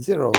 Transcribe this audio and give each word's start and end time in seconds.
Zero. 0.00 0.32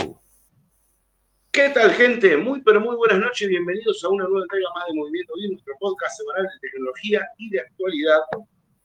¿Qué 1.52 1.70
tal, 1.70 1.92
gente? 1.92 2.36
Muy, 2.38 2.64
pero 2.64 2.82
muy 2.82 2.96
buenas 2.96 3.20
noches. 3.20 3.48
Bienvenidos 3.48 4.04
a 4.04 4.10
una 4.10 4.24
nueva 4.24 4.46
entrega 4.46 4.66
más 4.74 4.88
de 4.88 4.96
Movimiento 4.96 5.34
Bien, 5.38 5.52
nuestro 5.52 5.76
podcast 5.80 6.18
semanal 6.18 6.46
de 6.46 6.70
tecnología 6.70 7.22
y 7.38 7.52
de 7.52 7.60
actualidad. 7.60 8.20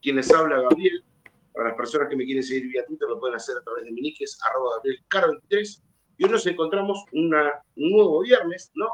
Quien 0.03 0.17
les 0.17 0.31
habla, 0.31 0.61
Gabriel. 0.61 1.03
Para 1.55 1.69
las 1.69 1.77
personas 1.79 2.11
que 2.11 2.17
me 2.17 2.27
quieren 2.27 2.43
seguir 2.43 2.69
vía 2.69 2.85
Twitter, 2.85 3.09
lo 3.09 3.19
pueden 3.19 3.37
hacer 3.37 3.57
a 3.57 3.63
través 3.63 3.85
de 3.85 3.93
mi 3.93 4.03
nick, 4.03 4.21
es 4.21 4.39
arroba 4.45 4.77
gabrielcaro23. 4.83 5.83
Y 6.19 6.25
hoy 6.25 6.31
nos 6.31 6.47
encontramos 6.47 7.03
un 7.13 7.31
nuevo 7.75 8.21
viernes, 8.21 8.71
¿no? 8.75 8.89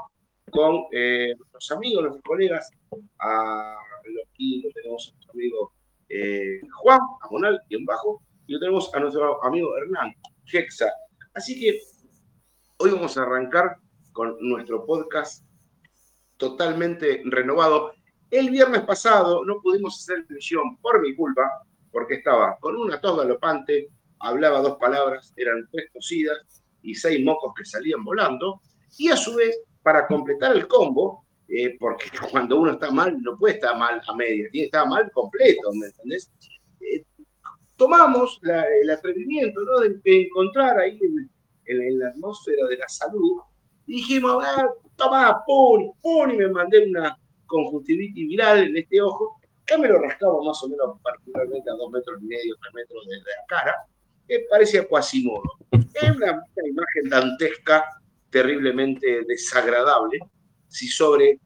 Con 0.52 0.84
eh, 0.93 1.34
nuestros 1.36 1.72
amigos, 1.72 2.02
nuestros 2.04 2.22
colegas. 2.22 2.70
A, 3.18 3.79
aquí 4.30 4.62
lo 4.62 4.70
tenemos 4.70 5.09
a 5.09 5.12
nuestro 5.16 5.32
amigo 5.32 5.72
eh, 6.09 6.61
Juan, 6.72 7.00
a 7.20 7.29
Monal, 7.32 7.61
en 7.68 7.84
bajo. 7.84 8.22
Y 8.46 8.52
lo 8.52 8.61
tenemos 8.61 8.95
a 8.95 9.00
nuestro 9.00 9.43
amigo 9.43 9.77
Hernán, 9.77 10.14
Hexa. 10.52 10.93
Así 11.35 11.59
que 11.59 11.80
hoy 12.77 12.93
vamos 12.93 13.18
a 13.18 13.22
arrancar 13.22 13.77
con 14.13 14.36
nuestro 14.40 14.86
podcast 14.86 15.45
totalmente 16.36 17.22
renovado. 17.25 17.93
El 18.31 18.50
viernes 18.50 18.82
pasado 18.82 19.44
no 19.44 19.61
pudimos 19.61 20.00
hacer 20.00 20.25
emisión 20.31 20.77
por 20.79 21.03
mi 21.03 21.14
culpa, 21.17 21.50
porque 21.91 22.14
estaba 22.14 22.57
con 22.61 22.77
una 22.77 23.00
tos 23.00 23.17
galopante, 23.17 23.89
hablaba 24.21 24.61
dos 24.61 24.77
palabras, 24.79 25.32
eran 25.36 25.68
tres 25.72 25.91
cosidas 25.93 26.63
y 26.82 26.94
seis 26.94 27.25
mocos 27.25 27.53
que 27.57 27.64
salían 27.64 28.05
volando. 28.05 28.61
Y 28.96 29.08
a 29.08 29.16
su 29.16 29.35
vez, 29.35 29.58
para 29.82 30.07
completar 30.07 30.55
el 30.55 30.69
combo, 30.69 31.25
eh, 31.49 31.77
porque 31.80 32.06
cuando 32.30 32.61
uno 32.61 32.72
está 32.72 32.92
mal, 32.92 33.20
no 33.20 33.36
puede 33.36 33.55
estar 33.55 33.77
mal 33.77 34.00
a 34.06 34.14
media, 34.14 34.48
tiene 34.53 34.70
que 34.70 34.77
estar 34.77 34.89
mal 34.89 35.11
completo, 35.11 35.72
¿me 35.72 35.86
entendés? 35.86 36.30
Eh, 36.80 37.05
tomamos 37.77 38.41
el 38.42 38.91
atrevimiento 38.91 39.61
de, 39.80 40.22
encontrar 40.22 40.78
ahí 40.78 40.98
en, 41.03 41.30
la 41.67 42.09
atmósfera 42.09 42.67
de 42.67 42.77
la 42.78 42.89
salud 42.89 43.41
dijimos, 43.86 44.42
ah, 44.45 44.67
toma, 44.97 45.42
pum, 45.47 45.92
pum, 46.00 46.30
y 46.30 46.36
me 46.36 46.48
mandé 46.48 46.88
una 46.88 47.19
conjuntivitis 47.47 48.28
viral 48.28 48.64
en 48.64 48.77
este 48.77 49.00
ojo, 49.00 49.41
que 49.66 49.78
me 49.78 49.88
lo 49.88 49.98
rascaba 49.98 50.42
más 50.42 50.62
o 50.62 50.69
menos 50.69 51.00
particularmente 51.03 51.70
a 51.70 51.75
dos 51.75 51.91
metros 51.91 52.20
y 52.22 52.27
medio, 52.27 52.56
tres 52.61 52.75
metros 52.75 53.06
de, 53.06 53.16
la 53.16 53.47
cara, 53.48 53.75
que 54.27 54.47
parecía 54.50 54.86
Quasimodo. 54.86 55.42
Es 55.70 56.16
una, 56.16 56.33
una 56.33 56.69
imagen 56.69 57.08
dantesca, 57.08 57.84
terriblemente 58.31 59.25
desagradable, 59.27 60.19
si 60.69 60.88
sobre 60.88 61.38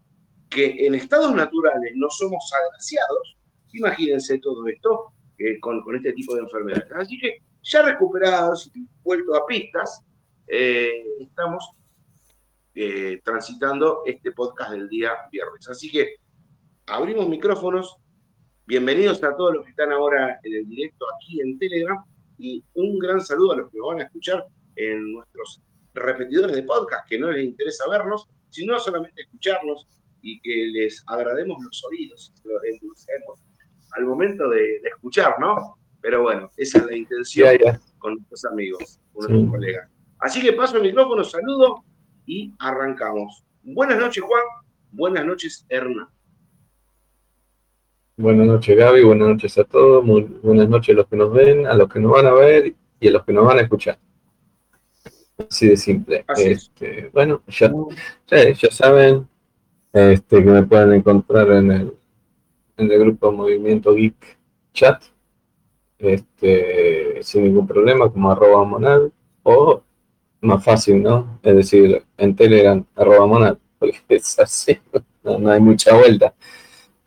que 0.49 0.87
en 0.87 0.95
estados 0.95 1.35
naturales 1.35 1.93
no 1.95 2.09
somos 2.11 2.51
agraciados, 2.53 3.37
imagínense 3.73 4.39
todo 4.39 4.67
esto 4.67 5.13
eh, 5.39 5.61
con, 5.61 5.83
este 5.95 6.13
tipo 6.15 6.35
de 6.35 6.43
enfermedades. 6.43 6.91
Así 6.97 7.19
que 7.19 7.43
ya 7.63 7.83
recuperados 7.83 8.71
vuelto 9.03 9.37
a 9.37 9.47
pistas, 9.47 10.03
eh, 10.49 11.05
estamos 11.21 11.71
eh, 12.75 13.21
transitando 13.23 14.03
este 14.07 14.33
podcast 14.33 14.71
del 14.71 14.89
día 14.89 15.13
viernes. 15.31 15.69
Así 15.69 15.91
que 15.91 16.17
abrimos 16.87 17.29
micrófonos. 17.29 17.97
Bienvenidos 18.67 19.23
a 19.25 19.37
todos 19.37 19.55
los 19.55 19.65
que 19.65 19.71
están 19.71 19.93
ahora 19.93 20.39
en 20.43 20.55
el 20.55 20.69
directo 20.69 21.07
aquí 21.15 21.41
en 21.41 21.59
Telegram 21.59 22.03
y 22.39 22.65
un 22.75 22.99
gran 22.99 23.21
saludo 23.21 23.53
a 23.53 23.57
los 23.57 23.71
que 23.71 23.79
nos 23.79 23.89
van 23.89 24.01
a 24.01 24.05
escuchar 24.05 24.47
en 24.77 25.13
nuestros 25.13 25.63
repetidores 25.95 26.55
de 26.55 26.63
podcast, 26.63 27.09
que 27.09 27.19
no 27.19 27.31
les 27.31 27.45
interesa 27.45 27.89
vernos, 27.89 28.29
sino 28.51 28.79
solamente 28.79 29.23
escucharnos 29.23 29.87
y 30.23 30.41
que 30.41 30.67
les 30.73 31.03
agrademos 31.07 31.63
los 31.63 31.85
oídos, 31.85 32.33
los 32.45 32.63
endulcemos 32.65 33.41
al 33.93 34.05
momento 34.05 34.49
de, 34.51 34.77
escuchar, 34.85 35.35
¿no? 35.41 35.79
Pero 36.01 36.23
bueno, 36.23 36.51
esa 36.57 36.79
es 36.79 36.87
la 36.87 36.97
intención 36.97 37.57
con 37.99 38.15
nuestros 38.15 38.45
amigos, 38.45 39.01
con 39.13 39.27
nuestros 39.27 39.51
colegas. 39.51 39.98
Así 40.21 40.41
que 40.43 40.53
paso 40.53 40.77
el 40.77 40.83
micrófono, 40.83 41.25
saludo 41.25 41.85
y 42.27 42.55
arrancamos. 42.59 43.45
Buenas 43.63 43.99
noches, 43.99 44.23
Juan. 44.25 44.43
Buenas 44.91 45.25
noches, 45.25 45.67
Hernán. 45.69 46.09
Buenas 48.17 48.47
noches, 48.47 48.77
Gaby. 48.77 49.05
Buenas 49.05 49.29
noches 49.29 49.59
a 49.59 49.65
todos. 49.65 50.05
Muy 50.05 50.23
buenas 50.23 50.69
noches 50.69 50.95
a 50.95 50.97
los 50.97 51.07
que 51.07 51.17
nos 51.17 51.33
ven, 51.33 51.67
a 51.67 51.75
los 51.75 51.89
que 51.89 52.01
nos 52.01 52.13
van 52.13 52.27
a 52.27 52.33
ver 52.33 52.75
y 52.99 53.09
a 53.09 53.11
los 53.13 53.25
que 53.25 53.33
nos 53.33 53.47
van 53.47 53.59
a 53.59 53.63
escuchar. 53.63 53.99
Así 55.49 55.69
de 55.69 55.77
simple. 55.77 56.25
Este, 56.37 57.11
bueno, 57.13 57.43
ya, 57.47 57.73
ya, 58.27 58.71
saben 58.71 59.29
este, 59.93 60.43
que 60.43 60.51
me 60.51 60.65
pueden 60.65 60.95
encontrar 60.95 61.53
en 61.53 61.71
el 61.71 61.99
en 62.79 62.91
el 62.91 62.99
grupo 63.01 63.33
Movimiento 63.33 63.95
Geek 63.95 64.39
Chat, 64.73 65.03
este, 65.99 67.23
sin 67.23 67.45
ningún 67.45 67.67
problema, 67.67 68.11
como 68.11 68.31
arroba 68.31 68.65
monad, 68.65 69.03
o 69.43 69.83
más 70.41 70.65
fácil, 70.65 71.03
¿no? 71.03 71.39
Es 71.43 71.55
decir, 71.55 72.03
en 72.17 72.37
Telegram, 72.37 72.85
arroba 72.95 73.27
monad, 73.27 73.59
porque 73.79 74.01
es 74.09 74.39
así, 74.39 74.79
no, 75.25 75.51
hay 75.51 75.61
mucha 75.61 75.95
vuelta. 75.95 76.35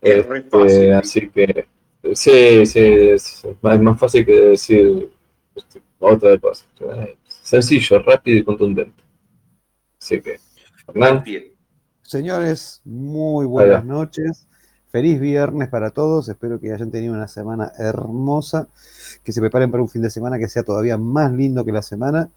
Este, 0.01 0.93
así 0.93 1.29
que, 1.29 1.67
sí, 2.13 2.65
sí, 2.65 2.79
es, 2.79 3.43
más 3.61 3.99
fácil 3.99 4.25
que 4.25 4.33
decir 4.33 5.11
este, 5.55 5.81
otra 5.99 6.37
cosa. 6.39 6.65
Sencillo, 7.27 7.99
rápido 7.99 8.39
y 8.39 8.43
contundente. 8.43 9.03
Así 10.01 10.21
que, 10.21 10.39
Hernán. 10.87 11.23
Señores, 12.01 12.81
muy 12.83 13.45
buenas 13.45 13.85
noches. 13.85 14.47
Feliz 14.91 15.21
viernes 15.21 15.69
para 15.69 15.91
todos, 15.91 16.27
espero 16.27 16.59
que 16.59 16.73
hayan 16.73 16.91
tenido 16.91 17.13
una 17.13 17.29
semana 17.29 17.71
hermosa, 17.77 18.67
que 19.23 19.31
se 19.31 19.39
preparen 19.39 19.71
para 19.71 19.81
un 19.81 19.87
fin 19.87 20.01
de 20.01 20.09
semana 20.09 20.37
que 20.37 20.49
sea 20.49 20.63
todavía 20.63 20.97
más 20.97 21.31
lindo 21.31 21.63
que 21.63 21.71
la 21.71 21.81
semana. 21.81 22.29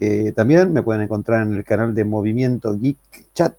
Eh, 0.00 0.32
también 0.32 0.72
me 0.72 0.82
pueden 0.82 1.02
encontrar 1.02 1.46
en 1.46 1.54
el 1.54 1.64
canal 1.64 1.94
de 1.94 2.04
Movimiento 2.04 2.78
Geek 2.78 3.32
Chat 3.34 3.56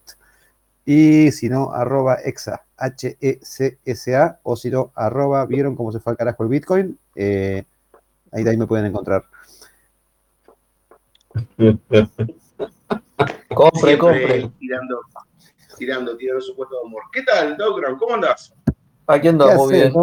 y 0.85 1.31
si 1.31 1.49
no, 1.49 1.71
arroba 1.71 2.15
exa, 2.15 2.63
H-E-C-S-A, 2.75 4.39
o 4.41 4.55
si 4.55 4.71
no, 4.71 4.91
arroba, 4.95 5.45
¿vieron 5.45 5.75
cómo 5.75 5.91
se 5.91 5.99
fue 5.99 6.13
al 6.13 6.17
carajo 6.17 6.41
el 6.41 6.49
Bitcoin? 6.49 6.97
Eh, 7.13 7.63
ahí, 8.31 8.47
ahí 8.47 8.57
me 8.57 8.65
pueden 8.65 8.87
encontrar. 8.87 9.23
compre, 13.53 13.97
compre 13.99 14.49
tirando, 14.57 15.01
tirando 15.77 16.41
su 16.41 16.55
puesto 16.55 16.75
de 16.81 16.87
amor. 16.87 17.03
¿Qué 17.13 17.21
tal, 17.21 17.55
Doggram? 17.55 17.95
¿Cómo 17.99 18.15
andás? 18.15 18.51
Aquí 19.05 19.27
andamos 19.27 19.69
bien. 19.69 19.93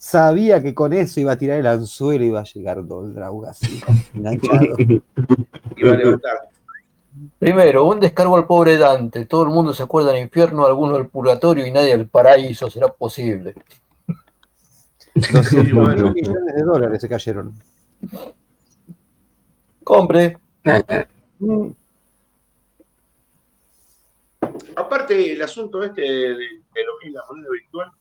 Sabía 0.00 0.62
que 0.62 0.74
con 0.74 0.94
eso 0.94 1.20
iba 1.20 1.32
a 1.32 1.36
tirar 1.36 1.58
el 1.58 1.66
anzuelo 1.66 2.24
y 2.24 2.28
iba 2.28 2.40
a 2.40 2.44
llegar 2.44 2.86
Doggram 2.86 3.44
así, 3.44 3.82
enganchado. 4.14 4.74
iba 5.76 5.92
a 5.92 5.94
levantar. 5.94 6.48
Primero, 7.38 7.84
un 7.84 8.00
descargo 8.00 8.34
al 8.34 8.46
pobre 8.46 8.78
Dante. 8.78 9.26
Todo 9.26 9.42
el 9.42 9.50
mundo 9.50 9.74
se 9.74 9.82
acuerda 9.82 10.12
del 10.12 10.22
infierno, 10.22 10.64
alguno 10.64 10.94
del 10.94 11.08
purgatorio 11.08 11.66
y 11.66 11.70
nadie 11.70 11.98
del 11.98 12.08
paraíso. 12.08 12.70
¿Será 12.70 12.88
posible? 12.88 13.54
200 15.14 15.64
millones 16.14 16.54
de 16.54 16.62
dólares 16.62 17.02
se 17.02 17.08
cayeron. 17.08 17.52
Compre. 19.84 20.38
Aparte, 24.76 25.32
el 25.32 25.42
asunto 25.42 25.82
este 25.82 26.00
de, 26.00 26.36
lo 26.36 26.98
que 27.02 27.08
es 27.08 27.12
la 27.12 27.22
moneda 27.28 27.48
virtual, 27.52 27.92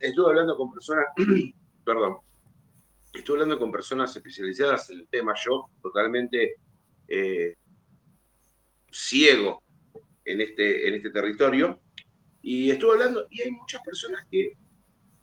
estuve 0.00 0.26
hablando 0.26 0.56
con 0.56 0.72
personas, 0.72 1.06
perdón, 1.84 2.16
estuve 3.12 3.36
hablando 3.36 3.58
con 3.58 3.70
personas 3.70 4.14
especializadas 4.16 4.90
en 4.90 5.00
el 5.00 5.08
tema, 5.08 5.34
yo 5.44 5.70
totalmente 5.82 6.56
eh, 7.08 7.56
ciego 8.90 9.62
en 10.24 10.40
este, 10.40 10.88
en 10.88 10.94
este 10.94 11.10
territorio, 11.10 11.80
y 12.42 12.70
estuve 12.70 12.92
hablando, 12.92 13.26
y 13.30 13.42
hay 13.42 13.50
muchas 13.50 13.82
personas 13.82 14.26
que 14.30 14.56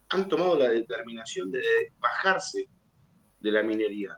han 0.09 0.27
tomado 0.27 0.57
la 0.57 0.69
determinación 0.69 1.51
de 1.51 1.61
bajarse 1.99 2.67
de 3.39 3.51
la 3.51 3.63
minería. 3.63 4.17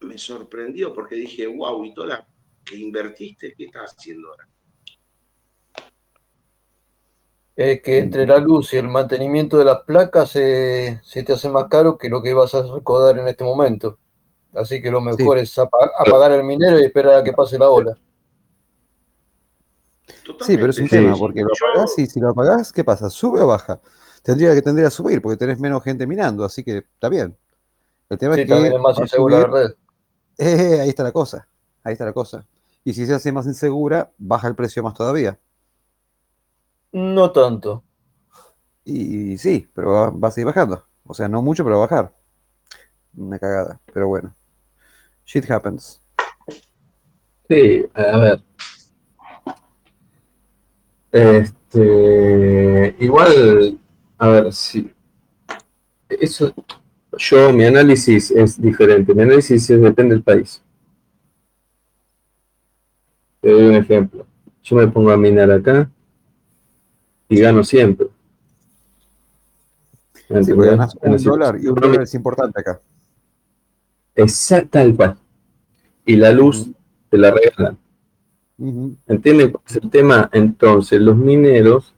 Me 0.00 0.18
sorprendió 0.18 0.92
porque 0.92 1.16
dije, 1.16 1.46
wow, 1.46 1.84
y 1.84 1.94
toda 1.94 2.06
la 2.08 2.28
que 2.64 2.76
invertiste, 2.76 3.54
¿qué 3.54 3.64
estás 3.64 3.94
haciendo 3.96 4.28
ahora? 4.28 4.48
Es 7.58 7.82
que 7.82 7.98
entre 7.98 8.24
la 8.24 8.38
luz 8.38 8.72
y 8.72 8.76
el 8.76 8.86
mantenimiento 8.86 9.58
de 9.58 9.64
las 9.64 9.80
placas 9.80 10.30
se, 10.30 11.00
te 11.12 11.32
hace 11.32 11.48
más 11.48 11.64
caro 11.64 11.98
que 11.98 12.08
lo 12.08 12.22
que 12.22 12.32
vas 12.32 12.54
a 12.54 12.62
recordar 12.62 13.18
en 13.18 13.26
este 13.26 13.42
momento. 13.42 13.98
Así 14.54 14.80
que 14.80 14.92
lo 14.92 15.00
mejor 15.00 15.38
es 15.38 15.58
apagar 15.58 16.30
el 16.30 16.44
minero 16.44 16.78
y 16.78 16.84
esperar 16.84 17.16
a 17.16 17.24
que 17.24 17.32
pase 17.32 17.58
la 17.58 17.68
ola. 17.68 17.98
Sí, 20.40 20.56
pero 20.56 20.70
es 20.70 20.78
un 20.78 20.88
tema, 20.88 21.16
porque 21.16 21.42
lo 21.42 21.48
apagás 21.48 21.98
y 21.98 22.06
si 22.06 22.20
lo 22.20 22.28
apagás, 22.28 22.72
¿qué 22.72 22.84
pasa? 22.84 23.10
¿Sube 23.10 23.40
o 23.40 23.48
baja? 23.48 23.80
Tendría 24.22 24.54
que 24.54 24.62
tendría 24.62 24.86
a 24.86 24.90
subir 24.92 25.20
porque 25.20 25.36
tenés 25.36 25.58
menos 25.58 25.82
gente 25.82 26.06
minando, 26.06 26.44
así 26.44 26.62
que 26.62 26.78
está 26.78 27.08
bien. 27.08 27.36
El 28.08 28.18
tema 28.18 28.36
es 28.36 28.46
que. 28.46 28.66
Es 28.68 28.80
más 28.80 28.98
insegura 29.00 29.40
la 29.40 29.46
red. 29.48 29.70
Eh, 30.38 30.80
ahí 30.80 30.90
está 30.90 31.02
la 31.02 31.10
cosa. 31.10 31.48
Ahí 31.82 31.94
está 31.94 32.04
la 32.04 32.12
cosa. 32.12 32.46
Y 32.84 32.92
si 32.92 33.04
se 33.04 33.14
hace 33.14 33.32
más 33.32 33.46
insegura, 33.46 34.12
baja 34.16 34.46
el 34.46 34.54
precio 34.54 34.80
más 34.84 34.94
todavía. 34.94 35.40
No 36.92 37.30
tanto. 37.32 37.84
Y, 38.84 39.36
sí, 39.36 39.68
pero 39.74 40.18
va, 40.18 40.28
a 40.28 40.30
seguir 40.30 40.46
bajando. 40.46 40.84
O 41.04 41.14
sea, 41.14 41.28
no 41.28 41.42
mucho, 41.42 41.64
pero 41.64 41.78
va 41.78 41.84
a 41.84 41.88
bajar. 41.88 42.12
Una 43.16 43.38
cagada, 43.38 43.80
pero 43.92 44.08
bueno. 44.08 44.34
Shit 45.26 45.50
happens. 45.50 46.00
Sí, 47.48 47.84
a 47.94 48.16
ver. 48.18 48.42
Este, 51.10 52.96
igual, 52.98 53.78
a 54.18 54.28
ver, 54.28 54.52
si 54.52 54.92
eso, 56.08 56.54
yo, 57.16 57.52
mi 57.52 57.64
análisis 57.64 58.30
es 58.30 58.60
diferente. 58.60 59.14
Mi 59.14 59.22
análisis 59.22 59.68
depende 59.68 60.14
del 60.14 60.22
país. 60.22 60.62
Te 63.40 63.50
doy 63.50 63.66
un 63.66 63.74
ejemplo. 63.74 64.26
Yo 64.62 64.76
me 64.76 64.88
pongo 64.88 65.10
a 65.10 65.16
minar 65.16 65.50
acá 65.50 65.90
y 67.28 67.40
gano 67.40 67.62
siempre. 67.64 68.08
Sí, 70.28 70.52
ganas 70.52 70.94
un 71.00 71.16
dólar 71.16 71.58
y 71.60 71.68
un 71.68 71.74
dólar 71.74 72.02
es 72.02 72.14
importante 72.14 72.60
acá. 72.60 72.80
Exacto, 74.14 74.70
tal 74.72 74.94
cual. 74.94 75.16
Y 76.04 76.16
la 76.16 76.32
luz 76.32 76.68
te 77.08 77.16
la 77.16 77.30
regalan. 77.30 77.78
¿Entienden 79.06 79.52
cuál 79.52 79.64
es 79.66 79.76
el 79.76 79.90
tema? 79.90 80.28
Entonces, 80.32 81.00
los 81.00 81.16
mineros, 81.16 81.94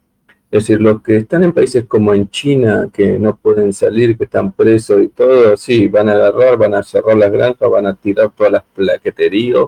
es 0.50 0.64
decir, 0.64 0.80
los 0.80 1.02
que 1.02 1.16
están 1.16 1.42
en 1.42 1.52
países 1.52 1.86
como 1.86 2.12
en 2.12 2.28
China, 2.28 2.88
que 2.92 3.18
no 3.18 3.36
pueden 3.36 3.72
salir, 3.72 4.16
que 4.16 4.24
están 4.24 4.52
presos 4.52 5.02
y 5.02 5.08
todo, 5.08 5.56
sí, 5.56 5.88
van 5.88 6.08
a 6.08 6.12
agarrar, 6.12 6.58
van 6.58 6.74
a 6.74 6.82
cerrar 6.82 7.16
las 7.16 7.32
granjas, 7.32 7.70
van 7.70 7.86
a 7.86 7.94
tirar 7.94 8.30
todas 8.30 8.52
las 8.52 8.62
plaqueterías 8.74 9.66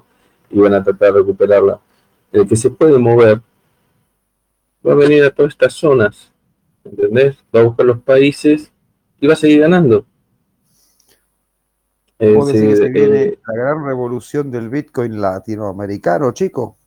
y 0.51 0.59
van 0.59 0.75
a 0.75 0.85
tratar 0.85 1.15
de 1.15 1.19
recuperarla. 1.21 1.81
El 2.31 2.47
que 2.47 2.57
se 2.57 2.71
puede 2.71 2.99
mover 2.99 3.41
va 4.87 4.93
a 4.93 4.97
venir 4.97 5.25
a 5.25 5.31
todas 5.31 5.53
estas 5.53 5.75
zonas, 5.75 6.33
¿entendés? 6.85 7.37
Va 7.55 7.61
a 7.61 7.65
buscar 7.65 7.87
los 7.87 8.01
países 8.01 8.73
y 9.21 9.27
va 9.27 9.35
a 9.35 9.37
seguir 9.37 9.61
ganando. 9.61 10.07
¿Cómo 12.19 12.47
decir 12.47 12.69
que 12.69 12.77
se 12.77 12.89
viene 12.89 13.23
eh, 13.23 13.39
la 13.49 13.55
gran 13.55 13.85
revolución 13.85 14.51
del 14.51 14.69
Bitcoin 14.69 15.21
latinoamericano, 15.21 16.33
chico? 16.33 16.79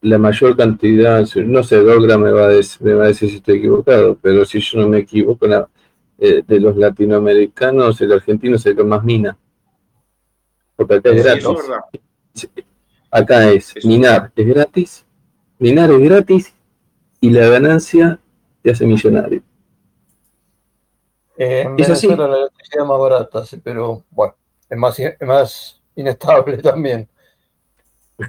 La 0.00 0.18
mayor 0.18 0.56
cantidad, 0.56 1.24
no 1.36 1.62
sé, 1.62 1.76
Dogra 1.76 2.18
me 2.18 2.32
va, 2.32 2.46
a 2.46 2.48
decir, 2.48 2.82
me 2.82 2.94
va 2.94 3.04
a 3.04 3.08
decir 3.08 3.30
si 3.30 3.36
estoy 3.36 3.58
equivocado, 3.58 4.18
pero 4.20 4.44
si 4.44 4.58
yo 4.60 4.80
no 4.80 4.88
me 4.88 4.98
equivoco, 4.98 5.46
eh, 6.18 6.42
de 6.44 6.60
los 6.60 6.76
latinoamericanos, 6.76 8.00
el 8.00 8.12
argentino 8.12 8.56
es 8.56 8.66
el 8.66 8.76
que 8.76 8.82
más 8.82 9.04
mina. 9.04 9.38
Porque 10.74 10.94
acá 10.94 11.10
es 11.10 11.24
gratis. 11.24 12.48
acá 13.12 13.50
es 13.50 13.74
minar, 13.84 14.32
es 14.34 14.46
gratis, 14.46 15.06
minar 15.62 15.92
es 15.92 16.00
gratis 16.00 16.54
y 17.20 17.30
la 17.30 17.46
ganancia 17.46 18.18
te 18.62 18.72
hace 18.72 18.84
millonario. 18.84 19.42
Eh, 21.36 21.62
en 21.62 21.76
Venezuela 21.76 22.26
la 22.26 22.36
electricidad 22.38 22.82
es 22.82 22.88
más 22.88 22.98
barata, 22.98 23.44
pero 23.62 24.02
bueno, 24.10 24.34
es 24.68 24.76
más, 24.76 25.00
más 25.20 25.80
inestable 25.94 26.56
también. 26.62 27.08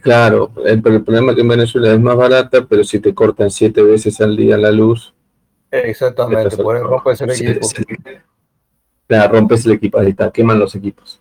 Claro, 0.01 0.51
el, 0.63 0.81
problema 0.81 1.31
es 1.31 1.35
que 1.35 1.41
en 1.41 1.47
Venezuela 1.47 1.94
es 1.94 2.00
más 2.00 2.15
barata, 2.15 2.65
pero 2.65 2.83
si 2.83 3.00
te 3.00 3.13
cortan 3.13 3.50
siete 3.50 3.81
veces 3.81 4.21
al 4.21 4.38
día 4.38 4.57
la 4.57 4.71
luz. 4.71 5.13
Exactamente, 5.71 6.56
por 6.57 6.77
eso 6.77 6.86
rompes 6.86 7.21
el 7.21 7.31
equipo. 7.31 7.68
claro, 9.07 9.33
rompes 9.33 9.65
el 9.65 9.71
equipo, 9.74 10.00
ahí 10.00 10.09
está, 10.09 10.31
queman 10.31 10.59
los 10.59 10.75
equipos. 10.75 11.19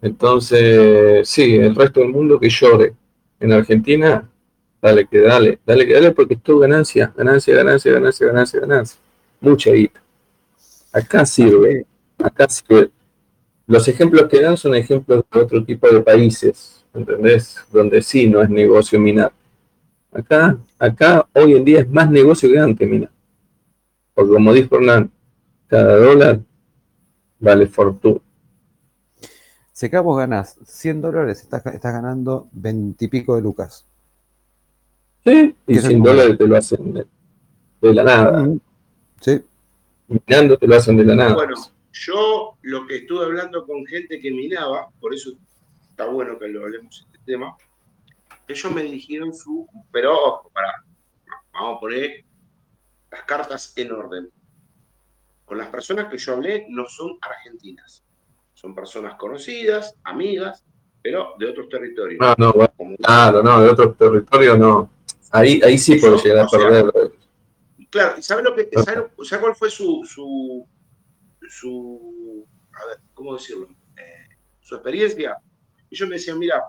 Entonces, 0.00 1.28
sí, 1.28 1.56
el 1.56 1.74
resto 1.74 2.00
del 2.00 2.10
mundo 2.10 2.38
que 2.38 2.48
llore. 2.48 2.94
En 3.40 3.52
Argentina, 3.52 4.30
dale 4.84 5.06
que 5.06 5.18
dale, 5.20 5.58
dale 5.64 5.86
que 5.86 5.94
dale, 5.94 6.12
porque 6.12 6.34
es 6.34 6.42
todo 6.42 6.58
ganancia, 6.58 7.10
ganancia, 7.16 7.56
ganancia, 7.56 7.92
ganancia, 7.94 8.26
ganancia, 8.26 8.60
ganancia. 8.60 9.00
Mucha 9.40 9.70
guita. 9.70 10.02
Acá 10.92 11.24
sirve, 11.24 11.86
acá 12.18 12.46
sirve. 12.50 12.90
Los 13.66 13.88
ejemplos 13.88 14.28
que 14.28 14.42
dan 14.42 14.58
son 14.58 14.74
ejemplos 14.74 15.24
de 15.32 15.40
otro 15.40 15.64
tipo 15.64 15.88
de 15.88 16.00
países, 16.02 16.84
¿entendés? 16.92 17.56
Donde 17.72 18.02
sí 18.02 18.28
no 18.28 18.42
es 18.42 18.50
negocio 18.50 19.00
minar. 19.00 19.32
Acá, 20.12 20.58
acá 20.78 21.26
hoy 21.32 21.54
en 21.54 21.64
día 21.64 21.80
es 21.80 21.88
más 21.88 22.10
negocio 22.10 22.50
que 22.50 22.58
antes 22.58 22.86
minar. 22.86 23.10
Porque 24.12 24.32
como 24.32 24.52
dijo 24.52 24.76
Hernán, 24.76 25.10
cada 25.66 25.96
dólar 25.96 26.40
vale 27.40 27.66
fortuna. 27.66 28.20
Si 29.72 29.86
acá 29.86 30.02
vos 30.02 30.18
ganás 30.18 30.58
100 30.66 31.00
dólares, 31.00 31.40
estás, 31.40 31.64
ganando 31.64 32.48
20 32.52 33.02
y 33.02 33.08
pico 33.08 33.34
de 33.34 33.40
lucas. 33.40 33.86
Sí, 35.24 35.54
y 35.66 35.78
100 35.78 36.02
dólares 36.02 36.38
te 36.38 36.46
lo 36.46 36.56
hacen 36.56 36.94
de, 36.94 37.94
la 37.94 38.04
nada. 38.04 38.48
Sí 39.20 39.42
minando 40.08 40.58
te 40.58 40.66
lo 40.66 40.76
hacen 40.76 40.96
de 40.96 41.04
la 41.04 41.14
nada. 41.14 41.34
Bueno, 41.34 41.54
yo 41.92 42.56
lo 42.62 42.86
que 42.86 42.96
estuve 42.96 43.24
hablando 43.24 43.66
con 43.66 43.84
gente 43.86 44.20
que 44.20 44.30
minaba, 44.30 44.88
por 45.00 45.14
eso 45.14 45.32
está 45.90 46.06
bueno 46.06 46.38
que 46.38 46.48
lo 46.48 46.62
hablemos 46.62 47.06
de 47.06 47.16
este 47.16 47.32
tema, 47.32 47.56
ellos 48.46 48.72
me 48.72 48.82
dijeron 48.82 49.32
su, 49.32 49.66
pero 49.90 50.12
ojo, 50.12 50.50
para, 50.52 50.84
vamos 51.52 51.76
a 51.76 51.80
poner 51.80 52.24
las 53.10 53.22
cartas 53.22 53.72
en 53.76 53.92
orden. 53.92 54.30
Con 55.44 55.58
las 55.58 55.68
personas 55.68 56.06
que 56.08 56.18
yo 56.18 56.34
hablé 56.34 56.66
no 56.68 56.86
son 56.86 57.18
argentinas, 57.20 58.02
son 58.54 58.74
personas 58.74 59.14
conocidas, 59.16 59.94
amigas, 60.02 60.64
pero 61.02 61.34
de 61.38 61.50
otros 61.50 61.68
territorios. 61.68 62.18
No, 62.20 62.34
no, 62.38 62.96
claro, 62.96 63.42
no, 63.42 63.62
de 63.62 63.70
otros 63.70 63.96
territorios 63.96 64.58
no. 64.58 64.90
Ahí, 65.34 65.60
ahí 65.64 65.76
sí 65.76 65.96
puedo 65.96 66.16
llegar 66.22 66.46
a 66.46 66.46
perder. 66.46 66.92
Claro, 67.90 68.22
¿sabe 68.22 68.44
lo 68.44 68.54
que, 68.54 68.70
sabe, 68.84 69.40
cuál 69.40 69.56
fue 69.56 69.68
su, 69.68 70.04
su, 70.04 70.64
su, 71.48 72.46
a 72.72 72.86
ver, 72.86 72.98
¿cómo 73.14 73.34
decirlo? 73.34 73.68
Eh, 73.96 74.28
su 74.60 74.76
experiencia. 74.76 75.36
Ellos 75.90 76.08
me 76.08 76.14
decían, 76.14 76.38
mira, 76.38 76.62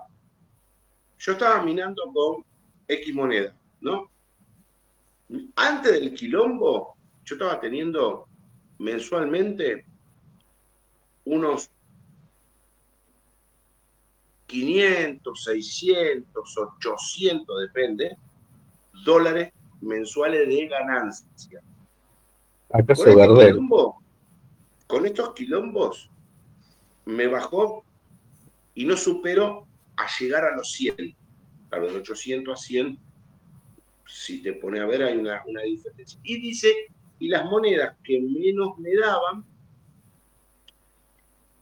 yo 1.16 1.32
estaba 1.32 1.62
minando 1.62 2.12
con 2.12 2.44
X 2.88 3.14
moneda, 3.14 3.56
¿no? 3.82 4.10
Antes 5.54 5.92
del 5.92 6.12
quilombo, 6.12 6.96
yo 7.24 7.36
estaba 7.36 7.60
teniendo 7.60 8.26
mensualmente 8.78 9.86
unos 11.24 11.70
500, 14.46 15.44
600, 15.44 16.58
800, 16.58 17.60
depende, 17.60 18.16
dólares 19.06 19.54
mensuales 19.80 20.46
de 20.46 20.68
ganancia. 20.68 21.62
¿Acaso 22.70 23.04
con, 23.04 23.40
este 23.40 23.58
con 24.86 25.06
estos 25.06 25.32
quilombos 25.34 26.10
me 27.06 27.26
bajó 27.28 27.84
y 28.74 28.84
no 28.84 28.96
superó 28.96 29.66
a 29.96 30.06
llegar 30.18 30.44
a 30.44 30.54
los 30.54 30.72
100. 30.72 31.16
Claro, 31.70 31.90
de 31.90 31.98
800 31.98 32.52
a 32.52 32.62
100, 32.62 32.98
si 34.06 34.42
te 34.42 34.52
pone 34.52 34.80
a 34.80 34.86
ver, 34.86 35.02
hay 35.02 35.16
una, 35.16 35.42
una 35.46 35.62
diferencia. 35.62 36.20
Y 36.22 36.40
dice, 36.40 36.72
y 37.18 37.28
las 37.28 37.44
monedas 37.46 37.96
que 38.04 38.20
menos 38.20 38.78
me 38.78 38.94
daban, 38.94 39.44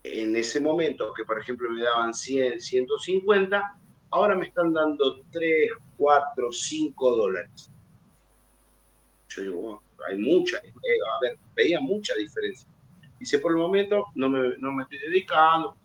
en 0.03 0.37
ese 0.37 0.61
momento, 0.61 1.15
que 1.15 1.25
por 1.25 1.41
ejemplo 1.41 1.71
me 1.71 1.83
daban 1.83 2.13
100, 2.13 2.61
150, 2.61 3.79
ahora 4.15 4.37
me 4.37 4.47
están 4.47 4.73
dando 4.73 5.23
3, 5.33 5.73
4, 5.97 6.53
5 6.53 7.17
dólares. 7.17 7.71
Yo 9.29 9.43
digo, 9.43 9.83
hay 10.09 10.17
mucha, 10.19 10.59
eh, 10.59 10.71
a 11.17 11.21
ver, 11.21 11.37
veía 11.55 11.81
mucha 11.81 12.15
diferencia. 12.15 12.69
Dice, 13.19 13.41
por 13.41 13.51
el 13.51 13.59
momento 13.59 14.07
no 14.15 14.29
me, 14.29 14.57
no 14.59 14.73
me 14.73 14.85
estoy 14.85 14.99
dedicando. 14.99 15.77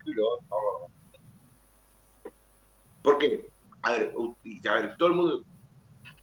¿Por 3.01 3.17
qué? 3.17 3.49
A 3.81 3.93
ver, 3.93 4.13
a 4.69 4.73
ver, 4.75 4.95
todo 4.97 5.09
el 5.09 5.15
mundo, 5.15 5.43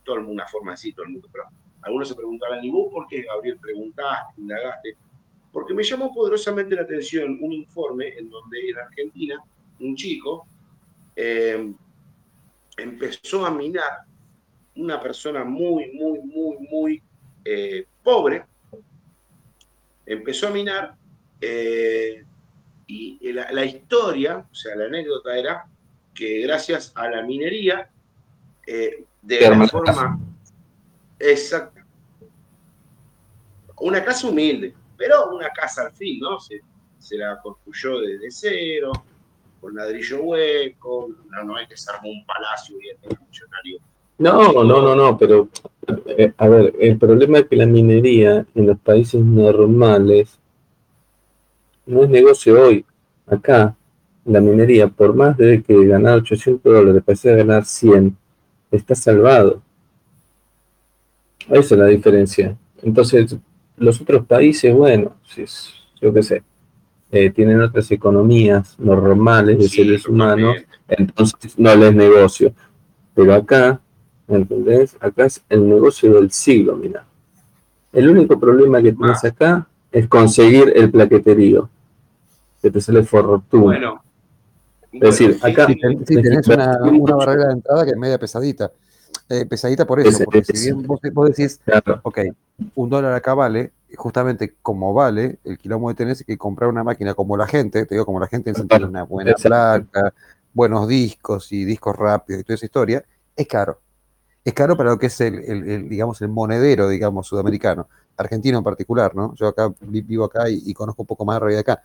todo 0.05 0.17
el 0.17 0.23
mundo, 0.23 0.35
una 0.35 0.47
forma 0.47 0.75
así, 0.75 0.93
todo 0.93 1.07
el 1.07 1.13
mundo, 1.13 1.29
pero 1.33 1.47
algunos 1.83 2.07
se 2.07 2.15
preguntarán, 2.15 2.65
¿y 2.65 2.71
vos 2.71 2.93
por 2.93 3.09
qué, 3.09 3.23
Gabriel, 3.23 3.59
preguntaste, 3.59 4.41
indagaste? 4.41 4.97
Porque 5.51 5.75
me 5.75 5.83
llamó 5.83 6.15
poderosamente 6.15 6.77
la 6.77 6.83
atención 6.83 7.39
un 7.41 7.53
informe 7.53 8.17
en 8.17 8.31
donde 8.31 8.71
en 8.71 8.79
Argentina 8.79 9.43
un 9.81 9.97
chico 9.97 10.47
eh, 11.17 11.75
empezó 12.77 13.47
a 13.47 13.51
minar 13.51 14.05
una 14.77 15.01
persona 15.01 15.45
muy, 15.45 15.93
muy, 15.93 16.21
muy, 16.21 16.57
muy 16.71 17.03
eh, 17.45 17.87
pobre, 18.03 18.45
empezó 20.05 20.49
a 20.49 20.51
minar 20.51 20.95
eh, 21.41 22.25
y 22.89 23.33
la, 23.33 23.65
historia, 23.65 24.47
o 24.51 24.55
sea, 24.55 24.77
la 24.77 24.85
anécdota 24.85 25.37
era 25.37 25.67
que 26.15 26.41
gracias 26.43 26.93
a 26.95 27.09
la 27.09 27.23
minería, 27.23 27.91
eh, 28.67 29.05
de 29.23 29.41
la 29.41 29.67
forma 29.67 30.19
exacta, 31.19 31.85
una 33.81 34.05
casa 34.05 34.29
humilde, 34.29 34.75
pero 34.97 35.35
una 35.35 35.51
casa 35.51 35.83
al 35.83 35.93
fin, 35.93 36.21
¿no? 36.21 36.39
Se, 36.41 36.61
la 37.11 37.41
construyó 37.41 38.01
desde 38.01 38.31
cero, 38.31 38.93
con 39.67 39.75
ladrillo 39.75 40.23
hueco, 40.23 41.09
no, 41.29 41.43
no 41.43 41.57
hay 41.57 41.67
que 41.67 41.77
se 41.77 41.91
armó 41.91 42.09
un 42.09 42.25
palacio 42.25 42.77
el 43.03 43.17
funcionario 43.17 43.81
no, 44.19 44.53
no, 44.53 44.81
no, 44.81 44.95
no, 44.95 45.19
pero 45.19 45.49
eh, 46.07 46.33
a 46.39 46.47
ver, 46.49 46.73
el 46.79 46.97
problema 46.97 47.39
es 47.39 47.47
que 47.47 47.57
la 47.57 47.67
minería 47.67 48.47
en 48.55 48.67
los 48.67 48.79
países 48.79 49.21
normales 49.21 50.39
no 51.85 52.05
es 52.05 52.09
negocio 52.09 52.63
hoy. 52.63 52.85
acá 53.27 53.77
la 54.25 54.41
minería, 54.41 54.87
por 54.89 55.15
más 55.15 55.37
de 55.37 55.63
que 55.63 55.87
ganar 55.87 56.19
800 56.19 56.73
dólares, 56.73 57.03
pese 57.05 57.33
a 57.33 57.37
ganar 57.37 57.65
100, 57.65 58.17
está 58.71 58.95
salvado. 58.95 59.63
Esa 61.49 61.75
es 61.75 61.81
la 61.81 61.87
diferencia. 61.87 62.57
Entonces, 62.83 63.37
los 63.77 64.01
otros 64.01 64.25
países, 64.27 64.73
bueno, 64.73 65.15
yo 66.01 66.13
qué 66.13 66.23
sé, 66.23 66.43
eh, 67.17 67.31
tienen 67.31 67.61
otras 67.61 67.91
economías 67.91 68.79
normales 68.79 69.59
de 69.59 69.69
seres 69.69 70.07
humanos, 70.07 70.57
entonces 70.89 71.59
no 71.59 71.75
les 71.75 71.95
negocio. 71.95 72.53
Pero 73.15 73.35
acá, 73.35 73.81
¿entendés? 74.29 74.97
Acá 75.01 75.25
es 75.25 75.43
el 75.49 75.69
negocio 75.69 76.13
del 76.13 76.31
siglo, 76.31 76.77
mira. 76.77 77.05
El 77.93 78.11
único 78.11 78.39
problema 78.39 78.83
que 78.83 78.93
tienes 78.93 79.25
ah. 79.25 79.29
acá 79.29 79.67
es 79.91 80.07
conseguir 80.09 80.73
el 80.77 80.91
plaqueterío, 80.91 81.71
que 82.61 82.71
te 82.71 82.81
sale 82.81 83.03
fortuna. 83.03 83.65
Bueno, 83.65 84.03
es 84.93 85.01
decir, 85.01 85.39
acá. 85.43 85.67
Sí, 85.67 86.23
tenés 86.23 86.47
una, 86.49 87.17
barrera 87.17 87.47
de 87.47 87.53
entrada 87.55 87.85
que 87.85 87.93
es 87.93 87.97
media 87.97 88.19
pesadita. 88.19 88.71
Eh, 89.29 89.47
pesadita 89.47 89.87
por 89.87 90.01
eso, 90.01 90.25
porque 90.25 90.45
si 90.45 90.67
bien 90.67 90.87
vos, 90.87 91.01
decís, 91.31 91.61
ok, 92.03 92.19
un 92.75 92.91
dólar 92.91 93.15
acá 93.15 93.35
vale, 93.35 93.73
justamente 93.95 94.57
como 94.63 94.93
vale, 94.93 95.39
el 95.45 95.59
kilómetro 95.59 95.89
de 95.89 95.95
tenés 95.95 96.25
que 96.25 96.37
comprar 96.37 96.69
una 96.69 96.83
máquina 96.83 97.15
como 97.15 97.37
la 97.37 97.47
gente, 97.47 97.87
te 97.87 97.95
digo 97.95 98.07
como 98.07 98.21
la 98.21 98.27
gente 98.27 98.51
en 98.51 98.57
sentido 98.57 98.89
una 98.89 99.05
buena 99.05 99.35
placa, 99.35 100.13
buenos 100.53 100.89
discos 100.89 101.53
y 101.53 101.65
discos 101.65 101.95
rápidos 101.95 102.41
y 102.41 102.45
toda 102.45 102.55
esa 102.55 102.67
historia, 102.67 103.05
es 103.37 103.47
caro. 103.47 103.81
Es 104.45 104.55
caro 104.55 104.77
para 104.77 104.91
lo 104.91 104.99
que 104.99 105.07
es 105.07 105.21
el, 105.21 105.89
digamos, 105.89 106.23
el 106.23 106.29
monedero, 106.29 106.89
digamos, 106.89 107.27
sudamericano, 107.27 107.89
argentino 108.17 108.59
en 108.59 108.65
particular, 108.65 109.15
¿no? 109.15 109.35
Yo 109.35 109.49
acá 109.49 109.73
vivo 109.81 110.25
acá 110.25 110.49
y, 110.49 110.73
conozco 110.73 111.03
un 111.03 111.07
poco 111.07 111.25
más 111.25 111.37
de 111.37 111.41
realidad 111.41 111.61
acá. 111.61 111.83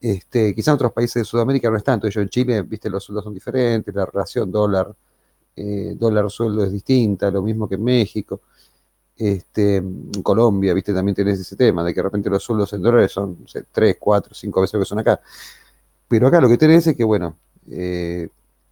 Este, 0.00 0.54
quizá 0.54 0.72
en 0.72 0.76
otros 0.76 0.92
países 0.92 1.14
de 1.20 1.24
Sudamérica 1.24 1.70
no 1.70 1.76
es 1.76 1.84
tanto. 1.84 2.08
Yo 2.08 2.22
en 2.22 2.28
Chile, 2.28 2.62
viste, 2.62 2.88
los 2.90 3.04
sueldos 3.04 3.24
son 3.24 3.34
diferentes, 3.34 3.94
la 3.94 4.06
relación 4.06 4.50
dólar, 4.50 4.92
eh, 5.54 5.94
dólar 5.96 6.30
sueldo 6.30 6.64
es 6.64 6.72
distinta, 6.72 7.30
lo 7.30 7.42
mismo 7.42 7.68
que 7.68 7.74
en 7.76 7.84
México. 7.84 8.40
Este, 9.16 9.76
en 9.76 10.22
Colombia, 10.22 10.74
viste, 10.74 10.92
también 10.92 11.14
tenés 11.14 11.38
ese 11.40 11.56
tema, 11.56 11.84
de 11.84 11.92
que 11.92 12.00
de 12.00 12.04
repente 12.04 12.30
los 12.30 12.42
sueldos 12.42 12.72
en 12.72 12.82
dólares 12.82 13.12
son 13.12 13.44
3, 13.72 13.96
4, 13.98 14.34
5 14.34 14.60
veces 14.60 14.74
lo 14.74 14.80
que 14.80 14.86
son 14.86 14.98
acá. 14.98 15.20
Pero 16.08 16.26
acá 16.26 16.40
lo 16.40 16.48
que 16.48 16.58
tenés 16.58 16.86
es 16.86 16.96
que, 16.96 17.04
bueno, 17.04 17.36
eh, 17.70 18.28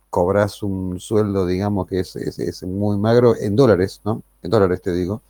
cobras 0.09 0.63
un 0.63 0.99
sueldo, 1.01 1.47
digamos, 1.47 1.87
que 1.87 2.01
es, 2.01 2.63
muy 2.65 2.99
magro 2.99 3.37
en 3.37 3.55
dólares, 3.57 4.01
¿no? 4.05 4.23
En 4.43 4.51
dólares 4.51 4.83
te 4.83 4.93
digo. 4.93 5.23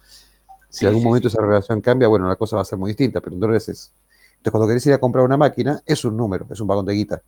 Si 0.69 0.85
en 0.85 0.91
algún 0.91 1.05
momento 1.05 1.29
esa 1.29 1.43
relación 1.43 1.81
cambia, 1.81 2.09
bueno, 2.09 2.29
la 2.29 2.37
cosa 2.37 2.57
va 2.57 2.63
a 2.63 2.65
ser 2.65 2.79
muy 2.79 2.91
distinta, 2.91 3.21
pero 3.21 3.35
en 3.35 3.41
dólares 3.41 3.69
es 3.69 3.93
entonces, 4.41 4.53
cuando 4.53 4.69
querés 4.69 4.87
ir 4.87 4.95
a 4.95 4.99
comprar 4.99 5.23
una 5.23 5.37
máquina, 5.37 5.83
es 5.85 6.03
un 6.07 6.17
número, 6.17 6.47
es 6.51 6.59
un 6.61 6.67
vagón 6.67 6.87
de 6.87 6.95
guita. 6.95 7.21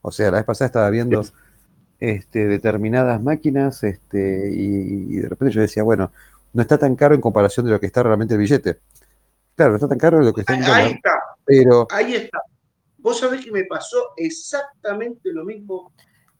O 0.00 0.12
sea, 0.12 0.30
la 0.30 0.36
vez 0.36 0.46
pasada 0.46 0.66
estaba 0.66 0.90
viendo 0.90 1.24
este, 1.98 2.46
determinadas 2.46 3.20
máquinas 3.20 3.82
este, 3.82 4.48
y, 4.48 5.16
de 5.16 5.28
repente 5.28 5.52
yo 5.52 5.60
decía, 5.60 5.82
bueno, 5.82 6.12
no 6.52 6.62
está 6.62 6.78
tan 6.78 6.96
caro 6.96 7.14
en 7.14 7.20
comparación 7.20 7.66
de 7.66 7.72
lo 7.72 7.80
que 7.80 7.86
está 7.86 8.02
realmente 8.02 8.34
el 8.34 8.40
billete. 8.40 8.80
Claro, 9.54 9.72
no 9.72 9.76
está 9.76 9.88
tan 9.88 9.98
caro 9.98 10.18
de 10.18 10.24
lo 10.24 10.32
que 10.32 10.42
está 10.42 10.54
en 10.54 10.64
Ahí 10.64 10.92
está. 10.92 11.20
Pero... 11.44 11.86
Ahí 11.90 12.14
está. 12.14 12.40
Vos 12.98 13.18
sabés 13.20 13.44
que 13.44 13.52
me 13.52 13.64
pasó 13.64 14.12
exactamente 14.16 15.32
lo 15.32 15.44
mismo 15.44 15.92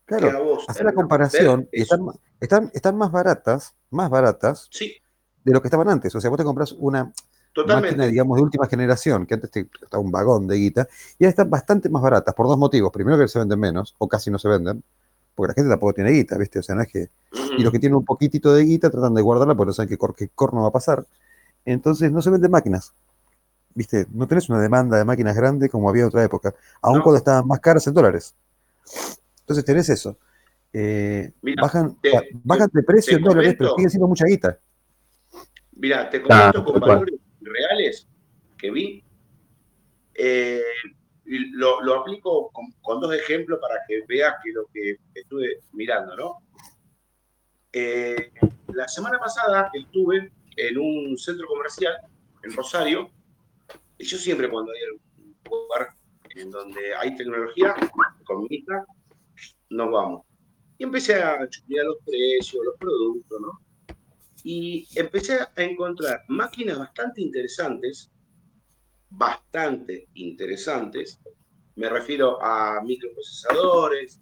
claro, 0.04 0.30
que 0.30 0.36
a 0.36 0.40
vos. 0.40 0.64
Hacer 0.68 0.86
la 0.86 0.92
comparación 0.92 1.68
están, 1.70 2.00
están, 2.40 2.70
están, 2.74 2.96
más 2.96 3.12
baratas, 3.12 3.74
más 3.90 4.10
baratas 4.10 4.68
de 5.44 5.52
lo 5.52 5.62
que 5.62 5.68
estaban 5.68 5.88
antes. 5.88 6.14
O 6.14 6.20
sea, 6.20 6.30
vos 6.30 6.38
te 6.38 6.44
compras 6.44 6.72
una, 6.72 7.12
Totalmente. 7.52 8.08
digamos, 8.08 8.36
de 8.36 8.42
última 8.42 8.66
generación, 8.66 9.26
que 9.26 9.34
antes 9.34 9.50
estaba 9.54 10.02
un 10.02 10.10
vagón 10.10 10.46
de 10.46 10.56
guita, 10.56 10.88
y 11.18 11.24
ahora 11.24 11.30
están 11.30 11.50
bastante 11.50 11.88
más 11.88 12.02
baratas 12.02 12.34
por 12.34 12.46
dos 12.46 12.58
motivos. 12.58 12.92
Primero 12.92 13.18
que 13.18 13.28
se 13.28 13.38
venden 13.38 13.58
menos, 13.58 13.94
o 13.98 14.08
casi 14.08 14.30
no 14.30 14.38
se 14.38 14.48
venden, 14.48 14.82
porque 15.38 15.52
la 15.52 15.54
gente 15.54 15.70
tampoco 15.70 15.94
tiene 15.94 16.10
guita, 16.10 16.36
¿viste? 16.36 16.58
O 16.58 16.62
sea, 16.62 16.74
no 16.74 16.82
es 16.82 16.88
que... 16.88 17.08
Y 17.56 17.62
los 17.62 17.72
que 17.72 17.78
tienen 17.78 17.96
un 17.96 18.04
poquitito 18.04 18.52
de 18.52 18.64
guita 18.64 18.90
tratan 18.90 19.14
de 19.14 19.22
guardarla 19.22 19.54
porque 19.54 19.68
no 19.68 19.72
saben 19.72 19.88
qué, 19.88 19.96
qué 20.16 20.28
corno 20.34 20.62
va 20.62 20.68
a 20.68 20.72
pasar. 20.72 21.06
Entonces 21.64 22.10
no 22.10 22.20
se 22.20 22.30
venden 22.30 22.50
máquinas. 22.50 22.92
¿Viste? 23.72 24.06
No 24.10 24.26
tenés 24.26 24.48
una 24.48 24.60
demanda 24.60 24.98
de 24.98 25.04
máquinas 25.04 25.36
grande 25.36 25.68
como 25.68 25.88
había 25.88 26.02
en 26.02 26.08
otra 26.08 26.24
época, 26.24 26.52
aun 26.82 27.00
cuando 27.00 27.18
estaban 27.18 27.46
más 27.46 27.60
caras 27.60 27.86
en 27.86 27.94
dólares. 27.94 28.34
Entonces 29.40 29.64
tenés 29.64 29.88
eso. 29.88 30.18
Eh, 30.72 31.30
bajan, 31.60 31.96
bajan 32.42 32.68
de 32.72 32.82
precio 32.82 33.16
en 33.16 33.22
dólares, 33.22 33.54
pero 33.56 33.74
siguen 33.76 33.90
siendo 33.90 34.08
mucha 34.08 34.26
guita. 34.26 34.58
Mira, 35.76 36.10
te 36.10 36.20
comento 36.20 36.64
con 36.64 36.80
valores 36.80 37.20
reales 37.40 38.08
que 38.58 38.70
vi. 38.72 39.04
Eh, 40.14 40.60
lo, 41.28 41.94
aplico 42.00 42.50
con, 42.52 43.00
dos 43.00 43.14
ejemplos 43.14 43.58
para 43.60 43.76
que 43.86 44.02
veas 44.08 44.34
que 44.42 44.52
lo 44.52 44.66
que 44.72 44.96
estuve 45.14 45.60
mirando, 45.72 46.16
¿no? 46.16 46.38
Eh, 47.72 48.32
la 48.68 48.88
semana 48.88 49.18
pasada 49.18 49.70
estuve 49.74 50.32
en 50.56 50.78
un 50.78 51.18
centro 51.18 51.46
comercial 51.46 51.94
en 52.42 52.52
Rosario, 52.52 53.10
y 53.98 54.04
yo 54.04 54.16
siempre 54.16 54.48
cuando 54.48 54.72
hay 54.72 54.78
un 54.92 55.36
lugar 55.50 55.88
en 56.34 56.50
donde 56.50 56.94
hay 56.94 57.16
tecnología, 57.16 57.74
con 58.24 58.42
mi 58.42 58.48
hija, 58.50 58.84
nos 59.70 59.90
vamos. 59.90 60.26
Y 60.78 60.84
empecé 60.84 61.22
a 61.22 61.42
estudiar 61.44 61.84
los 61.86 61.98
precios, 62.04 62.64
los 62.64 62.76
productos, 62.78 63.40
¿no? 63.40 63.60
y 64.44 64.86
empecé 64.94 65.40
a 65.40 65.50
encontrar 65.56 66.24
máquinas 66.28 66.78
bastante 66.78 67.20
interesantes, 67.20 68.10
bastante 69.10 70.08
interesantes, 70.14 71.20
me 71.76 71.88
refiero 71.88 72.42
a 72.42 72.80
microprocesadores, 72.82 74.20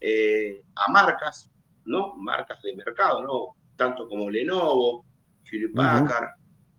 eh, 0.00 0.62
a 0.76 0.90
marcas, 0.90 1.50
¿no? 1.84 2.14
Marcas 2.14 2.62
de 2.62 2.76
mercado, 2.76 3.22
¿no? 3.22 3.56
Tanto 3.76 4.08
como 4.08 4.30
Lenovo, 4.30 5.04
Hewlett 5.50 5.74
Packard, 5.74 6.30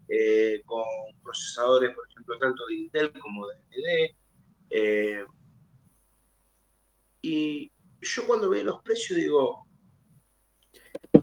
eh, 0.07 0.61
con 0.65 0.83
procesadores, 1.21 1.93
por 1.93 2.07
ejemplo, 2.09 2.37
tanto 2.39 2.65
de 2.67 2.75
Intel 2.75 3.11
como 3.19 3.47
de 3.47 3.55
AMD. 3.55 4.15
Eh, 4.69 5.25
y 7.21 7.71
yo 8.01 8.27
cuando 8.27 8.49
veo 8.49 8.63
los 8.63 8.81
precios 8.81 9.17
digo... 9.17 9.67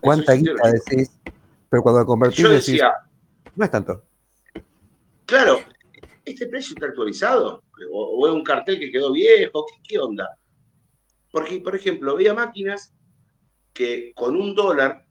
¿Cuánta 0.01 0.33
guita 0.35 0.71
decís? 0.71 1.11
Pero 1.71 1.83
cuando 1.83 2.05
convertís, 2.05 2.39
Yo 2.41 2.51
decía, 2.51 2.93
no 3.55 3.65
es 3.65 3.71
tanto. 3.71 4.05
Claro, 5.27 5.61
¿este 6.25 6.47
precio 6.47 6.75
está 6.75 6.87
actualizado? 6.87 7.63
¿O, 7.93 8.27
es 8.27 8.33
un 8.33 8.45
cartel 8.45 8.79
que 8.79 8.91
quedó 8.91 9.13
viejo? 9.13 9.67
¿Qué, 9.87 9.99
onda? 9.99 10.39
Porque, 11.31 11.61
por 11.61 11.75
ejemplo, 11.75 12.13
había 12.13 12.35
máquinas 12.35 12.95
que 13.73 14.13
con 14.15 14.37
un 14.37 14.55
dólar 14.55 15.07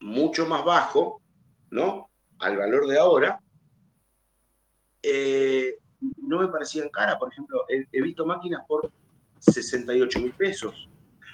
mucho 0.00 0.46
más 0.46 0.64
bajo, 0.64 1.22
¿no? 1.70 2.10
Al 2.38 2.56
valor 2.56 2.86
de 2.86 2.98
ahora, 2.98 3.40
eh, 5.02 5.78
no 6.18 6.40
me 6.40 6.48
parecían 6.48 6.88
caras. 6.90 7.16
Por 7.16 7.32
ejemplo, 7.32 7.64
he, 7.68 8.02
visto 8.02 8.24
máquinas 8.24 8.64
por 8.66 8.90
68 9.38 10.20
mil 10.20 10.32
pesos. 10.32 10.88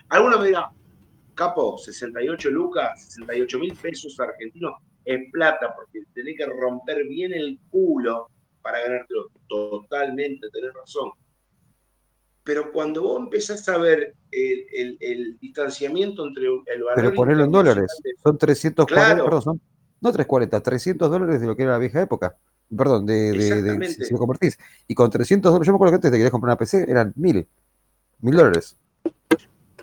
Algunos 0.09 0.41
me 0.41 0.47
dirán, 0.47 0.71
capo, 1.35 1.79
68 1.79 2.51
lucas, 2.51 3.05
68 3.13 3.59
mil 3.59 3.75
pesos 3.75 4.19
argentinos 4.19 4.75
en 5.05 5.31
plata, 5.31 5.75
porque 5.75 6.05
tenés 6.13 6.37
que 6.37 6.47
romper 6.47 7.07
bien 7.07 7.33
el 7.33 7.59
culo 7.71 8.31
para 8.67 8.83
ganártelo. 8.83 9.31
Totalmente, 9.49 10.49
tenés 10.51 10.73
razón. 10.75 11.11
Pero 12.43 12.73
cuando 12.73 13.03
vos 13.03 13.21
empezás 13.21 13.69
a 13.69 13.79
ver 13.79 14.15
el, 14.31 15.39
distanciamiento 15.41 16.27
entre 16.27 16.47
el 16.47 16.83
valor. 16.83 16.95
Pero 16.95 17.15
ponerlo 17.15 17.45
en 17.45 17.53
dólares, 17.53 17.87
son 18.23 18.39
340, 18.39 19.25
perdón, 19.25 19.43
son, 19.43 19.61
no 20.01 20.13
340, 20.13 20.61
300 20.61 21.11
dólares 21.11 21.41
de 21.41 21.47
lo 21.47 21.57
que 21.57 21.63
era 21.63 21.73
la 21.73 21.79
vieja 21.79 22.03
época. 22.03 22.37
Perdón, 22.77 23.07
de, 23.07 23.33
de, 23.33 23.89
si 23.89 24.13
lo 24.13 24.19
convertís. 24.19 24.59
Y 24.89 24.95
con 24.95 25.11
300 25.11 25.51
dólares, 25.51 25.67
yo 25.67 25.73
me 25.73 25.77
acuerdo 25.77 25.93
que 25.93 25.97
antes 25.97 26.11
te 26.11 26.17
querías 26.17 26.31
comprar 26.31 26.51
una 26.51 26.59
PC, 26.59 26.85
eran 26.89 27.13
mil, 27.17 27.47
mil 28.21 28.37
dólares. 28.37 28.77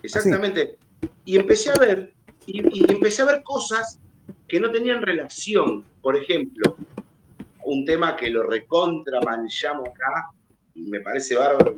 Exactamente 0.01 0.77
y 1.25 1.37
empecé 1.37 1.71
a 1.71 1.75
ver, 1.75 2.13
y, 2.45 2.91
empecé 2.91 3.21
a 3.21 3.25
ver 3.25 3.43
cosas 3.43 3.99
que 4.47 4.59
no 4.59 4.71
tenían 4.71 5.01
relación. 5.01 5.83
Por 6.01 6.15
ejemplo, 6.15 6.77
un 7.73 7.85
tema 7.85 8.15
que 8.15 8.29
lo 8.29 8.43
recontra 8.43 9.19
manchamos 9.21 9.89
acá, 9.89 10.29
y 10.75 10.83
me 10.83 10.99
parece 11.01 11.35
bárbaro, 11.35 11.75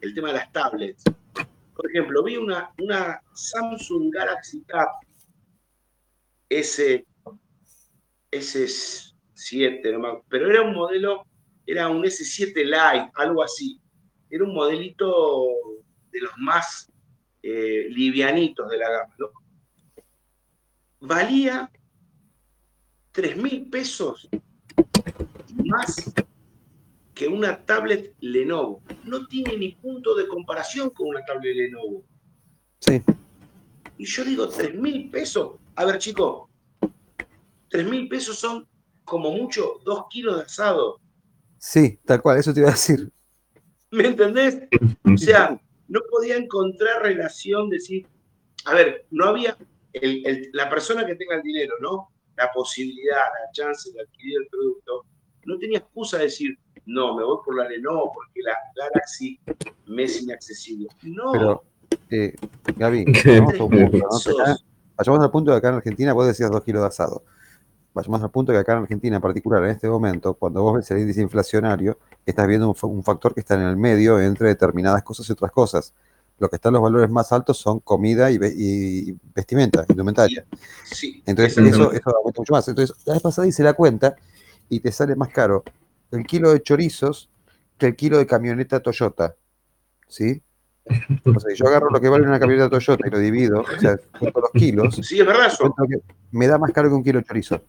el 0.00 0.14
tema 0.14 0.28
de 0.28 0.34
las 0.34 0.52
tablets. 0.52 1.04
Por 1.74 1.90
ejemplo, 1.90 2.22
vi 2.22 2.36
una, 2.36 2.72
una 2.78 3.20
Samsung 3.34 4.12
Galaxy 4.12 4.60
Tab 4.62 4.88
S, 6.48 7.06
S7, 8.30 10.22
pero 10.28 10.50
era 10.50 10.62
un 10.62 10.74
modelo, 10.74 11.24
era 11.66 11.88
un 11.88 12.02
S7 12.02 12.64
Lite, 12.64 13.10
algo 13.14 13.42
así. 13.42 13.80
Era 14.30 14.44
un 14.44 14.54
modelito 14.54 15.46
de 16.10 16.20
los 16.20 16.32
más 16.38 16.90
eh, 17.42 17.86
livianitos 17.90 18.68
de 18.68 18.78
la 18.78 18.90
gama, 18.90 19.14
valía 21.00 21.70
3 23.12 23.36
mil 23.36 23.68
pesos 23.70 24.28
más 25.68 26.12
que 27.14 27.28
una 27.28 27.64
tablet 27.64 28.14
Lenovo. 28.20 28.82
No 29.04 29.26
tiene 29.26 29.56
ni 29.56 29.72
punto 29.72 30.14
de 30.14 30.26
comparación 30.26 30.90
con 30.90 31.08
una 31.08 31.24
tablet 31.24 31.54
Lenovo. 31.56 32.04
Sí. 32.80 33.02
Y 33.98 34.06
yo 34.06 34.24
digo, 34.24 34.48
tres 34.48 34.74
mil 34.74 35.10
pesos. 35.10 35.56
A 35.74 35.84
ver, 35.84 35.98
chicos, 35.98 36.48
tres 37.68 37.88
mil 37.88 38.08
pesos 38.08 38.38
son 38.38 38.66
como 39.04 39.30
mucho 39.30 39.80
dos 39.84 40.06
kilos 40.10 40.36
de 40.36 40.42
asado. 40.42 41.00
Sí, 41.58 41.98
tal 42.04 42.22
cual, 42.22 42.38
eso 42.38 42.54
te 42.54 42.60
iba 42.60 42.68
a 42.68 42.72
decir. 42.72 43.10
¿Me 43.90 44.06
entendés? 44.06 44.60
O 45.04 45.16
sea, 45.16 45.60
no 45.88 46.00
podía 46.10 46.36
encontrar 46.36 47.02
relación, 47.02 47.68
decir, 47.68 48.06
a 48.64 48.74
ver, 48.74 49.06
no 49.10 49.24
había 49.24 49.56
la 50.52 50.70
persona 50.70 51.04
que 51.06 51.16
tenga 51.16 51.36
el 51.36 51.42
dinero, 51.42 51.74
¿no? 51.80 52.10
La 52.36 52.52
posibilidad, 52.52 53.16
la 53.16 53.50
chance 53.52 53.90
de 53.90 54.02
adquirir 54.02 54.38
el 54.42 54.46
producto, 54.48 55.06
no 55.48 55.58
tenía 55.58 55.78
excusa 55.78 56.18
de 56.18 56.24
decir, 56.24 56.58
no, 56.84 57.16
me 57.16 57.24
voy 57.24 57.38
por 57.44 57.56
la 57.56 57.68
Lenovo 57.68 58.12
porque 58.12 58.40
la 58.42 58.54
Galaxy 58.76 59.40
me 59.86 60.04
es 60.04 60.22
inaccesible. 60.22 60.88
No. 61.02 61.32
Pero, 61.32 61.64
eh, 62.10 62.34
Gaby, 62.76 63.04
vayamos, 64.96 65.20
al 65.20 65.30
punto 65.30 65.50
de 65.50 65.56
acá 65.56 65.70
en 65.70 65.76
Argentina, 65.76 66.12
vos 66.12 66.26
decías 66.26 66.50
dos 66.50 66.62
kilos 66.62 66.82
de 66.82 66.88
asado. 66.88 67.24
Vayamos 67.94 68.22
al 68.22 68.30
punto 68.30 68.52
de 68.52 68.56
que 68.56 68.60
acá 68.60 68.72
en 68.72 68.82
Argentina, 68.82 69.16
en 69.16 69.22
particular, 69.22 69.64
en 69.64 69.70
este 69.70 69.88
momento, 69.88 70.34
cuando 70.34 70.62
vos 70.62 70.76
ves 70.76 70.90
el 70.90 70.98
índice 70.98 71.22
inflacionario, 71.22 71.98
estás 72.26 72.46
viendo 72.46 72.68
un, 72.82 73.02
factor 73.02 73.32
que 73.32 73.40
está 73.40 73.54
en 73.54 73.62
el 73.62 73.76
medio 73.78 74.20
entre 74.20 74.48
determinadas 74.48 75.02
cosas 75.02 75.28
y 75.30 75.32
otras 75.32 75.50
cosas. 75.50 75.94
Lo 76.38 76.48
que 76.48 76.56
están 76.56 76.74
los 76.74 76.82
valores 76.82 77.10
más 77.10 77.32
altos 77.32 77.56
son 77.56 77.80
comida 77.80 78.30
y, 78.30 78.38
vestimenta, 79.34 79.84
indumentaria. 79.88 80.44
Sí, 80.84 81.22
Entonces, 81.26 81.56
eso, 81.58 81.90
eso 81.90 82.10
da 82.10 82.18
mucho 82.22 82.52
más. 82.52 82.68
Entonces, 82.68 82.94
la 83.06 83.14
vez 83.14 83.22
pasada 83.22 83.48
hice 83.48 83.64
la 83.64 83.72
cuenta 83.72 84.14
y 84.68 84.80
te 84.80 84.92
sale 84.92 85.16
más 85.16 85.28
caro 85.28 85.64
el 86.10 86.24
kilo 86.24 86.52
de 86.52 86.62
chorizos 86.62 87.28
que 87.76 87.86
el 87.86 87.96
kilo 87.96 88.18
de 88.18 88.26
camioneta 88.26 88.80
Toyota. 88.80 89.34
¿Sí? 90.06 90.42
O 91.24 91.38
sea, 91.38 91.54
yo 91.54 91.66
agarro 91.66 91.90
lo 91.90 92.00
que 92.00 92.08
vale 92.08 92.26
una 92.26 92.40
camioneta 92.40 92.70
Toyota 92.70 93.06
y 93.06 93.10
lo 93.10 93.18
divido, 93.18 93.60
o 93.60 93.80
sea, 93.80 93.96
junto 94.18 94.40
los 94.40 94.50
kilos. 94.52 94.94
Sí, 95.02 95.20
es 95.20 95.26
verdad 95.26 95.46
eso. 95.46 95.74
Me 96.30 96.46
da 96.46 96.58
más 96.58 96.72
caro 96.72 96.88
que 96.88 96.94
un 96.94 97.04
kilo 97.04 97.18
de 97.18 97.24
chorizo. 97.24 97.60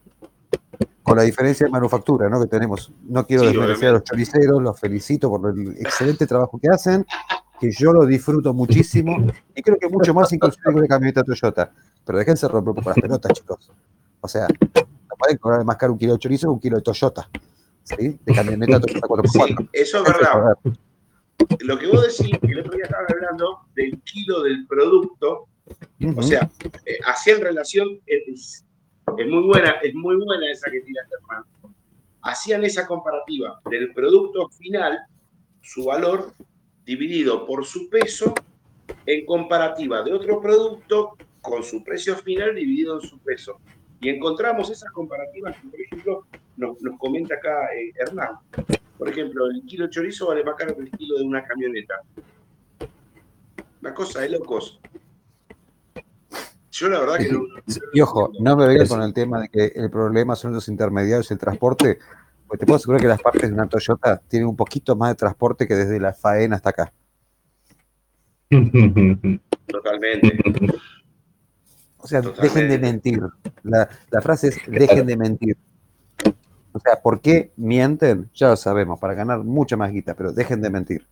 Con 1.02 1.16
la 1.16 1.22
diferencia 1.22 1.66
de 1.66 1.72
manufactura 1.72 2.28
¿no? 2.28 2.40
que 2.40 2.46
tenemos. 2.46 2.92
No 3.02 3.26
quiero 3.26 3.42
sí, 3.50 3.86
a 3.86 3.92
los 3.92 4.04
choriceros, 4.04 4.62
los 4.62 4.78
felicito 4.78 5.28
por 5.28 5.50
el 5.50 5.76
excelente 5.78 6.26
trabajo 6.26 6.58
que 6.58 6.68
hacen, 6.68 7.04
que 7.58 7.70
yo 7.72 7.92
lo 7.92 8.06
disfruto 8.06 8.54
muchísimo 8.54 9.16
y 9.54 9.62
creo 9.62 9.76
que 9.78 9.88
mucho 9.88 10.14
más 10.14 10.32
inclusive 10.32 10.62
que 10.64 10.78
una 10.78 10.86
camioneta 10.86 11.22
Toyota. 11.22 11.72
Pero 12.04 12.18
déjense 12.18 12.48
romper 12.48 12.74
por 12.74 12.86
las 12.86 12.96
pelotas, 12.96 13.32
chicos. 13.32 13.70
O 14.20 14.28
sea, 14.28 14.46
no 15.20 15.24
pueden 15.24 15.38
cobrar 15.38 15.64
más 15.64 15.76
caro 15.76 15.92
un 15.92 15.98
kilo 15.98 16.14
de 16.14 16.18
chorizo 16.18 16.46
que 16.46 16.52
un 16.52 16.60
kilo 16.60 16.76
de 16.76 16.82
Toyota. 16.82 17.28
¿sí? 17.84 18.18
De 18.24 18.34
camioneta 18.34 18.80
Toyota 18.80 19.06
4x4. 19.06 19.58
Sí, 19.58 19.68
eso 19.72 19.98
es 19.98 20.04
verdad. 20.04 20.54
Lo 21.60 21.78
que 21.78 21.86
vos 21.86 22.02
decís, 22.02 22.38
que 22.38 22.52
el 22.52 22.60
otro 22.60 22.72
día 22.72 22.84
estaban 22.84 23.06
hablando 23.08 23.60
del 23.74 24.00
kilo 24.02 24.42
del 24.42 24.66
producto, 24.66 25.48
o 26.16 26.22
sea, 26.22 26.50
eh, 26.84 26.98
así 27.06 27.30
en 27.30 27.40
relación, 27.40 27.88
es, 28.06 28.64
es, 29.18 29.26
muy 29.26 29.42
buena, 29.44 29.70
es 29.82 29.94
muy 29.94 30.16
buena 30.16 30.50
esa 30.50 30.70
que 30.70 30.80
tira 30.80 31.02
hermano. 31.10 31.46
Hacían 32.22 32.64
esa 32.64 32.86
comparativa 32.86 33.60
del 33.70 33.92
producto 33.94 34.48
final, 34.50 34.98
su 35.62 35.84
valor, 35.84 36.34
dividido 36.84 37.46
por 37.46 37.64
su 37.64 37.88
peso, 37.88 38.34
en 39.06 39.24
comparativa 39.24 40.02
de 40.02 40.12
otro 40.12 40.40
producto 40.40 41.16
con 41.40 41.62
su 41.62 41.82
precio 41.82 42.16
final 42.16 42.54
dividido 42.54 43.00
en 43.00 43.08
su 43.08 43.18
peso. 43.18 43.60
Y 44.00 44.08
encontramos 44.08 44.70
esas 44.70 44.90
comparativas 44.92 45.56
que, 45.60 45.68
por 45.68 45.80
ejemplo, 45.80 46.26
nos, 46.56 46.76
comenta 46.98 47.34
acá 47.34 47.66
eh, 47.74 47.92
Hernán. 47.96 48.38
Por 48.96 49.08
ejemplo, 49.08 49.46
el 49.46 49.62
kilo 49.66 49.86
de 49.86 49.90
chorizo 49.90 50.28
vale 50.28 50.42
más 50.42 50.54
caro 50.56 50.74
que 50.74 50.82
el 50.82 50.90
kilo 50.90 51.18
de 51.18 51.24
una 51.24 51.44
camioneta. 51.44 51.94
Una 53.80 53.94
cosa 53.94 54.20
de 54.20 54.30
locos. 54.30 54.80
Yo 56.70 56.88
la 56.88 57.00
verdad 57.00 57.18
que 57.18 57.32
no. 57.32 57.42
Y 57.92 58.00
ojo, 58.00 58.32
no 58.40 58.56
me 58.56 58.66
vengas 58.66 58.88
con 58.88 59.02
el 59.02 59.12
tema 59.12 59.42
de 59.42 59.48
que 59.48 59.72
el 59.74 59.90
problema 59.90 60.34
son 60.34 60.54
los 60.54 60.68
intermediarios 60.68 61.30
y 61.30 61.34
el 61.34 61.40
transporte, 61.40 61.98
pues 62.46 62.58
te 62.58 62.66
puedo 62.66 62.76
asegurar 62.76 63.00
que 63.02 63.08
las 63.08 63.20
partes 63.20 63.48
de 63.48 63.54
una 63.54 63.68
Toyota 63.68 64.20
tienen 64.28 64.48
un 64.48 64.56
poquito 64.56 64.96
más 64.96 65.10
de 65.10 65.16
transporte 65.16 65.66
que 65.66 65.74
desde 65.74 66.00
la 66.00 66.14
faena 66.14 66.56
hasta 66.56 66.70
acá. 66.70 66.92
Totalmente. 69.66 70.38
O 72.02 72.06
sea, 72.06 72.20
dejen 72.20 72.68
de 72.68 72.78
mentir. 72.78 73.20
La, 73.62 73.88
frase 74.22 74.48
es 74.48 74.60
dejen 74.66 75.06
de 75.06 75.16
mentir. 75.16 75.56
O 76.72 76.78
sea, 76.78 76.96
¿por 76.96 77.20
qué 77.20 77.52
mienten? 77.56 78.30
Ya 78.34 78.48
lo 78.48 78.56
sabemos, 78.56 78.98
para 78.98 79.14
ganar 79.14 79.40
mucha 79.40 79.76
más 79.76 79.92
guita, 79.92 80.14
pero 80.14 80.32
dejen 80.32 80.62
de 80.62 80.70
mentir. 80.70 81.06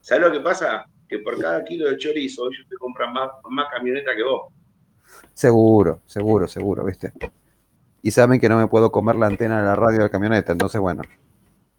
¿Sabes 0.00 0.24
lo 0.24 0.32
que 0.32 0.40
pasa? 0.40 0.86
Que 1.08 1.18
por 1.18 1.40
cada 1.40 1.64
kilo 1.64 1.88
de 1.88 1.96
chorizo 1.96 2.48
ellos 2.50 2.66
te 2.68 2.76
compran 2.76 3.12
más, 3.12 3.30
más 3.50 3.66
camioneta 3.70 4.14
que 4.14 4.22
vos. 4.22 4.52
Seguro, 5.32 6.02
seguro, 6.06 6.46
seguro, 6.46 6.84
¿viste? 6.84 7.12
Y 8.02 8.10
saben 8.10 8.40
que 8.40 8.48
no 8.48 8.58
me 8.58 8.68
puedo 8.68 8.92
comer 8.92 9.16
la 9.16 9.26
antena 9.26 9.60
de 9.60 9.66
la 9.66 9.76
radio 9.76 9.98
de 9.98 10.04
la 10.04 10.10
camioneta, 10.10 10.52
entonces 10.52 10.80
bueno. 10.80 11.02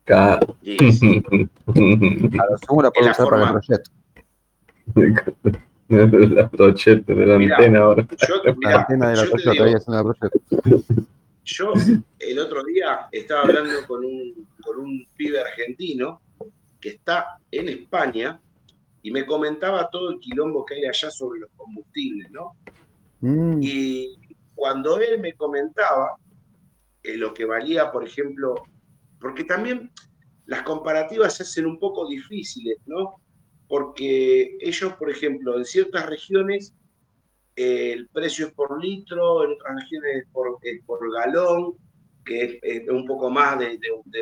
Claro. 0.03 0.57
A 0.57 2.45
lo 2.49 2.57
sumo 2.65 2.81
la 2.81 2.91
puedo 2.91 3.11
usar 3.11 3.29
para 3.29 3.43
el 3.43 3.51
proyecto. 3.53 3.91
la 5.89 6.43
brocheta 6.43 7.13
de 7.13 7.25
la 7.25 7.35
antena 7.35 7.79
ahora. 7.79 8.07
Yo, 8.27 8.35
la 8.61 8.79
antena 8.79 9.09
de 9.09 9.15
la 9.15 10.01
brocheta, 10.03 10.29
Yo 11.43 11.73
el 12.19 12.39
otro 12.39 12.63
día 12.63 13.07
estaba 13.11 13.41
hablando 13.41 13.85
con 13.87 14.05
un, 14.05 14.47
con 14.63 14.79
un 14.79 15.07
pibe 15.15 15.41
argentino 15.41 16.21
que 16.79 16.89
está 16.89 17.39
en 17.51 17.69
España 17.69 18.39
y 19.01 19.11
me 19.11 19.25
comentaba 19.25 19.89
todo 19.89 20.11
el 20.11 20.19
quilombo 20.19 20.65
que 20.65 20.75
hay 20.75 20.85
allá 20.85 21.09
sobre 21.09 21.41
los 21.41 21.49
combustibles, 21.55 22.29
¿no? 22.31 22.55
Mm. 23.21 23.59
Y 23.61 24.17
cuando 24.55 24.99
él 24.99 25.19
me 25.19 25.33
comentaba 25.33 26.17
eh, 27.03 27.17
lo 27.17 27.33
que 27.33 27.45
valía, 27.45 27.91
por 27.91 28.05
ejemplo, 28.05 28.55
porque 29.19 29.43
también 29.43 29.91
las 30.45 30.63
comparativas 30.63 31.35
se 31.35 31.43
hacen 31.43 31.65
un 31.65 31.79
poco 31.79 32.07
difíciles, 32.07 32.77
¿no? 32.85 33.21
Porque 33.69 34.57
ellos, 34.59 34.93
por 34.93 35.11
ejemplo, 35.11 35.55
en 35.55 35.63
ciertas 35.63 36.07
regiones 36.07 36.73
el 37.55 38.07
precio 38.09 38.47
es 38.47 38.53
por 38.53 38.83
litro, 38.83 39.43
en 39.43 39.51
otras 39.51 39.75
regiones 39.75 40.23
es 40.23 40.27
por, 40.31 41.13
galón, 41.13 41.75
que 42.25 42.59
es, 42.63 42.89
un 42.89 43.05
poco 43.05 43.29
más 43.29 43.59
de, 43.59 43.79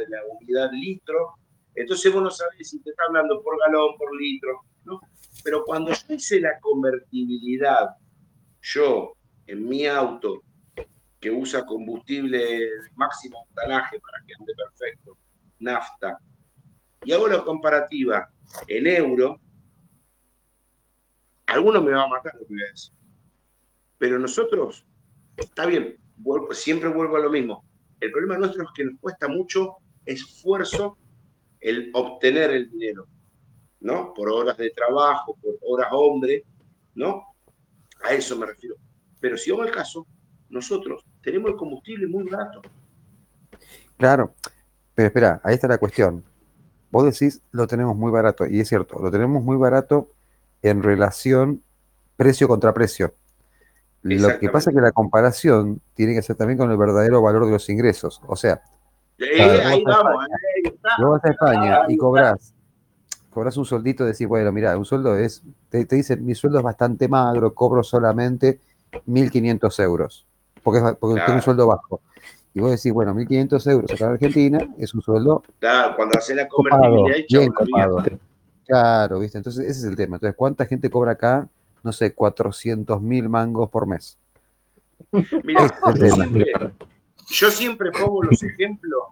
la 0.10 0.20
unidad 0.38 0.72
litro. 0.74 1.36
Entonces 1.76 2.12
vos 2.12 2.24
no 2.24 2.30
sabés 2.30 2.70
si 2.70 2.82
te 2.82 2.90
está 2.90 3.04
hablando 3.08 3.42
por 3.42 3.58
galón, 3.60 3.96
por 3.98 4.14
litro. 4.20 4.64
Pero 5.44 5.64
cuando 5.64 5.92
yo 5.94 6.16
hice 6.16 6.42
la 6.42 6.60
convertibilidad, 6.60 7.92
yo 8.62 9.14
en 9.46 9.70
mi 9.70 9.86
auto, 9.86 10.44
que 11.20 11.32
usa 11.32 11.66
combustible 11.66 12.68
máximo 12.96 13.46
octanaje 13.50 14.00
para 14.00 14.26
que 14.26 14.34
ande 14.38 14.54
perfecto, 14.56 15.18
nafta, 15.60 16.20
y 17.06 17.14
hago 17.14 17.28
la 17.28 17.44
comparativa 17.44 18.30
en 18.68 18.88
euro, 18.88 19.40
algunos 21.48 21.84
me 21.84 21.92
va 21.92 22.04
a 22.04 22.08
matar 22.08 22.34
lo 22.36 22.46
que 22.46 22.54
voy 22.54 22.64
a 22.64 22.72
decir. 22.72 22.94
Pero 23.98 24.20
nosotros, 24.20 24.86
está 25.36 25.66
bien, 25.66 25.98
siempre 26.52 26.90
vuelvo 26.90 27.18
a 27.18 27.22
lo 27.22 27.30
mismo. 27.30 27.66
El 28.00 28.12
problema 28.12 28.38
nuestro 28.38 28.64
es 28.64 28.70
que 28.76 28.86
nos 28.86 29.00
cuesta 29.00 29.28
mucho 29.28 29.78
esfuerzo 30.06 30.98
el 31.60 31.90
obtener 31.94 32.52
el 32.52 32.70
dinero, 32.70 33.08
¿no? 33.80 34.14
Por 34.14 34.30
horas 34.30 34.58
de 34.58 34.70
trabajo, 34.70 35.36
por 35.42 35.56
horas 35.62 35.90
hombre, 35.92 36.46
¿no? 36.96 37.24
A 38.04 38.14
eso 38.14 38.38
me 38.38 38.46
refiero. 38.46 38.76
Pero 39.20 39.38
si 39.38 39.50
vamos 39.52 39.68
al 39.68 39.74
caso, 39.74 40.06
nosotros 40.50 41.04
tenemos 41.22 41.52
el 41.52 41.58
combustible 41.58 42.08
muy 42.08 42.24
barato. 42.24 42.62
Claro, 43.98 44.36
pero 44.94 45.08
espera, 45.08 45.42
ahí 45.44 45.56
está 45.56 45.68
la 45.68 45.80
cuestión. 45.80 46.24
Vos 46.92 47.06
decís, 47.06 47.42
lo 47.52 47.68
tenemos 47.68 47.96
muy 47.96 48.12
barato, 48.12 48.46
y 48.46 48.60
es 48.60 48.70
cierto, 48.70 49.00
lo 49.00 49.12
tenemos 49.12 49.44
muy 49.44 49.58
barato 49.58 50.10
en 50.62 50.84
relación 50.84 51.62
precio 52.16 52.48
contra 52.48 52.74
precio. 52.74 53.14
Lo 54.04 54.40
que 54.40 54.50
pasa 54.50 54.70
es 54.70 54.76
que 54.76 54.82
la 54.82 54.92
comparación 54.92 55.82
tiene 55.94 56.14
que 56.14 56.22
ser 56.22 56.36
también 56.36 56.58
con 56.58 56.72
el 56.72 56.78
verdadero 56.78 57.22
valor 57.22 57.46
de 57.46 57.52
los 57.52 57.70
ingresos. 57.70 58.22
O 58.28 58.36
sea, 58.36 58.62
ahí 59.20 59.84
vamos, 59.84 60.26
vas 60.84 61.26
a 61.26 61.30
España 61.30 61.80
y 61.90 61.98
cobras, 61.98 62.54
cobras 63.30 63.58
un 63.58 63.66
sueldito 63.66 64.04
y 64.04 64.08
decís, 64.08 64.28
bueno, 64.28 64.52
mira, 64.52 64.78
un 64.78 64.86
sueldo 64.86 65.18
es, 65.18 65.44
te, 65.70 65.86
te 65.86 65.96
dice, 65.98 66.16
mi 66.16 66.36
sueldo 66.36 66.60
es 66.60 66.64
bastante 66.64 67.08
magro, 67.08 67.54
cobro 67.54 67.84
solamente 67.84 68.60
1.500 69.08 69.84
euros, 69.84 70.26
porque, 70.64 70.96
porque 71.00 71.22
tengo 71.22 71.36
un 71.36 71.42
sueldo 71.42 71.68
bajo. 71.68 72.02
Y 72.58 72.60
vos 72.60 72.72
decís, 72.72 72.92
bueno, 72.92 73.14
1.500 73.14 73.72
euros 73.72 73.92
acá 73.92 74.06
en 74.06 74.12
Argentina 74.14 74.58
es 74.80 74.92
un 74.96 75.04
sueldo. 75.04 75.44
Claro, 75.60 75.96
cuando 75.96 76.18
hace 76.18 76.34
la 76.34 76.48
convertibilidad, 76.48 77.18
bien 77.30 77.52
copado. 77.52 78.04
Claro, 78.66 79.20
¿viste? 79.20 79.38
Entonces 79.38 79.64
ese 79.64 79.80
es 79.82 79.86
el 79.86 79.96
tema. 79.96 80.16
Entonces, 80.16 80.36
¿cuánta 80.36 80.66
gente 80.66 80.90
cobra 80.90 81.12
acá? 81.12 81.48
No 81.84 81.92
sé, 81.92 82.16
400 82.16 83.00
mil 83.00 83.30
mangos 83.30 83.70
por 83.70 83.86
mes. 83.86 84.18
Mira, 85.44 85.72
yo 87.30 87.52
siempre, 87.52 87.92
pongo 87.92 88.24
los 88.24 88.42
ejemplos 88.42 89.04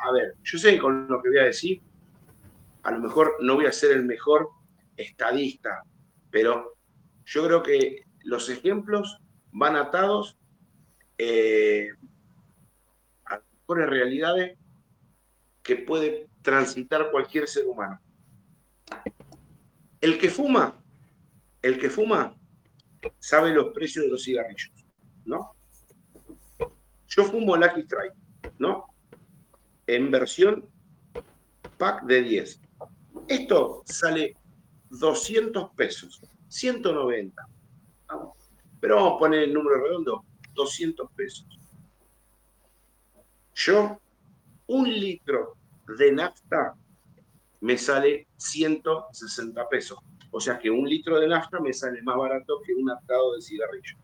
a 0.00 0.12
ver, 0.12 0.36
yo 0.44 0.56
sé 0.56 0.78
con 0.78 1.08
lo 1.08 1.20
que 1.20 1.28
voy 1.28 1.38
a 1.38 1.44
decir, 1.46 1.82
a 2.84 2.92
lo 2.92 3.00
mejor 3.00 3.34
no 3.40 3.56
voy 3.56 3.66
a 3.66 3.72
ser 3.72 3.90
el 3.96 4.04
mejor 4.04 4.48
estadista, 4.96 5.82
pero 6.30 6.76
yo 7.24 7.44
creo 7.44 7.64
que 7.64 8.04
los 8.22 8.48
ejemplos 8.48 9.18
van 9.50 9.74
atados 9.74 10.38
eh, 11.18 11.88
realidades 13.78 14.58
que 15.62 15.76
puede 15.76 16.28
transitar 16.42 17.10
cualquier 17.10 17.46
ser 17.46 17.66
humano. 17.66 18.00
El 20.00 20.18
que 20.18 20.30
fuma, 20.30 20.82
el 21.62 21.78
que 21.78 21.90
fuma 21.90 22.34
sabe 23.18 23.50
los 23.50 23.72
precios 23.72 24.04
de 24.04 24.10
los 24.10 24.24
cigarrillos, 24.24 24.72
¿no? 25.24 25.54
Yo 27.06 27.24
fumo 27.24 27.56
Lucky 27.56 27.82
Strike, 27.82 28.14
¿no? 28.58 28.86
En 29.86 30.10
versión 30.10 30.68
pack 31.76 32.04
de 32.04 32.22
10. 32.22 32.60
Esto 33.28 33.82
sale 33.86 34.36
200 34.90 35.70
pesos, 35.74 36.22
190. 36.48 37.46
Pero 38.80 38.96
vamos 38.96 39.12
a 39.14 39.18
poner 39.18 39.42
el 39.44 39.54
número 39.54 39.82
redondo, 39.82 40.24
200 40.54 41.10
pesos. 41.12 41.59
Yo, 43.62 44.00
un 44.68 44.88
litro 44.88 45.56
de 45.98 46.12
nafta 46.12 46.74
me 47.60 47.76
sale 47.76 48.28
160 48.38 49.68
pesos. 49.68 49.98
O 50.30 50.40
sea 50.40 50.58
que 50.58 50.70
un 50.70 50.88
litro 50.88 51.20
de 51.20 51.28
nafta 51.28 51.60
me 51.60 51.74
sale 51.74 52.00
más 52.00 52.16
barato 52.16 52.62
que 52.64 52.72
un 52.72 52.90
atado 52.90 53.34
de 53.34 53.42
cigarrillo. 53.42 53.98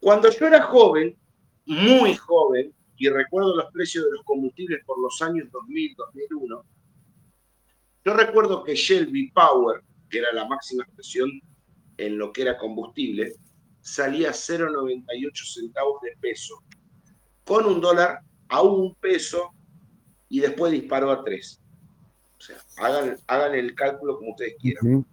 Cuando 0.00 0.30
yo 0.30 0.46
era 0.48 0.62
joven, 0.62 1.16
muy 1.64 2.16
joven, 2.16 2.74
y 2.96 3.08
recuerdo 3.08 3.54
los 3.54 3.70
precios 3.72 4.06
de 4.06 4.10
los 4.10 4.24
combustibles 4.24 4.84
por 4.84 4.98
los 4.98 5.22
años 5.22 5.48
2000, 5.52 5.94
2001, 5.94 6.64
yo 8.04 8.14
recuerdo 8.14 8.64
que 8.64 8.74
Shelby 8.74 9.30
Power, 9.30 9.82
que 10.08 10.18
era 10.18 10.32
la 10.32 10.48
máxima 10.48 10.82
expresión 10.82 11.30
en 11.98 12.18
lo 12.18 12.32
que 12.32 12.42
era 12.42 12.58
combustible, 12.58 13.36
salía 13.80 14.30
0,98 14.30 15.54
centavos 15.54 16.00
de 16.02 16.16
peso, 16.20 16.62
con 17.44 17.66
un 17.66 17.80
dólar 17.80 18.20
a 18.48 18.62
un 18.62 18.94
peso 18.96 19.52
y 20.28 20.40
después 20.40 20.72
disparó 20.72 21.10
a 21.10 21.24
tres. 21.24 21.60
O 22.38 22.40
sea, 22.40 22.56
hagan, 23.26 23.54
el 23.54 23.74
cálculo 23.74 24.16
como 24.16 24.30
ustedes 24.30 24.54
quieran. 24.58 25.04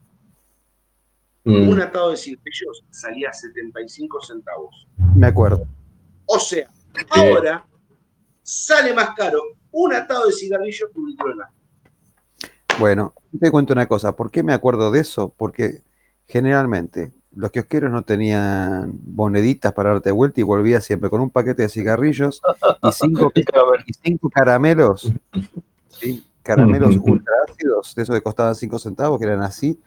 Mm. 1.44 1.70
Un 1.70 1.82
atado 1.82 2.12
de 2.12 2.18
cigarrillos 2.18 2.86
salía 2.90 3.30
a 3.30 3.34
75 3.34 4.22
centavos. 4.22 4.88
Me 5.16 5.28
acuerdo. 5.28 5.66
O 6.26 6.40
sea, 6.40 6.70
ahora 7.10 7.66
sale 8.44 8.94
más 8.94 9.16
caro 9.16 9.42
un 9.72 9.94
atado 9.94 10.28
de 10.28 10.34
cigarrillos 10.34 10.90
que 10.92 11.00
un 11.00 11.10
litro 11.10 11.30
de 11.30 11.44
Bueno, 12.80 13.14
te 13.40 13.52
cuento 13.52 13.74
una 13.74 13.88
cosa. 13.88 14.16
¿Por 14.16 14.32
qué 14.32 14.44
me 14.44 14.54
acuerdo 14.54 14.92
de 14.92 15.00
eso? 15.02 15.34
Porque 15.38 15.84
generalmente 16.28 17.12
los 17.38 17.52
kiosqueros 17.52 17.92
no 17.92 18.02
tenían 18.02 19.00
moneditas 19.06 19.72
para 19.72 19.92
darte 19.92 20.12
vuelta 20.12 20.42
y 20.42 20.44
volvía 20.44 20.82
siempre 20.82 21.10
con 21.10 21.22
un 21.22 21.30
paquete 21.30 21.64
de 21.64 21.70
cigarrillos 21.70 22.42
y 22.82 22.92
cinco, 22.92 23.32
y 23.86 23.94
cinco 23.94 24.30
caramelos, 24.30 25.12
caramelos 26.42 26.98
ultra 26.98 27.34
ácidos, 27.48 27.94
de 27.94 28.02
esos 28.02 28.16
que 28.16 28.22
costaban 28.22 28.56
cinco 28.56 28.80
centavos, 28.80 29.20
que 29.20 29.26
eran 29.26 29.44
así, 29.44 29.80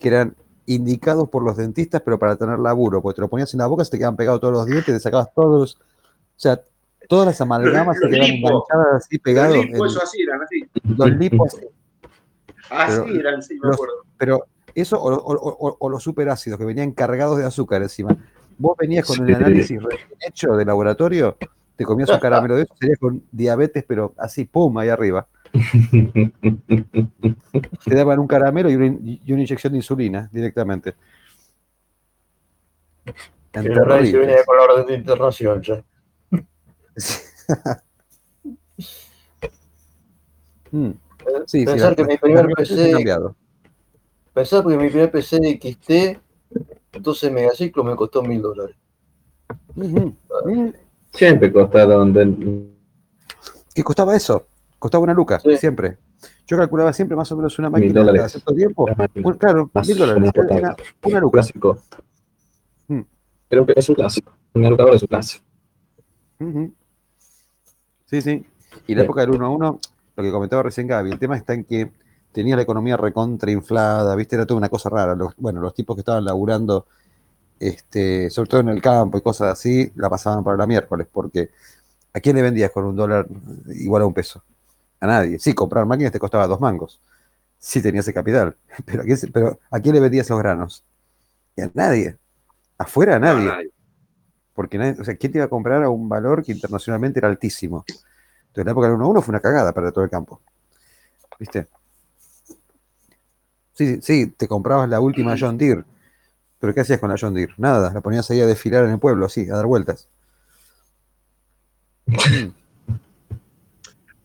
que 0.00 0.08
eran 0.08 0.34
indicados 0.66 1.28
por 1.28 1.44
los 1.44 1.56
dentistas, 1.56 2.02
pero 2.02 2.18
para 2.18 2.34
tener 2.34 2.58
laburo, 2.58 3.00
porque 3.00 3.16
te 3.16 3.20
lo 3.20 3.28
ponías 3.28 3.54
en 3.54 3.58
la 3.58 3.68
boca, 3.68 3.84
se 3.84 3.92
te 3.92 3.98
quedaban 3.98 4.16
pegados 4.16 4.40
todos 4.40 4.54
los 4.54 4.66
dientes, 4.66 4.92
te 4.92 5.00
sacabas 5.00 5.32
todos 5.32 5.60
los, 5.60 5.74
o 5.76 5.78
sea, 6.36 6.60
todas 7.08 7.26
las 7.26 7.40
amalgamas 7.40 7.96
se 7.96 8.08
quedaban 8.08 8.30
enganchadas 8.30 9.04
así 9.04 9.18
pegados. 9.18 9.56
Los 9.56 9.66
lipos, 9.66 9.92
eso 9.92 10.02
así 10.02 10.20
eran, 10.22 10.42
así. 10.42 10.68
Los 10.96 11.10
lipos 11.12 11.54
así. 11.54 11.66
Así 12.70 13.16
eran, 13.16 13.40
sí, 13.40 13.56
me 13.62 13.72
acuerdo. 13.72 13.94
pero 14.18 14.44
eso 14.80 14.98
o, 15.00 15.88
los 15.88 16.02
superácidos 16.02 16.58
que 16.58 16.64
venían 16.64 16.92
cargados 16.92 17.38
de 17.38 17.44
azúcar 17.44 17.82
encima. 17.82 18.16
Vos 18.56 18.76
venías 18.78 19.06
con 19.06 19.20
un 19.20 19.34
análisis 19.34 19.80
hecho 20.26 20.56
de 20.56 20.64
laboratorio, 20.64 21.36
te 21.76 21.84
comías 21.84 22.08
un 22.10 22.18
caramelo 22.18 22.56
de 22.56 22.62
eso, 22.62 22.74
serías 22.78 22.98
con 22.98 23.22
diabetes, 23.30 23.84
pero 23.86 24.12
así, 24.16 24.44
pum, 24.44 24.76
ahí 24.78 24.88
arriba. 24.88 25.28
te 27.84 27.94
daban 27.94 28.18
un 28.18 28.26
caramelo 28.26 28.68
y 28.70 28.74
una, 28.74 28.86
inyección 29.42 29.72
de 29.72 29.78
insulina 29.78 30.28
directamente. 30.32 30.94
El 33.52 33.72
que 33.72 34.18
venía 34.18 34.44
con 34.44 34.56
la 34.56 34.62
orden 34.64 34.86
de 34.86 34.94
internación 34.94 35.62
ya. 35.62 35.82
mm. 40.70 40.90
Sí, 41.46 41.64
Pensar 41.64 41.90
sí, 41.90 41.96
que 41.96 42.04
mi 42.04 42.16
primer 42.18 42.46
PC 42.48 43.04
Pensar 44.38 44.62
porque 44.62 44.78
mi 44.78 44.88
primer 44.88 45.10
PC 45.10 45.40
de 45.40 45.58
XT, 45.60 46.96
12 47.00 47.30
megaciclos, 47.32 47.84
me 47.84 47.96
costó 47.96 48.22
mil 48.22 48.40
dólares. 48.40 48.76
Siempre 51.12 51.52
costaron. 51.52 52.76
¿Qué 53.74 53.82
costaba 53.82 54.14
eso? 54.14 54.46
Costaba 54.78 55.02
una 55.02 55.12
luca, 55.12 55.40
siempre. 55.58 55.98
Yo 56.46 56.56
calculaba 56.56 56.92
siempre 56.92 57.16
más 57.16 57.32
o 57.32 57.36
menos 57.36 57.58
una 57.58 57.68
máquina 57.68 58.06
cada 58.06 58.28
cierto 58.28 58.54
tiempo. 58.54 58.86
claro, 59.40 59.72
mil 59.74 59.98
dólares. 59.98 60.32
Una, 60.36 60.76
una 61.02 61.18
luca. 61.18 61.32
Clásico. 61.32 61.78
Mm. 62.86 63.00
Creo 63.48 63.66
que 63.66 63.72
es 63.74 63.88
un 63.88 63.94
clásico. 63.96 64.32
Una 64.54 64.70
luca 64.70 64.84
es 64.92 65.02
un 65.02 65.08
clásico. 65.08 65.44
Sí, 68.06 68.22
sí. 68.22 68.46
Y 68.86 68.94
la 68.94 69.02
época 69.02 69.22
del 69.22 69.32
1 69.32 69.44
a 69.44 69.48
1, 69.48 69.80
lo 70.14 70.22
que 70.22 70.30
comentaba 70.30 70.62
recién 70.62 70.86
Gaby, 70.86 71.10
el 71.10 71.18
tema 71.18 71.36
está 71.36 71.54
en 71.54 71.64
que 71.64 71.90
tenía 72.32 72.56
la 72.56 72.62
economía 72.62 72.96
recontrainflada, 72.96 74.14
¿viste? 74.14 74.36
Era 74.36 74.46
toda 74.46 74.58
una 74.58 74.68
cosa 74.68 74.88
rara. 74.88 75.16
bueno, 75.36 75.60
los 75.60 75.74
tipos 75.74 75.96
que 75.96 76.00
estaban 76.00 76.24
laburando, 76.24 76.86
este, 77.58 78.30
sobre 78.30 78.48
todo 78.48 78.60
en 78.60 78.68
el 78.68 78.82
campo 78.82 79.18
y 79.18 79.22
cosas 79.22 79.52
así, 79.52 79.90
la 79.96 80.08
pasaban 80.10 80.44
para 80.44 80.56
la 80.56 80.66
miércoles, 80.66 81.06
porque 81.10 81.50
¿a 82.12 82.20
quién 82.20 82.36
le 82.36 82.42
vendías 82.42 82.70
con 82.70 82.84
un 82.84 82.96
dólar 82.96 83.26
igual 83.74 84.02
a 84.02 84.06
un 84.06 84.14
peso? 84.14 84.42
A 85.00 85.06
nadie. 85.06 85.38
Sí, 85.38 85.54
comprar 85.54 85.86
máquinas 85.86 86.12
te 86.12 86.18
costaba 86.18 86.46
dos 86.46 86.60
mangos. 86.60 87.00
Sí 87.58 87.82
tenías 87.82 88.04
ese 88.04 88.14
capital. 88.14 88.56
Pero 88.84 89.02
¿a 89.02 89.04
quién, 89.04 89.18
pero 89.32 89.58
¿a 89.70 89.80
quién 89.80 89.94
le 89.94 90.00
vendías 90.00 90.26
esos 90.26 90.38
granos? 90.38 90.84
Y 91.56 91.62
a 91.62 91.70
nadie. 91.74 92.16
Afuera 92.78 93.16
a 93.16 93.18
nadie. 93.18 93.72
Porque 94.54 94.78
nadie, 94.78 95.00
o 95.00 95.04
sea, 95.04 95.16
¿quién 95.16 95.32
te 95.32 95.38
iba 95.38 95.46
a 95.46 95.48
comprar 95.48 95.82
a 95.82 95.90
un 95.90 96.08
valor 96.08 96.44
que 96.44 96.52
internacionalmente 96.52 97.18
era 97.20 97.28
altísimo? 97.28 97.84
Entonces, 97.88 98.64
la 98.64 98.72
época 98.72 98.86
del 98.88 98.96
1 98.96 99.08
1 99.08 99.22
fue 99.22 99.32
una 99.32 99.40
cagada 99.40 99.72
para 99.72 99.92
todo 99.92 100.04
el 100.04 100.10
campo. 100.10 100.40
¿Viste? 101.38 101.68
Sí, 103.78 104.02
sí, 104.02 104.32
te 104.32 104.48
comprabas 104.48 104.88
la 104.88 104.98
última 104.98 105.36
John 105.38 105.56
Deere. 105.56 105.84
Pero 106.58 106.74
¿qué 106.74 106.80
hacías 106.80 106.98
con 106.98 107.10
la 107.10 107.16
John 107.16 107.32
Deere? 107.32 107.54
Nada, 107.58 107.92
la 107.94 108.00
ponías 108.00 108.28
ahí 108.28 108.40
a 108.40 108.46
desfilar 108.46 108.84
en 108.84 108.90
el 108.90 108.98
pueblo, 108.98 109.26
así, 109.26 109.48
a 109.48 109.54
dar 109.54 109.66
vueltas. 109.66 110.08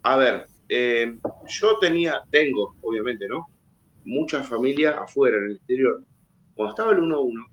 A 0.06 0.18
ver, 0.18 0.48
eh, 0.68 1.20
yo 1.48 1.78
tenía, 1.78 2.24
tengo, 2.32 2.76
obviamente, 2.82 3.28
¿no? 3.28 3.48
Mucha 4.06 4.44
familia 4.44 5.00
afuera, 5.00 5.38
en 5.38 5.46
el 5.46 5.56
exterior. 5.58 6.04
Cuando 6.56 6.72
estaba 6.72 6.92
el 6.94 6.98
1-1, 6.98 7.46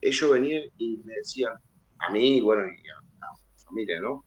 ellos 0.00 0.30
venían 0.32 0.64
y 0.78 0.96
me 1.04 1.14
decían, 1.14 1.52
a 2.00 2.10
mí, 2.10 2.40
bueno, 2.40 2.64
y 2.66 2.88
a 2.88 2.94
la 3.20 3.28
familia, 3.64 4.00
¿no? 4.00 4.24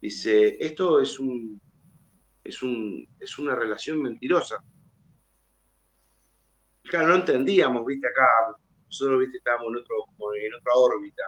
Dice, 0.00 0.58
esto 0.60 1.00
es 1.00 1.18
un, 1.18 1.58
es 2.44 2.62
un, 2.62 3.08
es 3.18 3.38
una 3.38 3.54
relación 3.54 4.02
mentirosa 4.02 4.62
claro, 6.82 7.08
no 7.08 7.14
entendíamos, 7.16 7.84
viste, 7.86 8.06
acá, 8.06 8.26
nosotros, 8.86 9.20
viste, 9.20 9.38
estábamos 9.38 9.68
en, 9.68 9.76
otro, 9.78 10.34
en 10.34 10.54
otra 10.54 10.72
órbita. 10.74 11.22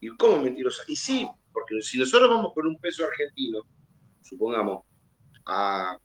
¿Y 0.00 0.08
cómo 0.16 0.42
mentirosa? 0.42 0.82
Y 0.88 0.96
sí, 0.96 1.28
porque 1.52 1.80
si 1.82 1.98
nosotros 1.98 2.28
vamos 2.28 2.52
con 2.54 2.66
un 2.66 2.78
peso 2.78 3.04
argentino, 3.04 3.62
supongamos, 4.22 4.84
a, 5.46 5.98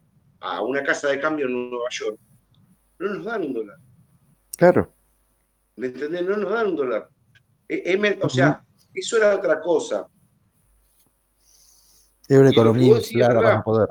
una 0.61 0.83
casa 0.83 1.09
de 1.09 1.19
cambio 1.19 1.47
en 1.47 1.69
Nueva 1.69 1.89
York, 1.89 2.19
no 2.99 3.13
nos 3.13 3.25
dan 3.25 3.43
un 3.43 3.53
dólar. 3.53 3.77
Claro. 4.57 4.93
¿Me 5.75 5.87
entendés? 5.87 6.23
No 6.23 6.37
nos 6.37 6.51
dan 6.51 6.67
un 6.67 6.75
dólar. 6.75 7.09
E, 7.67 8.19
o 8.21 8.29
sea, 8.29 8.63
eso 8.93 9.17
era 9.17 9.35
otra 9.35 9.59
cosa. 9.61 10.07
Es 12.27 12.37
una 12.37 12.49
economía 12.49 12.99
clara 13.01 13.41
para 13.41 13.63
poder. 13.63 13.89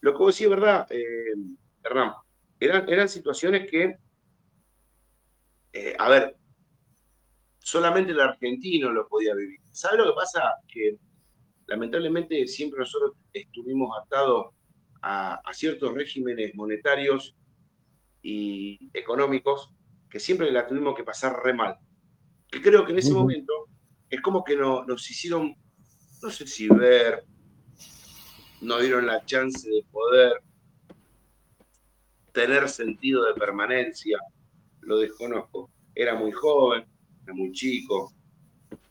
Lo 0.00 0.12
que 0.12 0.18
vos 0.18 0.34
decís 0.34 0.44
es 0.44 0.50
verdad, 0.50 0.86
eh, 0.90 1.34
Hernán 1.84 2.12
eran, 2.60 3.08
situaciones 3.08 3.70
que, 3.70 3.96
eh, 5.72 5.94
a 5.98 6.08
ver, 6.08 6.36
solamente 7.58 8.12
el 8.12 8.20
argentino 8.20 8.90
lo 8.90 9.06
podía 9.06 9.34
vivir. 9.34 9.60
¿Sabes 9.70 9.98
lo 9.98 10.06
que 10.06 10.16
pasa? 10.16 10.42
Que 10.66 10.96
lamentablemente 11.66 12.46
siempre 12.46 12.80
nosotros 12.80 13.12
estuvimos 13.32 13.96
atados 14.02 14.54
a, 15.02 15.40
ciertos 15.52 15.94
regímenes 15.94 16.54
monetarios 16.54 17.36
y 18.22 18.90
económicos 18.92 19.70
que 20.10 20.18
siempre 20.18 20.50
la 20.50 20.66
tuvimos 20.66 20.96
que 20.96 21.04
pasar 21.04 21.40
re 21.44 21.52
mal. 21.52 21.76
Que 22.50 22.62
creo 22.62 22.84
que 22.84 22.92
en 22.92 22.98
ese 22.98 23.12
momento 23.12 23.52
es 24.08 24.20
como 24.22 24.42
que 24.42 24.56
no, 24.56 24.84
nos 24.84 25.08
hicieron, 25.10 25.54
no 26.22 26.30
sé 26.30 26.46
si 26.46 26.68
ver, 26.68 27.24
no 28.60 28.78
dieron 28.78 29.06
la 29.06 29.24
chance 29.24 29.68
de 29.68 29.84
poder 29.90 30.42
tener 32.32 32.68
sentido 32.68 33.24
de 33.24 33.34
permanencia, 33.34 34.18
lo 34.82 34.98
desconozco. 34.98 35.70
Era 35.94 36.14
muy 36.14 36.32
joven, 36.32 36.86
era 37.24 37.34
muy 37.34 37.52
chico. 37.52 38.12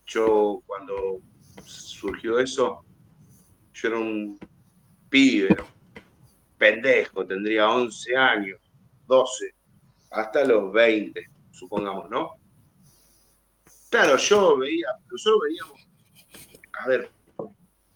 Yo 0.06 0.62
cuando 0.66 1.22
surgió 1.64 2.40
eso, 2.40 2.86
yo 3.74 3.88
era 3.88 3.98
un 3.98 4.40
pibe, 5.10 5.56
pendejo, 6.58 7.26
tendría 7.26 7.70
11 7.70 8.16
años, 8.16 8.60
12, 9.06 9.54
hasta 10.12 10.46
los 10.46 10.72
20, 10.72 11.26
supongamos, 11.52 12.10
¿no? 12.10 12.36
Claro, 13.90 14.18
yo 14.18 14.58
veía, 14.58 14.88
nosotros 15.10 15.42
veíamos, 15.44 15.88
a 16.74 16.88
ver, 16.88 17.12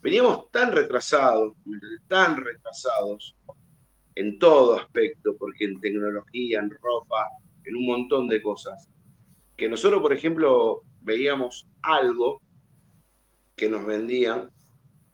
veníamos 0.01 0.49
tan 0.51 0.71
retrasados, 0.71 1.53
tan 2.07 2.37
retrasados 2.37 3.35
en 4.15 4.39
todo 4.39 4.75
aspecto, 4.75 5.35
porque 5.37 5.65
en 5.65 5.79
tecnología, 5.79 6.59
en 6.59 6.69
ropa, 6.69 7.27
en 7.63 7.75
un 7.75 7.85
montón 7.85 8.27
de 8.27 8.41
cosas, 8.41 8.89
que 9.55 9.69
nosotros, 9.69 10.01
por 10.01 10.13
ejemplo, 10.13 10.81
veíamos 11.01 11.67
algo 11.81 12.41
que 13.55 13.69
nos 13.69 13.85
vendían 13.85 14.49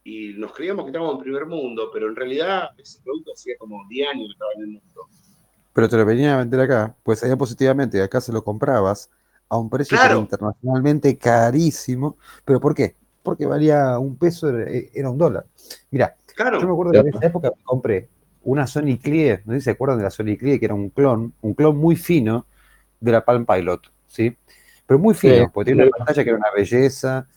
y 0.03 0.33
nos 0.33 0.53
creíamos 0.53 0.85
que 0.85 0.91
estábamos 0.91 1.15
en 1.15 1.23
primer 1.23 1.45
mundo, 1.45 1.89
pero 1.93 2.07
en 2.07 2.15
realidad 2.15 2.69
ese 2.77 3.01
producto 3.03 3.33
hacía 3.33 3.55
como 3.57 3.85
10 3.89 4.09
años 4.09 4.27
que 4.27 4.33
estaba 4.33 4.51
en 4.55 4.61
el 4.61 4.67
mundo. 4.67 5.07
Pero 5.73 5.89
te 5.89 5.97
lo 5.97 6.05
venían 6.05 6.33
a 6.33 6.37
vender 6.37 6.61
acá, 6.61 6.95
pues 7.03 7.19
salía 7.19 7.35
positivamente 7.35 8.01
acá 8.01 8.21
se 8.21 8.31
lo 8.31 8.43
comprabas 8.43 9.09
a 9.49 9.57
un 9.57 9.69
precio 9.69 9.97
internacionalmente 10.17 11.17
carísimo. 11.17 12.17
¿Pero 12.45 12.59
por 12.59 12.73
qué? 12.73 12.95
Porque 13.21 13.45
valía 13.45 13.99
un 13.99 14.17
peso, 14.17 14.49
era 14.49 15.09
un 15.09 15.17
dólar. 15.17 15.45
Mira, 15.91 16.15
yo 16.37 16.67
me 16.67 16.71
acuerdo 16.71 16.91
que 16.93 16.99
en 16.99 17.07
esa 17.09 17.25
época 17.25 17.51
compré 17.63 18.07
una 18.47 18.65
Sony 18.65 18.97
Clie, 19.01 19.41
no 19.43 19.53
sé 19.53 19.59
si 19.59 19.65
se 19.65 19.71
acuerdan 19.71 19.97
de 19.97 20.05
la 20.05 20.09
Sony 20.09 20.37
Clie, 20.39 20.57
que 20.57 20.65
era 20.65 20.73
un 20.73 20.89
clon, 20.89 21.33
un 21.41 21.53
clon 21.53 21.77
muy 21.77 21.97
fino 21.97 22.45
de 23.01 23.11
la 23.11 23.25
Palm 23.25 23.45
Pilot, 23.45 23.91
¿sí? 24.07 24.37
Pero 24.85 24.99
muy 24.99 25.15
fino, 25.15 25.51
porque 25.51 25.71
tenía 25.71 25.83
una 25.83 25.97
pantalla 25.97 26.23
que 26.23 26.29
era 26.29 26.39
una 26.39 26.51
belleza, 26.55 27.27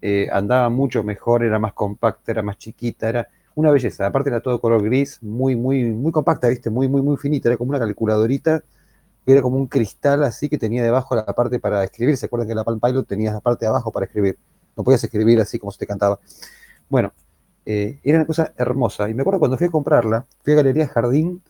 eh, 0.00 0.28
andaba 0.32 0.68
mucho 0.68 1.02
mejor, 1.02 1.42
era 1.42 1.58
más 1.58 1.72
compacta, 1.72 2.30
era 2.30 2.42
más 2.42 2.58
chiquita, 2.58 3.08
era 3.08 3.28
una 3.56 3.72
belleza. 3.72 4.06
Aparte 4.06 4.30
era 4.30 4.40
todo 4.40 4.60
color 4.60 4.84
gris, 4.84 5.20
muy, 5.20 5.56
muy, 5.56 5.82
muy 5.82 6.12
compacta, 6.12 6.48
¿viste? 6.48 6.70
Muy, 6.70 6.86
muy, 6.86 7.02
muy 7.02 7.16
finita, 7.16 7.48
era 7.48 7.56
como 7.56 7.70
una 7.70 7.80
calculadorita, 7.80 8.62
era 9.26 9.42
como 9.42 9.56
un 9.56 9.66
cristal 9.66 10.22
así 10.22 10.48
que 10.48 10.58
tenía 10.58 10.84
debajo 10.84 11.16
la 11.16 11.26
parte 11.26 11.58
para 11.58 11.82
escribir. 11.82 12.16
¿Se 12.16 12.26
acuerdan 12.26 12.46
que 12.46 12.54
la 12.54 12.62
Palm 12.62 12.78
Pilot 12.78 13.04
tenía 13.04 13.32
la 13.32 13.40
parte 13.40 13.64
de 13.64 13.70
abajo 13.70 13.90
para 13.90 14.06
escribir? 14.06 14.38
No 14.76 14.84
podías 14.84 15.02
escribir 15.02 15.40
así 15.40 15.58
como 15.58 15.72
se 15.72 15.80
te 15.80 15.88
cantaba. 15.88 16.20
Bueno, 16.88 17.12
eh, 17.64 17.98
era 18.02 18.18
una 18.18 18.26
cosa 18.26 18.52
hermosa. 18.56 19.08
Y 19.08 19.14
me 19.14 19.22
acuerdo 19.22 19.38
cuando 19.38 19.56
fui 19.56 19.66
a 19.66 19.70
comprarla, 19.70 20.26
fui 20.42 20.52
a 20.52 20.56
Galería 20.56 20.88
Jardín, 20.88 21.42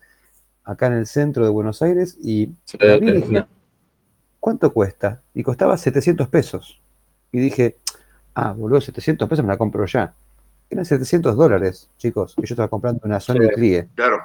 acá 0.65 0.87
en 0.87 0.95
el 0.95 1.07
centro 1.07 1.45
de 1.45 1.51
Buenos 1.51 1.83
Aires, 1.83 2.17
y 2.21 2.47
dije, 2.47 3.47
¿cuánto 4.39 4.73
cuesta? 4.73 5.23
Y 5.35 5.43
costaba 5.43 5.77
700 5.77 6.29
pesos. 6.29 6.81
Y 7.33 7.41
dije, 7.41 7.77
ah, 8.35 8.53
boludo, 8.53 8.81
700 8.81 9.29
pesos 9.29 9.45
me 9.45 9.51
la 9.51 9.59
compro 9.59 9.87
ya. 9.87 10.15
Eran 10.71 10.85
700 10.85 11.37
dólares, 11.37 11.89
chicos, 11.99 12.35
que 12.35 12.47
yo 12.47 12.55
estaba 12.55 12.69
comprando 12.69 13.01
una 13.05 13.21
Sony 13.21 13.49
Clie. 13.55 13.89
Claro. 13.95 14.19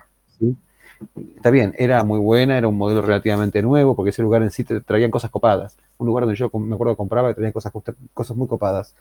Está 1.36 1.52
bien, 1.52 1.76
era 1.78 2.04
muy 2.04 2.20
buena, 2.20 2.58
era 2.58 2.68
un 2.68 2.78
modelo 2.78 3.02
relativamente 3.02 3.62
nuevo, 3.62 3.96
porque 3.96 4.10
ese 4.10 4.22
lugar 4.22 4.42
en 4.42 4.52
sí 4.52 4.64
te 4.64 4.82
traían 4.82 5.12
cosas 5.12 5.30
copadas. 5.30 5.78
Un 5.98 6.08
lugar 6.08 6.24
donde 6.26 6.38
yo 6.38 6.50
me 6.60 6.74
acuerdo 6.74 6.94
que 6.94 6.98
compraba 6.98 7.32
y 7.32 7.34
traían 7.34 7.54
cosas, 7.54 7.72
cosas 8.14 8.38
muy 8.38 8.48
copadas. 8.48 8.96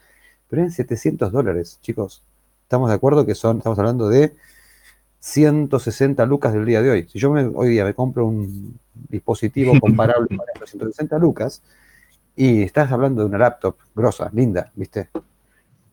Pero 0.48 0.62
eran 0.62 0.72
700 0.72 1.32
dólares, 1.32 1.78
chicos. 1.82 2.22
Estamos 2.66 2.88
de 2.88 2.96
acuerdo 2.96 3.24
que 3.24 3.36
son, 3.36 3.58
estamos 3.58 3.78
hablando 3.78 4.08
de 4.08 4.34
160 5.20 6.26
lucas 6.26 6.52
del 6.52 6.66
día 6.66 6.82
de 6.82 6.90
hoy. 6.90 7.08
Si 7.08 7.16
yo 7.16 7.30
hoy 7.30 7.68
día 7.68 7.84
me 7.84 7.94
compro 7.94 8.26
un 8.26 8.80
dispositivo 9.08 9.72
comparable 9.80 10.36
con 10.36 10.66
160 10.66 11.16
lucas, 11.20 11.62
y 12.34 12.64
estás 12.64 12.90
hablando 12.90 13.22
de 13.22 13.28
una 13.28 13.38
laptop 13.38 13.76
grosa, 13.94 14.30
linda, 14.34 14.72
¿viste? 14.74 15.10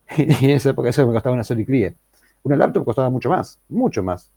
Y 0.18 0.46
en 0.46 0.50
esa 0.50 0.72
época 0.72 0.90
eso 0.90 1.06
me 1.06 1.14
costaba 1.14 1.36
una 1.36 1.44
Sony 1.44 1.64
Crie. 1.64 1.94
Una 2.42 2.56
laptop 2.56 2.86
costaba 2.86 3.12
mucho 3.12 3.30
más, 3.30 3.60
mucho 3.70 4.02
más. 4.02 4.32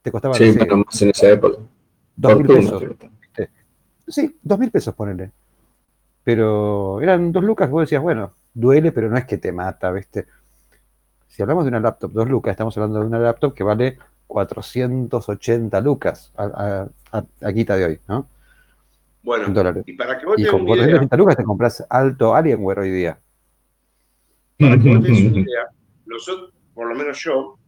Te 0.00 0.10
costaba. 0.10 0.36
Sí, 0.36 0.54
pero 0.58 0.78
más 0.78 1.02
en 1.02 1.10
esa 1.10 1.28
época. 1.28 1.58
Dos 2.16 2.36
mil 2.38 2.46
pesos. 2.46 2.82
Sí, 4.08 4.38
dos 4.42 4.58
mil 4.58 4.70
pesos, 4.70 4.94
ponele. 4.94 5.32
Pero 6.24 7.02
eran 7.02 7.30
dos 7.30 7.44
lucas, 7.44 7.68
vos 7.68 7.82
decías, 7.82 8.00
bueno, 8.00 8.32
duele, 8.54 8.90
pero 8.90 9.10
no 9.10 9.18
es 9.18 9.26
que 9.26 9.36
te 9.36 9.52
mata, 9.52 9.92
¿viste? 9.92 10.24
Si 11.34 11.42
hablamos 11.42 11.64
de 11.64 11.70
una 11.70 11.80
laptop, 11.80 12.12
dos 12.12 12.28
lucas, 12.28 12.52
estamos 12.52 12.76
hablando 12.76 13.00
de 13.00 13.06
una 13.06 13.18
laptop 13.18 13.54
que 13.54 13.64
vale 13.64 13.98
480 14.28 15.80
lucas 15.80 16.32
a, 16.36 16.86
a, 17.10 17.52
quita 17.52 17.76
de 17.76 17.84
hoy, 17.86 18.00
¿no? 18.06 18.28
Bueno, 19.20 19.52
y 19.84 19.94
para 19.94 20.16
que 20.16 20.26
vos 20.26 20.38
y 20.38 20.46
con 20.46 20.64
480 20.64 21.16
lucas 21.16 21.36
te 21.36 21.42
compras 21.42 21.84
alto 21.90 22.36
Alienware 22.36 22.78
hoy 22.78 22.90
día. 22.92 23.18
Para 24.60 24.78
que 24.78 24.88
vos 24.88 25.08
una 25.08 25.40
idea, 25.40 25.66
nosotros, 26.06 26.52
por 26.72 26.86
lo 26.86 26.94
menos 26.94 27.18
yo, 27.18 27.58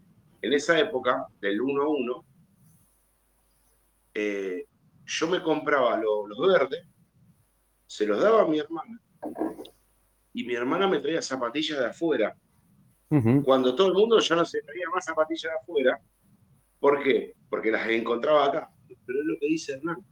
en 0.42 0.52
esa 0.52 0.79
época, 0.79 1.26
del 1.40 1.61
1 1.61 1.83
a 1.83 1.88
1, 1.88 2.24
eh, 4.14 4.64
yo 5.07 5.26
me 5.26 5.42
compraba 5.42 5.96
los 5.96 6.38
verdes, 6.38 6.87
se 7.88 8.07
los 8.07 8.22
daba 8.22 8.42
a 8.42 8.46
mi 8.46 8.61
hermana, 8.61 9.00
y 10.33 10.44
mi 10.44 10.55
hermana 10.55 10.87
me 10.87 11.00
traía 11.00 11.20
zapatillas 11.20 11.81
de 11.81 11.87
afuera 11.87 12.37
cuando 13.45 13.75
todo 13.75 13.88
el 13.88 13.95
mundo 13.95 14.19
ya 14.19 14.37
no 14.37 14.45
se 14.45 14.62
traía 14.62 14.87
más 14.95 15.05
zapatillas 15.05 15.53
de 15.53 15.59
afuera. 15.59 16.01
¿Por 16.81 17.03
qué? 17.03 17.35
Porque 17.49 17.71
las 17.71 17.88
encontraba 17.88 18.47
acá. 18.47 18.71
Pero 19.07 19.21
es 19.21 19.27
lo 19.27 19.35
que 19.38 19.47
dice 19.47 19.75
Hernán. 19.75 20.05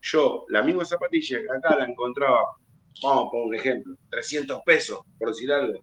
Yo, 0.00 0.44
la 0.48 0.62
misma 0.62 0.84
zapatilla 0.84 1.40
que 1.40 1.50
acá 1.50 1.76
la 1.76 1.86
encontraba, 1.86 2.56
vamos 3.02 3.28
por 3.30 3.46
un 3.46 3.54
ejemplo, 3.54 3.96
300 4.10 4.60
pesos, 4.64 5.00
por 5.18 5.28
decir 5.28 5.50
algo. 5.52 5.80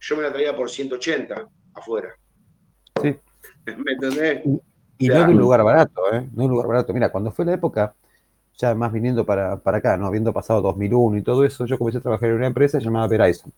Yo 0.00 0.16
me 0.16 0.22
la 0.22 0.32
traía 0.32 0.56
por 0.56 0.70
180 0.70 1.48
afuera. 1.74 2.14
Sí. 3.02 3.16
¿Me 3.66 3.92
entendés? 3.92 4.42
Y, 4.98 5.08
no 5.08 5.14
es 5.14 5.28
un 5.28 5.36
lugar 5.38 5.62
barato, 5.62 6.12
¿eh? 6.12 6.28
No 6.32 6.42
es 6.42 6.46
un 6.46 6.50
lugar 6.50 6.68
barato. 6.68 6.92
Mira, 6.92 7.10
cuando 7.10 7.30
fue 7.30 7.44
la 7.44 7.54
época, 7.54 7.94
ya 8.56 8.74
más 8.74 8.92
viniendo 8.92 9.26
para, 9.26 9.58
para 9.58 9.78
acá, 9.78 9.96
¿no? 9.96 10.06
Habiendo 10.06 10.32
pasado 10.32 10.62
2001 10.62 11.18
y 11.18 11.22
todo 11.22 11.44
eso, 11.44 11.66
yo 11.66 11.78
comencé 11.78 11.98
a 11.98 12.02
trabajar 12.02 12.30
en 12.30 12.36
una 12.36 12.46
empresa 12.46 12.78
llamada 12.78 13.06
Verizon 13.06 13.52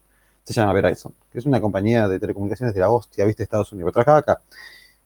se 0.53 0.61
llama 0.61 0.73
Verizon, 0.73 1.13
que 1.33 1.39
es 1.39 1.47
una 1.47 1.61
compañía 1.61 2.09
de 2.09 2.19
telecomunicaciones 2.19 2.75
de 2.75 2.81
la 2.81 2.91
hostia, 2.91 3.25
viste, 3.25 3.43
Estados 3.43 3.73
Unidos. 3.73 3.93
Trabajaba 3.93 4.19
acá. 4.19 4.41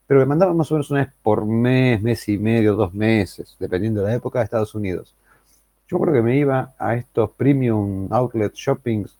Pero 0.07 0.21
me 0.21 0.27
mandaban 0.27 0.57
más 0.57 0.71
o 0.71 0.75
menos 0.75 0.91
una 0.91 1.05
vez 1.05 1.13
por 1.23 1.47
mes, 1.47 2.01
mes 2.03 2.29
y 2.29 2.39
medio, 2.39 2.75
dos 2.75 2.93
meses, 2.93 3.57
dependiendo 3.59 4.03
de 4.03 4.09
la 4.09 4.15
época, 4.15 4.39
de 4.39 4.45
Estados 4.45 4.75
Unidos. 4.75 5.15
Yo 5.89 5.99
creo 5.99 6.13
que 6.13 6.23
me 6.23 6.37
iba 6.37 6.75
a 6.79 6.95
estos 6.95 7.31
premium 7.31 8.13
outlet 8.13 8.53
shoppings, 8.55 9.17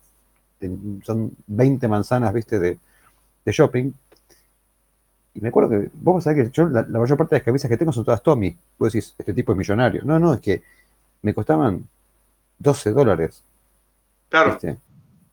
son 1.03 1.31
20 1.47 1.87
manzanas, 1.87 2.33
viste, 2.33 2.59
de, 2.59 2.79
shopping. 3.45 3.91
Y 5.33 5.41
me 5.41 5.49
acuerdo 5.49 5.69
que, 5.69 5.89
vos 5.93 6.23
sabés 6.23 6.45
que 6.45 6.51
yo, 6.51 6.69
la, 6.69 6.83
mayor 6.83 7.17
parte 7.17 7.35
de 7.35 7.39
las 7.39 7.45
camisas 7.45 7.69
que 7.69 7.77
tengo 7.77 7.91
son 7.91 8.05
todas 8.05 8.23
Tommy. 8.23 8.55
Vos 8.77 8.93
decís, 8.93 9.13
este 9.17 9.33
tipo 9.33 9.51
es 9.51 9.57
millonario. 9.57 10.01
No, 10.05 10.19
no, 10.19 10.33
es 10.33 10.39
que 10.39 10.63
me 11.21 11.33
costaban 11.33 11.87
12 12.59 12.91
dólares. 12.91 13.43
Claro 14.29 14.57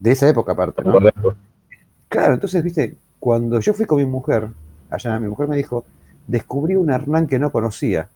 de 0.02 0.10
esa 0.10 0.28
época 0.28 0.50
aparte, 0.50 0.82
¿no? 0.82 0.98
Claro, 2.08 2.34
entonces, 2.34 2.62
viste, 2.64 2.96
cuando 3.20 3.60
yo 3.60 3.72
fui 3.72 3.86
con 3.86 3.98
mi 3.98 4.04
mujer, 4.04 4.48
allá 4.90 5.20
mi 5.20 5.28
mujer 5.28 5.46
me 5.46 5.56
dijo, 5.56 5.84
descubrí 6.26 6.74
un 6.74 6.90
Hernán 6.90 7.28
que 7.28 7.38
no 7.38 7.52
conocía. 7.52 8.08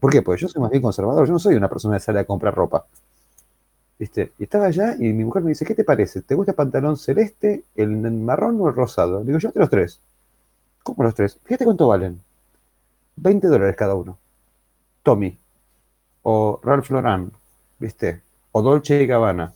¿Por 0.00 0.10
qué? 0.10 0.20
Pues 0.20 0.40
yo 0.40 0.48
soy 0.48 0.60
más 0.60 0.70
bien 0.72 0.82
conservador, 0.82 1.24
yo 1.24 1.32
no 1.32 1.38
soy 1.38 1.54
una 1.54 1.68
persona 1.68 1.96
que 1.96 2.02
sale 2.02 2.18
a 2.18 2.24
comprar 2.24 2.54
ropa. 2.56 2.86
¿Viste? 4.00 4.32
Y 4.36 4.42
estaba 4.42 4.66
allá 4.66 4.96
y 4.96 5.12
mi 5.12 5.22
mujer 5.24 5.44
me 5.44 5.50
dice, 5.50 5.64
¿qué 5.64 5.76
te 5.76 5.84
parece? 5.84 6.22
¿Te 6.22 6.34
gusta 6.34 6.50
el 6.50 6.56
pantalón 6.56 6.96
celeste, 6.96 7.62
el 7.76 7.88
marrón 7.88 8.60
o 8.60 8.68
el 8.68 8.74
rosado? 8.74 9.22
Digo, 9.22 9.38
yo 9.38 9.52
te 9.52 9.60
los 9.60 9.70
tres. 9.70 10.00
¿Cómo 10.82 11.04
los 11.04 11.14
tres? 11.14 11.38
Fíjate 11.44 11.64
cuánto 11.64 11.86
valen. 11.86 12.20
20 13.14 13.46
dólares 13.46 13.76
cada 13.76 13.94
uno. 13.94 14.18
Tommy. 15.04 15.38
O 16.22 16.60
Ralph 16.64 16.90
Lauren, 16.90 17.30
¿viste? 17.78 18.20
O 18.50 18.60
Dolce 18.60 19.00
y 19.00 19.06
Gabbana. 19.06 19.52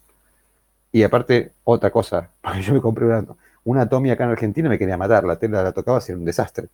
Y 0.92 1.02
aparte, 1.02 1.52
otra 1.64 1.90
cosa, 1.90 2.30
porque 2.42 2.62
yo 2.62 2.74
me 2.74 2.80
compré 2.80 3.06
una, 3.06 3.24
una 3.64 3.88
Tommy 3.88 4.10
acá 4.10 4.24
en 4.24 4.30
Argentina 4.30 4.66
y 4.66 4.70
me 4.70 4.78
quería 4.78 4.96
matar, 4.96 5.24
la 5.24 5.36
tela 5.36 5.62
la 5.62 5.72
tocaba, 5.72 5.98
hacía 5.98 6.16
un 6.16 6.24
desastre. 6.24 6.68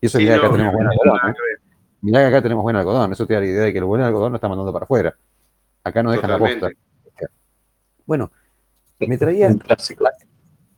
Y 0.00 0.06
eso 0.06 0.18
mirá 0.18 0.34
que 0.34 0.46
acá 0.46 0.52
tenemos 0.52 0.74
buen 0.74 0.86
algodón. 0.86 1.30
¿eh? 1.30 1.34
Mirá 2.00 2.20
que 2.20 2.26
acá 2.26 2.42
tenemos 2.42 2.62
buen 2.62 2.76
algodón, 2.76 3.12
eso 3.12 3.26
te 3.26 3.34
da 3.34 3.40
la 3.40 3.46
idea 3.46 3.62
de 3.64 3.72
que 3.72 3.78
el 3.78 3.84
buen 3.84 4.02
algodón 4.02 4.32
lo 4.32 4.36
está 4.36 4.48
mandando 4.48 4.72
para 4.72 4.84
afuera. 4.84 5.14
Acá 5.84 6.02
no 6.02 6.12
dejan 6.12 6.30
la 6.30 6.38
posta. 6.38 6.68
Bueno, 8.06 8.30
me 9.00 9.18
traía. 9.18 9.54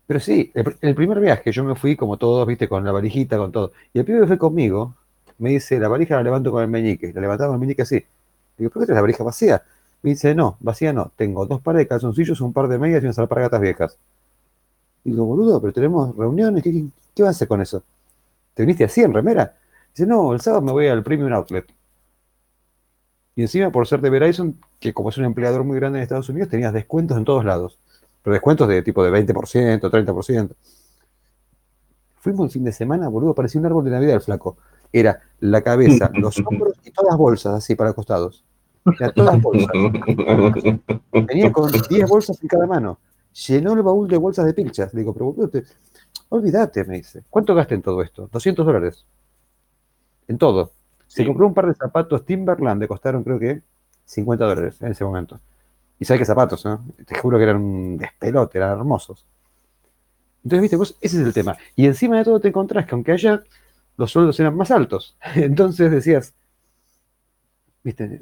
Pero 0.07 0.19
sí, 0.19 0.51
el, 0.55 0.95
primer 0.97 1.21
viaje 1.21 1.53
yo 1.53 1.63
me 1.63 1.77
fui 1.77 1.95
como 1.95 2.17
todos, 2.17 2.45
viste, 2.47 2.69
con 2.69 2.85
la 2.85 2.91
valijita, 2.91 3.39
con 3.39 3.53
todo. 3.53 3.73
Y 3.93 4.01
el 4.01 4.05
pibe 4.05 4.21
que 4.21 4.27
fue 4.27 4.39
conmigo 4.39 4.97
me 5.39 5.51
dice, 5.51 5.79
la 5.79 5.87
valija 5.89 6.17
la 6.17 6.25
levanto 6.25 6.51
con 6.51 6.63
el 6.63 6.69
meñique. 6.69 7.13
La 7.13 7.21
levantaba 7.21 7.49
con 7.49 7.55
el 7.55 7.61
meñique 7.61 7.83
así. 7.83 8.05
Digo, 8.59 8.71
¿por 8.71 8.85
qué 8.85 8.93
la 8.93 9.01
valija 9.01 9.23
vacía? 9.23 9.63
Me 10.03 10.11
dice, 10.11 10.35
no, 10.35 10.57
vacía 10.61 10.93
no, 10.93 11.13
tengo 11.17 11.47
dos 11.47 11.61
pares 11.61 11.81
de 11.81 11.89
calzoncillos, 11.89 12.41
un 12.41 12.53
par 12.53 12.69
de 12.69 12.79
medias 12.79 13.03
y 13.03 13.07
unas 13.07 13.19
alpargatas 13.19 13.61
viejas. 13.61 13.99
Y 15.05 15.11
digo, 15.11 15.25
boludo, 15.25 15.61
pero 15.61 15.73
tenemos 15.73 16.17
reuniones, 16.17 16.63
¿qué, 16.63 16.85
qué, 17.15 17.23
vas 17.23 17.29
a 17.29 17.37
hacer 17.37 17.49
con 17.49 17.61
eso? 17.61 17.83
¿Te 18.55 18.63
viniste 18.63 18.85
así 18.85 19.03
en 19.03 19.13
remera? 19.13 19.57
Dice, 19.95 20.07
no, 20.07 20.33
el 20.33 20.41
sábado 20.41 20.63
me 20.63 20.73
voy 20.73 20.89
al 20.89 21.03
Premium 21.03 21.33
Outlet. 21.33 21.67
Y 23.37 23.43
encima, 23.43 23.71
por 23.71 23.87
ser 23.87 24.01
de 24.01 24.11
Verizon, 24.11 24.59
que 24.79 24.93
como 24.93 25.11
es 25.11 25.19
un 25.19 25.25
empleador 25.25 25.65
muy 25.65 25.77
grande 25.77 25.99
en 25.99 26.03
Estados 26.03 26.29
Unidos, 26.29 26.49
tenías 26.49 26.73
descuentos 26.73 27.17
en 27.17 27.25
todos 27.25 27.45
lados. 27.45 27.79
Pero 28.23 28.35
descuentos 28.35 28.69
de 28.69 28.83
tipo 28.83 29.03
de 29.03 29.11
20%, 29.11 29.81
30%. 29.81 30.51
Fuimos 32.21 32.41
un 32.41 32.51
fin 32.51 32.65
de 32.65 32.73
semana, 32.73 33.09
boludo, 33.09 33.35
parecía 33.35 33.61
un 33.61 33.67
árbol 33.67 33.85
de 33.85 33.93
Navidad 33.93 34.17
el 34.17 34.21
flaco. 34.21 34.57
Era 34.93 35.21
la 35.41 35.63
cabeza, 35.63 36.11
los 36.15 36.39
hombros 36.39 36.75
y 36.85 36.91
todas 36.91 37.11
las 37.11 37.19
bolsas 37.19 37.55
así 37.55 37.75
para 37.75 37.93
costados. 37.93 38.45
Era 38.99 39.13
todas 39.13 39.41
bolsas. 39.41 39.71
Venía 41.13 41.53
con 41.53 41.71
10 41.71 42.09
bolsas 42.09 42.43
en 42.43 42.49
cada 42.49 42.67
mano. 42.67 42.99
Llenó 43.47 43.75
el 43.75 43.83
baúl 43.83 44.09
de 44.09 44.17
bolsas 44.17 44.47
de 44.47 44.55
pinchas. 44.55 44.93
Le 44.95 45.01
digo, 45.01 45.13
pero 45.13 45.27
boludo, 45.27 45.51
olvídate, 46.31 46.85
me 46.85 46.97
dice. 46.97 47.23
¿Cuánto 47.29 47.55
gasté 47.55 47.75
en 47.75 47.83
todo 47.83 48.03
esto? 48.03 48.29
200 48.33 48.65
dólares. 48.65 49.05
En 50.29 50.39
todo. 50.39 50.73
Se 51.07 51.27
compró 51.27 51.47
un 51.47 51.55
par 51.55 51.67
de 51.67 51.75
zapatos 51.75 52.25
Timberland, 52.25 52.81
le 52.81 52.87
costaron 52.87 53.25
creo 53.25 53.39
que 53.39 53.63
50 54.05 54.45
dólares 54.45 54.81
en 54.81 54.93
ese 54.93 55.05
momento. 55.05 55.41
Y 55.99 56.05
sabes 56.05 56.21
qué 56.21 56.25
zapatos, 56.25 56.65
¿no? 56.65 56.85
Te 57.05 57.19
juro 57.19 57.37
que 57.37 57.45
eran 57.45 57.97
despelote, 57.97 58.59
eran 58.59 58.79
hermosos. 58.79 59.27
Entonces, 60.45 60.63
viste, 60.63 60.77
vos, 60.77 60.97
ese 61.01 61.21
es 61.21 61.27
el 61.27 61.35
tema. 61.35 61.57
Y 61.77 61.87
encima 61.87 62.17
de 62.17 62.25
todo 62.25 62.41
te 62.41 62.49
encontrás 62.49 62.87
que 62.87 62.95
aunque 62.95 63.13
allá 63.13 63.43
los 63.97 64.11
sueldos 64.11 64.39
eran 64.41 64.57
más 64.57 64.71
altos. 64.71 65.17
Entonces 65.35 65.91
decías, 65.91 66.35
viste, 67.83 68.21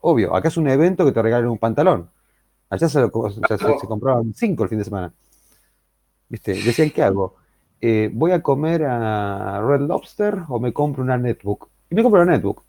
obvio, 0.00 0.34
acá 0.34 0.48
es 0.48 0.56
un 0.56 0.68
evento 0.68 1.04
que 1.04 1.12
te 1.12 1.22
regalan 1.22 1.50
un 1.50 1.58
pantalón. 1.58 2.08
Allá 2.68 2.88
se, 2.88 3.10
compraban 3.10 4.32
cinco 4.34 4.62
el 4.62 4.68
fin 4.68 4.78
de 4.78 4.84
semana. 4.84 5.12
Viste, 6.28 6.52
decían, 6.52 6.90
¿qué 6.90 7.02
hago? 7.02 7.34
Eh, 7.80 8.10
¿Voy 8.12 8.30
a 8.30 8.42
comer 8.42 8.84
a 8.84 9.60
Red 9.66 9.80
Lobster 9.80 10.42
o 10.48 10.60
me 10.60 10.72
compro 10.72 11.02
una 11.02 11.18
netbook? 11.18 11.68
Y 11.90 11.94
me 11.94 12.02
compro 12.02 12.22
una 12.22 12.36
netbook. 12.36 12.62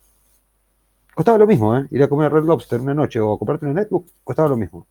Costaba 1.13 1.37
lo 1.37 1.45
mismo, 1.45 1.77
¿eh? 1.77 1.85
Ir 1.91 2.01
a 2.01 2.07
comer 2.07 2.27
a 2.27 2.29
Red 2.29 2.45
Lobster 2.45 2.79
una 2.79 2.93
noche 2.93 3.19
o 3.19 3.37
comprarte 3.37 3.65
una 3.65 3.79
netbook, 3.81 4.07
costaba 4.23 4.49
lo 4.49 4.57
mismo. 4.57 4.87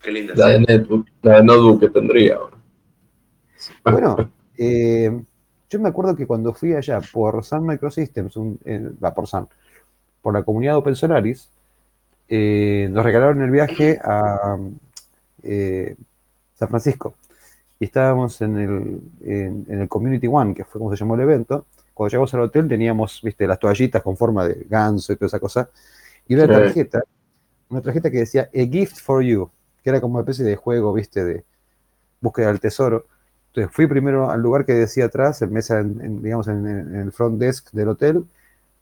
Qué 0.00 0.10
linda. 0.10 0.34
La 0.34 0.48
de 0.48 0.60
netbook, 0.60 1.06
la 1.22 1.36
de 1.36 1.44
notebook 1.44 1.80
que 1.80 1.90
tendría. 1.90 2.38
Bueno, 3.84 4.30
eh, 4.56 5.22
yo 5.70 5.80
me 5.80 5.88
acuerdo 5.88 6.16
que 6.16 6.26
cuando 6.26 6.54
fui 6.54 6.74
allá 6.74 7.00
por 7.12 7.44
Sun 7.44 7.66
Microsystems, 7.66 8.36
va 8.36 9.14
por 9.14 9.26
Sun, 9.26 9.48
por 10.22 10.32
la 10.32 10.42
comunidad 10.42 10.76
Open 10.76 10.96
Solaris, 10.96 11.48
eh, 12.28 12.88
nos 12.90 13.04
regalaron 13.04 13.42
el 13.42 13.50
viaje 13.50 13.98
a 14.02 14.58
eh, 15.42 15.96
San 16.54 16.68
Francisco. 16.68 17.14
Y 17.80 17.84
estábamos 17.84 18.40
en 18.40 18.56
el, 18.56 19.00
en, 19.22 19.80
el 19.80 19.88
Community 19.88 20.26
One, 20.26 20.54
que 20.54 20.64
fue 20.64 20.78
como 20.78 20.90
se 20.90 20.98
llamó 20.98 21.14
el 21.14 21.20
evento. 21.20 21.66
Cuando 21.94 22.10
llegamos 22.10 22.34
al 22.34 22.40
hotel 22.40 22.68
teníamos, 22.68 23.20
viste, 23.22 23.46
las 23.46 23.58
toallitas 23.58 24.02
con 24.02 24.16
forma 24.16 24.46
de 24.46 24.66
ganso 24.68 25.12
y 25.12 25.16
toda 25.16 25.28
esa 25.28 25.40
cosa. 25.40 25.68
Y 26.26 26.34
una 26.34 26.46
tarjeta, 26.46 27.02
una 27.68 27.80
tarjeta 27.80 28.10
que 28.10 28.18
decía 28.18 28.50
A 28.54 28.66
Gift 28.66 29.00
for 29.00 29.22
You, 29.22 29.50
que 29.82 29.90
era 29.90 30.00
como 30.00 30.14
una 30.14 30.22
especie 30.22 30.44
de 30.44 30.56
juego, 30.56 30.92
viste, 30.92 31.24
de 31.24 31.44
búsqueda 32.20 32.48
del 32.48 32.60
tesoro 32.60 33.06
entonces 33.48 33.74
fui 33.74 33.86
primero 33.86 34.30
al 34.30 34.40
lugar 34.40 34.64
que 34.64 34.74
decía 34.74 35.06
atrás, 35.06 35.42
en 35.42 35.52
mesa, 35.52 35.82
digamos, 35.82 36.48
en, 36.48 36.66
el 36.94 37.12
front 37.12 37.38
desk 37.38 37.70
del 37.72 37.88
hotel. 37.88 38.24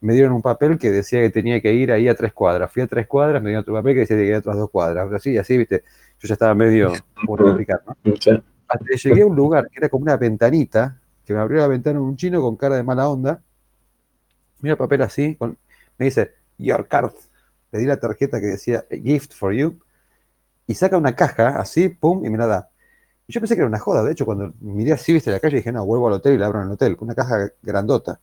Me 0.01 0.13
dieron 0.13 0.33
un 0.33 0.43
papel 0.43 0.79
que 0.79 0.91
decía 0.91 1.21
que 1.21 1.31
tenía 1.31 1.61
que 1.61 1.73
ir 1.73 1.91
ahí 1.91 2.09
a 2.09 2.15
tres 2.15 2.33
cuadras. 2.33 2.71
Fui 2.71 2.83
a 2.83 2.87
tres 2.87 3.07
cuadras, 3.07 3.43
me 3.43 3.51
dieron 3.51 3.63
otro 3.63 3.75
papel 3.75 3.95
que 3.95 4.01
decía 4.01 4.17
que 4.17 4.27
ir 4.27 4.35
a 4.35 4.39
otras 4.39 4.57
dos 4.57 4.71
cuadras. 4.71 5.11
Así, 5.13 5.39
así, 5.39 5.57
viste. 5.57 5.85
Yo 6.19 6.29
ya 6.29 6.35
estaba 6.35 6.55
medio 6.55 6.93
por 7.25 7.41
explicar, 7.43 7.83
¿no? 7.87 7.97
Hasta 8.69 8.85
que 8.85 8.97
llegué 8.97 9.23
a 9.23 9.27
un 9.27 9.37
lugar 9.37 9.69
que 9.71 9.79
era 9.79 9.89
como 9.89 10.03
una 10.03 10.17
ventanita, 10.17 11.01
que 11.25 11.33
me 11.33 11.41
abrió 11.41 11.61
la 11.61 11.69
ventana 11.69 12.01
un 12.01 12.17
chino 12.17 12.43
con 12.43 12.57
cara 12.57 12.77
de 12.77 12.83
mala 12.83 13.09
onda. 13.09 13.41
Mira 14.61 14.73
el 14.73 14.79
papel 14.79 15.03
así, 15.03 15.37
me 15.99 16.07
dice, 16.07 16.35
Your 16.59 16.89
card. 16.89 17.13
Le 17.71 17.79
di 17.79 17.87
la 17.87 17.99
tarjeta 17.99 18.41
que 18.41 18.47
decía 18.47 18.85
Gift 18.91 19.35
for 19.35 19.53
you. 19.53 19.79
Y 20.67 20.75
saca 20.75 20.97
una 20.97 21.15
caja 21.15 21.61
así, 21.61 21.89
pum, 21.89 22.25
y 22.25 22.31
me 22.31 22.39
la 22.39 22.47
da. 22.47 22.71
Yo 23.29 23.41
pensé 23.41 23.55
que 23.55 23.61
era 23.61 23.69
una 23.69 23.79
joda. 23.79 24.05
De 24.05 24.13
hecho, 24.13 24.25
cuando 24.25 24.53
miré 24.61 24.93
así, 24.93 25.13
viste 25.13 25.31
la 25.31 25.41
calle, 25.41 25.57
dije, 25.57 25.73
no, 25.73 25.85
vuelvo 25.85 26.07
al 26.09 26.15
hotel 26.15 26.35
y 26.35 26.39
la 26.39 26.47
abro 26.47 26.61
en 26.61 26.67
el 26.67 26.73
hotel, 26.73 26.97
una 27.01 27.15
caja 27.15 27.51
grandota. 27.63 28.21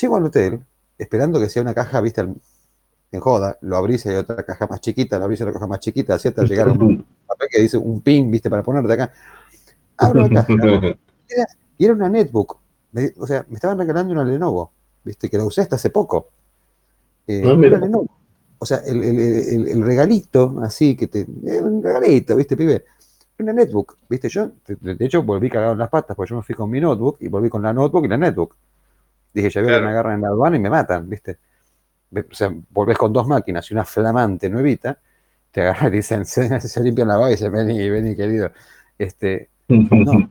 Llego 0.00 0.16
al 0.16 0.24
hotel, 0.24 0.64
esperando 0.98 1.40
que 1.40 1.48
sea 1.48 1.62
una 1.62 1.74
caja, 1.74 2.00
viste, 2.00 2.20
en 2.20 3.20
joda, 3.20 3.58
lo 3.62 3.76
abrís 3.76 4.06
y 4.06 4.10
hay 4.10 4.16
otra 4.16 4.44
caja 4.44 4.66
más 4.66 4.80
chiquita, 4.80 5.18
lo 5.18 5.24
abrís 5.24 5.40
y 5.40 5.42
otra 5.42 5.54
caja 5.54 5.66
más 5.66 5.80
chiquita, 5.80 6.14
así 6.14 6.28
hasta 6.28 6.44
llegar 6.44 6.68
a 6.68 6.72
un 6.72 7.04
papel 7.26 7.48
que 7.50 7.62
dice 7.62 7.76
un 7.76 8.00
pin, 8.02 8.30
viste, 8.30 8.50
para 8.50 8.62
ponerte 8.62 8.92
acá. 8.92 9.12
Abro 9.96 10.28
la 10.28 10.46
caja. 10.46 10.54
Y 11.78 11.84
era 11.84 11.92
una 11.92 12.08
netbook. 12.08 12.56
o 13.18 13.26
sea, 13.26 13.44
me 13.50 13.56
estaban 13.56 13.76
regalando 13.76 14.12
una 14.14 14.24
Lenovo, 14.24 14.72
viste, 15.04 15.28
que 15.28 15.36
la 15.36 15.44
usé 15.44 15.60
hasta 15.60 15.76
hace 15.76 15.90
poco. 15.90 16.28
Eh, 17.26 17.42
ah, 17.44 17.52
una 17.52 17.78
Lenovo. 17.78 18.08
O 18.58 18.64
sea, 18.64 18.78
el, 18.78 19.02
el, 19.04 19.68
el, 19.68 19.82
regalito, 19.82 20.54
así 20.62 20.96
que 20.96 21.08
te. 21.08 21.26
Un 21.26 21.82
regalito, 21.82 22.34
viste, 22.34 22.56
pibe 22.56 22.84
una 23.38 23.52
netbook, 23.52 23.98
¿viste? 24.08 24.28
Yo, 24.28 24.50
de, 24.66 25.04
hecho, 25.04 25.22
volví 25.22 25.50
cagado 25.50 25.72
en 25.72 25.78
las 25.78 25.90
patas, 25.90 26.16
porque 26.16 26.30
yo 26.30 26.36
me 26.36 26.42
fui 26.42 26.54
con 26.54 26.70
mi 26.70 26.80
notebook 26.80 27.18
y 27.20 27.28
volví 27.28 27.48
con 27.48 27.62
la 27.62 27.72
notebook 27.72 28.04
y 28.04 28.08
la 28.08 28.16
netbook. 28.16 28.56
Dije, 29.32 29.50
ya 29.50 29.60
veo 29.60 29.78
que 29.78 29.84
me 29.84 29.90
agarran 29.90 30.14
en 30.14 30.22
la 30.22 30.28
aduana 30.28 30.56
y 30.56 30.60
me 30.60 30.70
matan, 30.70 31.08
¿viste? 31.08 31.38
O 32.14 32.34
sea, 32.34 32.54
volvés 32.70 32.96
con 32.96 33.12
dos 33.12 33.26
máquinas 33.26 33.70
y 33.70 33.74
una 33.74 33.84
flamante 33.84 34.48
nuevita, 34.48 34.98
te 35.50 35.60
agarran 35.60 35.92
y 35.92 35.96
dicen, 35.96 36.24
se, 36.26 36.60
se 36.60 36.82
limpian 36.82 37.08
la 37.08 37.16
vaga 37.16 37.30
y 37.30 37.32
dicen, 37.32 37.52
vení, 37.52 37.90
vení, 37.90 38.16
querido. 38.16 38.50
Este, 38.98 39.50
no, 39.68 40.30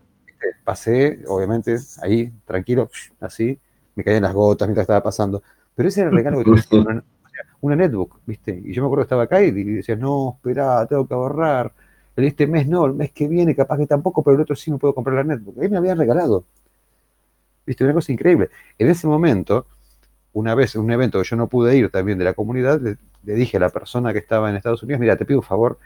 pasé, 0.63 1.19
obviamente, 1.27 1.77
ahí, 2.01 2.33
tranquilo, 2.45 2.89
así, 3.19 3.59
me 3.93 4.03
caían 4.03 4.23
las 4.23 4.33
gotas 4.33 4.67
mientras 4.67 4.83
estaba 4.83 5.03
pasando. 5.03 5.43
Pero 5.75 5.89
ese 5.89 6.01
era 6.01 6.09
el 6.09 6.15
regalo 6.15 6.43
que 6.43 6.61
te 6.61 6.77
una, 6.77 7.03
una 7.61 7.75
netbook, 7.75 8.19
¿viste? 8.25 8.59
Y 8.63 8.73
yo 8.73 8.81
me 8.81 8.87
acuerdo 8.87 9.03
que 9.03 9.07
estaba 9.07 9.23
acá 9.23 9.41
y 9.43 9.51
decía, 9.51 9.95
no, 9.95 10.37
espera, 10.37 10.85
tengo 10.87 11.07
que 11.07 11.13
ahorrar 11.13 11.71
pero 12.15 12.29
este 12.29 12.47
mes 12.47 12.67
no, 12.67 12.85
el 12.85 12.93
mes 12.93 13.11
que 13.11 13.27
viene 13.27 13.53
capaz 13.53 13.77
que 13.77 13.87
tampoco, 13.87 14.23
pero 14.23 14.37
el 14.37 14.41
otro 14.41 14.55
sí 14.55 14.71
me 14.71 14.77
puedo 14.77 14.95
comprar 14.95 15.17
la 15.17 15.35
netbook. 15.35 15.61
Ahí 15.61 15.69
me 15.69 15.77
habían 15.77 15.97
regalado. 15.97 16.45
¿Viste? 17.65 17.83
Una 17.83 17.93
cosa 17.93 18.13
increíble. 18.13 18.49
En 18.79 18.89
ese 18.89 19.05
momento, 19.05 19.67
una 20.31 20.55
vez 20.55 20.75
en 20.75 20.81
un 20.81 20.91
evento 20.91 21.21
que 21.21 21.27
yo 21.27 21.35
no 21.35 21.47
pude 21.47 21.75
ir 21.75 21.89
también 21.89 22.17
de 22.17 22.23
la 22.23 22.33
comunidad, 22.33 22.79
le, 22.79 22.97
dije 23.21 23.57
a 23.57 23.59
la 23.59 23.69
persona 23.69 24.13
que 24.13 24.19
estaba 24.19 24.49
en 24.49 24.55
Estados 24.55 24.81
Unidos, 24.83 25.01
mira, 25.01 25.17
te 25.17 25.25
pido 25.25 25.39
un 25.39 25.45
favor, 25.45 25.77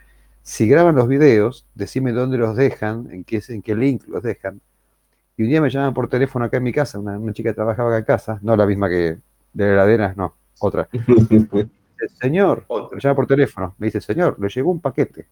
si 0.44 0.68
graban 0.68 0.96
los 0.96 1.08
videos, 1.08 1.66
decime 1.74 2.12
dónde 2.12 2.38
los 2.38 2.56
dejan, 2.56 3.08
en 3.12 3.24
qué, 3.24 3.42
en 3.50 3.64
qué 3.64 3.76
link 3.76 4.04
los 4.08 4.22
dejan. 4.22 4.62
Y 5.36 5.44
un 5.44 5.50
día 5.50 5.62
me 5.62 5.70
llaman 5.70 5.94
por 5.96 6.10
teléfono 6.10 6.46
acá 6.46 6.58
en 6.58 6.64
mi 6.64 6.74
casa, 6.74 7.00
una, 7.00 7.34
chica 7.34 7.50
que 7.50 7.56
trabajaba 7.56 7.90
acá 7.90 7.98
en 7.98 8.06
casa, 8.06 8.40
no 8.44 8.56
la 8.56 8.68
misma 8.68 8.88
que 8.88 9.18
de 9.54 9.66
la 9.66 9.74
heladera, 9.74 10.14
no, 10.16 10.36
otra. 10.60 10.88
El 10.92 12.10
señor, 12.22 12.66
me 12.94 13.00
llama 13.00 13.16
por 13.16 13.28
teléfono, 13.28 13.76
me 13.78 13.88
dice, 13.88 14.00
señor, 14.00 14.40
le 14.40 14.48
llegó 14.48 14.72
un 14.72 14.80
paquete 14.80 15.28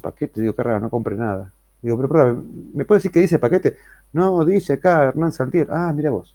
paquete, 0.00 0.40
digo, 0.40 0.54
qué 0.54 0.62
raro, 0.62 0.80
no 0.80 0.90
compré 0.90 1.16
nada. 1.16 1.52
Digo, 1.82 1.96
pero 1.96 2.08
perdón, 2.08 2.70
¿me 2.74 2.84
puede 2.84 2.98
decir 2.98 3.10
qué 3.12 3.20
dice 3.20 3.38
paquete? 3.38 3.76
No, 4.12 4.44
dice 4.44 4.74
acá 4.74 5.04
Hernán 5.04 5.32
Saltier. 5.32 5.68
Ah, 5.70 5.92
mira 5.94 6.10
vos. 6.10 6.34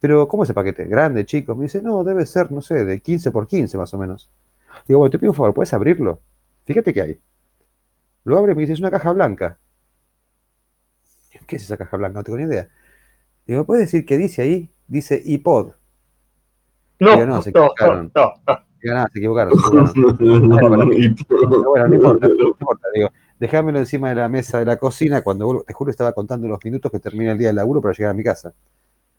Pero, 0.00 0.26
¿cómo 0.26 0.42
es 0.42 0.48
ese 0.48 0.54
paquete? 0.54 0.86
¿Grande, 0.86 1.24
chico? 1.26 1.54
Me 1.54 1.64
dice, 1.64 1.82
no, 1.82 2.02
debe 2.02 2.26
ser, 2.26 2.50
no 2.50 2.62
sé, 2.62 2.84
de 2.84 3.00
15 3.00 3.30
por 3.30 3.46
15 3.46 3.76
más 3.76 3.92
o 3.94 3.98
menos. 3.98 4.30
Digo, 4.88 4.98
bueno, 4.98 5.10
te 5.10 5.18
pido 5.18 5.32
un 5.32 5.36
favor, 5.36 5.54
¿puedes 5.54 5.72
abrirlo? 5.74 6.20
Fíjate 6.64 6.94
qué 6.94 7.02
hay. 7.02 7.20
Lo 8.24 8.38
abre 8.38 8.52
y 8.52 8.54
me 8.54 8.62
dice, 8.62 8.72
es 8.72 8.80
una 8.80 8.90
caja 8.90 9.12
blanca. 9.12 9.58
¿Qué 11.46 11.56
es 11.56 11.62
esa 11.62 11.76
caja 11.76 11.96
blanca? 11.96 12.18
No 12.18 12.24
tengo 12.24 12.38
ni 12.38 12.44
idea. 12.44 12.68
Digo, 13.46 13.64
¿puedes 13.64 13.86
decir 13.86 14.06
qué 14.06 14.16
dice 14.16 14.42
ahí? 14.42 14.70
Dice 14.86 15.20
iPod. 15.24 15.72
No, 16.98 17.16
no, 17.16 17.26
no, 17.26 17.42
no, 18.14 18.40
no 18.46 18.69
se 18.80 19.18
equivocaron. 19.18 19.52
bueno, 20.18 20.76
no 21.88 21.94
importa, 21.94 22.28
no 22.28 22.48
importa, 22.48 22.88
digo. 22.94 23.10
Dejámelo 23.38 23.78
encima 23.78 24.10
de 24.10 24.16
la 24.16 24.28
mesa 24.28 24.58
de 24.58 24.66
la 24.66 24.76
cocina 24.76 25.22
cuando 25.22 25.46
vuelvo. 25.46 25.64
Te 25.64 25.72
juro, 25.72 25.90
estaba 25.90 26.12
contando 26.12 26.46
los 26.46 26.62
minutos 26.64 26.92
que 26.92 27.00
termina 27.00 27.32
el 27.32 27.38
día 27.38 27.48
del 27.48 27.56
laburo 27.56 27.80
para 27.80 27.94
llegar 27.94 28.10
a 28.10 28.14
mi 28.14 28.22
casa. 28.22 28.52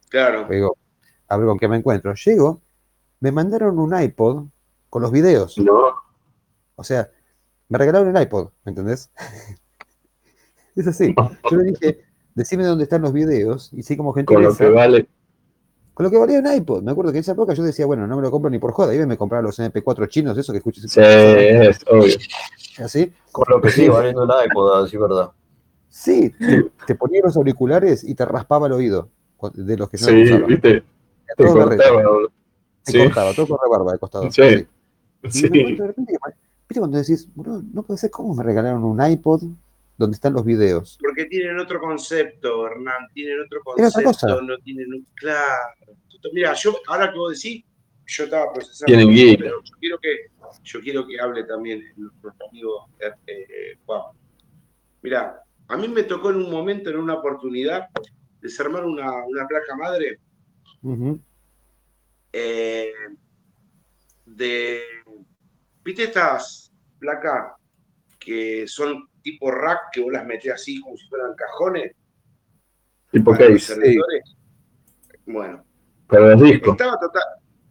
Claro. 0.10 0.48
Digo, 0.48 0.78
a 1.28 1.38
ver 1.38 1.48
con 1.48 1.58
qué 1.58 1.68
me 1.68 1.78
encuentro. 1.78 2.14
Llego, 2.14 2.62
me 3.20 3.32
mandaron 3.32 3.80
un 3.80 4.00
iPod 4.00 4.46
con 4.90 5.02
los 5.02 5.12
videos. 5.12 5.58
No. 5.58 5.96
O 6.76 6.84
sea, 6.84 7.10
me 7.70 7.78
regalaron 7.78 8.16
el 8.16 8.22
iPod, 8.22 8.50
¿me 8.64 8.72
entendés? 8.72 9.10
es 10.76 10.88
así. 10.88 11.16
Yo 11.50 11.58
le 11.58 11.72
dije, 11.72 12.02
decime 12.36 12.66
dónde 12.66 12.84
están 12.84 13.02
los 13.02 13.14
videos, 13.14 13.72
y 13.74 13.82
sí 13.84 13.98
como 13.98 14.14
gente. 14.14 14.34
Con 14.34 14.44
lo 14.44 14.56
que 14.56 14.70
vale 14.70 15.08
con 15.94 16.06
lo 16.06 16.10
que 16.10 16.18
valía 16.18 16.40
un 16.40 16.52
iPod. 16.52 16.84
Me 16.84 16.92
acuerdo 16.92 17.12
que 17.12 17.18
en 17.18 17.22
esa 17.22 17.34
época 17.34 17.54
yo 17.54 17.64
decía, 17.64 17.86
bueno, 17.86 18.08
no 18.08 18.16
me 18.16 18.22
lo 18.22 18.32
compro 18.32 18.50
ni 18.50 18.60
por 18.60 18.72
joda. 18.72 18.96
Y 18.96 19.06
me 19.06 19.18
compraba 19.18 19.44
los 19.44 19.60
MP4 19.60 20.08
chinos, 20.08 20.38
eso 20.38 20.52
que 20.54 20.60
escuches. 20.60 20.90
Sí, 20.90 21.00
es 21.02 21.80
obvio. 21.88 22.16
¿Así? 22.80 23.12
Con 23.32 23.46
lo 23.50 23.62
que 23.62 23.70
sí, 23.70 23.88
valiendo 23.88 24.24
un 24.24 24.32
iPod, 24.46 24.84
así 24.84 24.98
verdad. 24.98 25.32
Sí, 25.90 26.34
te, 26.88 26.96
ponía 26.96 27.22
los 27.22 27.36
auriculares 27.36 28.04
y 28.04 28.16
te 28.16 28.26
raspaba 28.26 28.68
el 28.68 28.74
oído 28.74 29.10
de 29.54 29.78
los 29.78 29.90
que 29.90 29.98
yo 29.98 30.08
sí, 30.08 30.24
usaba. 30.24 30.48
viste. 30.48 30.84
Te 31.36 31.46
cortaba, 31.46 32.02
Se 32.84 33.04
cortaba, 33.04 33.34
todo 33.34 33.48
con 33.48 33.58
barba 33.70 33.92
de 33.94 34.00
costado. 34.00 34.32
Sí. 34.32 34.68
sí. 35.30 35.50
Y 35.52 35.76
de 35.76 35.88
repente, 35.88 36.18
¿viste 36.70 36.80
cuando 36.80 36.98
decís, 36.98 37.28
no 37.36 37.84
puede 37.84 37.98
ser, 37.98 38.10
¿cómo 38.10 38.34
me 38.34 38.44
regalaron 38.44 38.84
un 38.84 39.06
iPod 39.06 39.44
donde 39.98 40.16
están 40.16 40.34
los 40.34 40.46
videos? 40.46 40.98
Porque 41.00 41.26
tienen 41.26 41.60
otro 41.60 41.80
concepto, 41.80 42.68
Hernán, 42.68 43.08
tienen 43.14 43.42
otro 43.42 43.62
concepto, 43.64 44.42
no 44.42 44.58
tienen 44.60 44.94
un... 44.94 45.08
Claro. 45.16 45.96
Mira, 46.34 46.54
yo, 46.54 46.78
ahora 46.88 47.12
que 47.12 47.18
vos 47.18 47.34
decís, 47.34 47.66
yo 48.06 48.26
estaba 48.26 48.54
procesando, 48.54 48.86
tienen 48.86 49.38
pero 49.40 49.64
yo 49.64 49.74
quiero 49.80 50.00
que, 50.00 50.18
yo 50.64 50.82
quiero 50.82 51.08
que 51.08 51.20
hable 51.20 51.44
también 51.46 51.84
nuestro 51.96 52.34
amigo 52.50 52.90
eh, 53.00 53.12
eh, 53.28 53.78
Juan. 53.86 54.02
Mira, 55.02 55.42
a 55.68 55.78
mí 55.78 55.88
me 55.88 56.04
tocó 56.04 56.30
en 56.30 56.38
un 56.38 56.52
momento, 56.52 56.90
en 56.90 56.98
una 56.98 57.16
oportunidad, 57.16 57.88
desarmar 58.42 58.86
una, 58.86 59.26
una 59.26 59.48
placa 59.48 59.76
madre 59.76 60.20
eh, 62.34 62.92
de, 64.26 64.82
¿viste 65.84 66.04
estas 66.04 66.72
placas 67.00 67.54
que 68.20 68.68
son 68.68 69.08
tipo 69.22 69.52
rack 69.52 69.92
que 69.92 70.02
vos 70.02 70.12
las 70.12 70.26
metés 70.26 70.54
así 70.54 70.80
como 70.82 70.98
si 70.98 71.08
fueran 71.08 71.36
cajones? 71.36 71.96
Tipo 73.12 73.32
case. 73.32 74.00
Bueno. 75.26 75.66
Pero 76.08 76.32
el 76.32 76.40
disco. 76.40 76.72
Estaba 76.72 77.00
total, 77.00 77.24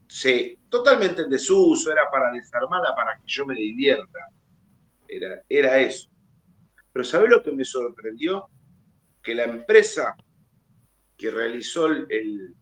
sí, 0.06 0.58
totalmente 0.68 1.22
en 1.22 1.30
desuso, 1.30 1.92
era 1.92 2.10
para 2.10 2.32
desarmarla 2.32 2.94
para 2.94 3.16
que 3.16 3.24
yo 3.26 3.44
me 3.44 3.54
divierta. 3.54 4.28
Era, 5.06 5.42
era 5.48 5.78
eso. 5.78 6.08
Pero 6.92 7.04
¿sabés 7.04 7.30
lo 7.30 7.42
que 7.42 7.52
me 7.52 7.64
sorprendió? 7.64 8.48
Que 9.22 9.34
la 9.34 9.44
empresa 9.44 10.16
que 11.16 11.30
realizó 11.30 11.86
el, 11.86 12.54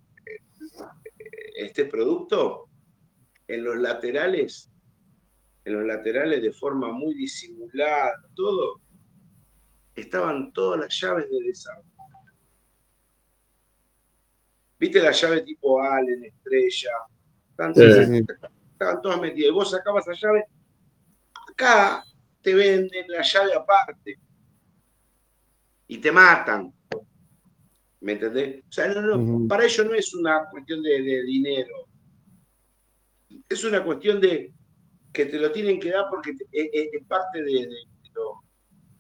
este 1.55 1.85
producto, 1.85 2.69
en 3.47 3.65
los 3.65 3.77
laterales, 3.77 4.71
en 5.65 5.73
los 5.73 5.85
laterales 5.85 6.43
de 6.43 6.53
forma 6.53 6.93
muy 6.93 7.15
disimulada, 7.15 8.13
todo, 8.35 8.81
estaban 9.95 10.53
todas 10.53 10.81
las 10.81 11.01
llaves 11.01 11.29
de 11.31 11.43
desarrollo. 11.47 11.89
¿Viste 14.79 15.03
la 15.03 15.11
llave 15.11 15.43
tipo 15.43 15.83
Allen, 15.83 16.25
estrella? 16.25 16.91
Estaban, 17.51 19.03
todas 19.03 19.21
metidas. 19.21 19.49
Y 19.49 19.53
vos 19.53 19.71
sacabas 19.71 20.07
la 20.07 20.15
llave. 20.15 20.45
Acá 21.51 22.05
te 22.41 22.55
venden 22.55 23.07
la 23.09 23.23
llave 23.23 23.55
aparte. 23.55 24.19
Y 25.89 25.99
te 25.99 26.13
matan. 26.13 26.73
¿Me 28.01 28.13
entendés? 28.13 28.63
O 28.69 28.73
sea, 28.73 28.95
para 29.49 29.65
ellos 29.65 29.85
no 29.85 29.95
es 29.95 30.15
una 30.15 30.49
cuestión 30.49 30.81
de, 30.83 31.23
dinero. 31.25 31.89
Es 33.49 33.65
una 33.65 33.83
cuestión 33.83 34.21
de 34.21 34.53
que 35.19 35.27
te 35.27 35.41
lo 35.41 35.51
tienen 35.51 35.81
que 35.81 35.91
dar 35.91 36.05
porque 36.09 36.33
es, 36.53 37.05
parte 37.09 37.43
de, 37.43 37.69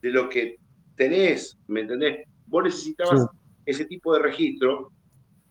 lo, 0.03 0.29
que 0.29 0.59
tenés, 0.97 1.57
¿me 1.69 1.83
entendés? 1.83 2.27
Vos 2.47 2.65
necesitabas 2.65 3.25
ese 3.65 3.85
tipo 3.85 4.13
de 4.15 4.23
registro 4.23 4.91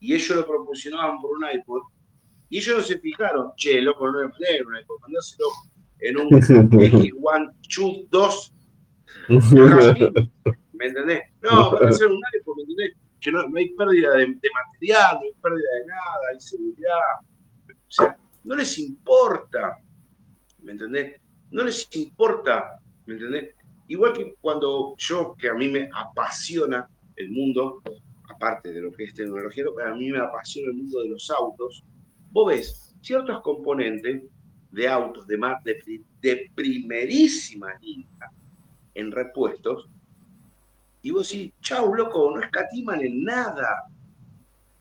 y 0.02 0.14
ellos 0.14 0.36
lo 0.36 0.46
proporcionaban 0.46 1.22
por 1.22 1.38
un 1.38 1.46
iPod 1.50 1.84
y 2.50 2.58
ellos 2.58 2.80
no 2.80 2.84
se 2.84 3.00
fijaron, 3.00 3.54
che, 3.56 3.80
loco, 3.80 4.12
no 4.12 4.20
es 4.20 4.26
un 4.28 4.76
iPod, 4.76 5.00
mandáselo 5.00 5.48
en 6.00 6.18
un 6.18 6.30
X1 6.32 8.08
2 8.10 8.54
¿me 10.74 10.86
entendés? 10.86 11.22
No, 11.44 11.72
para 11.72 11.88
hacer 11.88 12.08
un 12.08 12.20
iPod, 12.40 12.58
¿me 12.58 12.64
entendés? 12.64 12.98
que 13.22 13.32
no, 13.32 13.40
hay 13.56 13.70
pérdida 13.70 14.16
de, 14.16 14.28
material, 14.28 15.16
no 15.16 15.22
hay 15.22 15.34
pérdida 15.42 15.70
de 15.80 15.86
nada, 15.86 16.20
hay 16.30 16.42
seguridad. 16.42 17.22
O 17.70 17.74
sea, 17.88 18.18
no 18.44 18.56
les 18.56 18.78
importa, 18.80 19.77
¿me 20.68 20.74
entendés? 20.74 21.22
No 21.50 21.64
les 21.64 21.88
importa, 21.96 22.80
¿me 23.06 23.14
entendés? 23.14 23.56
Igual 23.88 24.12
que 24.12 24.36
cuando 24.42 24.96
yo, 24.98 25.34
que 25.40 25.48
a 25.48 25.54
mí 25.54 25.70
me 25.70 25.90
apasiona 25.96 26.90
el 27.16 27.32
mundo, 27.32 27.82
aparte 28.30 28.74
de 28.74 28.82
lo 28.82 28.92
que 28.92 29.06
es 29.06 29.14
tecnología, 29.14 29.64
a 29.86 29.96
mí 29.96 30.12
me 30.12 30.20
apasiona 30.20 30.72
el 30.72 30.78
mundo 30.78 31.02
de 31.02 31.10
los 31.10 31.32
autos, 31.32 31.86
vos 32.32 32.48
ves 32.50 32.94
ciertos 33.02 33.42
componentes 33.42 34.24
de 34.72 34.88
autos 34.90 35.26
de, 35.26 35.38
de, 35.64 36.04
de 36.22 36.52
primerísima 36.54 37.70
en 38.94 39.12
repuestos 39.12 39.88
y 41.02 41.12
vos 41.12 41.30
decís, 41.30 41.54
chau, 41.62 41.94
loco, 41.96 42.32
no 42.36 42.42
escatiman 42.42 43.00
en 43.02 43.24
nada. 43.24 43.86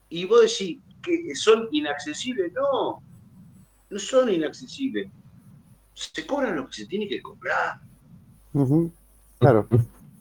Y 0.08 0.24
vos 0.24 0.40
decís 0.40 0.80
que 1.00 1.32
son 1.36 1.68
inaccesibles. 1.70 2.52
No, 2.52 3.00
no 3.88 3.98
son 4.00 4.32
inaccesibles. 4.32 5.08
Se 5.96 6.26
cobran 6.26 6.54
lo 6.54 6.66
que 6.66 6.74
se 6.74 6.86
tiene 6.86 7.08
que 7.08 7.22
cobrar. 7.22 7.80
Claro. 9.38 9.66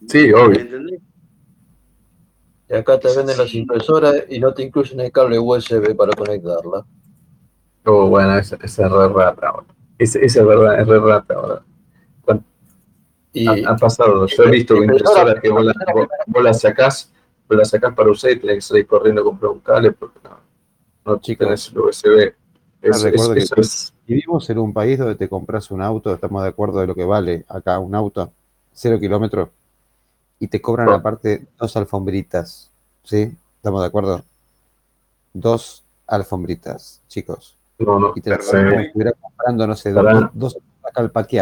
Sí, 0.08 0.32
obvio. 0.32 0.62
¿Entendés? 0.62 1.02
Y 2.70 2.74
acá 2.74 2.98
te 2.98 3.14
venden 3.16 3.38
las 3.38 3.54
impresoras 3.54 4.24
y 4.30 4.40
no 4.40 4.54
te 4.54 4.64
incluyen 4.64 5.02
el 5.02 5.12
cable 5.12 5.38
USB 5.38 5.96
para 5.96 6.14
conectarla. 6.14 6.86
Oh, 7.84 8.08
bueno, 8.08 8.38
esa, 8.38 8.56
es 8.56 8.78
re 8.78 9.08
rata. 9.10 9.54
Esa, 10.00 10.20
es 10.20 10.36
verdad, 10.36 10.80
es 10.80 10.88
re 10.88 11.00
rata. 11.00 11.34
ahora. 11.34 11.62
Y 13.34 13.66
ha, 13.66 13.76
pasado, 13.76 14.26
yo 14.28 14.44
he 14.44 14.52
visto 14.52 14.78
impresoras 14.78 15.42
que 15.42 15.50
vos, 15.50 15.66
las 16.42 16.62
sacás, 16.62 17.12
vos 17.50 17.58
las 17.58 17.70
sacás 17.70 17.94
para 17.94 18.10
usar 18.10 18.32
y 18.32 18.40
tenés 18.40 18.56
que 18.56 18.62
salir 18.62 18.88
corriendo 18.88 19.22
a 19.22 19.26
comprar 19.26 19.52
un 19.52 19.60
cable 19.60 19.92
porque 19.92 20.20
no, 20.24 20.40
no 21.04 21.20
tenés 21.20 21.70
el 21.70 21.80
USB. 21.80 22.34
Es, 22.86 23.94
Vivimos 24.08 24.50
en 24.50 24.60
un 24.60 24.72
país 24.72 25.00
donde 25.00 25.16
te 25.16 25.28
compras 25.28 25.72
un 25.72 25.82
auto, 25.82 26.14
estamos 26.14 26.44
de 26.44 26.50
acuerdo 26.50 26.80
de 26.80 26.88
lo 26.88 26.94
que 26.94 27.04
vale 27.04 27.44
acá 27.48 27.80
un 27.80 27.96
auto, 27.96 28.32
cero 28.72 29.00
kilómetros, 29.00 29.50
y 30.40 30.48
te 30.48 30.62
cobran 30.62 30.90
aparte 30.90 31.48
dos 31.58 31.76
alfombritas, 31.76 32.72
¿sí? 33.04 33.36
¿Estamos 33.58 33.82
de 33.82 33.88
acuerdo? 33.88 34.24
Dos 35.34 35.84
alfombritas, 36.06 37.02
chicos. 37.08 37.58
No, 37.80 38.00
no, 38.00 38.14
y 38.16 38.22
te 38.22 38.30
las 38.30 38.54
estuviera 38.54 39.12
comprando, 39.14 39.66
no 39.66 39.76
sé, 39.76 39.92
dos, 39.92 40.30
dos 40.34 40.58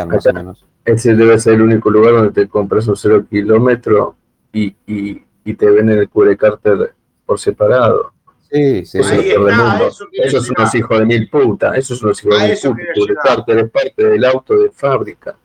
más 0.08 0.26
o 0.26 0.34
menos. 0.34 0.66
Ese 0.86 1.16
debe 1.16 1.38
ser 1.40 1.56
el 1.56 1.64
único 1.64 1.90
lugar 1.90 2.14
donde 2.14 2.32
te 2.32 2.48
compras 2.48 2.88
un 2.88 2.96
cero 2.96 3.26
kilómetro 3.30 4.16
y, 4.54 4.76
y, 4.88 5.22
y 5.44 5.54
te 5.54 5.70
venden 5.70 6.00
el 6.00 6.10
cubrecárter 6.10 6.96
por 7.26 7.40
separado. 7.40 8.13
Sí, 8.54 8.86
sí, 8.86 9.00
eso, 9.00 9.10
esos 10.12 10.46
son 10.46 10.56
los 10.60 10.76
hijos 10.76 11.00
de 11.00 11.06
mil 11.08 11.28
putas, 11.28 11.76
esos 11.76 11.98
son 11.98 12.10
los 12.10 12.24
hijos 12.24 12.40
de 12.40 12.48
mil 12.50 12.56
putas. 12.56 12.88
El 12.88 12.94
cubrecárter 12.94 13.58
es 13.58 13.72
parte 13.72 14.04
del 14.06 14.26
auto 14.26 14.56
de 14.56 14.70
fábrica. 14.70 15.36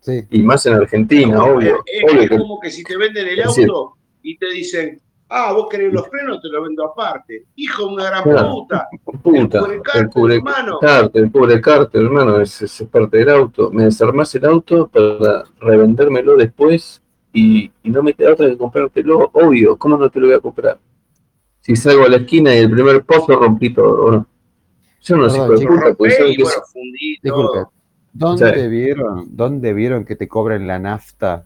Sí. 0.00 0.24
Y 0.30 0.42
más 0.42 0.66
en 0.66 0.74
Argentina, 0.74 1.44
obvio. 1.44 1.84
Es, 1.86 2.28
como 2.30 2.58
que 2.58 2.70
si 2.70 2.82
te 2.82 2.96
venden 2.96 3.28
el 3.28 3.42
auto 3.42 3.96
y 4.22 4.36
te 4.36 4.50
dicen, 4.50 5.00
Ah, 5.34 5.50
vos 5.54 5.66
querés 5.70 5.90
los 5.90 6.06
frenos, 6.08 6.42
te 6.42 6.48
lo 6.48 6.62
vendo 6.62 6.84
aparte. 6.84 7.46
Hijo 7.56 7.86
de 7.86 7.94
una 7.94 8.04
gran 8.04 8.22
puta. 8.22 8.86
puta. 9.22 9.60
El 9.94 10.10
cubre 10.10 10.34
hermano. 10.36 10.78
El 11.14 11.32
cubre 11.32 11.58
cárter, 11.58 12.02
hermano, 12.02 12.38
es, 12.38 12.60
es, 12.60 12.84
parte 12.90 13.16
del 13.16 13.30
auto. 13.30 13.70
Me 13.70 13.84
desarmás 13.84 14.34
el 14.34 14.44
auto 14.44 14.88
para 14.88 15.44
revendérmelo 15.58 16.36
después 16.36 17.00
y, 17.32 17.72
y 17.82 17.90
no 17.90 18.02
me 18.02 18.12
queda 18.12 18.34
otra 18.34 18.46
que 18.46 18.58
comprártelo. 18.58 19.30
Obvio, 19.32 19.78
¿cómo 19.78 19.96
no 19.96 20.10
te 20.10 20.20
lo 20.20 20.26
voy 20.26 20.36
a 20.36 20.40
comprar? 20.40 20.78
Si 21.62 21.76
salgo 21.76 22.04
a 22.04 22.08
la 22.08 22.16
esquina 22.16 22.54
y 22.54 22.58
el 22.58 22.70
primer 22.70 23.04
pozo 23.04 23.36
rompí 23.36 23.72
todo, 23.72 24.04
¿o 24.04 24.12
no? 24.12 24.26
Yo 25.00 25.16
no, 25.16 25.28
sé 25.28 25.38
puta, 25.38 25.94
pues 25.94 26.16
Disculpe, 27.22 27.64
¿dónde, 28.12 28.68
vieron, 28.68 29.26
¿dónde 29.30 29.72
vieron 29.72 30.04
que 30.04 30.14
te 30.14 30.28
cobren 30.28 30.66
la 30.66 30.78
nafta 30.78 31.44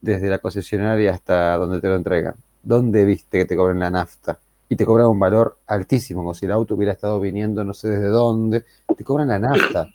desde 0.00 0.30
la 0.30 0.38
concesionaria 0.38 1.12
hasta 1.12 1.56
donde 1.58 1.80
te 1.80 1.88
lo 1.88 1.96
entregan? 1.96 2.34
¿Dónde 2.62 3.04
viste 3.04 3.38
que 3.38 3.44
te 3.44 3.56
cobren 3.56 3.78
la 3.78 3.90
nafta? 3.90 4.38
Y 4.70 4.76
te 4.76 4.86
cobran 4.86 5.08
un 5.08 5.18
valor 5.18 5.58
altísimo, 5.66 6.20
como 6.20 6.34
si 6.34 6.46
el 6.46 6.52
auto 6.52 6.74
hubiera 6.74 6.92
estado 6.92 7.20
viniendo 7.20 7.62
no 7.64 7.74
sé 7.74 7.88
desde 7.88 8.08
dónde. 8.08 8.64
Te 8.96 9.04
cobran 9.04 9.28
la 9.28 9.38
nafta. 9.38 9.88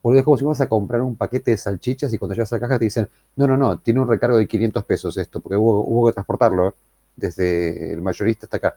Porque 0.00 0.18
es 0.18 0.24
como 0.24 0.36
si 0.36 0.44
vas 0.44 0.60
a 0.60 0.68
comprar 0.68 1.00
un 1.00 1.14
paquete 1.14 1.52
de 1.52 1.56
salchichas 1.56 2.12
y 2.12 2.18
cuando 2.18 2.34
llegas 2.34 2.52
a 2.52 2.56
la 2.56 2.60
caja 2.60 2.78
te 2.78 2.86
dicen, 2.86 3.08
no, 3.36 3.46
no, 3.46 3.56
no, 3.56 3.78
tiene 3.78 4.00
un 4.00 4.08
recargo 4.08 4.36
de 4.36 4.48
500 4.48 4.84
pesos 4.84 5.16
esto, 5.16 5.40
porque 5.40 5.56
hubo, 5.56 6.06
que 6.08 6.12
transportarlo 6.12 6.68
¿eh? 6.68 6.72
desde 7.14 7.92
el 7.92 8.02
mayorista 8.02 8.46
hasta 8.46 8.56
acá. 8.56 8.76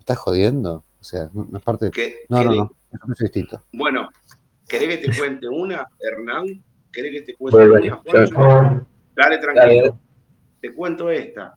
¿Me 0.00 0.02
estás 0.02 0.18
jodiendo? 0.18 0.84
O 1.00 1.04
sea, 1.04 1.30
no, 1.32 1.46
es 1.56 1.62
parte 1.62 1.90
de... 1.90 2.26
No, 2.28 2.42
no, 2.42 2.54
no, 2.54 2.72
es 3.12 3.18
distinto. 3.18 3.62
Bueno, 3.72 4.08
¿querés 4.66 4.98
que 4.98 5.08
te 5.08 5.18
cuente 5.18 5.46
una, 5.48 5.86
Hernán? 5.98 6.64
¿Querés 6.90 7.12
que 7.12 7.22
te 7.22 7.36
cuente 7.36 7.68
una? 7.68 8.86
Dale, 9.14 9.38
tranquilo. 9.38 9.98
Te 10.60 10.74
cuento 10.74 11.10
esta 11.10 11.56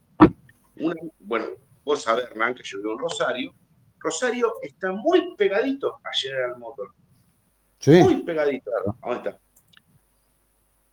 bueno, 1.20 1.46
vos 1.84 2.02
sabés, 2.02 2.26
Hernán, 2.26 2.56
que 2.56 2.64
yo 2.64 2.80
vivo 2.80 2.94
en 2.94 3.00
Rosario. 3.00 3.54
Rosario 4.00 4.54
está 4.62 4.92
muy 4.92 5.36
pegadito 5.36 6.00
a 6.04 6.14
General 6.14 6.58
Motors. 6.58 6.94
Sí. 7.80 8.02
Muy 8.04 8.24
pegadito. 8.24 8.72
¿Dónde 9.02 9.18
está? 9.18 9.40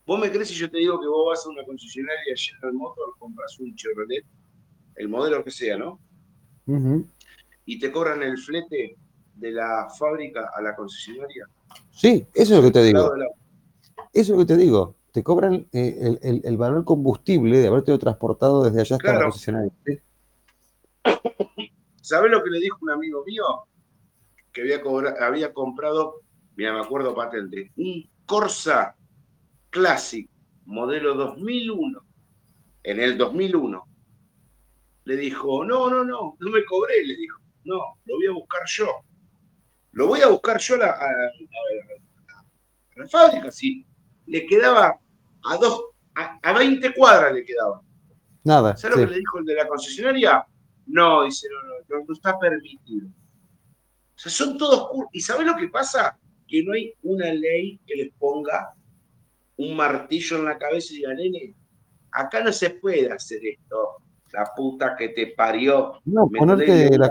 ¿Vos 0.06 0.18
me 0.18 0.30
crees 0.30 0.48
si 0.48 0.54
yo 0.54 0.70
te 0.70 0.78
digo 0.78 1.00
que 1.00 1.06
vos 1.06 1.28
vas 1.28 1.46
a 1.46 1.50
una 1.50 1.64
concesionaria 1.64 2.34
General 2.36 2.72
Motors, 2.72 3.12
compras 3.18 3.58
un 3.60 3.74
Chevrolet, 3.76 4.24
el 4.96 5.08
modelo 5.08 5.44
que 5.44 5.50
sea, 5.50 5.76
¿no? 5.76 6.00
Y 7.70 7.78
te 7.78 7.92
cobran 7.92 8.20
el 8.24 8.36
flete 8.36 8.96
de 9.36 9.52
la 9.52 9.86
fábrica 9.96 10.50
a 10.52 10.60
la 10.60 10.74
concesionaria? 10.74 11.46
Sí, 11.92 12.26
eso 12.34 12.54
es 12.54 12.60
lo 12.60 12.62
que 12.64 12.72
te 12.72 12.82
digo. 12.82 13.14
Eso 14.12 14.12
es 14.12 14.28
lo 14.30 14.38
que 14.38 14.44
te 14.44 14.56
digo. 14.56 14.96
Te 15.12 15.22
cobran 15.22 15.68
eh, 15.72 16.18
el, 16.20 16.56
valor 16.56 16.84
combustible 16.84 17.58
de 17.58 17.68
haberte 17.68 17.96
transportado 17.96 18.64
desde 18.64 18.80
allá 18.80 18.96
hasta 18.96 19.12
la 19.12 19.22
concesionaria. 19.22 19.72
¿Sabes 22.02 22.32
lo 22.32 22.42
que 22.42 22.50
le 22.50 22.58
dijo 22.58 22.76
un 22.80 22.90
amigo 22.90 23.22
mío? 23.24 23.44
Que 24.52 24.62
había, 24.62 24.80
había 25.20 25.52
comprado, 25.52 26.22
mira, 26.56 26.72
me 26.72 26.80
acuerdo 26.80 27.14
patente, 27.14 27.70
un 27.76 28.04
Corsa 28.26 28.96
Classic, 29.70 30.28
modelo 30.64 31.14
2001, 31.14 32.04
en 32.82 32.98
el 32.98 33.16
2001. 33.16 33.86
Le 35.04 35.16
dijo, 35.16 35.64
no, 35.64 35.88
no, 35.88 36.02
no, 36.02 36.36
no 36.36 36.50
me 36.50 36.64
cobré, 36.64 37.04
le 37.06 37.14
dijo, 37.14 37.39
no, 37.64 37.98
lo 38.04 38.16
voy 38.16 38.26
a 38.26 38.32
buscar 38.32 38.62
yo. 38.66 39.04
Lo 39.92 40.06
voy 40.06 40.20
a 40.20 40.28
buscar 40.28 40.58
yo 40.58 40.76
a 40.76 40.78
la, 40.78 40.96
fábrica, 43.08 43.50
sí. 43.50 43.86
Le 44.26 44.46
quedaba 44.46 44.98
a 45.44 45.56
dos, 45.56 45.84
a, 46.14 46.52
20 46.52 46.94
cuadras 46.94 47.32
le 47.32 47.44
quedaba. 47.44 47.82
Nada. 48.44 48.76
¿Sabes 48.76 48.98
lo 48.98 49.04
que 49.04 49.10
le 49.12 49.18
dijo 49.18 49.38
el 49.38 49.44
de 49.44 49.54
la 49.54 49.66
concesionaria? 49.66 50.46
No, 50.86 51.24
dice, 51.24 51.48
no, 51.50 51.62
no, 51.62 52.04
no, 52.04 52.12
está 52.12 52.38
permitido. 52.38 53.08
O 53.08 54.18
sea, 54.22 54.30
son 54.30 54.58
todos 54.58 54.90
¿Y 55.12 55.20
sabes 55.20 55.46
lo 55.46 55.56
que 55.56 55.68
pasa? 55.68 56.18
Que 56.46 56.62
no 56.62 56.72
hay 56.72 56.94
una 57.02 57.32
ley 57.32 57.80
que 57.86 57.96
les 57.96 58.12
ponga 58.14 58.74
un 59.56 59.76
martillo 59.76 60.38
en 60.38 60.44
la 60.46 60.58
cabeza 60.58 60.92
y 60.92 60.96
diga, 60.96 61.14
nene, 61.14 61.54
acá 62.12 62.42
no 62.42 62.52
se 62.52 62.70
puede 62.70 63.12
hacer 63.12 63.40
esto. 63.44 64.02
La 64.32 64.50
puta 64.54 64.96
que 64.96 65.08
te 65.08 65.28
parió. 65.28 65.94
No, 66.04 66.28
ponerte 66.28 66.96
la, 66.96 67.10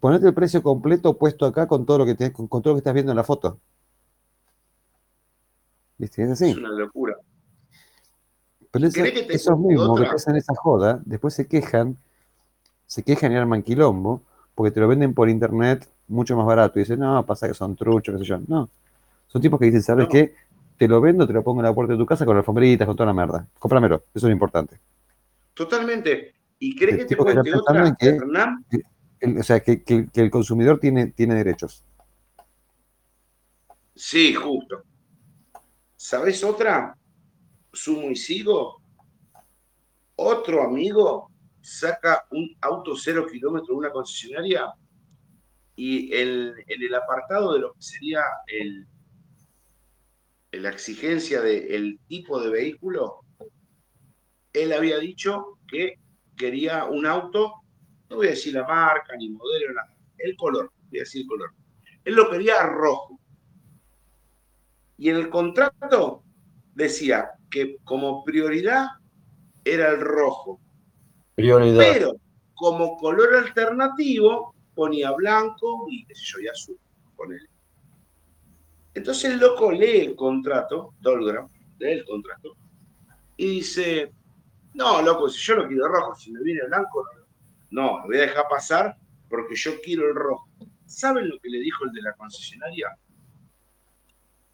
ponerte 0.00 0.26
el 0.26 0.34
precio 0.34 0.62
completo 0.62 1.16
puesto 1.16 1.46
acá 1.46 1.66
con 1.66 1.86
todo 1.86 1.98
lo 1.98 2.06
que 2.06 2.32
con, 2.32 2.48
todo 2.48 2.72
lo 2.72 2.74
que 2.74 2.78
estás 2.78 2.94
viendo 2.94 3.12
en 3.12 3.16
la 3.16 3.24
foto. 3.24 3.58
¿Viste? 5.98 6.24
Es 6.24 6.30
así. 6.30 6.50
Es 6.50 6.56
una 6.56 6.70
locura. 6.70 7.16
Pero 8.70 8.88
esos 8.88 9.58
mismos 9.58 10.00
que 10.00 10.06
hacen 10.06 10.36
esa 10.36 10.54
joda, 10.54 11.00
después 11.04 11.32
se 11.32 11.46
quejan, 11.46 11.96
se 12.86 13.02
quejan 13.02 13.32
y 13.32 13.36
arman 13.36 13.62
quilombo, 13.62 14.22
porque 14.54 14.70
te 14.70 14.80
lo 14.80 14.88
venden 14.88 15.14
por 15.14 15.30
internet 15.30 15.88
mucho 16.08 16.36
más 16.36 16.46
barato. 16.46 16.78
Y 16.78 16.82
dicen, 16.82 17.00
no, 17.00 17.24
pasa 17.24 17.48
que 17.48 17.54
son 17.54 17.74
truchos, 17.74 18.14
qué 18.14 18.18
sé 18.18 18.24
yo. 18.24 18.38
No. 18.46 18.68
Son 19.28 19.40
tipos 19.40 19.58
que 19.58 19.66
dicen, 19.66 19.82
¿sabes 19.82 20.08
qué? 20.10 20.34
Te 20.76 20.88
lo 20.88 21.00
vendo, 21.00 21.26
te 21.26 21.32
lo 21.32 21.42
pongo 21.42 21.60
en 21.60 21.66
la 21.66 21.74
puerta 21.74 21.94
de 21.94 21.98
tu 21.98 22.04
casa 22.04 22.26
con 22.26 22.36
alfombritas, 22.36 22.86
con 22.86 22.96
toda 22.96 23.06
la 23.06 23.14
merda. 23.14 23.46
Cómpramelo, 23.58 23.96
eso 23.96 24.04
es 24.14 24.22
lo 24.24 24.30
importante. 24.30 24.78
Totalmente. 25.56 26.34
¿Y 26.58 26.76
crees 26.76 26.98
que 26.98 27.04
te 27.06 27.16
cuente 27.16 27.54
otra, 27.54 27.96
que, 27.98 28.18
o 29.38 29.42
sea, 29.42 29.60
que, 29.60 29.82
que, 29.82 30.10
el 30.14 30.30
consumidor 30.30 30.78
tiene, 30.78 31.08
tiene 31.08 31.34
derechos. 31.34 31.82
Sí, 33.94 34.34
justo. 34.34 34.82
¿Sabes 35.96 36.44
otra? 36.44 36.94
Sumo 37.72 38.10
y 38.10 38.16
sigo. 38.16 38.82
Otro 40.16 40.62
amigo 40.62 41.30
saca 41.62 42.26
un 42.30 42.54
auto 42.60 42.94
cero 42.94 43.26
kilómetro 43.30 43.68
de 43.68 43.78
una 43.78 43.90
concesionaria 43.90 44.74
y 45.74 46.14
en 46.14 46.54
el 46.68 46.94
apartado 46.94 47.54
de 47.54 47.60
lo 47.60 47.72
que 47.72 47.82
sería 47.82 48.22
el, 48.46 48.86
la 50.52 50.68
exigencia 50.68 51.40
del 51.40 51.98
tipo 52.08 52.40
de 52.40 52.50
vehículo, 52.50 53.25
él 54.56 54.72
había 54.72 54.98
dicho 54.98 55.58
que 55.68 55.98
quería 56.36 56.84
un 56.84 57.06
auto, 57.06 57.54
no 58.08 58.16
voy 58.16 58.28
a 58.28 58.30
decir 58.30 58.54
la 58.54 58.66
marca 58.66 59.16
ni 59.16 59.28
modelo, 59.30 59.74
nada, 59.74 59.94
el 60.18 60.36
color, 60.36 60.72
voy 60.88 60.98
a 60.98 61.02
decir 61.02 61.22
el 61.22 61.28
color. 61.28 61.50
Él 62.04 62.14
lo 62.14 62.30
quería 62.30 62.62
rojo. 62.62 63.20
Y 64.98 65.10
en 65.10 65.16
el 65.16 65.28
contrato 65.28 66.22
decía 66.74 67.30
que 67.50 67.76
como 67.84 68.24
prioridad 68.24 68.86
era 69.64 69.90
el 69.90 70.00
rojo. 70.00 70.60
Prioridad. 71.34 71.78
Pero 71.78 72.16
como 72.54 72.96
color 72.96 73.34
alternativo 73.34 74.54
ponía 74.74 75.12
blanco 75.12 75.86
y 75.90 76.06
qué 76.06 76.14
sé 76.14 76.22
yo, 76.24 76.40
y 76.40 76.48
azul. 76.48 76.78
él. 77.30 77.48
Entonces 78.94 79.32
el 79.32 79.38
loco 79.38 79.70
lee 79.72 80.00
el 80.00 80.16
contrato, 80.16 80.94
Dolgram, 81.00 81.48
lee 81.78 81.92
el 81.92 82.04
contrato, 82.06 82.56
y 83.36 83.46
dice, 83.46 84.12
no, 84.76 85.02
loco, 85.02 85.28
si 85.28 85.40
yo 85.40 85.56
lo 85.56 85.68
quiero 85.68 85.88
rojo, 85.88 86.14
si 86.14 86.30
me 86.32 86.42
viene 86.42 86.62
blanco, 86.66 87.04
no, 87.70 87.98
lo 88.00 88.06
voy 88.06 88.18
a 88.18 88.22
dejar 88.22 88.46
pasar 88.48 88.96
porque 89.28 89.54
yo 89.56 89.80
quiero 89.80 90.08
el 90.08 90.14
rojo. 90.14 90.48
¿Saben 90.86 91.28
lo 91.28 91.38
que 91.40 91.50
le 91.50 91.58
dijo 91.58 91.84
el 91.84 91.92
de 91.92 92.02
la 92.02 92.12
concesionaria? 92.14 92.96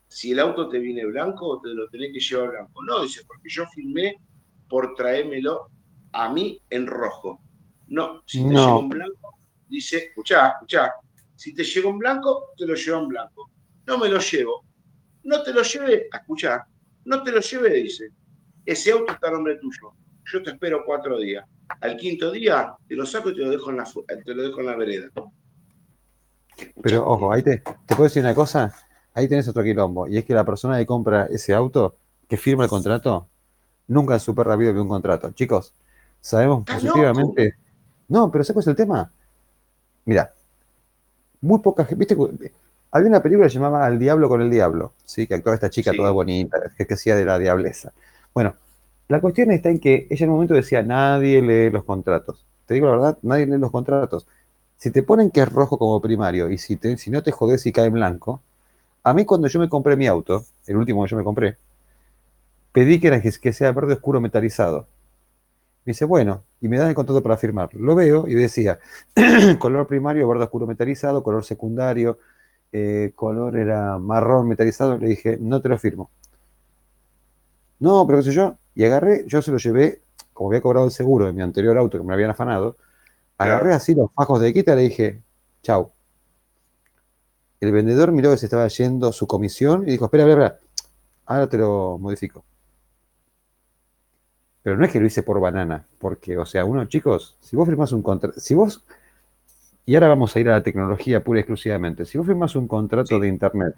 Si 0.09 0.33
el 0.33 0.41
auto 0.41 0.69
te 0.69 0.79
viene 0.79 1.05
blanco, 1.07 1.61
te 1.63 1.69
lo 1.69 1.89
tenés 1.89 2.13
que 2.13 2.21
llevar 2.21 2.51
blanco. 2.51 2.85
No, 2.85 3.03
dice, 3.03 3.23
porque 3.27 3.49
yo 3.49 3.67
firmé 3.67 4.17
por 4.69 4.95
traérmelo 4.95 5.69
a 6.13 6.33
mí 6.33 6.61
en 6.71 6.87
rojo. 6.87 7.41
No, 7.89 8.23
si 8.27 8.43
te 8.43 8.49
llegó 8.49 8.81
en 8.81 8.89
blanco, 8.89 9.39
dice, 9.69 9.99
escuchá, 9.99 10.49
escuchá, 10.53 10.95
si 11.37 11.55
te 11.55 11.65
llegó 11.65 11.91
en 11.91 11.99
blanco, 11.99 12.51
te 12.57 12.67
lo 12.67 12.75
llevo 12.75 13.01
en 13.01 13.09
blanco 13.09 13.53
no 13.87 13.99
me 13.99 14.09
lo 14.09 14.19
llevo. 14.19 14.65
No 15.25 15.43
te 15.43 15.53
lo 15.53 15.63
lleve, 15.63 16.09
escuchar, 16.13 16.65
no 17.05 17.23
te 17.23 17.31
lo 17.31 17.41
lleve, 17.41 17.71
dice. 17.75 18.11
Ese 18.65 18.93
auto 18.93 19.13
está 19.13 19.29
a 19.29 19.33
nombre 19.33 19.57
tuyo. 19.57 19.95
Yo 20.27 20.43
te 20.43 20.51
espero 20.51 20.83
cuatro 20.85 21.19
días. 21.19 21.45
Al 21.81 21.97
quinto 21.97 22.31
día 22.31 22.75
te 22.87 22.95
lo 22.95 23.07
saco 23.07 23.31
y 23.31 23.35
te 23.35 23.41
lo 23.41 23.51
dejo 23.51 23.71
en 23.71 23.79
la, 23.79 23.85
te 24.25 24.35
lo 24.35 24.43
dejo 24.43 24.61
en 24.61 24.67
la 24.67 24.77
vereda. 24.77 25.09
Pero 26.83 27.07
ojo, 27.07 27.33
ahí 27.33 27.43
te, 27.43 27.59
te 27.59 27.95
puedo 27.95 28.05
decir 28.05 28.23
una 28.23 28.35
cosa. 28.35 28.75
Ahí 29.15 29.29
tenés 29.29 29.49
otro 29.49 29.63
quilombo. 29.63 30.09
Y 30.09 30.19
es 30.19 30.25
que 30.25 30.35
la 30.35 30.45
persona 30.45 30.79
que 30.79 30.87
compra 30.87 31.27
ese 31.27 31.55
auto, 31.55 31.97
que 32.29 32.37
firma 32.37 32.65
el 32.65 32.71
contrato, 32.71 33.29
nunca 33.89 34.17
es 34.17 34.23
súper 34.23 34.47
rápido 34.47 34.73
que 34.73 34.81
un 34.81 34.89
contrato. 34.89 35.31
Chicos, 35.33 35.73
sabemos 36.21 36.65
positivamente. 36.65 37.57
No, 38.09 38.31
pero 38.31 38.45
¿sabes 38.45 38.55
cuál 38.55 38.63
es 38.63 38.69
el 38.69 38.77
tema? 38.77 39.11
Mira, 40.05 40.33
muy 41.41 41.61
poca 41.61 41.85
gente. 41.85 42.15
¿Viste? 42.15 42.53
Había 42.91 43.09
una 43.09 43.23
película 43.23 43.49
que 43.49 43.55
llamaba 43.55 43.87
Al 43.87 43.99
Diablo 43.99 44.29
con 44.29 44.43
el 44.43 44.51
Diablo, 44.51 44.93
¿sí? 45.05 45.27
que 45.27 45.35
actuaba 45.35 45.55
esta 45.55 45.71
chica 45.71 45.93
toda 45.97 46.11
bonita, 46.11 46.59
que, 46.77 46.87
que 46.87 46.95
hacía 46.95 47.17
de 47.17 47.25
la 47.25 47.39
diableza. 47.39 47.93
Bueno, 48.35 48.55
la 49.09 49.21
cuestión 49.21 49.51
está 49.51 49.69
en 49.71 49.81
que 49.81 50.07
ella 50.11 50.25
en 50.25 50.31
un 50.31 50.37
momento 50.37 50.55
decía, 50.55 50.83
nadie 50.83 51.43
lee 51.43 51.71
los 51.71 51.85
contratos. 51.85 52.45
Te 52.67 52.75
digo 52.75 52.87
la 52.87 52.93
verdad, 52.93 53.19
nadie 53.23 53.47
lee 53.47 53.59
los 53.59 53.71
contratos. 53.71 54.27
Si 54.79 54.91
te 54.91 55.03
ponen 55.03 55.31
que 55.31 55.41
es 55.43 55.53
rojo 55.53 55.79
como 55.79 56.01
primario 56.01 56.51
y 56.51 56.59
si, 56.59 56.79
si 56.97 57.11
no 57.11 57.23
te 57.23 57.33
jodes 57.33 57.67
y 57.67 57.73
cae 57.73 57.87
en 57.87 57.95
blanco, 57.95 58.43
a 59.05 59.15
mí 59.15 59.25
cuando 59.25 59.49
yo 59.49 59.61
me 59.61 59.69
compré 59.69 59.97
mi 59.97 60.07
auto, 60.07 60.45
el 60.67 60.77
último 60.77 61.05
que 61.05 61.11
yo 61.11 61.17
me 61.17 61.25
compré, 61.25 61.57
pedí 62.73 63.01
que, 63.01 63.33
que 63.41 63.53
sea 63.53 63.73
verde 63.73 63.95
oscuro 63.95 64.21
metalizado. 64.21 64.87
Me 65.85 65.93
dice, 65.93 66.05
bueno, 66.05 66.45
y 66.61 66.69
me 66.69 66.79
dan 66.79 66.89
el 66.89 66.95
contrato 66.95 67.23
para 67.23 67.37
firmar. 67.37 67.75
Lo 67.75 67.95
veo 67.95 68.29
y 68.29 68.35
decía, 68.35 68.79
color 69.59 69.87
primario, 69.87 70.29
verde 70.29 70.45
oscuro 70.45 70.67
metalizado, 70.67 71.23
color 71.23 71.45
secundario, 71.45 72.19
eh, 72.73 73.13
color 73.15 73.57
era 73.57 73.99
marrón 73.99 74.49
metalizado, 74.49 74.97
le 74.99 75.09
dije, 75.09 75.39
no 75.41 75.61
te 75.61 75.69
lo 75.69 75.79
firmo. 75.79 76.11
No, 77.81 78.07
pero 78.07 78.19
qué 78.19 78.25
sé 78.25 78.33
yo. 78.33 78.57
Y 78.75 78.85
agarré, 78.85 79.25
yo 79.27 79.43
se 79.43 79.51
lo 79.51 79.59
llevé, 79.59 80.01
como 80.33 80.51
había 80.51 80.61
cobrado 80.61 80.87
el 80.87 80.93
seguro 80.93 81.27
de 81.27 81.33
mi 81.33 81.43
anterior 81.43 81.77
auto 81.77 81.99
que 81.99 82.05
me 82.05 82.15
habían 82.15 82.31
afanado, 82.31 82.77
agarré 83.39 83.75
así 83.75 83.95
los 83.95 84.11
fajos 84.13 84.41
de 84.41 84.53
quita 84.53 84.73
y 84.73 84.77
le 84.77 84.83
dije, 84.83 85.23
chau. 85.63 85.91
El 87.61 87.73
vendedor 87.73 88.11
miró 88.13 88.31
que 88.31 88.39
se 88.39 88.47
estaba 88.47 88.67
yendo 88.69 89.13
su 89.13 89.27
comisión 89.27 89.83
y 89.87 89.93
dijo, 89.93 90.07
espera, 90.07 90.25
espera, 90.25 90.47
espera, 90.47 90.61
ahora 91.27 91.49
te 91.49 91.59
lo 91.59 91.99
modifico. 91.99 92.45
Pero 94.63 94.77
no 94.77 94.85
es 94.85 94.93
que 94.93 95.01
lo 95.01 95.07
hice 95.07 95.23
por 95.23 95.41
banana, 95.41 95.85
porque, 95.99 96.39
o 96.39 96.47
sea, 96.47 96.65
uno, 96.65 96.85
chicos, 96.87 97.37
si 97.41 97.57
vos 97.57 97.69
firmás 97.69 97.93
un 97.93 98.03
contrato, 98.03 98.39
si 98.41 98.55
vos 98.55 98.85
y 99.85 99.95
ahora 99.95 100.09
vamos 100.09 100.35
a 100.35 100.41
ir 100.41 100.49
a 100.49 100.53
la 100.53 100.63
tecnología 100.63 101.21
pura 101.21 101.41
y 101.41 101.43
exclusivamente. 101.43 102.05
Si 102.05 102.17
vos 102.17 102.27
firmas 102.27 102.55
un 102.55 102.69
contrato 102.69 103.19
de 103.19 103.29
Internet, 103.29 103.75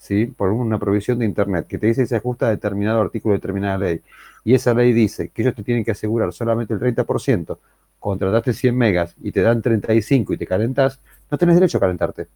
¿sí? 0.00 0.26
por 0.26 0.50
una 0.50 0.78
provisión 0.78 1.18
de 1.18 1.26
Internet, 1.26 1.66
que 1.68 1.78
te 1.78 1.86
dice 1.86 2.02
que 2.02 2.06
se 2.06 2.16
ajusta 2.16 2.46
a 2.46 2.50
determinado 2.50 3.00
artículo 3.02 3.34
de 3.34 3.38
determinada 3.38 3.78
ley, 3.78 4.00
y 4.44 4.54
esa 4.54 4.72
ley 4.72 4.92
dice 4.92 5.28
que 5.28 5.42
ellos 5.42 5.54
te 5.54 5.62
tienen 5.62 5.84
que 5.84 5.90
asegurar 5.90 6.32
solamente 6.32 6.72
el 6.72 6.80
30%, 6.80 7.58
contrataste 7.98 8.54
100 8.54 8.76
megas 8.76 9.14
y 9.20 9.30
te 9.30 9.42
dan 9.42 9.60
35 9.60 10.32
y 10.32 10.36
te 10.38 10.46
calentás, 10.46 10.98
no 11.30 11.36
tenés 11.36 11.56
derecho 11.56 11.76
a 11.76 11.80
calentarte. 11.82 12.28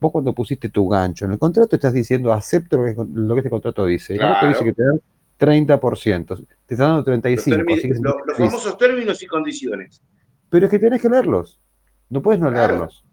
Vos 0.00 0.10
cuando 0.10 0.32
pusiste 0.32 0.70
tu 0.70 0.88
gancho 0.88 1.26
en 1.26 1.32
el 1.32 1.38
contrato 1.38 1.76
estás 1.76 1.92
diciendo 1.92 2.32
acepto 2.32 2.78
lo 2.78 2.84
que, 2.86 2.94
lo 3.14 3.34
que 3.34 3.40
este 3.40 3.50
contrato 3.50 3.84
dice. 3.84 4.16
Claro. 4.16 4.40
te 4.40 4.48
dice 4.48 4.64
que 4.64 4.72
te 4.72 4.82
dan 4.82 5.00
30%. 5.38 6.46
Te 6.66 6.74
está 6.74 6.88
dando 6.88 7.04
35%. 7.04 8.24
los 8.26 8.36
famosos 8.36 8.78
términos 8.78 9.22
y 9.22 9.26
condiciones. 9.26 10.00
Pero 10.48 10.66
es 10.66 10.70
que 10.70 10.78
tenés 10.78 11.02
que 11.02 11.08
leerlos. 11.08 11.60
No 12.08 12.22
puedes 12.22 12.40
no 12.40 12.50
leerlos. 12.50 13.04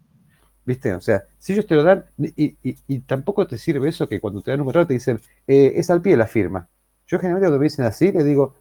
¿Viste? 0.64 0.94
O 0.94 1.00
sea, 1.00 1.24
si 1.38 1.52
ellos 1.52 1.66
te 1.66 1.74
lo 1.74 1.82
dan, 1.82 2.04
y, 2.18 2.98
tampoco 3.00 3.46
te 3.46 3.58
sirve 3.58 3.88
eso 3.88 4.08
que 4.08 4.20
cuando 4.20 4.42
te 4.42 4.50
dan 4.50 4.60
un 4.60 4.66
contrato 4.66 4.88
te 4.88 4.94
dicen, 4.94 5.20
eh, 5.46 5.72
es 5.76 5.90
al 5.90 6.02
pie 6.02 6.16
la 6.16 6.26
firma. 6.26 6.68
Yo 7.06 7.18
generalmente 7.18 7.46
cuando 7.46 7.58
me 7.58 7.64
dicen 7.64 7.84
así, 7.84 8.12
le 8.12 8.22
digo, 8.22 8.54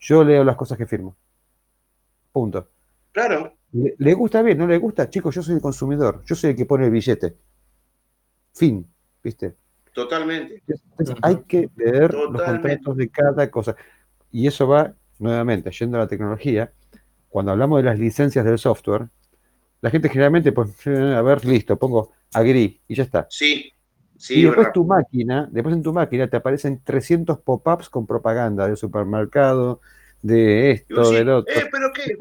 yo 0.00 0.24
leo 0.24 0.44
las 0.44 0.56
cosas 0.56 0.78
que 0.78 0.86
firmo. 0.86 1.16
Punto. 2.32 2.68
Claro. 3.12 3.54
Le, 3.72 4.14
gusta 4.14 4.42
bien, 4.42 4.58
no 4.58 4.66
le 4.66 4.78
gusta, 4.78 5.10
chicos, 5.10 5.34
yo 5.34 5.42
soy 5.42 5.56
el 5.56 5.60
consumidor, 5.60 6.22
yo 6.24 6.34
soy 6.34 6.50
el 6.50 6.56
que 6.56 6.66
pone 6.66 6.86
el 6.86 6.90
billete. 6.90 7.36
Fin, 8.54 8.86
¿viste? 9.22 9.54
Totalmente. 9.92 10.62
hay 11.22 11.36
que 11.46 11.70
leer 11.76 12.12
los 12.14 12.42
contratos 12.42 12.96
de 12.96 13.08
cada 13.08 13.50
cosa. 13.50 13.76
Y 14.30 14.46
eso 14.46 14.66
va, 14.66 14.94
nuevamente, 15.18 15.70
yendo 15.70 15.96
a 15.96 16.00
la 16.00 16.08
tecnología, 16.08 16.72
cuando 17.28 17.52
hablamos 17.52 17.78
de 17.78 17.84
las 17.84 17.98
licencias 17.98 18.44
del 18.44 18.58
software, 18.58 19.08
la 19.86 19.90
gente 19.90 20.08
generalmente, 20.08 20.50
pues, 20.50 20.84
a 20.84 21.22
ver, 21.22 21.44
listo, 21.44 21.76
pongo 21.76 22.10
agree 22.32 22.80
y 22.88 22.96
ya 22.96 23.04
está. 23.04 23.28
Sí, 23.30 23.72
sí. 24.16 24.40
Y 24.40 24.42
después 24.42 24.72
tu 24.72 24.84
máquina, 24.84 25.48
después 25.48 25.76
en 25.76 25.82
tu 25.84 25.92
máquina 25.92 26.26
te 26.26 26.36
aparecen 26.36 26.80
300 26.82 27.38
pop-ups 27.38 27.88
con 27.88 28.04
propaganda 28.04 28.66
del 28.66 28.76
supermercado, 28.76 29.80
de 30.22 30.72
esto, 30.72 31.08
del 31.12 31.28
otro. 31.28 31.54
Eh, 31.54 31.68
pero 31.70 31.92
qué. 31.92 32.16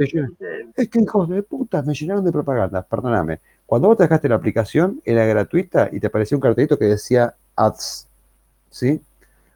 Es 0.76 0.90
que 0.90 1.00
hijos 1.00 1.28
de 1.28 1.42
puta, 1.42 1.82
me 1.82 1.96
llenaron 1.96 2.24
de 2.24 2.32
propaganda, 2.32 2.84
perdóname. 2.84 3.40
Cuando 3.66 3.88
vos 3.88 3.98
te 3.98 4.04
dejaste 4.04 4.30
la 4.30 4.36
aplicación, 4.36 5.02
era 5.04 5.26
gratuita 5.26 5.90
y 5.92 6.00
te 6.00 6.06
apareció 6.06 6.38
un 6.38 6.42
cartelito 6.42 6.78
que 6.78 6.86
decía 6.86 7.34
ads. 7.56 8.08
¿Sí? 8.70 9.02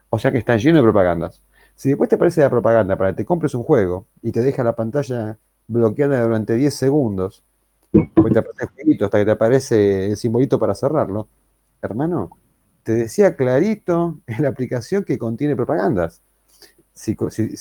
O 0.08 0.18
sea 0.18 0.32
que 0.32 0.38
está 0.38 0.56
lleno 0.56 0.78
de 0.78 0.82
propagandas. 0.82 1.40
Si 1.76 1.90
después 1.90 2.10
te 2.10 2.16
aparece 2.16 2.40
la 2.40 2.50
propaganda 2.50 2.96
para 2.96 3.10
que 3.10 3.18
te 3.18 3.24
compres 3.24 3.54
un 3.54 3.62
juego 3.62 4.08
y 4.20 4.32
te 4.32 4.40
deja 4.40 4.64
la 4.64 4.74
pantalla 4.74 5.38
bloqueada 5.68 6.20
durante 6.20 6.56
10 6.56 6.74
segundos, 6.74 7.44
pues 7.90 8.32
te 8.32 8.38
aparece 8.38 8.72
el 8.78 9.04
hasta 9.04 9.18
que 9.18 9.24
te 9.24 9.30
aparece 9.30 10.06
el 10.06 10.16
simbolito 10.16 10.58
para 10.58 10.74
cerrarlo, 10.74 11.28
hermano, 11.82 12.30
te 12.82 12.92
decía 12.92 13.36
clarito 13.36 14.18
en 14.26 14.42
la 14.42 14.48
aplicación 14.48 15.04
que 15.04 15.18
contiene 15.18 15.56
propagandas. 15.56 16.22
Si, 16.92 17.14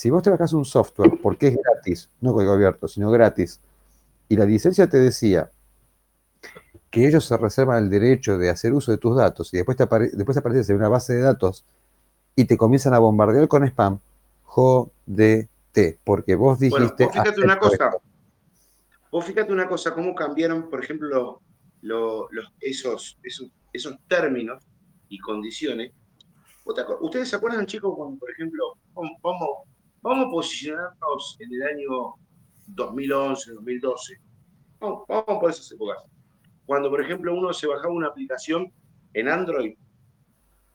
vos 0.09 0.23
trabajas 0.23 0.53
un 0.53 0.65
software 0.65 1.13
porque 1.21 1.47
es 1.47 1.57
gratis, 1.57 2.09
no 2.19 2.34
código 2.34 2.53
abierto, 2.53 2.88
sino 2.88 3.09
gratis, 3.09 3.61
y 4.27 4.36
la 4.36 4.45
licencia 4.45 4.88
te 4.88 4.97
decía 4.97 5.49
que 6.91 7.07
ellos 7.07 7.25
se 7.25 7.38
reservan 7.38 7.84
el 7.84 7.89
derecho 7.89 8.38
de 8.38 8.49
hacer 8.49 8.73
uso 8.73 8.91
de 8.91 8.97
tus 8.97 9.15
datos 9.15 9.53
y 9.53 9.57
después, 9.57 9.77
te 9.77 9.86
después 10.13 10.38
apareces 10.38 10.69
en 10.69 10.75
una 10.77 10.89
base 10.89 11.13
de 11.13 11.21
datos 11.21 11.63
y 12.36 12.45
te 12.45 12.57
comienzan 12.57 12.93
a 12.93 12.99
bombardear 12.99 13.47
con 13.47 13.63
spam, 13.63 13.99
jodete, 14.43 15.99
porque 16.03 16.36
vos 16.36 16.59
dijiste... 16.59 17.05
vos 17.05 17.13
fíjate 17.13 17.41
una 17.41 17.59
cosa, 17.59 17.91
vos 19.12 19.26
fíjate 19.26 19.51
una 19.51 19.68
cosa, 19.68 19.93
cómo 19.93 20.14
cambiaron, 20.16 20.70
por 20.70 20.84
ejemplo, 20.84 21.41
los, 21.82 22.28
esos, 22.60 23.20
esos, 23.24 23.51
esos 23.74 23.95
términos 24.07 24.64
y 25.07 25.18
condiciones 25.20 25.91
¿Ustedes 26.99 27.30
se 27.30 27.36
acuerdan, 27.36 27.66
chicos, 27.66 27.95
cuando, 27.95 28.20
por 28.20 28.30
ejemplo, 28.30 28.78
vamos, 28.93 29.66
vamos 30.01 30.28
a 30.28 30.30
posicionarnos 30.30 31.38
en 31.39 31.53
el 31.53 31.64
año 31.64 32.14
2011, 32.68 33.53
2012? 33.53 34.22
Vamos, 34.80 35.03
por 35.07 35.49
esas 35.49 35.72
épocas. 35.72 35.97
Cuando, 36.68 36.91
por 36.91 37.01
ejemplo, 37.01 37.34
uno 37.34 37.51
se 37.53 37.66
bajaba 37.66 37.91
una 37.91 38.07
aplicación 38.07 38.72
en 39.14 39.28
Android, 39.28 39.76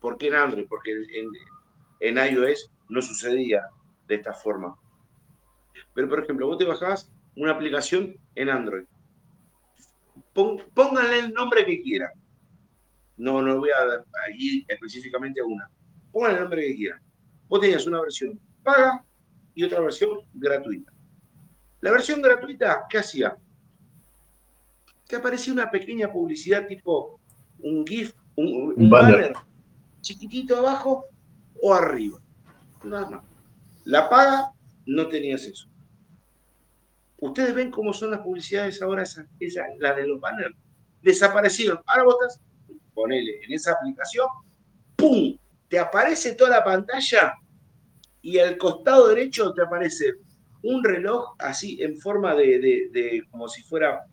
¿por 0.01 0.19
qué 0.19 0.29
en 0.29 0.35
Android? 0.35 0.67
Porque 0.69 0.91
en, 0.91 1.31
en 2.01 2.35
iOS 2.35 2.73
no 2.89 3.01
sucedía 3.01 3.63
de 4.09 4.17
esta 4.17 4.33
forma. 4.33 4.77
Pero, 5.95 6.09
por 6.09 6.25
ejemplo, 6.25 6.49
vos 6.49 6.59
te 6.59 6.65
bajabas 6.65 7.09
una 7.37 7.53
aplicación 7.53 8.17
en 8.35 8.49
Android. 8.49 8.85
Pónganle 10.33 11.19
el 11.21 11.33
nombre 11.33 11.65
que 11.65 11.83
quieran. 11.83 12.11
No, 13.17 13.41
no 13.41 13.59
voy 13.59 13.71
a 13.71 14.31
ir 14.37 14.65
específicamente 14.69 15.41
a 15.41 15.45
una 15.45 15.71
pongan 16.15 16.37
el 16.37 16.41
nombre 16.41 16.67
que 16.69 16.77
quieran. 16.77 17.01
Vos 17.49 17.61
tenías 17.61 17.87
una 17.87 18.01
versión 18.01 18.41
paga 18.63 19.05
y 19.55 19.65
otra 19.65 19.81
versión 19.81 20.21
gratuita. 20.33 20.91
La 21.81 21.91
versión 21.91 22.23
gratuita, 22.23 22.87
¿qué 22.89 22.99
hacía? 22.99 23.37
Que 25.07 25.17
aparecía 25.17 25.53
una 25.53 25.71
pequeña 25.71 26.11
publicidad 26.11 26.67
tipo 26.67 27.21
un 27.59 27.87
GIF, 27.87 28.15
un, 28.37 28.89
banner. 28.89 29.35
chiquitito 30.01 30.57
abajo 30.57 31.07
o 31.61 31.75
arriba. 31.75 32.21
Nada 32.85 33.11
más. 33.11 33.25
La 33.85 34.09
paga 34.09 34.53
no 34.87 35.09
tenías 35.09 35.45
eso. 35.45 35.69
Ustedes 37.25 37.55
ven 37.55 37.71
cómo 37.71 37.93
son 37.93 38.11
las 38.11 38.21
publicidades 38.21 38.83
ahora, 38.83 39.03
esa, 39.03 39.27
esa, 39.41 39.65
la 39.79 39.95
de 39.95 40.07
los 40.07 40.21
banners. 40.21 40.55
Desaparecieron. 41.01 41.81
Ahora 41.87 42.05
vos 42.05 42.17
estás, 42.21 42.41
ponele 42.93 43.41
en 43.45 43.53
esa 43.53 43.73
aplicación, 43.73 44.27
¡pum! 44.97 45.37
te 45.69 45.79
aparece 45.79 46.35
toda 46.35 46.51
la 46.51 46.65
pantalla 46.65 47.35
y 48.21 48.39
al 48.39 48.57
costado 48.59 49.09
derecho 49.09 49.53
te 49.55 49.63
aparece 49.63 50.13
un 50.63 50.85
reloj 50.85 51.35
así 51.39 51.83
en 51.83 51.99
forma 51.99 52.35
de, 52.35 53.23
como 53.31 53.49
si 53.49 53.63
fuera 53.63 54.05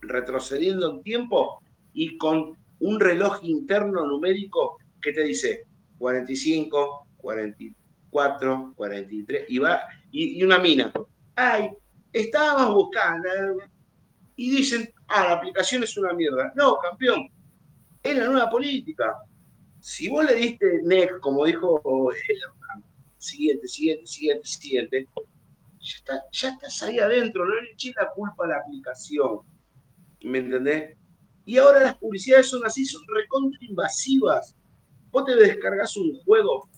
retrocediendo 0.00 0.90
en 0.90 1.02
tiempo 1.02 1.62
y 1.92 2.18
con 2.18 2.56
un 2.80 3.00
reloj 3.00 3.38
interno 3.42 4.04
numérico 4.06 4.78
que 5.00 5.12
te 5.12 5.22
dice 5.22 5.66
45, 5.98 7.06
44, 7.16 8.72
43 8.76 9.44
y 9.48 9.58
va 9.58 9.82
y, 10.10 10.42
una 10.42 10.58
mina. 10.58 10.92
Ay, 11.36 11.70
estábamos 12.12 12.74
buscando 12.74 13.28
y 14.36 14.50
dicen, 14.50 14.92
ah, 15.08 15.24
la 15.24 15.32
aplicación 15.32 15.82
es 15.82 15.96
una 15.96 16.12
mierda. 16.12 16.52
No, 16.56 16.78
campeón, 16.78 17.28
es 18.02 18.16
la 18.16 18.26
nueva 18.26 18.50
política. 18.50 19.16
Si 19.80 20.08
vos 20.08 20.24
le 20.24 20.34
diste 20.34 20.80
next, 20.82 21.20
como 21.20 21.44
dijo 21.44 21.80
siguiente, 23.18 23.68
siguiente, 23.68 24.06
siguiente, 24.06 24.46
siguiente, 24.46 25.08
ya, 26.32 26.48
estás 26.48 26.82
ahí 26.82 26.98
adentro, 26.98 27.44
no 27.44 27.54
le 27.60 27.72
eché 27.72 27.92
la 27.96 28.10
culpa 28.10 28.44
a 28.44 28.48
la 28.48 28.58
aplicación. 28.58 29.40
¿Me 30.22 30.38
entendés? 30.38 30.96
Y 31.44 31.56
ahora 31.56 31.80
las 31.80 31.96
publicidades 31.96 32.48
son 32.48 32.64
así, 32.64 32.84
son 32.84 33.02
recontra 33.08 33.58
invasivas. 33.62 34.54
Vos 35.10 35.24
te 35.24 35.34
descargas 35.34 35.96
un 35.96 36.14
juego, 36.20 36.68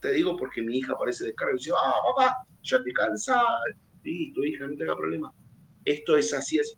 te 0.00 0.12
digo 0.12 0.36
porque 0.36 0.62
mi 0.62 0.78
hija 0.78 0.96
parece 0.96 1.24
descarga 1.24 1.54
y 1.54 1.58
dice, 1.58 1.72
ah, 1.76 1.94
papá, 2.08 2.46
ya 2.62 2.82
te 2.82 2.92
cansada. 2.92 3.60
Sí, 4.06 4.32
tu 4.32 4.44
hija, 4.44 4.68
no 4.68 4.76
tenga 4.76 4.94
problema. 4.94 5.32
Esto 5.84 6.16
es 6.16 6.32
así, 6.32 6.60
así. 6.60 6.76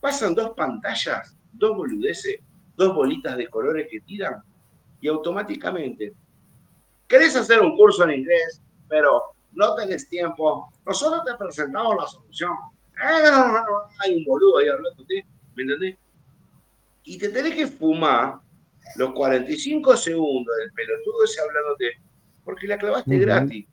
Pasan 0.00 0.34
dos 0.34 0.52
pantallas, 0.56 1.36
dos 1.52 1.76
boludeces, 1.76 2.40
dos 2.74 2.94
bolitas 2.94 3.36
de 3.36 3.48
colores 3.48 3.86
que 3.90 4.00
tiran 4.00 4.42
y 4.98 5.08
automáticamente, 5.08 6.14
querés 7.06 7.36
hacer 7.36 7.60
un 7.60 7.76
curso 7.76 8.04
en 8.04 8.20
inglés, 8.20 8.62
pero 8.88 9.34
no 9.52 9.74
tenés 9.74 10.08
tiempo, 10.08 10.72
nosotros 10.86 11.22
te 11.26 11.34
presentamos 11.34 11.96
la 12.00 12.06
solución. 12.06 12.52
hay 14.00 14.16
un 14.16 14.24
boludo 14.24 14.56
ahí 14.56 14.68
hablando, 14.68 15.04
¿me 15.54 15.64
entendés? 15.64 15.98
Y 17.02 17.18
te 17.18 17.28
tenés 17.28 17.54
que 17.56 17.66
fumar 17.66 18.40
los 18.96 19.12
45 19.12 19.98
segundos 19.98 20.56
del 20.56 20.72
pelotudo 20.72 21.24
ese 21.24 21.42
hablándote, 21.42 21.90
porque 22.42 22.66
la 22.66 22.78
clavaste 22.78 23.18
gratis. 23.18 23.66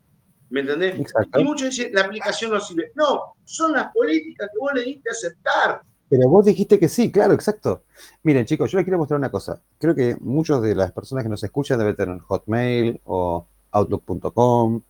¿Me 0.51 0.59
entendés? 0.59 0.95
Y 1.37 1.43
muchos 1.43 1.69
dicen, 1.69 1.93
la 1.93 2.01
aplicación 2.01 2.51
no 2.51 2.59
sirve. 2.59 2.91
No, 2.93 3.35
son 3.45 3.71
las 3.71 3.91
políticas 3.93 4.49
que 4.51 4.59
vos 4.59 4.71
le 4.73 4.83
diste 4.83 5.09
a 5.09 5.13
aceptar. 5.13 5.81
Pero 6.09 6.27
vos 6.27 6.45
dijiste 6.45 6.77
que 6.77 6.89
sí, 6.89 7.09
claro, 7.09 7.33
exacto. 7.33 7.83
Miren, 8.23 8.45
chicos, 8.45 8.69
yo 8.69 8.77
les 8.77 8.83
quiero 8.83 8.97
mostrar 8.97 9.17
una 9.17 9.31
cosa. 9.31 9.61
Creo 9.79 9.95
que 9.95 10.17
muchos 10.19 10.61
de 10.61 10.75
las 10.75 10.91
personas 10.91 11.23
que 11.23 11.29
nos 11.29 11.41
escuchan 11.41 11.79
deben 11.79 11.95
tener 11.95 12.19
Hotmail 12.19 12.99
o 13.05 13.47
Outlook.com 13.71 14.81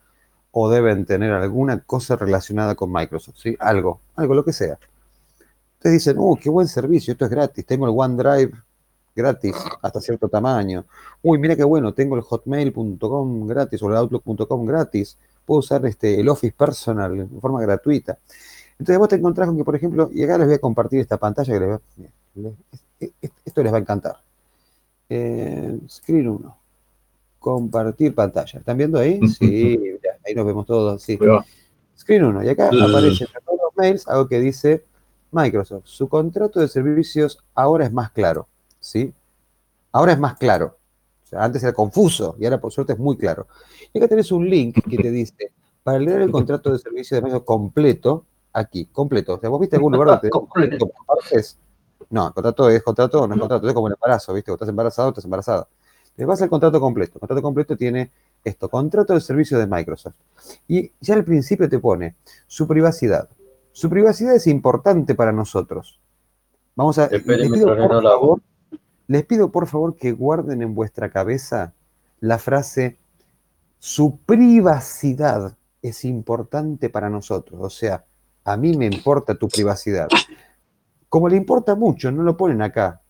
o 0.50 0.70
deben 0.70 1.06
tener 1.06 1.32
alguna 1.32 1.80
cosa 1.82 2.16
relacionada 2.16 2.74
con 2.74 2.92
Microsoft, 2.92 3.38
¿sí? 3.38 3.56
Algo, 3.60 4.02
algo, 4.16 4.34
lo 4.34 4.44
que 4.44 4.54
sea. 4.54 4.80
Ustedes 5.76 5.94
dicen, 5.94 6.16
uh, 6.18 6.36
qué 6.38 6.50
buen 6.50 6.68
servicio, 6.68 7.12
esto 7.12 7.26
es 7.26 7.32
gratis, 7.32 7.66
tengo 7.68 7.86
el 7.86 7.94
OneDrive 7.96 8.52
gratis 9.16 9.56
hasta 9.82 10.02
cierto 10.02 10.28
tamaño. 10.28 10.86
Uy, 11.22 11.38
mira 11.38 11.56
qué 11.56 11.64
bueno, 11.64 11.94
tengo 11.94 12.16
el 12.16 12.22
hotmail.com 12.22 13.48
gratis 13.48 13.82
o 13.84 13.90
el 13.90 13.96
outlook.com 13.98 14.66
gratis. 14.66 15.18
Puedo 15.52 15.60
usar 15.60 15.86
este, 15.86 16.18
el 16.18 16.30
Office 16.30 16.56
Personal 16.58 17.20
en 17.20 17.42
forma 17.42 17.60
gratuita. 17.60 18.18
Entonces 18.80 18.98
vos 18.98 19.10
te 19.10 19.18
encontrás 19.18 19.50
con 19.50 19.58
que, 19.58 19.66
por 19.66 19.76
ejemplo, 19.76 20.10
y 20.14 20.24
acá 20.24 20.38
les 20.38 20.48
voy 20.48 20.56
a 20.56 20.60
compartir 20.60 21.02
esta 21.02 21.18
pantalla 21.18 21.54
que 21.54 21.80
les 22.36 22.54
esto 23.44 23.62
les 23.62 23.74
va 23.74 23.76
a 23.76 23.82
encantar. 23.82 24.16
Eh, 25.10 25.78
screen 25.90 26.30
1. 26.30 26.58
Compartir 27.38 28.16
pantalla. 28.16 28.60
¿Están 28.60 28.78
viendo 28.78 28.98
ahí? 28.98 29.20
Sí, 29.28 29.78
ahí 30.26 30.34
nos 30.34 30.46
vemos 30.46 30.66
todos. 30.66 31.04
Sí. 31.04 31.20
Screen 32.00 32.24
1. 32.24 32.46
Y 32.46 32.48
acá 32.48 32.68
aparece 32.68 33.26
en 33.26 33.46
todos 33.46 33.60
los 33.62 33.76
mails 33.76 34.08
algo 34.08 34.30
que 34.30 34.40
dice 34.40 34.86
Microsoft. 35.32 35.84
Su 35.84 36.08
contrato 36.08 36.62
de 36.62 36.70
servicios 36.70 37.44
ahora 37.56 37.86
es 37.86 37.92
más 37.92 38.10
claro. 38.12 38.48
¿Sí? 38.80 39.14
Ahora 39.92 40.14
es 40.14 40.18
más 40.18 40.38
claro. 40.38 40.78
O 41.32 41.36
sea, 41.36 41.44
antes 41.46 41.64
era 41.64 41.72
confuso 41.72 42.36
y 42.38 42.44
ahora 42.44 42.60
por 42.60 42.74
suerte 42.74 42.94
es 42.94 43.00
muy 43.00 43.16
claro. 43.16 43.48
Y 43.94 44.00
acá 44.00 44.10
tenés 44.10 44.32
un 44.34 44.50
link 44.50 44.84
que 44.88 44.98
te 44.98 45.10
dice, 45.10 45.54
para 45.82 45.98
leer 45.98 46.24
el 46.24 46.32
contrato 46.32 46.72
de 46.74 46.80
servicio 46.80 47.16
de 47.16 47.22
Microsoft 47.22 47.46
completo, 47.46 48.26
aquí, 48.52 48.86
completo. 48.88 49.36
O 49.36 49.40
sea, 49.40 49.50
vos 49.50 49.60
viste 49.60 49.78
algún 49.78 49.94
lugar 49.94 50.10
donde 50.10 50.30
completo 50.30 50.92
partes. 51.08 51.58
No, 52.10 52.34
contrato 52.34 52.70
es 52.70 52.84
contrato, 52.84 53.26
no 53.28 53.34
es 53.34 53.40
contrato, 53.40 53.66
es 53.66 53.74
como 53.74 53.88
el 53.88 53.94
embarazo, 53.94 54.34
¿viste? 54.34 54.52
Vos 54.52 54.58
estás 54.58 54.68
embarazado, 54.68 55.10
estás 55.10 55.24
embarazada. 55.24 55.68
Le 56.18 56.26
vas 56.26 56.42
al 56.42 56.50
contrato 56.50 56.82
completo. 56.82 57.14
El 57.16 57.20
contrato 57.22 57.42
completo 57.42 57.78
tiene 57.78 58.12
esto, 58.44 58.68
contrato 58.68 59.14
de 59.14 59.22
servicio 59.22 59.58
de 59.58 59.68
Microsoft. 59.68 60.16
Y 60.68 60.92
ya 61.00 61.14
al 61.14 61.24
principio 61.24 61.70
te 61.70 61.80
pone 61.80 62.16
su 62.48 62.68
privacidad, 62.68 63.30
Su 63.72 63.90
privacidad 63.90 64.36
es 64.36 64.48
importante 64.48 65.16
para 65.16 65.32
nosotros. 65.32 66.02
Vamos 66.76 66.98
a. 66.98 67.08
Les 67.08 67.24
pido, 67.24 67.68
por 67.68 68.04
favor, 68.04 68.42
les 69.08 69.26
pido 69.26 69.52
por 69.52 69.68
favor 69.68 69.96
que 69.96 70.12
guarden 70.12 70.62
en 70.62 70.76
vuestra 70.76 71.10
cabeza 71.10 71.74
la 72.20 72.38
frase: 72.38 72.98
su 73.80 74.18
privacidad 74.20 75.56
es 75.82 76.06
importante 76.06 76.90
para 76.90 77.10
nosotros. 77.10 77.60
O 77.62 77.70
sea, 77.70 78.06
a 78.44 78.58
mí 78.58 78.76
me 78.78 78.86
importa 78.86 79.36
tu 79.36 79.48
privacidad. 79.48 80.08
Como 81.10 81.28
le 81.28 81.36
importa 81.36 81.76
mucho, 81.76 82.12
no 82.12 82.24
lo 82.24 82.38
ponen 82.38 82.62
acá. 82.62 83.02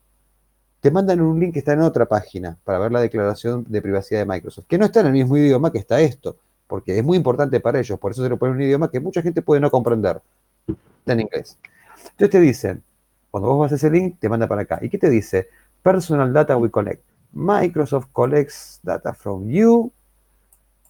Te 0.79 0.89
mandan 0.89 1.21
un 1.21 1.39
link 1.39 1.53
que 1.53 1.59
está 1.59 1.73
en 1.73 1.81
otra 1.81 2.07
página 2.07 2.57
para 2.63 2.79
ver 2.79 2.91
la 2.91 3.01
declaración 3.01 3.65
de 3.69 3.81
privacidad 3.81 4.21
de 4.21 4.25
Microsoft, 4.25 4.65
que 4.67 4.79
no 4.79 4.85
está 4.85 5.01
en 5.01 5.07
el 5.07 5.13
mismo 5.13 5.37
idioma 5.37 5.71
que 5.71 5.77
está 5.77 6.01
esto, 6.01 6.37
porque 6.65 6.97
es 6.97 7.03
muy 7.03 7.17
importante 7.17 7.59
para 7.59 7.79
ellos, 7.79 7.99
por 7.99 8.11
eso 8.11 8.23
se 8.23 8.29
lo 8.29 8.37
ponen 8.37 8.55
en 8.55 8.61
un 8.61 8.67
idioma 8.67 8.89
que 8.89 8.99
mucha 8.99 9.21
gente 9.21 9.43
puede 9.43 9.61
no 9.61 9.69
comprender. 9.69 10.21
Está 10.67 11.13
en 11.13 11.19
inglés. 11.19 11.59
Entonces 11.97 12.29
te 12.31 12.39
dicen, 12.39 12.83
cuando 13.29 13.49
vos 13.49 13.59
vas 13.59 13.71
a 13.73 13.75
ese 13.75 13.91
link, 13.91 14.17
te 14.19 14.27
manda 14.27 14.47
para 14.47 14.63
acá. 14.63 14.79
¿Y 14.81 14.89
qué 14.89 14.97
te 14.97 15.09
dice? 15.09 15.49
Personal 15.84 16.32
data 16.32 16.57
we 16.57 16.69
collect. 16.69 17.03
Microsoft 17.34 18.07
collects 18.11 18.79
data 18.84 19.13
from 19.13 19.49
you 19.49 19.91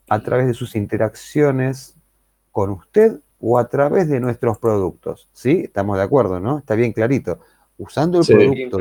a 0.10 0.22
través 0.22 0.48
de 0.48 0.54
sus 0.54 0.76
interacciones 0.76 1.96
con 2.52 2.72
usted 2.72 3.20
o 3.40 3.58
a 3.58 3.70
través 3.70 4.10
de 4.10 4.20
nuestros 4.20 4.58
productos. 4.58 5.30
¿Sí? 5.34 5.62
Estamos 5.64 5.98
de 5.98 6.04
acuerdo, 6.04 6.40
¿no? 6.40 6.60
Está 6.60 6.76
bien 6.76 6.92
clarito. 6.92 7.40
Usando 7.78 8.20
el 8.20 8.28
producto, 8.28 8.80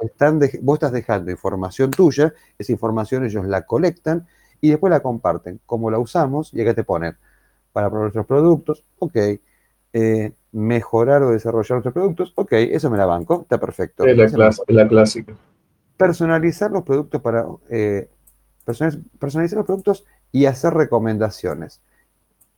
están 0.00 0.40
vos 0.60 0.76
estás 0.76 0.92
dejando 0.92 1.30
información 1.30 1.90
tuya, 1.90 2.34
esa 2.58 2.72
información 2.72 3.24
ellos 3.24 3.46
la 3.46 3.62
colectan 3.62 4.26
y 4.60 4.70
después 4.70 4.90
la 4.90 5.00
comparten. 5.00 5.60
Como 5.66 5.90
la 5.90 5.98
usamos, 5.98 6.52
y 6.52 6.60
acá 6.60 6.74
te 6.74 6.84
ponen 6.84 7.16
para 7.72 7.88
nuestros 7.88 8.26
productos, 8.26 8.84
ok. 8.98 9.16
Eh, 9.92 10.32
mejorar 10.52 11.22
o 11.22 11.30
desarrollar 11.30 11.76
nuestros 11.76 11.94
productos, 11.94 12.32
ok, 12.34 12.52
eso 12.52 12.90
me 12.90 12.98
la 12.98 13.06
banco, 13.06 13.42
está 13.42 13.58
perfecto. 13.58 14.04
Es 14.04 14.16
la, 14.16 14.88
clásica. 14.88 15.34
Personalizar 15.96 16.70
los 16.70 16.82
productos 16.82 17.20
para 17.20 17.46
eh, 17.70 18.08
personalizar 18.64 19.58
los 19.58 19.66
productos 19.66 20.04
y 20.30 20.46
hacer 20.46 20.74
recomendaciones. 20.74 21.80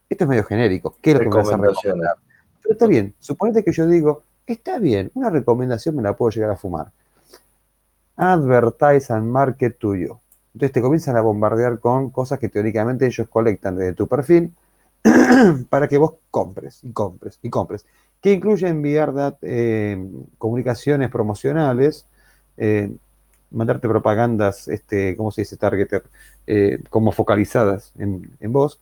Esto 0.08 0.24
es 0.24 0.28
medio 0.28 0.44
genérico. 0.44 0.96
¿Qué 1.00 1.10
es 1.10 1.14
lo 1.14 1.20
que 1.20 1.28
me 1.28 1.36
vas 1.36 1.52
a 1.52 1.56
recomendar? 1.56 2.16
Pero 2.62 2.72
está 2.72 2.86
bien, 2.86 3.14
suponete 3.18 3.62
que 3.62 3.72
yo 3.72 3.86
digo, 3.86 4.22
está 4.46 4.78
bien, 4.78 5.10
una 5.14 5.30
recomendación 5.30 5.96
me 5.96 6.02
la 6.02 6.16
puedo 6.16 6.30
llegar 6.30 6.50
a 6.50 6.56
fumar. 6.56 6.90
Advertise 8.16 9.12
and 9.12 9.26
market 9.26 9.76
tuyo. 9.78 10.20
Entonces 10.54 10.72
te 10.72 10.80
comienzan 10.80 11.16
a 11.16 11.20
bombardear 11.20 11.78
con 11.80 12.10
cosas 12.10 12.38
que 12.38 12.48
teóricamente 12.48 13.06
ellos 13.06 13.28
colectan 13.28 13.76
desde 13.76 13.92
tu 13.92 14.06
perfil 14.06 14.52
para 15.68 15.88
que 15.88 15.98
vos 15.98 16.14
compres 16.30 16.80
y 16.82 16.92
compres 16.92 17.38
y 17.42 17.50
compres. 17.50 17.86
Que 18.20 18.32
incluye 18.32 18.68
enviar 18.68 19.36
eh, 19.42 20.02
comunicaciones 20.38 21.10
promocionales, 21.10 22.06
eh, 22.56 22.90
mandarte 23.50 23.88
propagandas, 23.88 24.68
este, 24.68 25.16
¿cómo 25.16 25.30
se 25.30 25.42
dice? 25.42 25.56
Targeter, 25.56 26.04
eh, 26.46 26.78
como 26.90 27.12
focalizadas 27.12 27.92
en, 27.98 28.36
en 28.40 28.52
vos, 28.52 28.80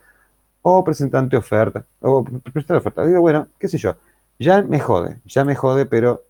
o 0.62 0.84
presentante 0.84 1.36
oferta, 1.36 1.84
o 2.00 2.24
presentar 2.24 2.76
oferta. 2.78 3.04
Digo, 3.04 3.20
bueno, 3.20 3.48
qué 3.58 3.68
sé 3.68 3.78
yo, 3.78 3.96
ya 4.38 4.62
me 4.62 4.80
jode, 4.80 5.20
ya 5.24 5.44
me 5.44 5.54
jode, 5.56 5.86
pero, 5.86 6.24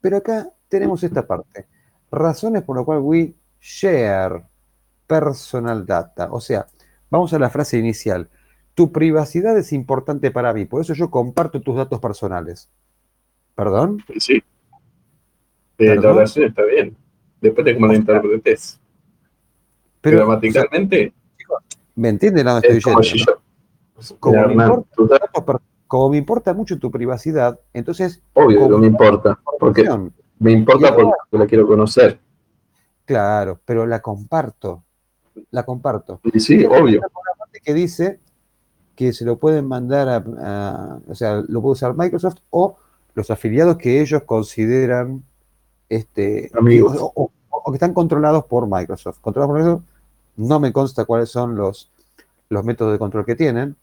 pero 0.00 0.18
acá 0.18 0.48
tenemos 0.68 1.02
esta 1.04 1.26
parte. 1.26 1.66
Razones 2.10 2.62
por 2.64 2.76
las 2.76 2.84
cuales 2.84 3.04
we 3.04 3.34
share 3.60 4.42
personal 5.06 5.86
data. 5.86 6.28
O 6.32 6.40
sea, 6.40 6.66
vamos 7.10 7.32
a 7.32 7.38
la 7.38 7.50
frase 7.50 7.78
inicial. 7.78 8.28
Tu 8.80 8.90
privacidad 8.90 9.58
es 9.58 9.74
importante 9.74 10.30
para 10.30 10.54
mí, 10.54 10.64
por 10.64 10.80
eso 10.80 10.94
yo 10.94 11.10
comparto 11.10 11.60
tus 11.60 11.76
datos 11.76 12.00
personales. 12.00 12.70
¿Perdón? 13.54 14.02
Sí. 14.16 14.42
Eh, 15.76 15.96
la 15.96 16.12
oración 16.12 16.46
está 16.46 16.64
bien. 16.64 16.96
Después 17.42 17.62
de 17.66 17.74
cómo 17.74 17.88
la 17.88 17.96
interpretes. 17.96 18.80
Pero, 20.00 20.16
Gramaticalmente. 20.16 21.12
¿Me 21.94 22.08
entienden 22.08 22.48
a 22.48 22.56
estoy 22.56 22.80
yendo? 23.02 23.42
Como, 24.18 24.46
me 24.46 24.54
importa, 24.54 25.30
como, 25.86 26.08
me 26.08 26.16
importa, 26.16 26.54
mucho 26.54 26.78
tu 26.78 26.90
privacidad, 26.90 27.60
entonces. 27.74 28.22
Obvio 28.32 28.66
que 28.66 28.76
me 28.78 28.86
importa. 28.86 29.38
Porque 29.58 29.86
me 30.38 30.52
importa 30.52 30.96
porque 30.96 31.18
la 31.32 31.46
quiero 31.46 31.66
conocer. 31.66 32.18
Claro, 33.04 33.60
pero 33.66 33.84
la 33.84 34.00
comparto. 34.00 34.84
La 35.50 35.66
comparto. 35.66 36.22
Sí, 36.32 36.40
sí 36.40 36.64
obvio. 36.64 37.02
parte 37.36 37.60
que 37.62 37.74
dice 37.74 38.20
que 39.00 39.14
se 39.14 39.24
lo 39.24 39.38
pueden 39.38 39.66
mandar 39.66 40.10
a, 40.10 40.98
o 41.08 41.14
sea, 41.14 41.42
lo 41.48 41.62
puede 41.62 41.72
usar 41.72 41.96
Microsoft 41.96 42.36
o 42.50 42.76
los 43.14 43.30
afiliados 43.30 43.78
que 43.78 44.02
ellos 44.02 44.24
consideran 44.24 45.22
este, 45.88 46.50
amigos 46.52 46.98
o, 46.98 47.30
que 47.64 47.76
están 47.76 47.94
controlados 47.94 48.44
por 48.44 48.68
Microsoft. 48.68 49.20
Controlados 49.22 49.54
por 49.54 49.58
Microsoft, 49.58 49.84
no 50.36 50.60
me 50.60 50.70
consta 50.70 51.06
cuáles 51.06 51.30
son 51.30 51.56
los, 51.56 51.90
los 52.50 52.62
métodos 52.62 52.92
de 52.92 52.98
control 52.98 53.24
que 53.24 53.36
tienen. 53.36 53.74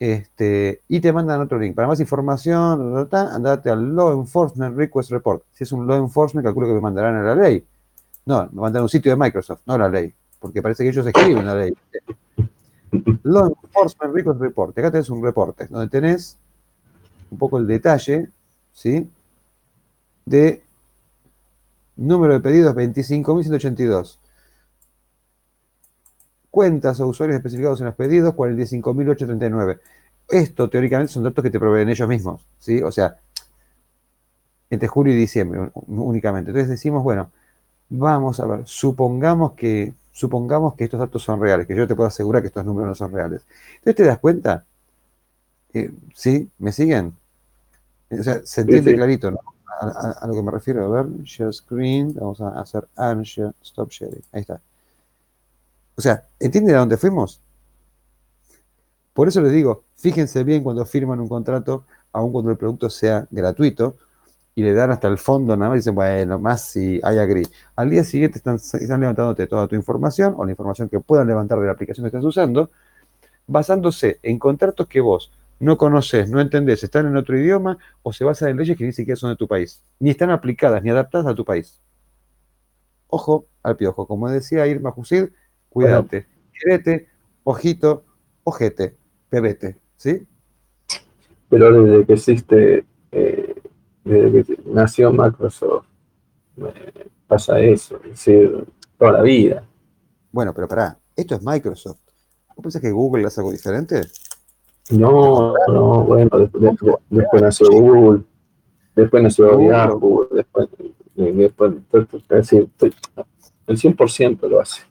Este, 0.00 0.80
y 0.88 1.00
te 1.00 1.12
mandan 1.12 1.42
otro 1.42 1.58
link. 1.58 1.74
Para 1.74 1.88
más 1.88 2.00
información, 2.00 3.06
andate 3.12 3.68
al 3.68 3.94
Law 3.94 4.18
Enforcement 4.18 4.74
Request 4.74 5.10
Report. 5.10 5.42
Si 5.52 5.64
es 5.64 5.72
un 5.72 5.86
Law 5.86 5.98
Enforcement, 5.98 6.46
calculo 6.46 6.66
que 6.66 6.72
me 6.72 6.80
mandarán 6.80 7.16
a 7.16 7.22
la 7.22 7.34
ley. 7.34 7.62
No, 8.24 8.48
me 8.52 8.62
mandan 8.62 8.80
a 8.80 8.84
un 8.84 8.88
sitio 8.88 9.12
de 9.12 9.16
Microsoft, 9.16 9.60
no 9.66 9.74
a 9.74 9.78
la 9.78 9.90
ley, 9.90 10.14
porque 10.40 10.62
parece 10.62 10.82
que 10.82 10.88
ellos 10.88 11.06
escriben 11.06 11.44
la 11.44 11.54
ley. 11.54 11.76
Law 13.22 13.56
Enforcement 13.62 14.14
Request 14.14 14.40
Report. 14.40 14.78
Acá 14.78 14.90
tenés 14.90 15.10
un 15.10 15.22
reporte 15.22 15.66
donde 15.66 15.88
tenés 15.88 16.36
un 17.30 17.38
poco 17.38 17.58
el 17.58 17.66
detalle, 17.66 18.28
¿sí? 18.72 19.08
De 20.24 20.62
número 21.96 22.34
de 22.34 22.40
pedidos 22.40 22.74
25.182 22.74 24.18
cuentas 26.50 26.98
o 27.00 27.06
usuarios 27.06 27.36
especificados 27.36 27.80
en 27.80 27.86
los 27.86 27.94
pedidos, 27.94 28.34
45.839. 28.34 29.78
Esto 30.28 30.68
teóricamente 30.68 31.12
son 31.12 31.22
datos 31.22 31.42
que 31.42 31.50
te 31.50 31.58
proveen 31.58 31.88
ellos 31.88 32.08
mismos, 32.08 32.44
¿sí? 32.58 32.82
O 32.82 32.90
sea, 32.90 33.16
entre 34.70 34.88
julio 34.88 35.12
y 35.14 35.16
diciembre 35.16 35.70
únicamente. 35.86 36.50
Entonces 36.50 36.68
decimos, 36.70 37.02
bueno, 37.02 37.30
vamos 37.88 38.40
a 38.40 38.46
ver, 38.46 38.62
supongamos 38.66 39.52
que, 39.52 39.94
supongamos 40.18 40.74
que 40.74 40.82
estos 40.82 40.98
datos 40.98 41.22
son 41.22 41.40
reales, 41.40 41.64
que 41.64 41.76
yo 41.76 41.86
te 41.86 41.94
puedo 41.94 42.08
asegurar 42.08 42.42
que 42.42 42.48
estos 42.48 42.64
números 42.64 42.88
no 42.88 42.94
son 42.96 43.12
reales. 43.12 43.42
Entonces 43.76 43.94
te 43.94 44.04
das 44.04 44.18
cuenta, 44.18 44.64
eh, 45.72 45.92
¿sí? 46.12 46.50
¿Me 46.58 46.72
siguen? 46.72 47.14
O 48.10 48.22
sea, 48.24 48.40
se 48.44 48.62
entiende 48.62 48.96
clarito, 48.96 49.30
¿no? 49.30 49.38
A, 49.80 50.26
lo 50.26 50.34
que 50.34 50.42
me 50.42 50.50
refiero, 50.50 50.84
a 50.84 51.02
ver, 51.02 51.22
share 51.22 51.54
screen, 51.54 52.12
vamos 52.14 52.40
a 52.40 52.60
hacer 52.60 52.88
unshare, 52.96 53.52
stop 53.62 53.90
sharing, 53.90 54.24
ahí 54.32 54.40
está. 54.40 54.60
O 55.94 56.00
sea, 56.00 56.24
¿entienden 56.40 56.74
a 56.74 56.80
dónde 56.80 56.96
fuimos? 56.96 57.40
Por 59.12 59.28
eso 59.28 59.40
les 59.40 59.52
digo, 59.52 59.84
fíjense 59.94 60.42
bien 60.42 60.64
cuando 60.64 60.84
firman 60.84 61.20
un 61.20 61.28
contrato, 61.28 61.84
aun 62.10 62.32
cuando 62.32 62.50
el 62.50 62.56
producto 62.56 62.90
sea 62.90 63.28
gratuito, 63.30 63.94
y 64.58 64.62
le 64.62 64.74
dan 64.74 64.90
hasta 64.90 65.06
el 65.06 65.18
fondo 65.18 65.56
nada 65.56 65.68
más 65.70 65.76
y 65.76 65.78
dicen, 65.78 65.94
bueno, 65.94 66.36
más 66.40 66.62
si 66.62 67.00
hay 67.04 67.18
agree. 67.18 67.46
Al 67.76 67.90
día 67.90 68.02
siguiente 68.02 68.38
están, 68.38 68.56
están 68.56 69.00
levantándote 69.00 69.46
toda 69.46 69.68
tu 69.68 69.76
información 69.76 70.34
o 70.36 70.44
la 70.44 70.50
información 70.50 70.88
que 70.88 70.98
puedan 70.98 71.28
levantar 71.28 71.60
de 71.60 71.66
la 71.66 71.72
aplicación 71.74 72.02
que 72.02 72.08
estás 72.08 72.24
usando, 72.24 72.68
basándose 73.46 74.18
en 74.20 74.36
contratos 74.40 74.88
que 74.88 75.00
vos 75.00 75.30
no 75.60 75.78
conoces, 75.78 76.28
no 76.28 76.40
entendés, 76.40 76.82
están 76.82 77.06
en 77.06 77.16
otro 77.16 77.38
idioma 77.38 77.78
o 78.02 78.12
se 78.12 78.24
basan 78.24 78.48
en 78.48 78.56
leyes 78.56 78.76
que 78.76 78.84
ni 78.84 78.92
siquiera 78.92 79.14
son 79.14 79.30
de 79.30 79.36
tu 79.36 79.46
país, 79.46 79.80
ni 80.00 80.10
están 80.10 80.30
aplicadas 80.30 80.82
ni 80.82 80.90
adaptadas 80.90 81.28
a 81.28 81.36
tu 81.36 81.44
país. 81.44 81.80
Ojo 83.06 83.46
al 83.62 83.76
piojo, 83.76 84.08
como 84.08 84.28
decía 84.28 84.66
Irma 84.66 84.90
Jusid, 84.90 85.26
cuídate, 85.68 86.26
querete, 86.52 87.06
ojito, 87.44 88.02
ojete, 88.42 88.96
bebete, 89.30 89.76
¿sí? 89.96 90.26
Pero 91.48 91.80
desde 91.80 92.06
que 92.06 92.12
existe, 92.12 92.84
eh, 93.12 93.54
desde 94.08 94.44
que 94.44 94.62
nació 94.66 95.12
Microsoft, 95.12 95.86
pasa 97.26 97.60
eso, 97.60 97.96
es 98.04 98.10
decir, 98.10 98.66
toda 98.98 99.12
la 99.12 99.22
vida. 99.22 99.64
Bueno, 100.32 100.52
pero 100.54 100.66
pará, 100.66 100.98
esto 101.14 101.34
es 101.34 101.42
Microsoft. 101.42 101.98
¿Vos 102.56 102.62
pensás 102.62 102.82
que 102.82 102.90
Google 102.90 103.26
hace 103.26 103.40
algo 103.40 103.52
diferente? 103.52 104.02
No, 104.90 105.54
no, 105.68 106.04
bueno, 106.04 106.30
después, 107.10 107.42
nació 107.42 107.70
Google, 107.70 108.22
después 108.96 109.22
nació 109.22 109.60
Yahoo, 109.60 110.28
después, 110.32 110.68
después, 111.14 111.74
después, 111.92 112.52
el 113.66 113.78
100% 113.78 114.48
lo 114.48 114.60
hace. 114.60 114.82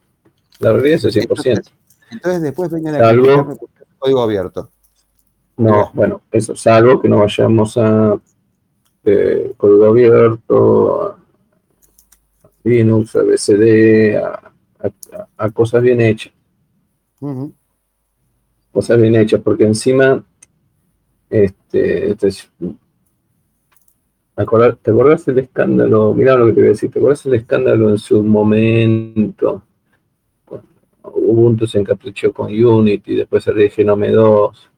La 0.60 0.72
realidad 0.74 0.98
es 0.98 1.16
el 1.16 1.28
100%. 1.28 1.72
Entonces, 2.12 2.42
después 2.42 2.70
vengan 2.70 2.96
a 2.96 3.10
el 3.10 3.58
código 3.98 4.22
abierto. 4.22 4.70
No, 5.58 5.90
bueno, 5.94 6.22
eso, 6.32 6.56
salvo 6.56 7.02
que 7.02 7.10
no 7.10 7.18
vayamos 7.18 7.78
a 7.78 8.20
eh, 9.08 9.54
código 9.58 9.86
abierto, 9.86 11.02
a 11.04 11.18
Linux, 12.64 13.16
a 13.16 13.24
BCD, 13.24 14.18
a, 15.38 15.50
cosas 15.52 15.82
bien 15.82 16.02
hechas. 16.02 16.34
Cosas 18.72 19.02
bien 19.02 19.16
hechas, 19.16 19.42
porque 19.42 19.66
encima 19.66 20.24
Este, 21.30 22.12
este 22.12 22.30
¿Te 24.36 24.44
acordás 24.92 25.26
del 25.26 25.40
escándalo? 25.40 26.14
Mirá 26.14 26.36
lo 26.36 26.46
que 26.46 26.54
te 26.54 26.60
voy 26.60 26.68
a 26.68 26.72
decir. 26.72 26.92
¿Te 26.92 27.00
acordás 27.00 27.24
del 27.24 27.34
escándalo 27.34 27.90
en 27.90 27.98
su 27.98 28.24
momento? 28.24 29.64
Ubuntu 31.02 31.66
se 31.66 31.80
encaprichó 31.80 32.32
con 32.32 32.54
Unity, 32.54 33.16
después 33.16 33.44
se 33.44 33.54
le 33.54 33.72
Genome 33.72 34.12
2, 34.12 34.70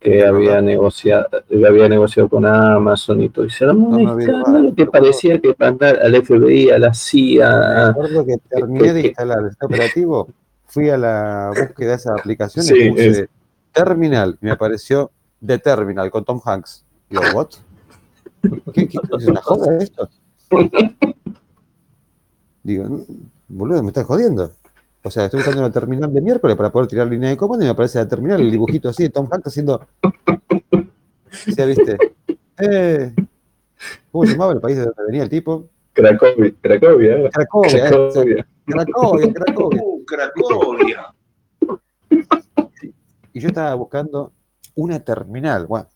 que 0.00 0.24
había 0.24 0.60
negociado, 0.60 1.26
había 1.66 1.88
negociado 1.88 2.28
con 2.28 2.46
Amazon 2.46 3.22
y 3.22 3.28
todo. 3.28 3.46
Armó 3.60 3.88
un 3.88 4.20
escándalo 4.20 4.74
que 4.74 4.86
parecía 4.86 5.40
que 5.40 5.54
mandar 5.58 5.98
al 6.00 6.14
FBI, 6.24 6.70
a 6.70 6.78
la 6.78 6.94
CIA. 6.94 7.88
Recuerdo 7.88 8.24
que 8.26 8.36
terminé 8.48 8.92
de 8.92 9.06
instalar 9.08 9.46
este 9.50 9.66
operativo, 9.66 10.28
fui 10.66 10.88
a 10.90 10.96
la 10.96 11.50
búsqueda 11.50 11.90
de 11.90 11.96
esa 11.96 12.14
aplicación 12.14 12.64
y 12.66 12.90
puse 12.90 13.28
Terminal, 13.72 14.38
y 14.40 14.46
me 14.46 14.52
apareció 14.52 15.10
The 15.44 15.58
Terminal 15.58 16.10
con 16.10 16.24
Tom 16.24 16.40
Hanks. 16.44 16.84
Digo, 17.10 17.22
¿what? 17.34 17.48
¿Qué, 18.72 18.88
qué, 18.88 18.98
es 19.18 19.26
una 19.26 19.40
joda 19.42 19.78
esto? 19.78 20.08
Digo, 22.62 23.04
boludo, 23.48 23.82
me 23.82 23.88
estás 23.88 24.04
jodiendo. 24.04 24.52
O 25.08 25.10
sea, 25.10 25.24
estoy 25.24 25.38
buscando 25.38 25.62
una 25.62 25.72
terminal 25.72 26.12
de 26.12 26.20
miércoles 26.20 26.54
para 26.54 26.70
poder 26.70 26.86
tirar 26.86 27.06
línea 27.06 27.30
de 27.30 27.36
comando 27.38 27.64
y 27.64 27.66
me 27.68 27.70
aparece 27.70 27.98
la 27.98 28.06
terminal, 28.06 28.42
el 28.42 28.50
dibujito 28.50 28.90
así 28.90 29.04
de 29.04 29.08
Tom 29.08 29.26
Hanks 29.30 29.46
haciendo. 29.46 29.86
¿Sí, 31.30 31.54
viste? 31.64 31.96
Eh, 32.58 33.14
¿Cómo 34.12 34.26
se 34.26 34.32
llamaba 34.32 34.52
el 34.52 34.60
país 34.60 34.76
de 34.76 34.84
donde 34.84 35.04
venía 35.06 35.22
el 35.22 35.30
tipo? 35.30 35.70
Cracovia. 35.94 36.52
Cracovia. 36.60 37.16
¿eh? 37.16 37.30
Cracovia. 37.32 37.88
Cracovia. 37.88 38.46
Cracovia. 38.66 39.32
Cracovia. 39.32 39.82
Uh, 39.82 40.04
Cracovia. 40.04 41.14
Y 43.32 43.40
yo 43.40 43.48
estaba 43.48 43.74
buscando 43.76 44.32
una 44.74 45.00
terminal. 45.00 45.66
Bueno, 45.66 45.88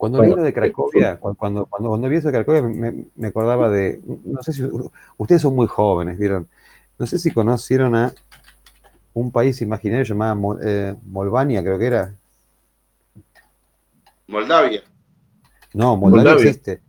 cuando 0.00 0.22
vi 0.22 0.30
lo 0.30 0.42
de 0.42 0.54
Cracovia, 0.54 1.18
cuando, 1.18 1.66
cuando, 1.66 1.66
cuando, 1.66 2.08
vi 2.08 2.16
eso 2.16 2.28
de 2.28 2.32
Cracovia, 2.32 2.62
me, 2.62 3.26
acordaba 3.28 3.68
de, 3.68 4.00
no 4.24 4.42
sé 4.42 4.54
si, 4.54 4.66
ustedes 5.18 5.42
son 5.42 5.54
muy 5.54 5.66
jóvenes, 5.66 6.18
¿vieron? 6.18 6.48
No 6.98 7.06
sé 7.06 7.18
si 7.18 7.30
conocieron 7.30 7.94
a 7.94 8.10
un 9.12 9.30
país 9.30 9.60
imaginario 9.60 10.06
llamado 10.06 10.58
eh, 10.62 10.94
Molvania, 11.04 11.62
creo 11.62 11.78
que 11.78 11.86
era. 11.86 12.14
Moldavia. 14.26 14.82
No, 15.74 15.98
Moldavia, 15.98 16.32
existe. 16.32 16.80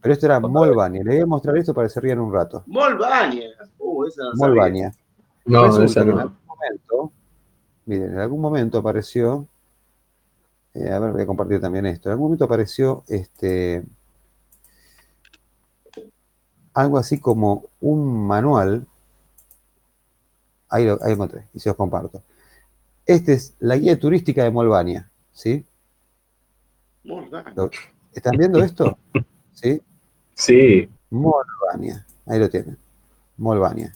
Pero 0.00 0.14
esto 0.14 0.24
era 0.24 0.40
Molvania. 0.40 1.02
Le 1.04 1.10
voy 1.10 1.20
a 1.20 1.26
mostrar 1.26 1.58
esto 1.58 1.74
para 1.74 1.86
que 1.86 1.92
se 1.92 2.00
rían 2.00 2.18
un 2.18 2.32
rato. 2.32 2.62
Molvania. 2.64 3.50
Uh, 3.76 4.06
Molvania. 4.36 4.90
No, 5.44 5.84
esa 5.84 6.02
no. 6.02 6.12
En 6.12 6.18
algún 6.18 6.46
momento, 6.46 7.12
miren, 7.84 8.12
en 8.12 8.18
algún 8.20 8.40
momento 8.40 8.78
apareció 8.78 9.46
eh, 10.74 10.90
a 10.90 10.98
ver, 10.98 11.12
voy 11.12 11.22
a 11.22 11.26
compartir 11.26 11.60
también 11.60 11.86
esto. 11.86 12.08
En 12.08 12.12
algún 12.12 12.26
momento 12.26 12.44
apareció 12.44 13.04
este, 13.08 13.84
algo 16.74 16.98
así 16.98 17.18
como 17.20 17.64
un 17.80 18.26
manual. 18.26 18.86
Ahí 20.68 20.84
lo, 20.84 20.98
ahí 21.02 21.12
encontré 21.12 21.46
y 21.54 21.60
se 21.60 21.70
os 21.70 21.76
comparto. 21.76 22.22
Esta 23.06 23.32
es 23.32 23.54
la 23.60 23.76
guía 23.76 23.98
turística 23.98 24.42
de 24.42 24.50
Molvania. 24.50 25.08
¿Sí? 25.32 25.64
¿Están 28.12 28.36
viendo 28.36 28.62
esto? 28.62 28.98
¿Sí? 29.52 29.80
Sí. 30.34 30.88
Molvania. 31.10 32.04
Ahí 32.26 32.38
lo 32.40 32.48
tienen. 32.48 32.76
Molvania. 33.36 33.94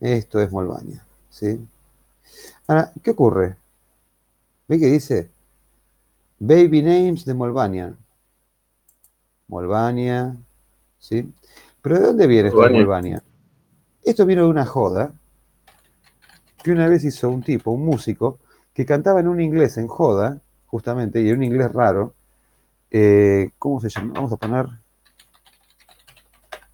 Esto 0.00 0.40
es 0.40 0.50
Molvania. 0.50 1.04
¿Sí? 1.30 1.66
Ahora, 2.66 2.92
¿qué 3.02 3.10
ocurre? 3.12 3.56
¿Ve 4.70 4.78
que 4.78 4.86
dice? 4.86 5.28
Baby 6.38 6.80
Names 6.82 7.24
de 7.24 7.34
Molvania. 7.34 7.92
Molvania, 9.48 10.36
¿sí? 10.96 11.28
¿Pero 11.82 11.98
de 11.98 12.06
dónde 12.06 12.26
viene 12.28 12.50
esto 12.50 12.62
de 12.62 12.70
Molvania? 12.70 13.20
Esto 14.04 14.24
vino 14.24 14.44
de 14.44 14.48
una 14.48 14.64
joda 14.64 15.12
que 16.62 16.70
una 16.70 16.86
vez 16.86 17.02
hizo 17.02 17.28
un 17.30 17.42
tipo, 17.42 17.72
un 17.72 17.84
músico, 17.84 18.38
que 18.72 18.86
cantaba 18.86 19.18
en 19.18 19.26
un 19.26 19.40
inglés 19.40 19.76
en 19.76 19.88
joda, 19.88 20.40
justamente, 20.66 21.20
y 21.20 21.30
en 21.30 21.38
un 21.38 21.42
inglés 21.42 21.72
raro. 21.72 22.14
Eh, 22.92 23.50
¿Cómo 23.58 23.80
se 23.80 23.88
llama? 23.88 24.12
Vamos 24.14 24.32
a 24.32 24.36
poner 24.36 24.66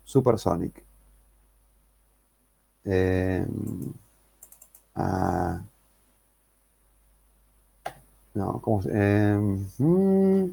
Supersonic. 0.05 0.85
Eh, 2.85 3.47
ah, 4.97 5.63
no, 8.37 8.61
¿cómo 8.61 8.83
se 8.83 8.91
eh, 8.93 10.51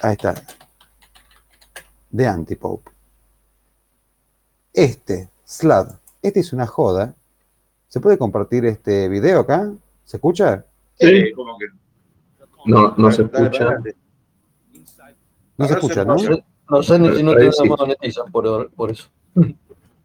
Ahí 0.00 0.12
está. 0.12 0.34
De 2.10 2.26
Antipop. 2.26 2.80
Este, 4.72 5.28
Slad. 5.44 5.88
Este 6.22 6.40
es 6.40 6.52
una 6.52 6.66
joda. 6.66 7.14
¿Se 7.88 8.00
puede 8.00 8.16
compartir 8.16 8.64
este 8.64 9.08
video 9.08 9.40
acá? 9.40 9.70
¿Se 10.04 10.16
escucha? 10.16 10.64
Sí, 10.98 11.32
como 11.32 11.58
que. 11.58 11.66
No, 12.64 12.94
no 12.96 13.12
se 13.12 13.22
escucha. 13.22 13.76
No 15.58 15.68
se 15.68 15.74
escucha, 15.74 16.04
¿no? 16.04 16.16
No 16.70 16.82
sé 16.82 16.98
ni 16.98 17.14
si 17.14 17.22
no 17.22 17.34
te 17.34 17.50
monetizan 17.68 18.32
por, 18.32 18.70
por 18.70 18.90
eso. 18.90 19.08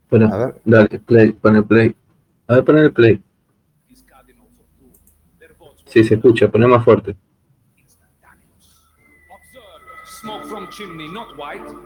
Bueno, 0.09 0.33
a 0.33 0.37
ver. 0.37 0.61
Dale, 0.65 0.99
play, 0.99 1.31
pon 1.31 1.55
el 1.55 1.63
play. 1.63 1.95
A 2.47 2.55
ver, 2.55 2.65
pon 2.65 2.77
el 2.79 2.91
play. 2.91 3.23
Sí, 5.89 6.03
se 6.03 6.15
escucha, 6.15 6.47
pone 6.47 6.67
más 6.67 6.83
fuerte. 6.83 7.15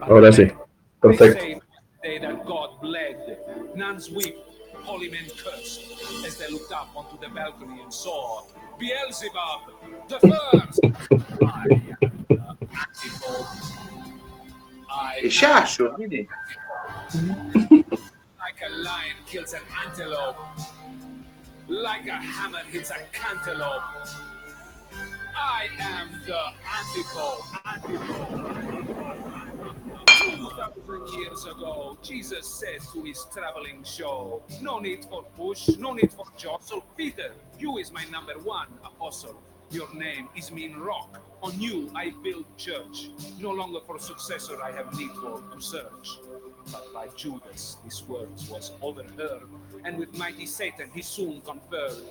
Ahora 0.00 0.32
sí, 0.32 0.50
perfecto. 1.00 1.64
Holy 4.84 5.08
men 5.08 5.24
cursed 5.42 5.80
as 6.26 6.36
they 6.36 6.50
looked 6.52 6.70
up 6.70 6.94
onto 6.94 7.18
the 7.18 7.28
balcony 7.34 7.80
and 7.80 7.90
saw 7.92 8.42
Beelzebub, 8.78 10.08
the 10.08 10.20
first. 10.20 10.80
Yayo, 14.90 15.98
Like 18.38 18.60
a 18.66 18.70
lion 18.76 19.16
kills 19.26 19.54
an 19.54 19.62
antelope. 19.86 20.36
Like 21.68 22.06
a 22.06 22.12
hammer 22.14 22.62
hits 22.70 22.90
a 22.90 22.98
cantaloupe. 23.12 23.82
I 25.36 25.68
am 25.80 26.10
the 26.26 26.40
antipode. 26.78 27.40
Two 30.06 30.48
thousand 30.50 31.18
years 31.18 31.44
ago, 31.44 31.98
Jesus 32.02 32.46
says 32.46 32.86
to 32.92 33.02
his 33.02 33.26
traveling 33.32 33.82
show, 33.84 34.42
No 34.60 34.78
need 34.78 35.04
for 35.04 35.24
push, 35.36 35.68
no 35.78 35.92
need 35.92 36.12
for 36.12 36.26
jostle. 36.36 36.84
Peter, 36.96 37.32
you 37.58 37.78
is 37.78 37.92
my 37.92 38.04
number 38.06 38.34
one 38.34 38.68
apostle. 38.84 39.40
Your 39.70 39.92
name 39.94 40.28
is 40.36 40.52
mean 40.52 40.76
rock. 40.76 41.20
On 41.42 41.58
you 41.60 41.90
I 41.94 42.12
build 42.22 42.44
church. 42.56 43.10
No 43.40 43.50
longer 43.50 43.80
for 43.86 43.98
successor 43.98 44.62
I 44.62 44.70
have 44.72 44.96
need 44.96 45.10
for 45.12 45.42
to 45.52 45.60
search. 45.60 46.18
But 46.70 46.92
by 46.92 47.08
Judas 47.16 47.76
his 47.84 48.02
words 48.08 48.48
was 48.48 48.72
overheard, 48.80 49.42
and 49.84 49.98
with 49.98 50.16
mighty 50.16 50.46
Satan 50.46 50.90
he 50.94 51.02
soon 51.02 51.40
conferred. 51.42 52.02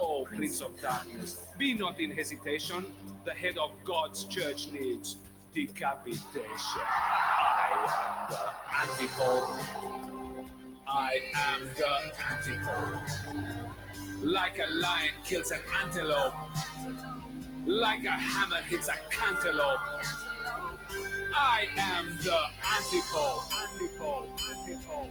O 0.00 0.24
Prince 0.24 0.60
of 0.60 0.80
Darkness, 0.80 1.46
be 1.58 1.74
not 1.74 2.00
in 2.00 2.10
hesitation. 2.10 2.86
The 3.24 3.32
head 3.32 3.56
of 3.58 3.70
God's 3.84 4.24
church 4.24 4.68
needs 4.72 5.16
decapitation. 5.54 6.82
I 6.82 7.68
am 8.08 8.30
the 8.30 8.40
antipode. 8.80 10.02
I 10.88 11.20
am 11.34 11.70
the 11.76 11.86
antipode. 12.30 13.62
Like 14.22 14.58
a 14.58 14.72
lion 14.74 15.12
kills 15.24 15.50
an 15.50 15.60
antelope. 15.82 16.34
Like 17.66 18.04
a 18.04 18.10
hammer 18.10 18.62
hits 18.68 18.88
a 18.88 18.96
cantaloupe. 19.10 19.80
I 21.34 21.66
am 21.78 22.18
the 22.22 22.38
antipode. 22.76 23.42
Antipode. 23.62 24.28
Antipode. 24.50 25.10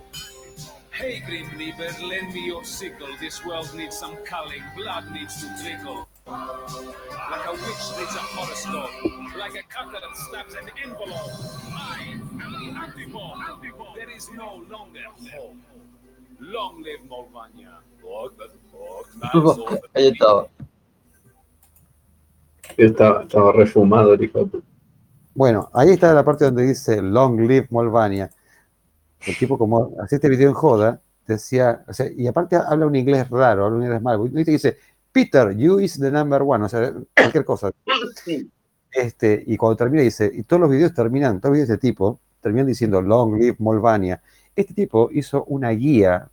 Hey, 0.92 1.22
Grim 1.26 1.50
Reaper, 1.58 1.90
lend 2.06 2.34
me 2.34 2.46
your 2.46 2.64
sickle. 2.64 3.08
This 3.20 3.44
world 3.46 3.74
needs 3.76 3.98
some 3.98 4.18
culling. 4.26 4.62
Blood 4.76 5.12
needs 5.12 5.42
to 5.42 5.64
trickle. 5.64 6.08
Like 6.28 7.48
a 7.48 7.52
witch 7.54 7.86
needs 7.98 8.16
a 8.16 8.24
horoscope. 8.34 9.38
Like 9.38 9.56
a 9.56 9.64
cutter 9.68 10.00
that 10.00 10.18
stabs 10.30 10.54
an 10.56 10.70
envelope. 10.84 11.32
I 11.74 12.08
am 12.12 12.38
the 12.38 12.80
antipode. 12.80 13.38
antipode. 13.50 13.96
There 13.96 14.12
is 14.16 14.30
no 14.32 14.64
longer 14.70 15.02
hope. 15.34 15.56
Long 16.40 16.84
live 16.84 17.02
Molvania. 17.08 17.80
Ahí 19.94 20.08
estaba. 20.08 20.48
Estaba, 22.78 23.24
estaba 23.24 23.52
refumado 23.52 24.14
el 24.14 24.24
hijo. 24.24 24.50
Bueno, 25.34 25.70
ahí 25.74 25.92
está 25.92 26.14
la 26.14 26.26
parte 26.26 26.46
donde 26.46 26.64
dice 26.64 27.02
Long 27.02 27.40
Live 27.40 27.68
Molvania. 27.70 28.30
El 29.26 29.38
tipo, 29.38 29.58
como 29.58 29.94
hace 30.02 30.16
este 30.16 30.30
video 30.30 30.50
en 30.50 30.56
joda, 30.56 31.02
decía, 31.28 31.84
o 31.88 31.94
sea, 31.94 32.08
y 32.12 32.28
aparte 32.28 32.56
habla 32.56 32.86
un 32.86 32.96
inglés 32.96 33.30
raro, 33.30 33.66
habla 33.66 33.78
un 33.78 33.84
inglés 33.84 34.02
mal. 34.02 34.20
¿Viste? 34.30 34.52
Dice, 34.52 34.78
Peter, 35.12 35.56
you 35.56 35.80
is 35.80 36.00
the 36.00 36.12
number 36.12 36.42
one, 36.42 36.66
o 36.66 36.70
sea, 36.70 36.94
cualquier 37.16 37.46
cosa. 37.46 37.72
Este, 38.92 39.44
y 39.48 39.56
cuando 39.56 39.78
termina 39.78 40.04
dice, 40.04 40.30
y 40.34 40.44
todos 40.44 40.62
los 40.62 40.70
videos 40.70 40.94
terminan, 40.94 41.40
todos 41.40 41.52
los 41.52 41.56
videos 41.56 41.70
de 41.70 41.76
este 41.76 41.88
tipo, 41.88 42.20
terminan 42.42 42.68
diciendo 42.68 43.02
Long 43.02 43.40
Live 43.40 43.56
Molvania. 43.60 44.22
Este 44.56 44.74
tipo 44.74 45.10
hizo 45.14 45.46
una 45.46 45.70
guía 45.70 46.28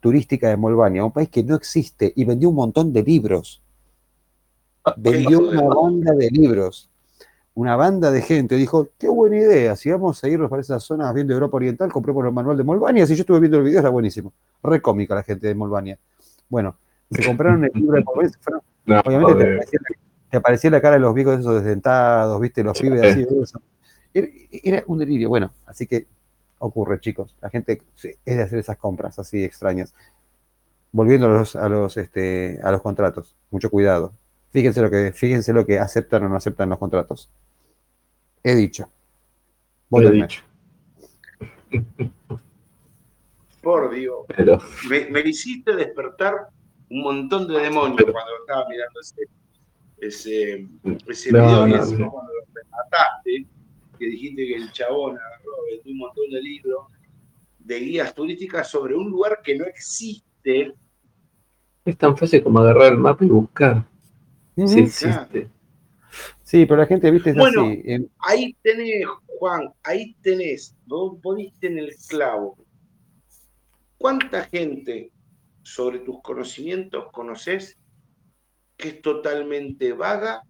turística 0.00 0.48
de 0.48 0.56
Molvania, 0.56 1.04
un 1.04 1.12
país 1.12 1.28
que 1.28 1.44
no 1.44 1.54
existe, 1.54 2.12
y 2.16 2.24
vendió 2.24 2.48
un 2.48 2.56
montón 2.56 2.92
de 2.92 3.02
libros. 3.02 3.62
Ah, 4.84 4.94
vendió 4.96 5.40
una 5.40 5.62
banda 5.62 6.12
de 6.14 6.30
libros. 6.30 6.89
Una 7.60 7.76
banda 7.76 8.10
de 8.10 8.22
gente 8.22 8.54
dijo, 8.54 8.88
qué 8.96 9.06
buena 9.06 9.36
idea, 9.36 9.76
si 9.76 9.90
vamos 9.90 10.24
a 10.24 10.28
irnos 10.28 10.48
para 10.48 10.62
esas 10.62 10.82
zonas 10.82 11.12
viendo 11.12 11.34
Europa 11.34 11.58
Oriental, 11.58 11.92
compremos 11.92 12.24
el 12.24 12.32
manual 12.32 12.56
de 12.56 12.64
Molvania, 12.64 13.06
si 13.06 13.14
yo 13.14 13.20
estuve 13.20 13.38
viendo 13.38 13.58
el 13.58 13.64
video, 13.64 13.80
era 13.80 13.90
buenísimo. 13.90 14.32
Re 14.62 14.80
cómica 14.80 15.14
la 15.14 15.22
gente 15.22 15.46
de 15.46 15.54
Molvania. 15.54 15.98
Bueno, 16.48 16.78
se 17.10 17.22
compraron 17.22 17.62
el 17.66 17.70
libro 17.74 17.98
de 17.98 18.04
Molvania, 18.04 19.02
obviamente 19.04 19.60
te 20.30 20.36
aparecía, 20.38 20.70
la 20.70 20.80
cara 20.80 20.94
de 20.94 21.00
los 21.00 21.12
viejos 21.12 21.38
esos 21.38 21.56
desdentados, 21.56 22.40
viste, 22.40 22.64
los 22.64 22.80
pibes 22.80 23.02
así. 23.02 23.26
Era, 24.14 24.82
un 24.86 24.96
delirio, 24.96 25.28
bueno, 25.28 25.52
así 25.66 25.86
que 25.86 26.06
ocurre, 26.60 26.98
chicos. 26.98 27.36
La 27.42 27.50
gente 27.50 27.82
es 28.02 28.36
de 28.36 28.42
hacer 28.42 28.58
esas 28.58 28.78
compras 28.78 29.18
así 29.18 29.44
extrañas. 29.44 29.92
Volviendo 30.92 31.26
a 31.26 31.28
los, 31.28 31.56
a 31.56 31.68
los, 31.68 31.98
este, 31.98 32.58
a 32.62 32.72
los 32.72 32.80
contratos, 32.80 33.36
mucho 33.50 33.68
cuidado. 33.68 34.14
Fíjense 34.50 34.80
lo 34.80 34.90
que, 34.90 35.12
fíjense 35.12 35.52
lo 35.52 35.66
que 35.66 35.78
aceptan 35.78 36.24
o 36.24 36.28
no 36.30 36.36
aceptan 36.36 36.70
los 36.70 36.78
contratos. 36.78 37.28
He 38.42 38.54
dicho. 38.54 38.90
He 39.92 40.10
dicho. 40.10 40.42
Por 43.62 43.94
Dios. 43.94 44.26
Me, 44.88 45.20
hiciste 45.20 45.76
despertar 45.76 46.48
un 46.88 47.02
montón 47.02 47.46
de 47.46 47.60
demonios 47.60 48.10
cuando 48.10 48.30
estaba 48.40 48.66
mirando 48.68 49.00
ese, 49.00 49.22
ese, 49.98 50.66
ese 51.06 51.30
video 51.30 51.68
y 51.68 51.72
cuando 51.72 52.32
lo 52.32 52.46
mataste 52.70 53.46
que 53.98 54.06
dijiste 54.06 54.46
que 54.46 54.56
el 54.56 54.72
chabón 54.72 55.18
agarró, 55.18 55.52
vendió 55.70 55.92
un 55.92 55.98
montón 55.98 56.30
de 56.30 56.40
libros 56.40 56.86
de 57.58 57.78
guías 57.78 58.14
turísticas 58.14 58.70
sobre 58.70 58.94
un 58.94 59.10
lugar 59.10 59.40
que 59.44 59.56
no 59.56 59.66
existe. 59.66 60.74
Es 61.84 61.96
tan 61.98 62.16
fácil 62.16 62.42
como 62.42 62.60
agarrar 62.60 62.94
el 62.94 62.98
mapa 62.98 63.24
y 63.24 63.28
buscar. 63.28 63.84
Sí 64.56 64.80
existe. 64.80 65.50
Sí, 66.50 66.66
pero 66.66 66.80
la 66.80 66.86
gente, 66.86 67.08
viste, 67.12 67.30
es 67.30 67.36
bueno, 67.36 67.62
Ahí 68.18 68.56
tenés, 68.60 69.06
Juan, 69.38 69.72
ahí 69.84 70.16
tenés, 70.20 70.74
vos 70.84 71.16
poniste 71.22 71.68
en 71.68 71.78
el 71.78 71.94
clavo. 72.08 72.58
¿Cuánta 73.96 74.46
gente 74.46 75.12
sobre 75.62 76.00
tus 76.00 76.20
conocimientos 76.22 77.04
conoces 77.12 77.78
que 78.76 78.88
es 78.88 79.00
totalmente 79.00 79.92
vaga 79.92 80.42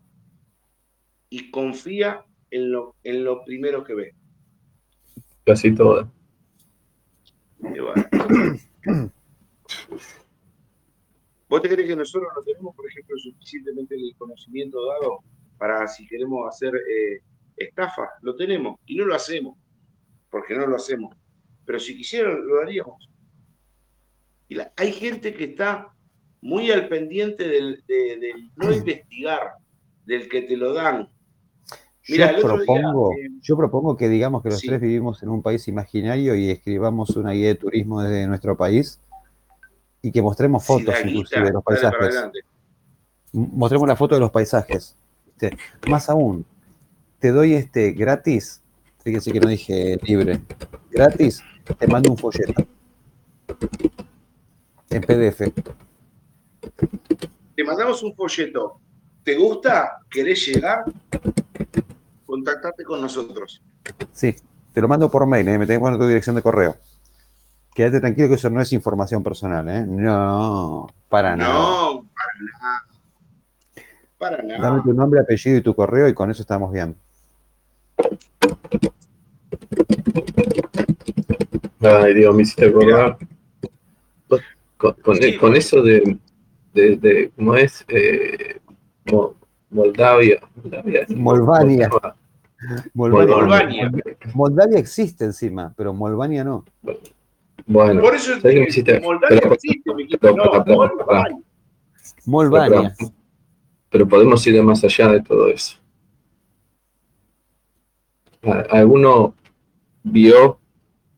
y 1.28 1.50
confía 1.50 2.24
en 2.50 2.72
lo, 2.72 2.96
en 3.02 3.22
lo 3.22 3.44
primero 3.44 3.84
que 3.84 3.94
ve. 3.94 4.14
Casi 5.44 5.74
toda. 5.74 6.10
¿Vos 11.46 11.60
te 11.60 11.68
crees 11.68 11.88
que 11.88 11.96
nosotros 11.96 12.30
no 12.34 12.42
tenemos, 12.42 12.74
por 12.74 12.88
ejemplo, 12.88 13.18
suficientemente 13.18 13.96
el 13.96 14.14
conocimiento 14.16 14.78
dado 14.86 15.22
para 15.60 15.86
si 15.86 16.06
queremos 16.06 16.48
hacer 16.48 16.74
eh, 16.74 17.20
estafa? 17.54 18.08
Lo 18.22 18.34
tenemos 18.34 18.80
y 18.86 18.96
no 18.96 19.04
lo 19.04 19.14
hacemos, 19.14 19.58
porque 20.30 20.54
no 20.54 20.66
lo 20.66 20.76
hacemos. 20.76 21.14
Pero 21.66 21.78
si 21.78 21.94
quisieran, 21.94 22.46
lo 22.46 22.60
haríamos. 22.62 23.06
Y 24.48 24.56
hay 24.76 24.92
gente 24.92 25.34
que 25.34 25.44
está 25.44 25.94
muy 26.40 26.70
al 26.70 26.88
pendiente 26.88 27.46
del, 27.46 27.84
no 28.56 28.72
investigar, 28.72 29.52
del 30.06 30.28
que 30.28 30.42
te 30.42 30.56
lo 30.56 30.72
dan, 30.72 31.08
yo, 32.02 32.26
propongo, 32.40 33.12
eh, 33.12 33.30
yo 33.42 33.56
propongo 33.56 33.96
que 33.96 34.08
digamos 34.08 34.42
que 34.42 34.48
los 34.48 34.60
tres 34.60 34.80
vivimos 34.80 35.22
en 35.22 35.28
un 35.28 35.42
país 35.42 35.68
imaginario 35.68 36.34
y 36.34 36.50
escribamos 36.50 37.10
una 37.10 37.32
guía 37.32 37.48
de 37.48 37.54
turismo 37.54 38.02
desde 38.02 38.26
nuestro 38.26 38.56
país 38.56 38.98
y 40.02 40.10
que 40.10 40.22
mostremos 40.22 40.64
fotos 40.64 40.94
inclusive 41.04 41.44
de 41.44 41.52
los 41.52 41.62
paisajes. 41.62 42.16
Mostremos 43.32 43.86
la 43.86 43.96
foto 43.96 44.14
de 44.14 44.20
los 44.20 44.30
paisajes. 44.30 44.96
Más 45.88 46.08
aún, 46.08 46.44
te 47.18 47.30
doy 47.30 47.54
este 47.54 47.92
gratis, 47.92 48.62
fíjense 49.02 49.32
que 49.32 49.40
no 49.40 49.48
dije 49.48 49.98
libre, 50.02 50.40
gratis, 50.90 51.42
te 51.78 51.86
mando 51.86 52.10
un 52.10 52.18
folleto 52.18 52.66
en 54.90 55.02
PDF. 55.02 55.52
Te 57.54 57.64
mandamos 57.64 58.02
un 58.02 58.14
folleto. 58.14 58.80
¿Te 59.22 59.36
gusta? 59.36 59.98
¿Querés 60.10 60.46
llegar? 60.46 60.84
contactate 62.30 62.84
con 62.84 63.00
nosotros. 63.00 63.60
Sí, 64.12 64.36
te 64.72 64.80
lo 64.80 64.86
mando 64.86 65.10
por 65.10 65.26
mail, 65.26 65.48
¿eh? 65.48 65.58
me 65.58 65.66
tengo 65.66 65.88
en 65.88 65.98
tu 65.98 66.06
dirección 66.06 66.36
de 66.36 66.42
correo. 66.42 66.76
Quédate 67.74 68.00
tranquilo 68.00 68.28
que 68.28 68.34
eso 68.34 68.50
no 68.50 68.60
es 68.60 68.72
información 68.72 69.22
personal, 69.22 69.68
¿eh? 69.68 69.84
No, 69.86 70.88
para 71.08 71.34
nada. 71.36 71.52
No, 71.52 72.06
para 72.14 72.32
nada. 72.52 72.89
Para 74.20 74.42
nada. 74.42 74.60
Dame 74.60 74.82
tu 74.82 74.92
nombre, 74.92 75.18
apellido 75.18 75.56
y 75.56 75.62
tu 75.62 75.74
correo 75.74 76.06
y 76.06 76.12
con 76.12 76.30
eso 76.30 76.42
estamos 76.42 76.70
bien. 76.70 76.94
Ay, 81.80 82.12
Dios, 82.12 82.34
me 82.34 82.42
hiciste 82.42 82.66
acordar. 82.66 83.16
Con, 84.76 84.94
con, 85.38 85.56
eso 85.56 85.82
de, 85.82 86.18
de, 86.74 86.96
de, 86.96 87.30
¿cómo 87.34 87.54
es? 87.54 87.82
Eh, 87.88 88.60
Moldavia. 89.70 90.38
Moldavia. 90.54 91.06
Molvania. 91.16 91.90
Moldavia. 92.92 93.90
Moldavia 94.34 94.78
existe 94.78 95.24
encima, 95.24 95.72
pero 95.74 95.94
Molvania 95.94 96.44
no. 96.44 96.66
Bueno, 97.66 98.02
por 98.02 98.14
eso 98.14 98.38
te, 98.38 98.68
hiciste, 98.68 99.00
Moldavia 99.00 99.40
existe, 99.50 99.90
Molvania. 102.26 102.94
Pero, 103.90 104.08
podemos 104.08 104.46
ir 104.46 104.62
más 104.62 104.82
allá 104.84 105.08
de 105.12 105.22
todo 105.22 105.48
eso. 105.48 105.76
¿Alguno 108.70 109.34
vio 110.02 110.58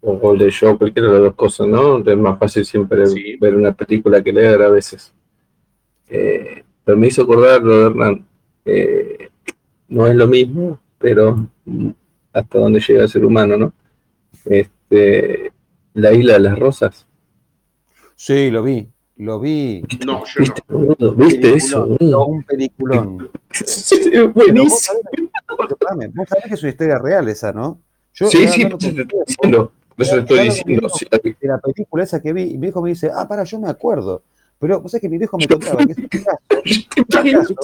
o, 0.01 0.35
leyó 0.35 0.77
cualquiera 0.77 1.09
de 1.09 1.15
las 1.15 1.23
dos 1.23 1.35
cosas, 1.35 1.69
no? 1.69 1.99
Es 1.99 2.17
más 2.19 2.39
fácil 2.39 2.65
siempre 2.65 3.05
ver 3.39 3.55
una 3.55 3.73
película 3.73 4.23
que 4.23 4.33
leer 4.33 4.63
a 4.63 4.69
veces. 4.69 5.15
Eh, 6.09 6.65
pero 6.85 6.99
me 6.99 7.07
hizo 7.07 7.23
acordar 7.23 7.63
lo 7.63 7.79
de 7.79 7.87
Hernán. 7.87 8.27
Eh, 8.65 9.31
no 9.89 10.07
es 10.07 10.17
lo 10.17 10.27
mismo, 10.27 10.81
pero 10.99 11.49
hasta 12.33 12.59
donde 12.59 12.81
llega 12.81 13.03
el 13.03 13.09
ser 13.09 13.25
humano, 13.25 13.57
¿no? 13.57 13.73
Este, 14.45 15.53
la 15.95 16.13
isla 16.13 16.35
de 16.35 16.41
las 16.41 16.59
rosas. 16.59 17.07
Sí, 18.17 18.51
lo 18.51 18.63
vi, 18.63 18.89
lo 19.23 19.39
vi. 19.39 19.83
No, 20.05 20.25
yo 20.25 20.45
no. 20.69 21.13
¿Viste 21.13 21.55
eso? 21.55 21.87
un 21.87 22.43
peliculón. 22.43 23.31
buenísimo. 24.35 24.99
Vos, 26.15 26.29
sabés 26.29 26.45
que 26.45 26.55
es 26.55 26.63
una 26.63 26.71
historia 26.71 26.99
real 26.99 27.29
esa, 27.29 27.53
¿no? 27.53 27.81
Yo, 28.15 28.29
sí, 28.29 28.47
sí, 28.49 28.63
eso 28.63 28.79
te 28.79 28.87
estoy 28.89 29.21
diciendo. 29.27 29.73
Eso 29.97 30.19
estoy 30.19 30.39
diciendo. 30.41 30.89
De 31.23 31.49
la 31.49 31.59
película 31.59 32.05
esa 32.05 32.21
que 32.21 32.33
vi, 32.33 32.43
y 32.43 32.59
mi 32.59 32.69
hijo 32.69 32.83
me 32.83 32.91
dice, 32.91 33.11
ah, 33.15 33.27
para, 33.29 33.45
yo 33.45 33.59
me 33.61 33.69
acuerdo. 33.69 34.23
Pero 34.59 34.81
vos 34.81 34.91
sabés 34.91 35.03
que 35.03 35.09
mi 35.09 35.19
viejo 35.19 35.39
me 35.39 35.49
contaba 35.49 35.85
que 35.87 35.93
es 35.93 35.99
un 35.99 37.05
caso, 37.05 37.55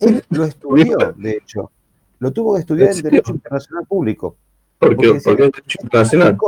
él 0.00 0.24
lo 0.30 0.44
estudió, 0.44 0.96
de 1.16 1.30
hecho. 1.32 1.70
Lo 2.18 2.32
tuvo 2.32 2.54
que 2.54 2.60
estudiar 2.60 2.90
en 2.92 3.02
Derecho 3.02 3.32
Internacional 3.32 3.86
Público. 3.86 4.36
¿Por 4.78 4.90
qué? 4.90 4.96
Porque, 4.96 5.16
es, 5.18 5.24
Derecho 5.24 5.78
Internacional. 5.82 6.38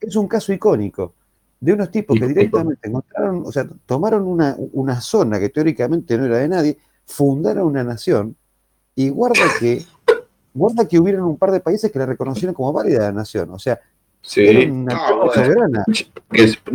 Es 0.00 0.16
un 0.16 0.28
caso 0.28 0.52
icónico 0.52 1.14
de 1.60 1.72
unos 1.72 1.90
tipos 1.90 2.18
que 2.18 2.26
directamente 2.26 2.88
encontraron, 2.88 3.42
o 3.46 3.52
sea, 3.52 3.66
tomaron 3.86 4.26
una, 4.26 4.56
una 4.72 5.00
zona 5.00 5.40
que 5.40 5.48
teóricamente 5.48 6.18
no 6.18 6.26
era 6.26 6.38
de 6.38 6.48
nadie, 6.48 6.78
fundaron 7.06 7.66
una 7.66 7.82
nación 7.82 8.36
y 8.94 9.08
guarda 9.08 9.40
que, 9.58 9.84
guarda 10.52 10.86
que 10.86 10.98
hubieron 10.98 11.24
un 11.24 11.38
par 11.38 11.50
de 11.50 11.60
países 11.60 11.90
que 11.90 11.98
la 11.98 12.06
reconocieron 12.06 12.54
como 12.54 12.72
válida 12.72 13.00
la 13.00 13.12
nación. 13.12 13.50
O 13.50 13.58
sea, 13.58 13.80
Sí. 14.26 14.66
no, 14.66 14.86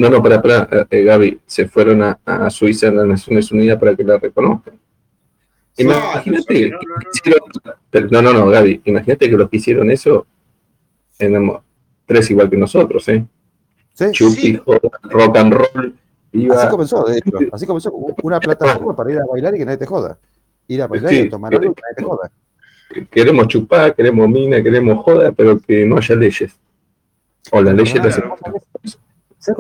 no, 0.10 0.24
para, 0.24 0.42
para, 0.42 0.70
eh, 0.72 0.86
eh, 0.90 1.04
Gaby, 1.04 1.42
se 1.46 1.68
fueron 1.68 2.02
a, 2.02 2.18
a, 2.24 2.50
Suiza, 2.50 2.88
a 2.88 2.92
las 2.92 3.06
Naciones 3.06 3.52
Unidas, 3.52 3.78
para 3.78 3.94
que 3.94 4.06
la 4.06 4.18
reconozcan. 4.18 4.80
Imagínate, 5.76 6.72
no, 8.10 8.22
no, 8.22 8.34
no, 8.34 8.48
Gaby, 8.48 8.82
imagínate 8.86 9.30
que 9.30 9.36
los 9.36 9.50
que 9.50 9.58
hicieron 9.58 9.92
eso 9.92 10.26
eran 11.20 11.52
tres 12.06 12.32
igual 12.32 12.50
que 12.50 12.58
nosotros, 12.58 13.08
¿eh? 13.10 13.26
Sí, 14.14 14.60
rock 14.66 15.38
and 15.38 15.54
roll. 15.54 15.96
Así 16.52 16.68
comenzó, 16.70 17.04
de 17.04 17.18
hecho, 17.18 17.38
así 17.52 17.66
comenzó 17.66 17.92
una 18.24 18.40
plataforma 18.40 18.96
para 18.96 19.12
ir 19.12 19.20
a 19.20 19.26
bailar 19.26 19.56
y 19.56 19.60
que 19.60 19.66
nadie 19.66 19.78
te 19.78 19.86
joda. 19.86 20.18
Ir 20.68 20.82
a 20.82 20.88
bailar 20.88 21.14
y 21.14 21.30
tomar 21.30 21.54
algo 21.54 21.72
y 21.72 21.76
que 21.76 21.82
nadie 21.82 21.96
te 21.96 22.04
joda. 22.04 22.32
Queremos 23.10 23.48
chupar, 23.48 23.96
queremos 23.96 24.30
mina, 24.30 24.62
queremos 24.62 25.04
joda, 25.04 25.32
pero 25.32 25.60
que 25.60 25.86
no 25.86 25.98
haya 25.98 26.16
leyes. 26.16 26.56
O 27.52 27.62
las 27.62 27.74
leyes 27.74 28.00
¿Sabes 29.42 29.56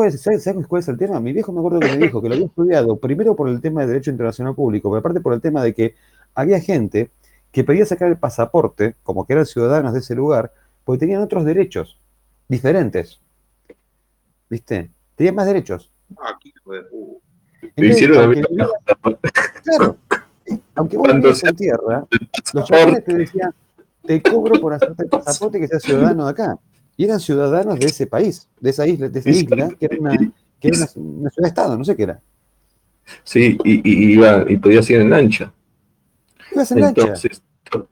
cuál, 0.67 0.79
es, 0.79 0.87
el 0.87 0.97
tema? 0.97 1.19
Mi 1.19 1.33
viejo 1.33 1.51
me 1.51 1.57
acuerdo 1.57 1.79
que 1.79 1.87
me 1.87 1.97
dijo 1.97 2.21
que 2.21 2.29
lo 2.29 2.35
había 2.35 2.45
estudiado 2.45 2.97
primero 2.97 3.35
por 3.35 3.49
el 3.49 3.59
tema 3.59 3.81
de 3.81 3.87
Derecho 3.87 4.11
Internacional 4.11 4.53
Público, 4.53 4.91
pero 4.91 4.99
aparte 4.99 5.21
por 5.21 5.33
el 5.33 5.41
tema 5.41 5.63
de 5.63 5.73
que 5.73 5.95
había 6.35 6.59
gente 6.59 7.09
que 7.51 7.63
pedía 7.63 7.83
sacar 7.87 8.07
el 8.09 8.17
pasaporte, 8.17 8.95
como 9.01 9.25
que 9.25 9.33
eran 9.33 9.47
ciudadanos 9.47 9.93
de 9.93 9.99
ese 9.99 10.13
lugar, 10.13 10.53
porque 10.85 10.99
tenían 10.99 11.23
otros 11.23 11.45
derechos 11.45 11.97
diferentes. 12.47 13.19
¿Viste? 14.51 14.91
Tenían 15.15 15.35
más 15.35 15.45
derechos. 15.45 15.89
Ah, 16.19 16.37
hicieron 17.77 18.19
aunque 18.19 18.43
claro, 19.63 19.97
aunque 20.75 20.97
vos 20.97 21.07
vivías 21.07 21.43
en 21.45 21.55
tierra, 21.55 22.05
los 22.53 22.65
chavales 22.67 23.05
te 23.05 23.13
decían, 23.13 23.53
te 24.03 24.21
cobro 24.21 24.59
por 24.59 24.73
hacerte 24.73 25.03
el 25.03 25.09
pasaporte 25.09 25.57
que 25.57 25.69
seas 25.69 25.81
ciudadano 25.81 26.25
de 26.25 26.31
acá 26.31 26.59
y 26.97 27.05
eran 27.05 27.21
ciudadanos 27.21 27.79
de 27.79 27.85
ese 27.85 28.07
país, 28.07 28.49
de 28.59 28.71
esa 28.71 28.85
isla, 28.85 29.07
de 29.07 29.19
esa 29.19 29.29
isla, 29.29 29.69
que 29.79 29.85
era 29.85 29.97
una, 29.97 30.17
que 30.59 30.67
era 30.67 30.77
una, 30.77 31.29
ciudad-estado, 31.29 31.77
no 31.77 31.85
sé 31.85 31.95
qué 31.95 32.03
era. 32.03 32.21
Sí, 33.23 33.57
y, 33.63 34.13
iba, 34.15 34.43
y 34.49 34.57
podías 34.57 34.89
ir 34.89 34.99
en 34.99 35.11
lancha. 35.11 35.53
Ibas 36.51 36.73
en 36.73 36.83
Entonces, 36.83 37.41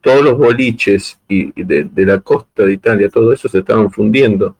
todos 0.02 0.24
los 0.26 0.38
boliches 0.38 1.18
y 1.30 1.64
de, 1.64 2.06
la 2.06 2.20
costa 2.20 2.66
de 2.66 2.74
Italia, 2.74 3.08
todo 3.08 3.32
eso 3.32 3.48
se 3.48 3.60
estaban 3.60 3.90
fundiendo, 3.90 4.58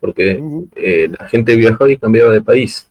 porque 0.00 0.42
eh, 0.76 1.08
la 1.18 1.28
gente 1.28 1.56
viajaba 1.56 1.90
y 1.90 1.96
cambiaba 1.96 2.32
de 2.32 2.42
país. 2.42 2.88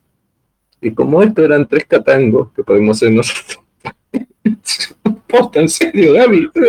Y 0.81 0.91
como 0.91 1.23
esto 1.23 1.43
eran 1.43 1.67
tres 1.67 1.85
catangos 1.85 2.51
que 2.53 2.63
podemos 2.63 2.97
hacer 2.97 3.11
nosotros, 3.11 3.59
posta, 5.27 5.59
en 5.61 5.69
serio, 5.69 6.13
Gaby. 6.13 6.49
Yo 6.53 6.61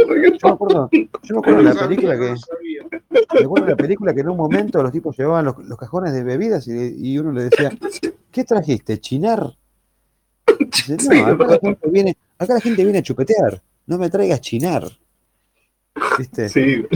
me 0.43 0.51
acuerdo, 0.51 0.89
yo 0.93 1.35
me 1.35 1.39
acuerdo 1.39 1.59
de 1.59 1.65
la 1.65 1.89
película 1.89 2.19
que. 2.19 2.35
Me 3.11 3.45
acuerdo 3.45 3.67
de 3.67 3.71
la 3.73 3.77
película 3.77 4.15
que 4.15 4.21
en 4.21 4.29
un 4.29 4.37
momento 4.37 4.83
los 4.83 4.93
tipos 4.93 5.17
llevaban 5.17 5.45
los, 5.47 5.59
los 5.59 5.79
cajones 5.79 6.13
de 6.13 6.23
bebidas 6.23 6.67
y, 6.69 6.73
y, 6.99 7.19
uno 7.19 7.33
le 7.33 7.45
decía, 7.45 7.71
¿qué 8.31 8.45
trajiste? 8.45 8.99
¿Chinar? 9.01 9.53
no, 10.49 11.27
acá, 11.27 11.47
la 11.47 11.59
gente 11.59 11.91
viene, 11.91 12.17
acá 12.39 12.55
la 12.55 12.61
gente 12.61 12.85
viene 12.85 12.99
a 12.99 13.03
chupetear, 13.03 13.63
no 13.87 13.99
me 13.99 14.11
traigas 14.11 14.41
chinar. 14.41 14.89
¿Viste? 16.19 16.49
Sí. 16.49 16.87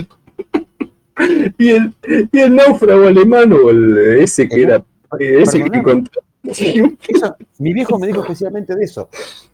Y 1.59 1.69
el, 1.71 1.95
y 2.33 2.39
el 2.39 2.55
náufrago 2.55 3.07
alemán 3.07 3.53
o 3.53 3.71
el, 3.71 3.99
ese 4.21 4.49
que 4.49 4.63
era 4.63 4.85
ese 5.19 5.63
que 5.65 5.83
contó. 5.83 6.21
Mi 7.59 7.73
viejo 7.75 7.99
me 7.99 8.07
dijo 8.07 8.23
especialmente 8.23 8.75
de 8.75 8.85
eso. 8.85 9.09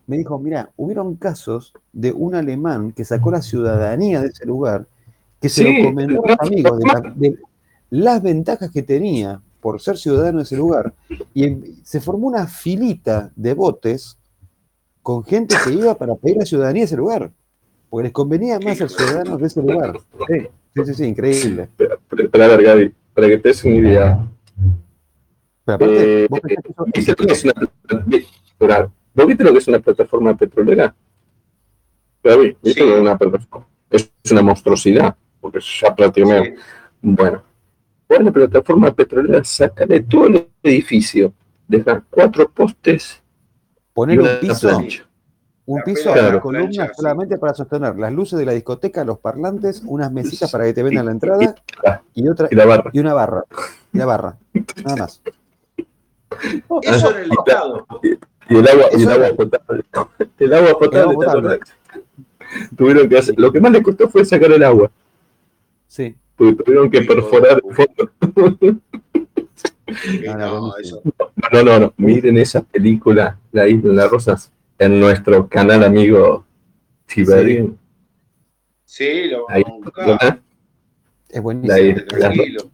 Me 0.07 0.19
dijo, 0.19 0.39
mira, 0.39 0.71
hubieron 0.77 1.17
casos 1.17 1.73
de 1.93 2.13
un 2.13 2.35
alemán 2.35 2.93
que 2.93 3.05
sacó 3.05 3.31
la 3.31 3.43
ciudadanía 3.43 4.21
de 4.21 4.29
ese 4.29 4.47
lugar, 4.47 4.87
que 5.41 5.49
se 5.49 5.65
lo 5.65 5.89
comentó 5.89 6.25
a 6.25 6.29
los 6.29 6.41
amigos 6.41 6.81
de, 7.17 7.39
las 7.91 8.23
ventajas 8.23 8.71
que 8.71 8.83
tenía 8.83 9.41
por 9.61 9.81
ser 9.81 9.97
ciudadano 9.99 10.39
de 10.39 10.45
ese 10.45 10.57
lugar, 10.57 10.95
y 11.35 11.57
se 11.83 12.01
formó 12.01 12.29
una 12.29 12.47
filita 12.47 13.33
de 13.35 13.55
botes 13.55 14.17
con 15.03 15.25
gente 15.25 15.57
que 15.65 15.73
iba 15.73 15.97
para 15.97 16.15
pedir 16.15 16.37
la 16.37 16.47
ciudadanía 16.47 16.83
de 16.83 16.87
ese 16.87 16.97
lugar, 16.97 17.33
porque 17.91 18.05
les 18.05 18.13
convenía 18.13 18.61
más 18.61 18.79
ser 18.79 18.91
ciudadanos 18.91 19.41
de 19.41 19.47
ese 19.47 19.63
lugar. 19.63 19.99
Sí, 20.29 20.49
sí, 20.85 20.95
sí, 20.95 21.05
increíble. 21.05 21.69
Para, 22.31 22.49
ver, 22.49 22.63
Gaby, 22.63 22.95
para 23.15 23.29
que 23.29 23.39
te 23.39 23.49
des 23.49 23.65
una 23.65 23.77
idea, 23.77 24.29
eh, 25.81 26.27
¿vos, 26.31 26.41
viste 26.95 27.15
lo 27.19 27.27
que 27.27 27.33
es 27.33 27.45
una, 27.45 27.55
viste 29.27 29.45
lo 29.45 29.53
que 29.53 29.59
es 29.59 29.69
una 29.69 29.79
plataforma 29.81 30.37
petrolera? 30.37 30.95
¿viste 32.63 32.81
lo 32.81 32.87
que 32.87 32.95
es 32.95 33.01
una 33.01 33.19
plataforma? 33.19 33.67
Es 33.91 34.11
una 34.31 34.43
monstruosidad, 34.43 35.17
porque 35.41 35.61
ya 35.61 35.95
prácticamente. 35.95 36.57
Bueno, 37.01 37.43
una 38.09 38.33
plataforma 38.33 38.93
petrolera 38.93 39.43
saca 39.45 39.87
de 39.87 40.01
todo 40.01 40.27
el 40.27 40.49
edificio, 40.63 41.33
deja 41.67 42.03
cuatro 42.11 42.49
postes. 42.51 43.23
Poner 43.93 44.21
un 44.21 44.29
piso. 44.41 45.06
Un 45.67 45.83
piso 45.83 46.13
a 46.13 46.17
las 46.17 46.41
columnas 46.41 46.91
solamente 46.97 47.39
para 47.39 47.53
sostener 47.53 47.99
las 47.99 48.13
luces 48.13 48.39
de 48.39 48.47
la 48.47 48.53
discoteca, 48.53 49.05
los 49.05 49.19
parlantes, 49.19 49.83
unas 49.85 50.13
mesitas 50.13 50.51
para 50.51 50.65
que 50.65 50.73
te 50.73 50.83
vendan 50.83 51.07
la 51.07 51.13
entrada 51.13 51.55
y 52.15 52.29
otra 52.29 52.49
y 52.93 53.01
una 53.01 53.15
barra. 53.15 53.45
Y 53.93 53.99
la 53.99 54.07
barra. 54.07 54.37
Nada 54.85 54.97
más. 54.97 55.21
Eso 56.83 57.11
era 57.11 57.21
el 57.21 57.31
Estado. 57.33 57.87
Y 58.49 58.57
el 58.57 58.69
agua, 58.69 58.85
y 58.97 59.03
el 59.03 59.11
agua 59.11 59.29
potable. 59.37 59.85
El 60.39 60.55
agua 60.55 60.79
potable. 60.79 61.61
Tuvieron 62.77 63.09
que 63.09 63.19
hacer. 63.19 63.35
Lo 63.37 63.51
que 63.53 63.61
más 63.61 63.73
le 63.73 63.83
costó 63.83 64.09
fue 64.09 64.25
sacar 64.25 64.53
el 64.53 64.63
agua. 64.63 64.91
Sí. 65.89 66.15
tuvieron 66.37 66.91
que 66.91 67.03
perforar 67.03 67.61
el 67.65 67.75
fondo. 67.75 68.81
No, 71.53 71.63
no, 71.63 71.79
no, 71.79 71.95
Miren 71.97 72.39
esa 72.39 72.61
película, 72.61 73.39
La 73.53 73.69
Isla 73.69 73.91
de 73.91 73.95
las 73.95 74.11
Rosas, 74.11 74.53
en 74.79 75.01
nuestro 75.01 75.49
canal 75.49 75.85
amigo 75.85 76.45
Tiberio. 77.07 77.77
Sí, 78.85 79.29
lo 79.29 79.47
vamos 79.47 79.65
a 79.67 80.07
buscar. 80.07 80.43
Es 81.29 81.43
buenísimo. 81.43 82.71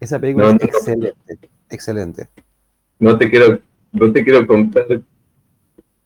Esa 0.00 0.18
película 0.18 0.50
es 0.50 0.62
excelente. 0.62 1.38
Excelente 1.70 2.28
no 2.98 3.16
te 3.16 3.30
quiero, 3.30 3.60
no 3.92 4.12
te 4.12 4.24
quiero 4.24 4.46
contar, 4.46 5.00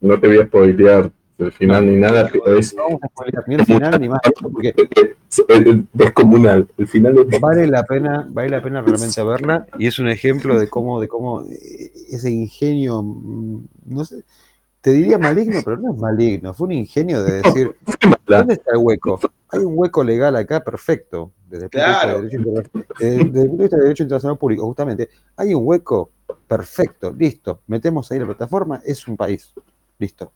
no 0.00 0.20
te 0.20 0.26
voy 0.26 0.38
a 0.38 0.46
spoilear 0.46 1.10
el 1.38 1.52
final 1.52 1.86
ni 1.86 1.96
nada, 1.96 2.28
pero 2.30 2.56
es. 2.56 2.74
No 2.74 2.84
vamos 2.84 3.02
a 3.02 3.08
spoilear 3.08 3.48
ni 3.48 3.54
el 3.56 3.64
final 3.64 4.00
ni 4.00 4.08
más, 4.08 4.20
porque 4.40 4.74
es 4.76 5.44
descomunal. 5.92 6.68
El 6.76 6.86
final 6.86 7.26
es... 7.30 7.40
vale 7.40 7.66
la 7.66 7.84
pena, 7.84 8.26
vale 8.30 8.50
la 8.50 8.62
pena 8.62 8.82
realmente 8.82 9.22
verla, 9.22 9.66
y 9.78 9.86
es 9.86 9.98
un 9.98 10.08
ejemplo 10.08 10.58
de 10.58 10.68
cómo, 10.68 11.00
de 11.00 11.08
cómo 11.08 11.44
ese 12.10 12.30
ingenio, 12.30 13.02
mm, 13.02 13.64
no 13.86 14.04
sé, 14.04 14.22
te 14.82 14.90
diría 14.90 15.16
maligno, 15.16 15.60
pero 15.64 15.76
no 15.78 15.94
es 15.94 15.98
maligno, 15.98 16.52
fue 16.52 16.66
un 16.66 16.72
ingenio 16.72 17.22
de 17.22 17.40
decir, 17.40 17.76
¿dónde 18.26 18.54
está 18.54 18.72
el 18.72 18.78
hueco? 18.78 19.20
Hay 19.48 19.60
un 19.60 19.78
hueco 19.78 20.02
legal 20.02 20.34
acá 20.34 20.62
perfecto, 20.62 21.30
desde 21.48 21.66
el 21.66 21.70
punto 21.70 23.38
de 23.38 23.48
vista 23.48 23.76
de 23.76 23.82
derecho 23.84 24.02
internacional 24.02 24.36
público, 24.36 24.66
justamente, 24.66 25.08
hay 25.36 25.54
un 25.54 25.64
hueco 25.64 26.10
perfecto, 26.48 27.14
listo, 27.16 27.60
metemos 27.68 28.10
ahí 28.10 28.18
la 28.18 28.26
plataforma, 28.26 28.82
es 28.84 29.06
un 29.06 29.16
país, 29.16 29.54
listo. 29.98 30.32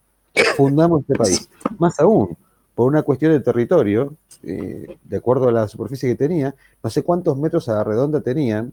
Fundamos 0.55 1.01
este 1.01 1.15
país. 1.15 1.49
Más 1.79 1.99
aún, 1.99 2.37
por 2.75 2.89
una 2.89 3.03
cuestión 3.03 3.33
de 3.33 3.41
territorio, 3.41 4.15
eh, 4.45 4.97
de 5.03 5.17
acuerdo 5.17 5.49
a 5.49 5.53
la 5.53 5.67
superficie 5.67 6.09
que 6.11 6.15
tenía, 6.15 6.55
no 6.85 6.91
sé 6.91 7.03
cuántos 7.03 7.37
metros 7.37 7.69
a 7.69 7.75
la 7.75 7.85
redonda 7.85 8.21
tenían, 8.21 8.73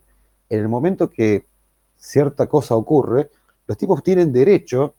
en 0.49 0.59
el 0.59 0.67
momento 0.69 1.09
que 1.09 1.47
cierta 1.95 2.45
cosa 2.47 2.75
ocurre, 2.75 3.31
los 3.65 3.77
tipos 3.77 4.03
tienen 4.03 4.31
derecho 4.31 4.93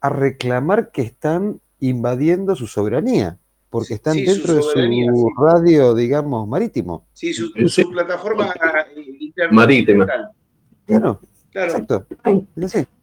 a 0.00 0.08
reclamar 0.08 0.90
que 0.90 1.02
están 1.02 1.60
invadiendo 1.80 2.56
su 2.56 2.66
soberanía, 2.66 3.38
porque 3.68 3.94
están 3.94 4.16
dentro 4.16 4.54
de 4.54 4.62
su 4.62 5.32
radio, 5.38 5.94
digamos, 5.94 6.48
marítimo. 6.48 7.06
Sí, 7.12 7.32
su, 7.32 7.52
plataforma 7.90 8.52
marítima. 9.50 10.06
Claro, 10.86 11.20
claro. 11.50 11.70
Exacto. 11.70 12.06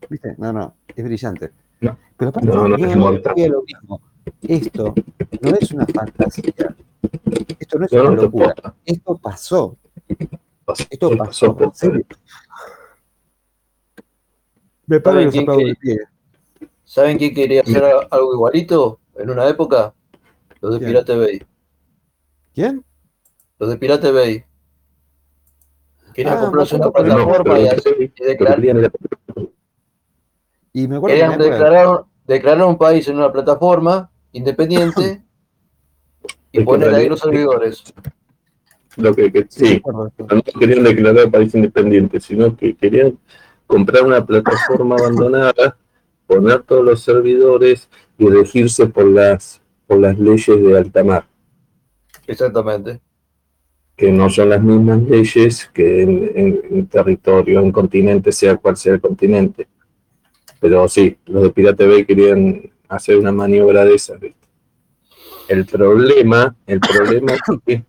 ¿viste? 0.09 0.35
No, 0.37 0.51
no, 0.51 0.75
es 0.95 1.03
brillante. 1.03 1.51
Pero 1.79 2.29
aparte, 2.29 2.47
no, 2.47 2.67
no, 2.67 2.75
es 2.75 2.81
lo 2.81 3.63
mismo. 3.63 4.01
Esto 4.41 4.93
no 5.41 5.49
es 5.55 5.71
una 5.71 5.85
fantasía. 5.85 6.75
Esto 7.59 7.79
no 7.79 7.85
es 7.85 7.91
una 7.91 8.09
locura. 8.11 8.55
Esto 8.83 9.17
pasó. 9.17 9.77
Esto 10.89 11.17
pasó. 11.17 11.57
¿En 11.59 11.73
serio? 11.73 12.05
Me 14.87 14.99
paro 14.99 15.21
los 15.21 15.35
zapatos 15.35 15.63
de 15.63 15.75
pie. 15.75 15.99
¿Saben 16.87 17.17
quién 17.17 17.35
quería 17.35 17.61
hacer 17.63 17.83
algo 18.09 18.33
igualito 18.33 19.01
en 19.15 19.29
una 19.29 19.45
época? 19.49 19.93
Los 20.61 20.79
de 20.79 20.85
Pirate 20.87 21.17
Bay. 21.17 21.43
¿Quién? 22.55 22.81
Los 23.59 23.69
de 23.71 23.77
Pirate 23.77 24.09
Bay. 24.09 24.45
Querían 26.13 26.37
ah, 26.37 26.39
comprarse 26.39 26.77
una 26.77 26.89
plataforma 26.89 27.59
y, 27.59 28.23
declarar. 28.23 28.63
Y 30.71 30.87
me 30.87 30.95
acuerdo 30.95 31.13
Querían 31.13 31.37
declarar, 31.37 32.05
declarar, 32.25 32.65
un 32.67 32.77
país 32.77 33.05
en 33.09 33.17
una 33.17 33.33
plataforma 33.33 34.09
independiente 34.31 35.21
y 36.53 36.63
poner 36.63 36.95
ahí 36.95 37.09
los 37.09 37.19
servidores. 37.19 37.83
Lo 38.95 39.13
que, 39.13 39.29
que 39.29 39.45
sí, 39.49 39.81
no 39.85 40.41
querían 40.57 40.85
declarar 40.85 41.29
país 41.29 41.53
independiente, 41.53 42.21
sino 42.21 42.55
que 42.55 42.77
querían 42.77 43.19
comprar 43.67 44.03
una 44.03 44.25
plataforma 44.25 44.95
abandonada, 44.95 45.77
poner 46.27 46.61
todos 46.63 46.85
los 46.85 47.01
servidores 47.01 47.89
y 48.17 48.27
regirse 48.27 48.85
por 48.87 49.05
las, 49.05 49.61
por 49.87 49.99
las 49.99 50.19
leyes 50.19 50.61
de 50.61 50.77
alta 50.77 51.03
mar. 51.03 51.25
Exactamente 52.27 52.99
que 53.97 54.11
no 54.11 54.29
son 54.29 54.49
las 54.49 54.61
mismas 54.61 55.01
leyes 55.01 55.71
que 55.73 56.03
en, 56.03 56.87
territorio, 56.87 57.59
en 57.59 57.71
continente, 57.71 58.31
sea 58.31 58.55
cual 58.55 58.77
sea 58.77 58.93
el 58.93 59.01
continente. 59.01 59.67
Pero 60.59 60.87
sí, 60.87 61.17
los 61.25 61.43
de 61.43 61.49
Pirate 61.49 61.87
Bay 61.87 62.05
querían 62.05 62.71
hacer 62.87 63.17
una 63.17 63.31
maniobra 63.31 63.83
de 63.83 63.95
esa. 63.95 64.13
El 65.47 65.65
problema, 65.65 66.55
el 66.67 66.79
problema 66.79 67.33
es 67.33 67.41
que 67.65 67.83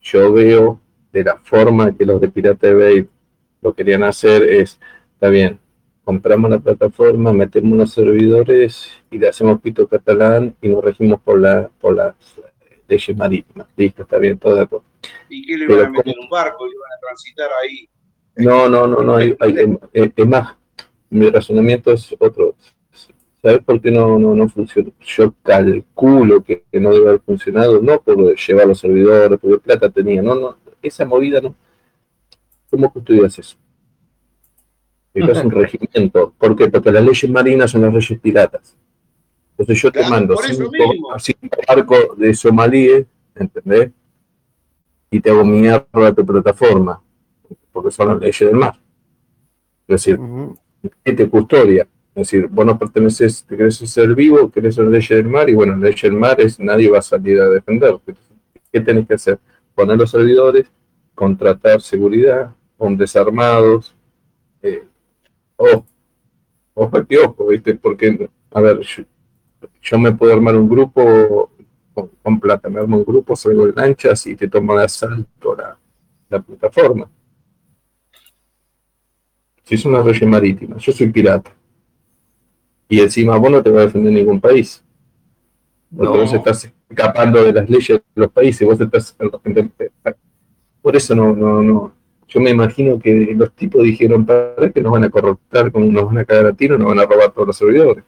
yo 0.00 0.32
veo 0.32 0.80
de 1.12 1.24
la 1.24 1.36
forma 1.36 1.94
que 1.94 2.06
los 2.06 2.18
de 2.18 2.28
Pirate 2.30 2.72
Bay 2.72 3.08
lo 3.60 3.74
querían 3.74 4.02
hacer 4.04 4.42
es, 4.42 4.80
está 5.12 5.28
bien, 5.28 5.60
compramos 6.10 6.50
la 6.50 6.58
plataforma, 6.58 7.32
metemos 7.32 7.70
unos 7.72 7.92
servidores 7.92 8.90
y 9.12 9.18
le 9.18 9.28
hacemos 9.28 9.60
pito 9.60 9.86
catalán 9.86 10.56
y 10.60 10.68
nos 10.68 10.82
regimos 10.82 11.20
por, 11.20 11.40
la, 11.40 11.70
por 11.80 11.94
las 11.94 12.16
leyes 12.88 13.16
marítimas. 13.16 13.68
Listo, 13.76 14.02
está 14.02 14.18
bien, 14.18 14.36
todo 14.36 14.56
de 14.56 14.62
acuerdo. 14.62 14.84
¿Y 15.28 15.46
qué 15.46 15.56
le 15.56 15.66
iban 15.66 15.86
a 15.86 15.90
meter 15.90 16.12
en 16.12 16.24
un 16.24 16.28
barco? 16.28 16.66
¿Le 16.66 16.72
iban 16.72 16.92
a 16.92 17.00
transitar 17.00 17.48
ahí? 17.62 17.88
No, 18.34 18.68
no, 18.68 18.88
no, 18.88 19.04
no, 19.04 19.14
hay, 19.14 19.36
es 19.92 20.26
más, 20.26 20.56
mi 21.10 21.30
razonamiento 21.30 21.92
es 21.92 22.12
otro. 22.18 22.56
¿Sabes 23.40 23.60
por 23.60 23.80
qué 23.80 23.92
no, 23.92 24.18
no, 24.18 24.34
no 24.34 24.48
funcionó? 24.48 24.90
Yo 25.06 25.32
calculo 25.44 26.42
que, 26.42 26.64
no 26.72 26.92
debe 26.92 27.10
haber 27.10 27.20
funcionado, 27.20 27.80
no 27.80 28.00
por 28.00 28.34
llevar 28.34 28.66
los 28.66 28.80
servidores, 28.80 29.38
porque 29.40 29.58
plata 29.60 29.88
tenía, 29.90 30.22
no, 30.22 30.34
no, 30.34 30.56
esa 30.82 31.04
movida 31.04 31.40
no. 31.40 31.54
¿Cómo 32.68 32.92
custodias 32.92 33.38
eso? 33.38 33.56
Es 35.14 35.44
un 35.44 35.50
regimiento. 35.50 36.32
¿Por 36.38 36.56
qué? 36.56 36.68
Porque 36.68 36.92
las 36.92 37.04
leyes 37.04 37.30
marinas 37.30 37.70
son 37.70 37.82
las 37.82 37.92
leyes 37.92 38.20
piratas. 38.20 38.76
Entonces 39.52 39.82
yo 39.82 39.92
te 39.92 40.08
mando 40.08 40.36
cinco, 40.36 40.70
cinco, 41.18 41.58
barcos 41.68 42.18
de 42.18 42.32
somalíes, 42.34 43.06
¿entendés? 43.34 43.90
Y 45.10 45.20
te 45.20 45.30
hago 45.30 45.44
mierda 45.44 46.14
tu 46.14 46.24
plataforma, 46.24 47.02
porque 47.72 47.90
son 47.90 48.08
las 48.08 48.20
leyes 48.20 48.40
del 48.40 48.54
mar. 48.54 48.80
Es 49.86 50.04
decir, 50.04 50.18
¿qué 51.04 51.12
te 51.12 51.28
custodia? 51.28 51.86
Es 52.14 52.30
decir, 52.30 52.48
vos 52.48 52.64
no 52.64 52.78
perteneces, 52.78 53.44
te 53.44 53.56
querés 53.56 53.76
ser 53.76 54.14
vivo, 54.14 54.50
querés 54.50 54.74
ser 54.76 54.86
ley 54.86 55.04
del 55.06 55.28
mar, 55.28 55.50
y 55.50 55.54
bueno, 55.54 55.76
la 55.76 55.88
ley 55.88 55.94
del 56.00 56.12
mar 56.12 56.40
es 56.40 56.58
nadie 56.58 56.90
va 56.90 56.98
a 56.98 57.02
salir 57.02 57.40
a 57.40 57.48
defender. 57.48 57.98
¿Qué 58.72 58.80
tenés 58.80 59.06
que 59.06 59.14
hacer? 59.14 59.38
Poner 59.74 59.98
los 59.98 60.10
servidores, 60.10 60.70
contratar 61.14 61.80
seguridad, 61.80 62.54
hombres 62.78 63.14
armados, 63.14 63.94
eh, 64.62 64.84
ojo, 65.60 65.86
ojo 66.74 67.06
que 67.06 67.18
ojo, 67.18 67.46
¿viste? 67.46 67.74
Porque, 67.74 68.28
a 68.52 68.60
ver, 68.60 68.80
yo, 69.82 69.98
me 69.98 70.12
puedo 70.12 70.32
armar 70.32 70.56
un 70.56 70.68
grupo 70.68 71.50
con, 72.22 72.40
plata, 72.40 72.68
me 72.68 72.80
armo 72.80 72.98
un 72.98 73.04
grupo, 73.04 73.36
salgo 73.36 73.66
de 73.66 73.72
lanchas 73.72 74.26
y 74.26 74.36
te 74.36 74.48
tomo 74.48 74.76
de 74.76 74.84
asalto 74.84 75.54
la, 75.54 75.78
la 76.28 76.40
plataforma. 76.40 77.10
Si 79.64 79.74
es 79.74 79.84
una 79.84 80.02
región 80.02 80.30
marítima, 80.30 80.76
yo 80.78 80.92
soy 80.92 81.08
pirata 81.08 81.54
y 82.90 83.00
encima 83.00 83.36
vos 83.36 83.50
no 83.50 83.62
te 83.62 83.70
va 83.70 83.82
a 83.82 83.86
defender 83.86 84.12
ningún 84.12 84.40
país. 84.40 84.84
Porque 85.96 86.18
vos 86.18 86.32
estás 86.32 86.72
escapando 86.88 87.42
de 87.44 87.52
las 87.52 87.70
leyes 87.70 87.88
de 87.88 88.02
los 88.14 88.30
países, 88.32 88.66
vos 88.66 88.80
estás... 88.80 89.16
Por 90.82 90.96
eso 90.96 91.14
no, 91.14 91.32
no, 91.34 91.62
no. 91.62 91.92
Yo 92.30 92.38
me 92.38 92.50
imagino 92.50 92.96
que 93.00 93.34
los 93.34 93.52
tipos 93.56 93.82
dijeron, 93.82 94.24
¿para 94.24 94.70
que 94.70 94.80
nos 94.80 94.92
van 94.92 95.02
a 95.02 95.10
corruptar, 95.10 95.74
nos 95.74 96.06
van 96.06 96.18
a 96.18 96.24
caer 96.24 96.46
a 96.46 96.52
tiro, 96.52 96.78
nos 96.78 96.86
van 96.86 97.00
a 97.00 97.04
robar 97.04 97.32
todos 97.32 97.48
los 97.48 97.56
servidores? 97.56 98.04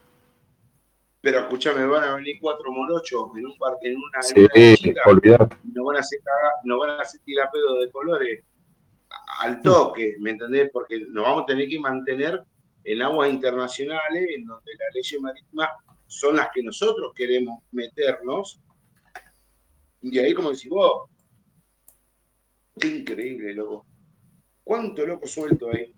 Pero 1.19 1.39
escúchame, 1.39 1.85
van 1.85 2.05
a 2.05 2.15
venir 2.15 2.37
cuatro 2.39 2.71
morochos 2.71 3.31
en 3.35 3.47
un 3.47 3.57
parque, 3.57 3.91
en 3.91 3.97
una, 3.97 4.21
sí, 4.21 4.93
olvidate. 5.05 5.57
No 5.73 5.83
van 5.83 5.97
a 5.97 5.99
hacer 5.99 6.19
no 6.63 6.79
van 6.79 6.91
a 6.91 7.01
hacer 7.01 7.19
de 7.25 7.91
colores 7.91 8.43
al 9.39 9.61
toque, 9.61 10.15
¿me 10.19 10.31
entendés? 10.31 10.69
Porque 10.71 11.01
nos 11.09 11.25
vamos 11.25 11.43
a 11.43 11.47
tener 11.47 11.67
que 11.67 11.79
mantener 11.79 12.41
en 12.85 13.01
aguas 13.01 13.29
internacionales, 13.29 14.25
en 14.37 14.45
donde 14.45 14.71
las 14.79 14.95
leyes 14.95 15.21
marítimas 15.21 15.69
son 16.07 16.37
las 16.37 16.47
que 16.53 16.63
nosotros 16.63 17.11
queremos 17.13 17.61
meternos. 17.73 18.61
Y 20.01 20.17
ahí, 20.17 20.33
como 20.33 20.51
decís 20.51 20.69
vos, 20.69 21.09
qué 22.79 22.87
increíble, 22.87 23.53
loco. 23.53 23.85
¿Cuánto 24.63 25.05
loco 25.05 25.27
suelto 25.27 25.69
ahí? 25.71 25.93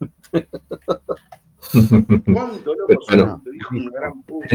¿Cuánto 2.32 2.74
loco 2.74 3.02
suelto? 3.02 3.42
Dijo 3.50 3.76
una 3.76 3.90
gran 3.90 4.22
puta. 4.22 4.48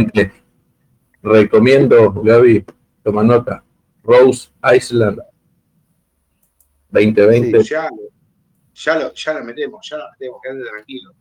Recomiendo, 1.24 2.14
Gaby, 2.14 2.64
toma 3.04 3.24
nota, 3.24 3.64
Rose 4.04 4.50
Island 4.76 5.20
2020. 6.90 7.64
ya, 7.64 7.90
ya, 8.74 9.00
lo, 9.00 9.14
ya 9.14 9.34
lo 9.34 9.44
metemos, 9.44 9.90
ya 9.90 9.98
lo 9.98 10.04
metemos, 10.12 10.40
quédate 10.42 10.70
tranquilo 10.70 11.14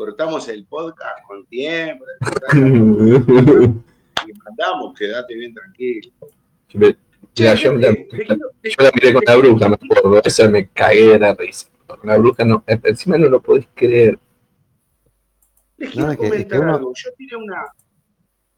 cortamos 0.00 0.48
el 0.48 0.64
podcast 0.64 1.22
con 1.26 1.44
tiempo. 1.46 2.06
y 2.54 4.32
mandamos, 4.44 4.98
quédate 4.98 5.34
bien 5.34 5.52
tranquilo. 5.52 6.10
Yo, 7.34 7.44
la, 7.74 7.90
miré 8.94 9.14
con 9.14 9.24
la 9.26 9.36
bruja, 9.36 9.68
me 9.68 9.74
acuerdo. 9.74 10.22
Esa 10.24 10.48
me 10.48 10.68
cagué 10.68 11.12
de 11.12 11.18
la 11.18 11.34
risa. 11.34 11.68
Con 11.86 12.08
la 12.08 12.18
bruja 12.18 12.44
no, 12.44 12.64
encima 12.66 13.18
no 13.18 13.28
lo 13.28 13.40
podés 13.40 13.66
creer. 13.74 14.18
Les 15.76 15.90
quiero 15.90 16.16
comentar 16.16 16.62
algo. 16.62 16.92
Yo 16.94 17.10
tiré 17.16 17.36
una, 17.36 17.64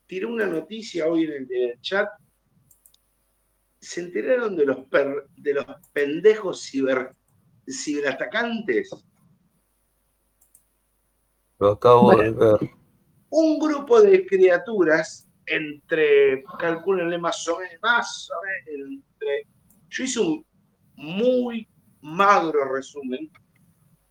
tiré 0.07 0.27
una 0.27 0.47
noticia 0.47 1.07
hoy 1.07 1.24
en 1.24 1.47
el, 1.51 1.81
chat. 1.81 2.09
¿Se 3.81 4.01
enteraron 4.01 4.57
de 4.57 4.66
los, 4.66 4.78
de 5.36 5.55
los 5.55 5.66
pendejos 5.93 6.62
ciber, 6.62 7.12
ciberatacantes? 7.69 8.90
acabo 11.61 12.16
de 12.16 12.31
ver. 12.31 12.70
Un 13.31 13.59
grupo 13.59 14.01
de 14.03 14.27
criaturas 14.27 15.28
entre, 15.47 16.43
calculenle 16.59 17.19
más 17.19 17.47
o 17.48 17.59
menos, 17.59 17.74
más 17.82 18.31
o 18.31 18.35
menos, 18.44 18.90
entre, 18.90 19.47
yo 19.89 20.05
hice 20.05 20.20
un 20.20 20.47
muy 20.97 21.69
magro 22.01 22.73
resumen, 22.73 23.31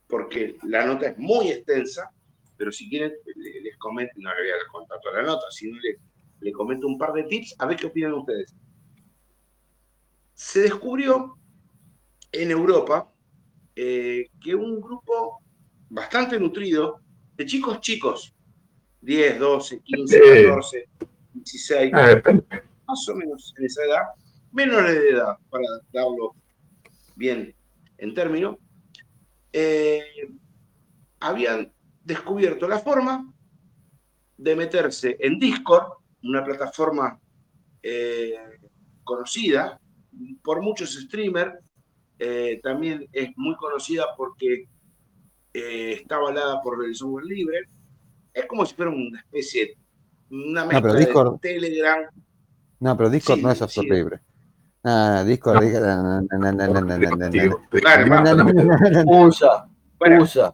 porque 0.07 0.57
la 0.63 0.85
nota 0.85 1.07
es 1.07 1.17
muy 1.17 1.49
extensa, 1.49 2.11
pero 2.57 2.71
si 2.71 2.89
quieren 2.89 3.13
les 3.35 3.77
comento, 3.77 4.13
no 4.17 4.29
le 4.35 4.41
voy 4.41 4.51
a 4.51 4.71
contar 4.71 4.99
toda 5.01 5.21
la 5.21 5.27
nota, 5.27 5.45
sino 5.49 5.79
le, 5.79 5.97
le 6.41 6.51
comento 6.51 6.87
un 6.87 6.97
par 6.97 7.13
de 7.13 7.23
tips, 7.23 7.55
a 7.57 7.65
ver 7.65 7.77
qué 7.77 7.87
opinan 7.87 8.13
ustedes. 8.13 8.53
Se 10.33 10.61
descubrió 10.61 11.37
en 12.31 12.51
Europa 12.51 13.11
eh, 13.75 14.29
que 14.41 14.55
un 14.55 14.81
grupo 14.81 15.41
bastante 15.89 16.39
nutrido 16.39 16.99
de 17.35 17.45
chicos 17.45 17.79
chicos, 17.79 18.35
10, 19.01 19.39
12, 19.39 19.81
15, 19.81 20.19
14, 20.19 20.89
16, 21.43 21.91
más 22.87 23.09
o 23.09 23.15
menos 23.15 23.53
en 23.57 23.65
esa 23.65 23.83
edad, 23.83 24.03
menores 24.51 24.95
de 24.95 25.09
edad, 25.09 25.37
para 25.49 25.65
darlo 25.91 26.35
bien 27.15 27.55
en 27.97 28.13
término, 28.13 28.57
eh, 29.53 30.03
habían 31.19 31.71
descubierto 32.03 32.67
la 32.67 32.79
forma 32.79 33.31
de 34.37 34.55
meterse 34.55 35.17
en 35.19 35.39
Discord, 35.39 35.93
una 36.23 36.43
plataforma 36.43 37.19
eh, 37.83 38.35
conocida 39.03 39.79
por 40.43 40.61
muchos 40.61 40.93
streamers, 40.93 41.53
eh, 42.19 42.59
también 42.63 43.07
es 43.11 43.29
muy 43.35 43.55
conocida 43.55 44.05
porque 44.15 44.67
está 45.53 46.15
avalada 46.15 46.61
por 46.61 46.85
el 46.85 46.95
software 46.95 47.25
libre. 47.25 47.63
Es 48.33 48.45
como 48.45 48.65
si 48.65 48.73
fuera 48.73 48.91
una 48.91 49.19
especie, 49.19 49.77
una 50.31 50.65
mezcla 50.65 50.93
no, 50.93 50.93
de 50.93 51.39
Telegram. 51.41 51.99
No, 52.79 52.97
pero 52.97 53.09
Discord 53.09 53.39
no 53.39 53.51
es 53.51 53.57
software 53.57 53.89
libre. 53.89 54.19
Ah, 54.83 55.23
Discord. 55.25 55.63
Usa, 59.05 59.67
usa. 60.19 60.53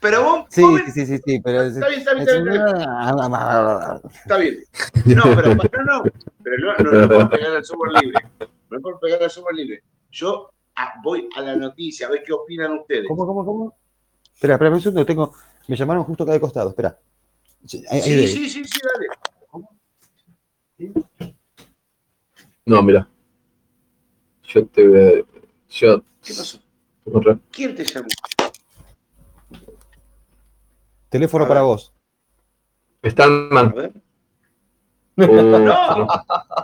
Pero 0.00 0.22
vos. 0.22 0.46
Sí, 0.50 0.64
sí, 0.92 1.06
sí, 1.06 1.18
sí, 1.24 1.40
pero. 1.40 1.62
Está 1.62 1.88
bien, 1.88 2.00
está 2.00 2.14
bien, 2.14 2.28
está 2.28 2.42
bien. 2.42 2.62
Está 4.12 4.36
bien. 4.36 4.58
No, 5.16 5.22
pero 5.22 5.54
no, 5.54 5.84
no. 5.84 6.02
Pero 6.42 6.56
no, 6.58 6.76
no, 6.78 7.00
no 7.00 7.08
puedo 7.08 7.30
pegar 7.30 7.52
al 7.52 7.64
software 7.64 7.92
libre. 8.02 8.20
No 8.70 8.80
puedo 8.80 8.98
pegar 8.98 9.22
al 9.22 9.30
software 9.30 9.56
libre. 9.56 9.82
Yo 10.10 10.50
Ah, 10.76 10.94
voy 11.02 11.28
a 11.36 11.40
la 11.40 11.54
noticia, 11.56 12.08
a 12.08 12.10
ver 12.10 12.22
qué 12.24 12.32
opinan 12.32 12.78
ustedes. 12.78 13.06
¿Cómo, 13.06 13.26
cómo, 13.26 13.44
cómo? 13.44 13.76
Espera, 14.34 14.54
espera, 14.54 14.70
un 14.72 14.80
segundo, 14.80 15.06
tengo. 15.06 15.32
Me 15.68 15.76
llamaron 15.76 16.04
justo 16.04 16.24
acá 16.24 16.32
de 16.32 16.40
costado, 16.40 16.70
espera. 16.70 16.98
Sí, 17.66 17.82
sí, 18.02 18.28
sí, 18.28 18.50
sí, 18.50 18.64
sí, 18.64 18.80
dale. 18.82 19.06
No, 22.66 22.82
mira. 22.82 23.08
Yo 24.42 24.66
te 24.66 24.86
voy 24.86 25.00
a. 25.00 25.12
Yo... 25.70 26.02
¿Qué 26.22 26.34
pasó? 26.34 26.58
¿Quién 27.50 27.74
te 27.74 27.84
llamó? 27.84 28.08
Teléfono 31.08 31.48
para 31.48 31.62
vos. 31.62 31.94
Están 33.02 33.48
mal. 33.50 33.66
A 33.66 33.72
ver. 33.72 33.92
Oh, 35.16 35.26
no. 35.30 35.58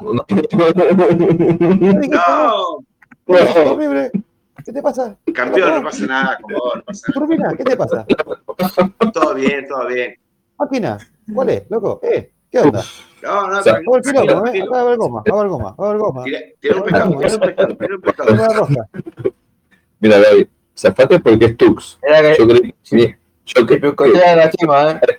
no. 0.01 0.24
no. 2.09 2.85
Horrible. 3.27 4.10
¿Qué 4.64 4.72
te 4.72 4.82
pasa? 4.82 5.16
Campeón, 5.32 5.77
no 5.77 5.85
pasa 5.85 6.06
nada 6.06 6.36
con 6.43 6.55
vos, 6.55 6.74
no 6.74 6.82
pasa 6.82 7.12
nada. 7.39 7.56
¿qué 7.56 7.62
te 7.64 7.77
pasa? 7.77 8.05
Todo 9.12 9.35
bien, 9.35 9.68
todo 9.68 9.86
bien. 9.86 10.16
Máquina, 10.61 10.99
¿cuál 11.35 11.49
es, 11.49 11.70
loco? 11.70 12.01
¿Eh? 12.03 12.32
¿Qué 12.51 12.59
onda? 12.59 12.85
No, 13.23 13.49
no, 13.49 13.59
o 13.59 13.62
sea, 13.62 13.81
no, 13.81 14.01
tranquilo, 14.01 14.47
¿eh? 14.47 14.66
Va 14.69 14.95
goma, 14.95 15.23
va 15.23 15.37
a 15.37 15.39
haber 15.39 15.49
goma, 15.49 15.74
va 15.78 15.87
a 15.87 15.89
haber 15.89 16.01
goma. 16.01 16.24
Tira 16.61 16.77
un 16.77 16.82
pescado, 16.85 17.16
tira 17.19 17.35
un 17.35 17.41
pescado, 17.41 17.77
tira 17.77 17.95
un 17.95 18.01
pescado. 18.03 18.89
Mira, 20.01 20.19
David, 20.19 20.49
zafate 20.77 21.19
porque 21.20 21.47
es 21.47 21.57
Tux. 21.57 21.99
Yo 22.39 22.47
creí, 22.47 22.74
sí. 22.82 23.15
yo 23.47 23.66
que, 23.66 23.81
que, 23.81 23.95
que, 23.97 24.05
¿eh? 24.05 25.19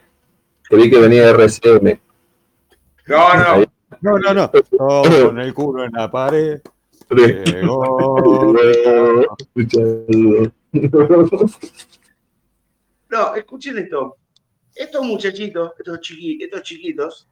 creí 0.63 0.89
que 0.89 0.99
venía 0.99 1.25
de 1.25 1.29
RCM. 1.31 1.99
No, 3.07 3.33
no. 3.35 3.65
No, 4.01 4.17
no, 4.19 4.33
no. 4.33 4.51
con 5.27 5.39
el 5.39 5.53
culo 5.53 5.85
en 5.85 5.91
la 5.91 6.09
pared. 6.09 6.61
No, 13.09 13.35
escuchen 13.35 13.77
esto. 13.79 14.17
Estos 14.75 15.05
muchachitos, 15.05 15.73
estos, 15.77 15.99
estos 16.39 16.61
chiquitos, 16.63 17.27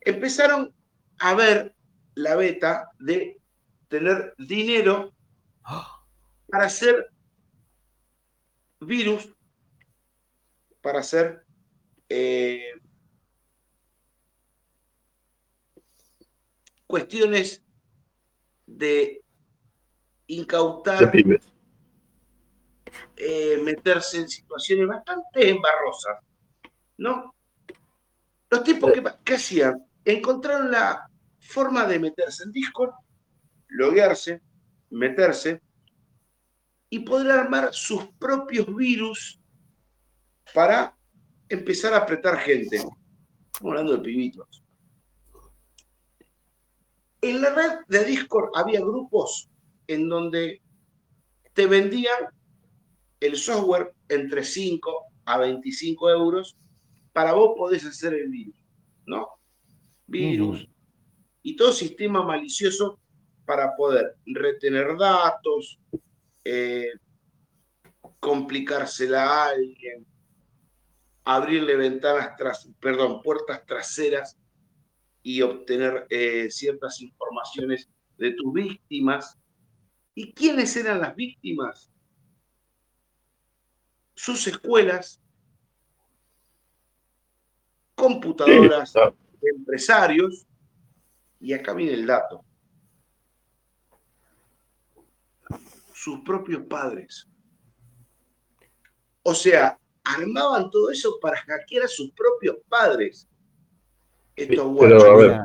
empezaron 0.00 0.74
a 1.18 1.34
ver 1.34 1.74
la 2.14 2.36
beta 2.36 2.90
de 2.98 3.40
tener 3.88 4.34
dinero 4.38 5.12
para 6.48 6.64
hacer 6.66 7.10
virus, 8.80 9.28
para 10.80 11.00
hacer 11.00 11.44
eh, 12.08 12.72
cuestiones 16.86 17.62
de 18.66 19.22
incautar, 20.26 21.12
eh, 23.16 23.60
meterse 23.62 24.18
en 24.18 24.28
situaciones 24.28 24.86
bastante 24.86 25.50
embarrosas, 25.50 26.18
¿no? 26.98 27.34
Los 28.50 28.64
tipos 28.64 28.92
que, 28.92 29.02
¿qué 29.24 29.34
hacían? 29.34 29.86
Encontraron 30.04 30.70
la 30.70 31.08
forma 31.40 31.86
de 31.86 31.98
meterse 31.98 32.44
en 32.44 32.52
Discord, 32.52 32.92
loguearse, 33.68 34.42
meterse 34.90 35.60
y 36.90 37.00
poder 37.00 37.30
armar 37.32 37.72
sus 37.72 38.06
propios 38.18 38.74
virus 38.74 39.40
para 40.52 40.96
empezar 41.48 41.94
a 41.94 41.98
apretar 41.98 42.38
gente. 42.38 42.76
Estamos 42.76 43.00
hablando 43.62 43.96
de 43.96 44.02
pibitos. 44.02 44.62
En 47.20 47.40
la 47.40 47.54
red 47.54 47.78
de 47.86 48.04
Discord 48.04 48.50
había 48.54 48.80
grupos 48.80 49.48
en 49.86 50.08
donde 50.08 50.60
te 51.52 51.66
vendían 51.66 52.16
el 53.26 53.36
software 53.36 53.94
entre 54.08 54.44
5 54.44 55.04
a 55.24 55.38
25 55.38 56.10
euros 56.10 56.56
para 57.12 57.32
vos 57.32 57.52
podés 57.56 57.84
hacer 57.84 58.14
el 58.14 58.28
virus, 58.28 58.56
¿no? 59.06 59.28
Virus 60.06 60.68
y 61.42 61.56
todo 61.56 61.72
sistema 61.72 62.22
malicioso 62.22 63.00
para 63.44 63.76
poder 63.76 64.16
retener 64.24 64.96
datos, 64.96 65.78
eh, 66.44 66.92
complicársela 68.20 69.24
a 69.24 69.48
alguien, 69.48 70.06
abrirle 71.24 71.76
ventanas 71.76 72.36
tras, 72.36 72.70
perdón, 72.80 73.20
puertas 73.22 73.66
traseras 73.66 74.38
y 75.22 75.42
obtener 75.42 76.06
eh, 76.08 76.48
ciertas 76.50 77.00
informaciones 77.00 77.88
de 78.16 78.32
tus 78.32 78.52
víctimas. 78.52 79.36
¿Y 80.14 80.32
quiénes 80.32 80.76
eran 80.76 81.00
las 81.00 81.16
víctimas? 81.16 81.91
Sus 84.14 84.46
escuelas, 84.46 85.20
computadoras, 87.94 88.92
empresarios, 89.40 90.46
y 91.40 91.52
acá 91.52 91.72
viene 91.74 91.94
el 91.94 92.06
dato. 92.06 92.44
Sus 95.92 96.20
propios 96.20 96.62
padres. 96.66 97.28
O 99.22 99.34
sea, 99.34 99.78
armaban 100.04 100.70
todo 100.70 100.90
eso 100.90 101.18
para 101.20 101.36
hackear 101.36 101.84
a 101.84 101.88
sus 101.88 102.10
propios 102.12 102.56
padres. 102.68 103.28
Esto 104.34 104.68
bueno. 104.68 104.98
Pero, 104.98 105.12
a 105.12 105.16
ver, 105.16 105.40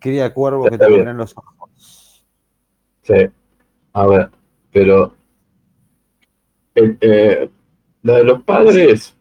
quería 0.00 0.32
cuervo 0.32 0.68
que 0.68 0.78
te 0.78 0.88
vieran 0.88 1.16
los 1.16 1.36
ojos. 1.36 2.24
Sí, 3.02 3.30
a 3.92 4.06
ver, 4.06 4.30
pero 4.72 5.14
eh, 6.74 7.50
la 8.04 8.18
de 8.18 8.24
los 8.24 8.42
padres, 8.42 9.16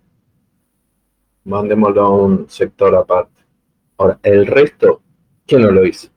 mandémoslo 1.45 2.01
a 2.01 2.10
un 2.10 2.49
sector 2.49 2.93
aparte. 2.95 3.41
Ahora, 3.97 4.19
el 4.22 4.45
resto, 4.45 5.01
¿quién 5.47 5.61
no 5.61 5.72
lo 5.72 5.85
hizo? 5.85 6.10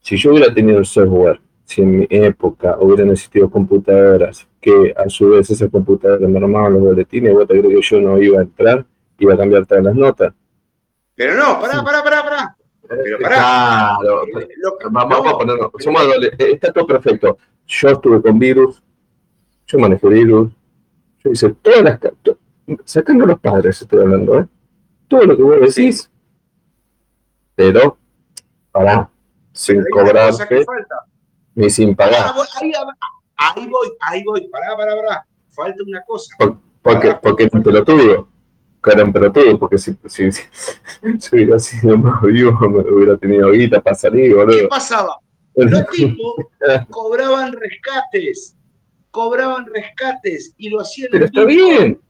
Si 0.00 0.18
yo 0.18 0.32
hubiera 0.32 0.52
tenido 0.52 0.78
el 0.78 0.84
software, 0.84 1.40
si 1.64 1.80
en 1.80 2.00
mi 2.00 2.06
época 2.10 2.76
hubieran 2.78 3.10
existido 3.10 3.50
computadoras 3.50 4.46
que 4.60 4.94
a 4.94 5.08
su 5.08 5.30
vez 5.30 5.48
esas 5.48 5.70
computadoras 5.70 6.28
me 6.28 6.38
armaban 6.38 6.74
los 6.74 6.82
boletines, 6.82 7.32
vos 7.32 7.48
te 7.48 7.58
creo 7.58 7.70
que 7.70 7.82
yo 7.82 8.00
no 8.00 8.20
iba 8.20 8.40
a 8.40 8.42
entrar, 8.42 8.84
iba 9.18 9.32
a 9.32 9.36
cambiar 9.38 9.64
todas 9.64 9.84
las 9.84 9.94
notas. 9.94 10.34
Pero 11.14 11.34
no, 11.34 11.58
pará, 11.60 11.82
pará, 11.82 12.04
pará, 12.04 12.22
pará. 12.22 12.56
Pero 12.86 13.18
pará. 13.20 13.96
Claro, 14.00 14.22
vamos 14.90 15.26
a 15.26 15.38
ponerlo. 15.38 15.72
está 16.38 16.72
todo 16.74 16.86
perfecto. 16.86 17.38
Yo 17.66 17.88
estuve 17.88 18.20
con 18.20 18.38
virus, 18.38 18.82
yo 19.66 19.78
manejé 19.78 20.08
virus, 20.08 20.57
yo 21.24 21.30
hice 21.30 21.50
todas 21.50 21.82
las. 21.82 22.00
Sacando 22.84 23.24
los 23.24 23.40
padres, 23.40 23.80
estoy 23.80 24.00
hablando, 24.00 24.40
¿eh? 24.40 24.46
Todo 25.08 25.24
lo 25.24 25.36
que 25.36 25.42
vos 25.42 25.60
decís, 25.60 26.10
pero 27.54 27.96
pará, 28.70 29.10
sin 29.52 29.82
cobrarte 29.90 30.66
ni 31.54 31.70
sin 31.70 31.96
pagar. 31.96 32.26
Ah, 32.26 32.44
ahí, 32.60 32.72
ahí, 33.36 33.68
voy, 33.68 33.88
ahí 34.00 34.24
voy, 34.24 34.48
pará, 34.48 34.76
pará, 34.76 34.94
pará. 34.94 35.26
Falta 35.48 35.82
una 35.82 36.02
cosa. 36.02 36.36
porque, 36.82 37.18
porque 37.22 37.48
te 37.48 37.72
lo 37.72 37.84
tuve 37.84 38.26
pero 39.12 39.32
todo, 39.32 39.58
porque 39.58 39.78
si, 39.78 39.96
si, 40.06 40.30
si, 40.32 40.42
hubiera 41.32 41.58
sido 41.58 41.98
más 41.98 42.22
vivo, 42.22 42.52
me 42.68 42.80
hubiera 42.80 43.16
tenido 43.16 43.50
guita 43.50 43.80
para 43.80 43.96
salir, 43.96 44.34
boludo. 44.34 44.58
¿Qué 44.58 44.68
pasaba? 44.68 45.18
Los 45.54 45.86
tipos 45.88 46.34
cobraban 46.90 47.52
rescates, 47.52 48.56
cobraban 49.18 49.66
rescates 49.66 50.54
y 50.58 50.68
lo 50.68 50.80
hacían. 50.80 51.08
Pero 51.10 51.24
está 51.24 51.44
bien, 51.44 52.00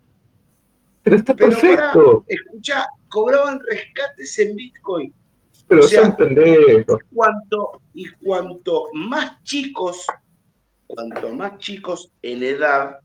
pero 1.03 1.17
está 1.17 1.35
perfecto. 1.35 2.23
escucha, 2.29 2.87
cobraban 3.09 3.61
rescates 3.67 4.39
en 4.39 4.55
Bitcoin. 4.55 5.15
Pero 5.69 5.85
o 5.87 5.89
sea. 5.89 6.15
Cuanto, 7.15 7.81
y 7.95 8.11
cuanto 8.23 8.89
más 8.93 9.43
chicos, 9.43 10.05
cuanto 10.87 11.35
más 11.35 11.57
chicos 11.57 12.13
en 12.21 12.43
edad, 12.43 12.99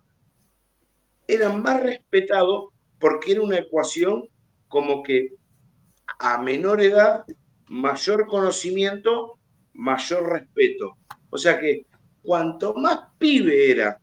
eran 1.26 1.64
más 1.64 1.82
respetados 1.82 2.74
porque 3.00 3.32
era 3.32 3.42
una 3.42 3.60
ecuación 3.60 4.28
como 4.68 5.02
que 5.02 5.30
a 6.20 6.42
menor 6.42 6.82
edad, 6.82 7.24
mayor 7.68 8.28
conocimiento, 8.28 9.40
mayor 9.72 10.30
respeto. 10.30 10.98
O 11.30 11.38
sea 11.38 11.58
que 11.58 11.86
cuanto 12.24 12.74
más 12.74 13.00
pibe 13.18 13.72
era 13.72 14.00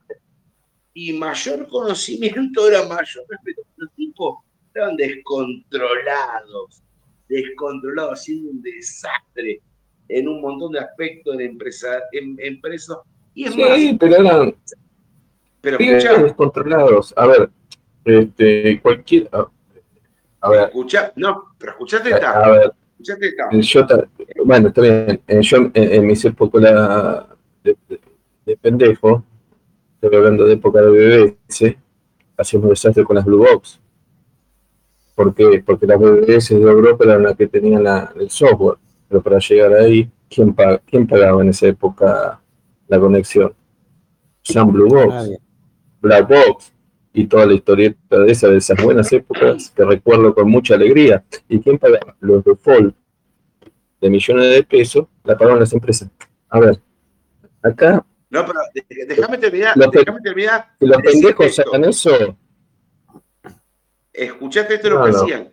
y 0.93 1.13
mayor 1.13 1.67
conocimiento 1.69 2.69
era 2.69 2.87
mayor 2.87 3.25
respeto. 3.29 3.63
Los 3.77 3.93
tipos 3.95 4.39
estaban 4.67 4.97
descontrolados, 4.97 6.83
descontrolados, 7.29 8.21
haciendo 8.21 8.51
un 8.51 8.63
desastre 8.63 9.61
en 10.09 10.29
un 10.29 10.41
montón 10.41 10.73
de 10.73 10.81
aspectos 10.81 11.35
en, 11.35 11.41
empresa, 11.41 12.03
en 12.13 12.37
empresas. 12.41 12.99
Y 13.35 13.45
es 13.45 13.55
sí, 13.55 13.97
pero 13.99 14.17
eran 14.17 14.55
pero, 15.61 15.79
descontrolados. 15.79 17.15
A 17.17 17.27
ver, 17.27 17.51
este, 18.05 18.81
cualquier. 18.81 19.29
A, 20.41 20.51
ver. 20.51 20.65
Escucha, 20.65 21.13
no, 21.17 21.55
pero 21.59 21.73
escuchate 21.73 22.11
esta. 22.11 22.45
A, 22.45 22.51
ver. 22.51 22.73
Escuchate 22.93 23.29
esta. 23.29 23.51
Yo, 23.53 23.87
bueno, 24.45 24.69
está 24.69 24.83
bien. 24.83 25.23
Yo 25.41 25.57
en, 25.57 25.73
en 25.75 26.07
mis 26.07 26.25
épocas 26.25 26.63
de, 26.63 27.77
de, 27.89 28.01
de, 28.45 28.57
pendejo, 28.57 29.25
estoy 30.01 30.17
hablando 30.17 30.47
de 30.47 30.55
época 30.55 30.81
de 30.81 30.91
BBS, 30.91 31.77
hacíamos 32.37 32.71
desastre 32.71 33.05
con 33.05 33.17
las 33.17 33.25
Blue 33.25 33.39
Box. 33.39 33.81
¿Por 35.15 35.35
qué? 35.35 35.63
Porque 35.65 35.87
las 35.87 35.99
BBS 35.99 36.55
de 36.55 36.63
Europa 36.63 37.05
eran 37.05 37.23
las 37.23 37.37
que 37.37 37.47
tenían 37.47 37.85
la, 37.85 38.13
el 38.17 38.31
software. 38.31 38.79
Pero 39.09 39.23
para 39.23 39.39
llegar 39.39 39.75
ahí, 39.75 40.11
¿quién, 40.29 40.55
¿quién 40.87 41.07
pagaba 41.07 41.43
en 41.43 41.51
esa 41.51 41.67
época 41.67 42.41
la 42.89 43.01
conexión? 43.01 43.53
Sam 44.43 44.73
Blue 44.73 44.89
Box, 44.89 45.31
Black 46.01 46.29
Box, 46.29 46.73
y 47.13 47.27
toda 47.27 47.47
la 47.47 47.55
historieta 47.55 48.19
de, 48.19 48.33
esa, 48.33 48.49
de 48.49 48.59
esas 48.59 48.83
buenas 48.83 49.13
épocas 49.13 49.71
que 49.71 49.85
recuerdo 49.85 50.35
con 50.35 50.49
mucha 50.49 50.75
alegría. 50.75 51.25
¿Y 51.49 51.61
quién 51.61 51.79
pagaba? 51.79 52.17
Los 52.21 52.45
default 52.45 52.95
de 54.01 54.11
millones 54.11 54.51
de 54.51 54.63
pesos 54.63 55.07
la 55.25 55.37
pagaban 55.37 55.61
las 55.61 55.73
empresas. 55.73 56.09
A 56.49 56.61
ver, 56.61 56.81
acá. 57.63 58.05
No, 58.31 58.47
pero 58.47 58.61
déjame 59.07 59.39
terminar. 59.39 59.77
Los, 59.77 59.91
déjame 59.91 60.21
terminar 60.21 60.69
los 60.79 61.03
pendejos 61.03 61.55
sacan 61.55 61.85
eso. 61.85 62.37
Escuchaste 64.13 64.75
esto 64.75 64.91
lo 64.91 65.05
que 65.05 65.11
decían. 65.11 65.53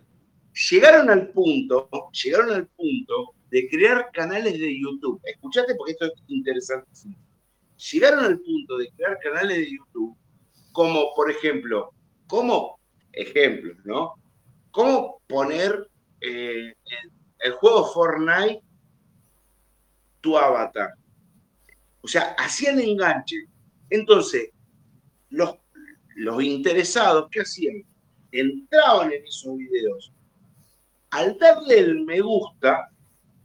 llegaron 0.70 1.10
al 1.10 1.28
punto, 1.30 1.88
llegaron 2.12 2.52
al 2.52 2.66
punto 2.68 3.34
de 3.50 3.68
crear 3.68 4.10
canales 4.12 4.52
de 4.58 4.80
YouTube. 4.80 5.20
Escuchate 5.24 5.74
porque 5.74 5.92
esto 5.92 6.06
es 6.06 6.12
interesantísimo. 6.28 7.16
Llegaron 7.92 8.24
al 8.24 8.38
punto 8.38 8.78
de 8.78 8.90
crear 8.90 9.18
canales 9.18 9.56
de 9.58 9.70
YouTube 9.72 10.16
como, 10.72 11.14
por 11.14 11.30
ejemplo, 11.30 11.92
como 12.28 12.78
ejemplo, 13.12 13.74
¿no? 13.84 14.14
¿Cómo 14.70 15.20
poner 15.26 15.88
eh, 16.20 16.74
el 17.40 17.52
juego 17.52 17.92
Fortnite 17.92 18.62
tu 20.20 20.36
avatar? 20.36 20.94
O 22.02 22.08
sea, 22.08 22.34
hacían 22.38 22.80
enganche. 22.80 23.36
Entonces, 23.90 24.50
los, 25.30 25.56
los 26.16 26.42
interesados, 26.42 27.28
¿qué 27.30 27.40
hacían? 27.40 27.84
Entraban 28.32 29.12
en 29.12 29.24
esos 29.24 29.56
videos. 29.56 30.12
Al 31.10 31.38
darle 31.38 31.78
el 31.78 32.04
me 32.04 32.20
gusta, 32.20 32.90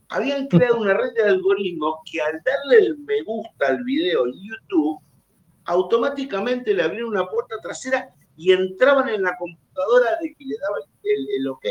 habían 0.10 0.48
creado 0.48 0.80
una 0.80 0.94
red 0.94 1.14
de 1.14 1.24
algoritmos 1.24 2.00
que 2.12 2.22
al 2.22 2.42
darle 2.44 2.86
el 2.86 2.98
me 3.00 3.22
gusta 3.24 3.68
al 3.68 3.84
video 3.84 4.28
en 4.28 4.34
YouTube, 4.34 5.00
automáticamente 5.66 6.74
le 6.74 6.84
abrían 6.84 7.06
una 7.06 7.26
puerta 7.28 7.56
trasera 7.62 8.14
y 8.36 8.52
entraban 8.52 9.10
en 9.10 9.22
la 9.22 9.36
computadora 9.38 10.18
de 10.22 10.36
que 10.36 10.46
le 10.46 10.56
daba 10.58 10.78
el, 11.04 11.28
el 11.38 11.48
ok. 11.48 11.66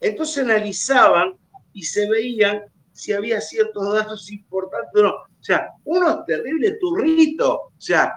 Entonces 0.00 0.44
analizaban 0.44 1.36
y 1.72 1.82
se 1.82 2.08
veían 2.08 2.62
si 2.92 3.12
había 3.12 3.40
ciertos 3.40 3.92
datos 3.92 4.30
importantes 4.30 5.02
o 5.02 5.04
no. 5.04 5.14
O 5.46 5.52
sea, 5.52 5.70
unos 5.84 6.26
terribles 6.26 6.78
turritos. 6.80 7.48
O 7.48 7.72
sea, 7.78 8.14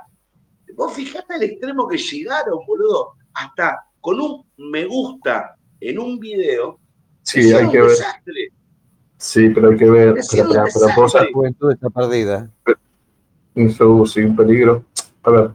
vos 0.75 0.93
fijate 0.93 1.35
el 1.35 1.43
extremo 1.43 1.87
que 1.87 1.97
llegaron, 1.97 2.59
boludo, 2.65 3.13
hasta 3.33 3.85
con 4.01 4.19
un 4.19 4.45
me 4.57 4.85
gusta 4.85 5.55
en 5.79 5.99
un 5.99 6.19
video. 6.19 6.79
Sí, 7.23 7.53
hay 7.53 7.69
que 7.69 7.81
ver. 7.81 7.97
Sí, 9.17 9.49
pero 9.49 9.69
hay 9.69 9.77
que 9.77 9.89
ver. 9.89 10.15
Pero, 10.31 10.49
pero, 10.49 10.63
pero 10.73 11.07
la 11.07 11.27
juventud 11.33 11.71
está 11.71 11.89
perdida. 11.89 12.49
Eso 13.53 14.05
sí, 14.05 14.21
un 14.21 14.35
peligro. 14.35 14.85
A 15.23 15.31
ver. 15.31 15.51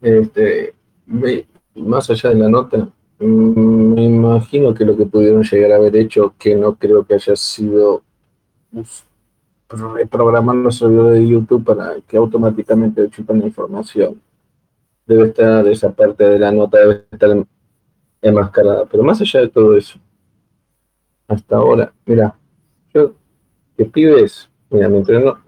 Este, 0.00 0.74
más 1.74 2.08
allá 2.08 2.30
de 2.30 2.36
la 2.36 2.48
nota, 2.48 2.88
Mm, 3.18 3.94
me 3.94 4.04
imagino 4.04 4.74
que 4.74 4.84
lo 4.84 4.96
que 4.96 5.06
pudieron 5.06 5.42
llegar 5.42 5.72
a 5.72 5.76
haber 5.76 5.96
hecho, 5.96 6.34
que 6.38 6.54
no 6.54 6.76
creo 6.76 7.06
que 7.06 7.14
haya 7.14 7.34
sido 7.34 8.02
programar 10.10 10.56
los 10.56 10.76
servidores 10.76 11.20
de 11.20 11.28
YouTube 11.28 11.64
para 11.64 12.00
que 12.06 12.16
automáticamente 12.16 13.08
chupen 13.10 13.40
la 13.40 13.46
información. 13.46 14.20
Debe 15.06 15.28
estar 15.28 15.66
esa 15.68 15.92
parte 15.92 16.24
de 16.24 16.38
la 16.38 16.52
nota, 16.52 16.78
debe 16.78 17.04
estar 17.10 17.30
enmascarada. 18.22 18.86
Pero 18.86 19.02
más 19.02 19.20
allá 19.20 19.40
de 19.40 19.48
todo 19.48 19.76
eso, 19.76 19.98
hasta 21.28 21.56
ahora, 21.56 21.92
mira, 22.04 22.36
yo, 22.94 23.14
que 23.76 23.84
pibes, 23.84 24.48
mira, 24.70 24.88
mientras 24.88 25.22
no, 25.22 25.38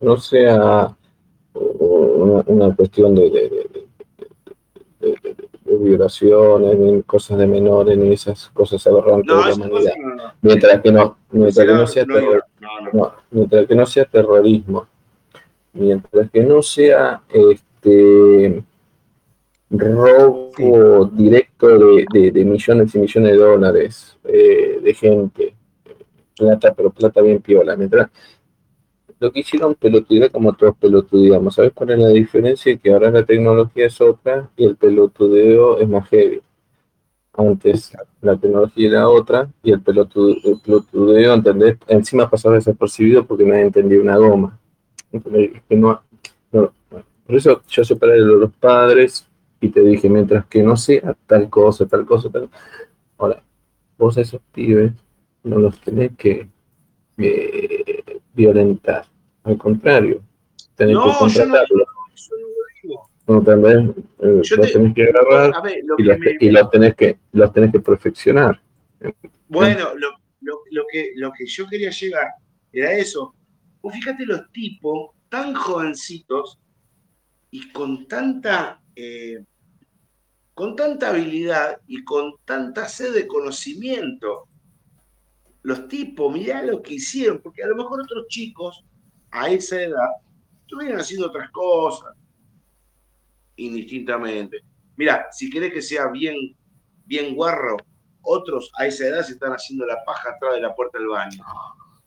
no 0.00 0.16
sea 0.16 0.96
una, 1.54 2.74
cuestión 2.74 3.14
de 3.14 3.30
violaciones, 5.80 6.78
ni 6.78 7.02
cosas 7.02 7.38
de 7.38 7.46
menores, 7.46 7.96
ni 7.96 8.12
esas 8.12 8.48
cosas 8.50 8.86
aberrantes 8.86 9.34
de 9.34 9.42
la 9.42 9.54
humanidad. 9.54 9.94
Mientras 10.40 10.80
que 10.80 10.92
no, 10.92 11.18
mientras 11.30 11.66
que 11.66 11.72
no 11.74 11.86
sea 11.86 12.06
mientras 13.30 13.66
que 13.66 13.74
no 13.74 13.86
sea 13.86 14.04
terrorismo, 14.04 14.86
mientras 15.72 16.30
que 16.30 16.42
no 16.42 16.62
sea 16.62 17.22
este 17.28 18.62
robo 19.70 21.06
directo 21.12 21.78
de, 21.78 22.44
millones 22.44 22.94
y 22.94 22.98
millones 22.98 23.32
de 23.32 23.38
dólares 23.38 24.18
eh, 24.24 24.80
de 24.82 24.94
gente, 24.94 25.54
plata, 26.36 26.74
pero 26.74 26.90
plata 26.90 27.20
bien 27.22 27.40
piola, 27.40 27.76
mientras 27.76 28.10
lo 29.22 29.32
que 29.32 29.40
hicieron 29.40 29.76
pelotudea 29.76 30.28
como 30.30 30.52
todos 30.52 30.76
pelotudeamos. 30.76 31.54
¿Sabes 31.54 31.70
cuál 31.72 31.90
es 31.90 31.98
la 32.00 32.08
diferencia? 32.08 32.76
Que 32.76 32.92
ahora 32.92 33.08
la 33.12 33.24
tecnología 33.24 33.86
es 33.86 34.00
otra 34.00 34.50
y 34.56 34.64
el 34.64 34.74
pelotudeo 34.74 35.78
es 35.78 35.88
más 35.88 36.08
heavy. 36.08 36.42
Antes 37.32 37.96
la 38.20 38.36
tecnología 38.36 38.88
era 38.88 39.08
otra 39.08 39.48
y 39.62 39.70
el 39.70 39.80
pelotudeo, 39.80 41.34
¿entendés? 41.34 41.78
Encima 41.86 42.28
pasaba 42.28 42.56
desapercibido 42.56 43.24
porque 43.24 43.44
nadie 43.44 43.62
entendía 43.62 44.00
una 44.00 44.16
goma. 44.16 44.58
por 46.50 47.36
eso 47.36 47.62
yo 47.68 47.84
separé 47.84 48.14
de 48.14 48.20
los 48.22 48.52
padres 48.54 49.24
y 49.60 49.68
te 49.68 49.82
dije, 49.82 50.10
mientras 50.10 50.44
que 50.46 50.64
no 50.64 50.76
sea 50.76 51.16
tal 51.28 51.48
cosa, 51.48 51.86
tal 51.86 52.04
cosa, 52.04 52.28
tal 52.28 52.50
Ahora, 53.16 53.40
vos 53.96 54.18
a 54.18 54.22
esos 54.22 54.40
pibes 54.52 54.92
no 55.44 55.58
los 55.58 55.80
tenés 55.80 56.10
que 56.16 56.48
violentar. 58.34 59.11
Al 59.44 59.58
contrario, 59.58 60.22
tenés 60.74 60.96
que 60.96 61.18
contratarlo. 61.18 61.86
No, 63.26 63.42
también 63.42 63.94
eh, 64.18 64.42
tenés 64.48 64.94
que 64.94 65.04
agarrar 65.04 65.52
y, 65.70 65.82
los, 66.02 66.18
y 66.40 66.70
tenés 66.70 66.94
que, 66.96 67.18
tenés 67.54 67.72
que 67.72 67.80
perfeccionar. 67.80 68.60
Bueno, 69.48 69.94
lo, 69.94 70.10
lo, 70.70 70.84
que, 70.90 71.12
lo 71.14 71.32
que 71.32 71.46
yo 71.46 71.66
quería 71.68 71.90
llegar 71.90 72.28
era 72.72 72.92
eso. 72.92 73.34
Vos 73.80 73.94
fíjate 73.94 74.26
los 74.26 74.50
tipos 74.50 75.10
tan 75.28 75.54
jovencitos 75.54 76.58
y 77.50 77.70
con 77.72 78.06
tanta, 78.06 78.80
eh, 78.96 79.44
con 80.54 80.74
tanta 80.74 81.10
habilidad 81.10 81.80
y 81.86 82.02
con 82.04 82.34
tanta 82.44 82.88
sed 82.88 83.14
de 83.14 83.26
conocimiento. 83.26 84.48
Los 85.62 85.86
tipos, 85.86 86.32
mirá 86.32 86.62
lo 86.62 86.82
que 86.82 86.94
hicieron, 86.94 87.40
porque 87.40 87.62
a 87.62 87.68
lo 87.68 87.76
mejor 87.76 88.00
otros 88.02 88.26
chicos 88.28 88.84
a 89.32 89.50
esa 89.50 89.82
edad 89.82 90.10
estuvieron 90.60 91.00
haciendo 91.00 91.26
otras 91.26 91.50
cosas, 91.50 92.14
indistintamente. 93.56 94.60
Mira, 94.96 95.26
si 95.32 95.50
querés 95.50 95.72
que 95.72 95.82
sea 95.82 96.08
bien, 96.08 96.36
bien 97.06 97.34
guarro, 97.34 97.76
otros 98.22 98.70
a 98.78 98.86
esa 98.86 99.06
edad 99.06 99.22
se 99.22 99.32
están 99.32 99.52
haciendo 99.52 99.84
la 99.86 100.02
paja 100.04 100.30
atrás 100.30 100.54
de 100.54 100.60
la 100.60 100.74
puerta 100.74 100.98
del 100.98 101.08
baño. 101.08 101.42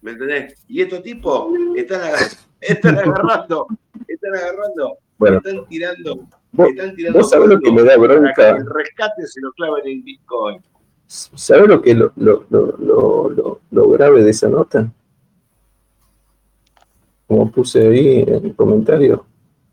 ¿Me 0.01 0.11
entendés? 0.11 0.63
Y 0.67 0.81
estos 0.81 1.03
tipos 1.03 1.53
están, 1.75 2.01
agarrando, 2.97 3.67
están 4.07 4.35
agarrando, 4.35 4.97
están 5.19 5.67
tirando, 5.67 6.27
están 6.57 6.95
tirando. 6.95 7.19
¿Vos 7.19 7.29
sabés 7.29 7.49
lo 7.49 7.59
que 7.59 7.71
me 7.71 7.83
da 7.83 7.97
bronca? 7.97 8.49
el 8.49 8.65
rescate 8.67 9.27
se 9.27 9.41
lo 9.41 9.51
clavan 9.53 9.81
en 9.85 10.03
Bitcoin. 10.03 10.61
¿Sabes 11.07 11.67
lo 11.67 11.81
que 11.81 11.93
lo, 11.93 12.11
lo, 12.15 12.45
lo, 12.49 13.61
lo 13.69 13.89
grave 13.89 14.23
de 14.23 14.31
esa 14.31 14.47
nota? 14.49 14.91
Como 17.27 17.51
puse 17.51 17.87
ahí 17.87 18.23
en 18.27 18.45
el 18.45 18.55
comentario, 18.55 19.25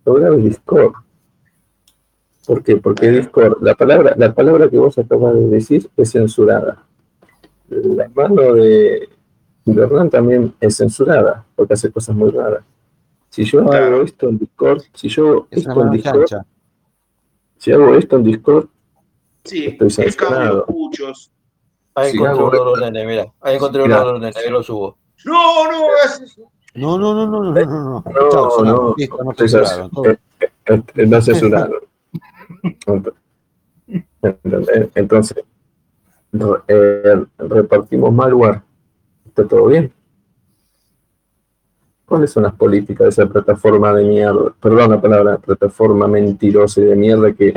lograr 0.04 0.32
el 0.32 0.44
Discord. 0.44 0.92
¿Por 2.46 2.62
qué? 2.62 2.76
Porque 2.76 3.10
Discord, 3.10 3.62
la 3.62 3.74
palabra, 3.74 4.14
la 4.16 4.34
palabra 4.34 4.68
que 4.68 4.78
vos 4.78 4.98
acabas 4.98 5.34
de 5.34 5.46
decir 5.48 5.90
es 5.96 6.10
censurada. 6.10 6.84
La 7.68 8.08
mano 8.08 8.54
de 8.54 9.08
Hernán 9.66 10.10
también 10.10 10.54
es 10.60 10.76
censurada, 10.76 11.46
porque 11.54 11.74
hace 11.74 11.90
cosas 11.90 12.16
muy 12.16 12.30
raras. 12.30 12.64
Si 13.30 13.44
yo 13.44 13.60
hago 13.72 14.02
esto 14.02 14.28
en 14.28 14.38
Discord, 14.38 14.82
si 14.92 15.08
yo 15.08 15.46
esto 15.50 15.82
en 15.82 15.90
Discord, 15.90 16.26
si 17.56 17.72
hago 17.72 17.94
esto 17.94 18.16
en 18.16 18.24
Discord, 18.24 18.68
sí, 19.44 19.66
estoy 19.66 19.90
censurado. 19.90 20.66
Ahí 21.94 22.12
encontré 22.12 22.34
uno 22.34 22.50
de 22.50 22.64
los 22.64 22.80
nenes, 22.80 23.06
mira. 23.06 23.32
Ahí 23.40 23.56
encontré 23.56 23.82
uno 23.82 23.98
de 23.98 24.04
los 24.04 24.20
nenes, 24.20 24.36
ahí 24.36 24.50
lo 24.50 24.62
subo. 24.62 24.98
No, 25.24 25.70
no, 25.70 25.86
haces 26.04 26.38
no, 26.74 26.98
no, 26.98 27.14
no, 27.14 27.26
no, 27.26 27.42
no, 27.42 27.52
no, 27.52 27.64
no. 27.64 28.04
No, 28.06 28.64
no, 28.64 28.94
no 29.24 29.34
censuraron. 29.34 29.90
No 30.96 31.20
censuraron. 31.20 31.80
Entonces, 34.94 35.44
eh, 36.68 37.24
repartimos 37.38 38.12
malware. 38.12 38.62
¿Está 39.26 39.46
todo 39.46 39.66
bien? 39.66 39.92
¿Cuáles 42.06 42.30
son 42.30 42.42
las 42.44 42.54
políticas 42.54 43.04
de 43.04 43.08
esa 43.08 43.26
plataforma 43.26 43.92
de 43.94 44.04
mierda? 44.04 44.54
Perdón 44.60 44.90
la 44.90 45.00
palabra, 45.00 45.38
plataforma 45.38 46.06
mentirosa 46.06 46.80
y 46.80 46.84
de 46.84 46.96
mierda 46.96 47.32
que 47.32 47.54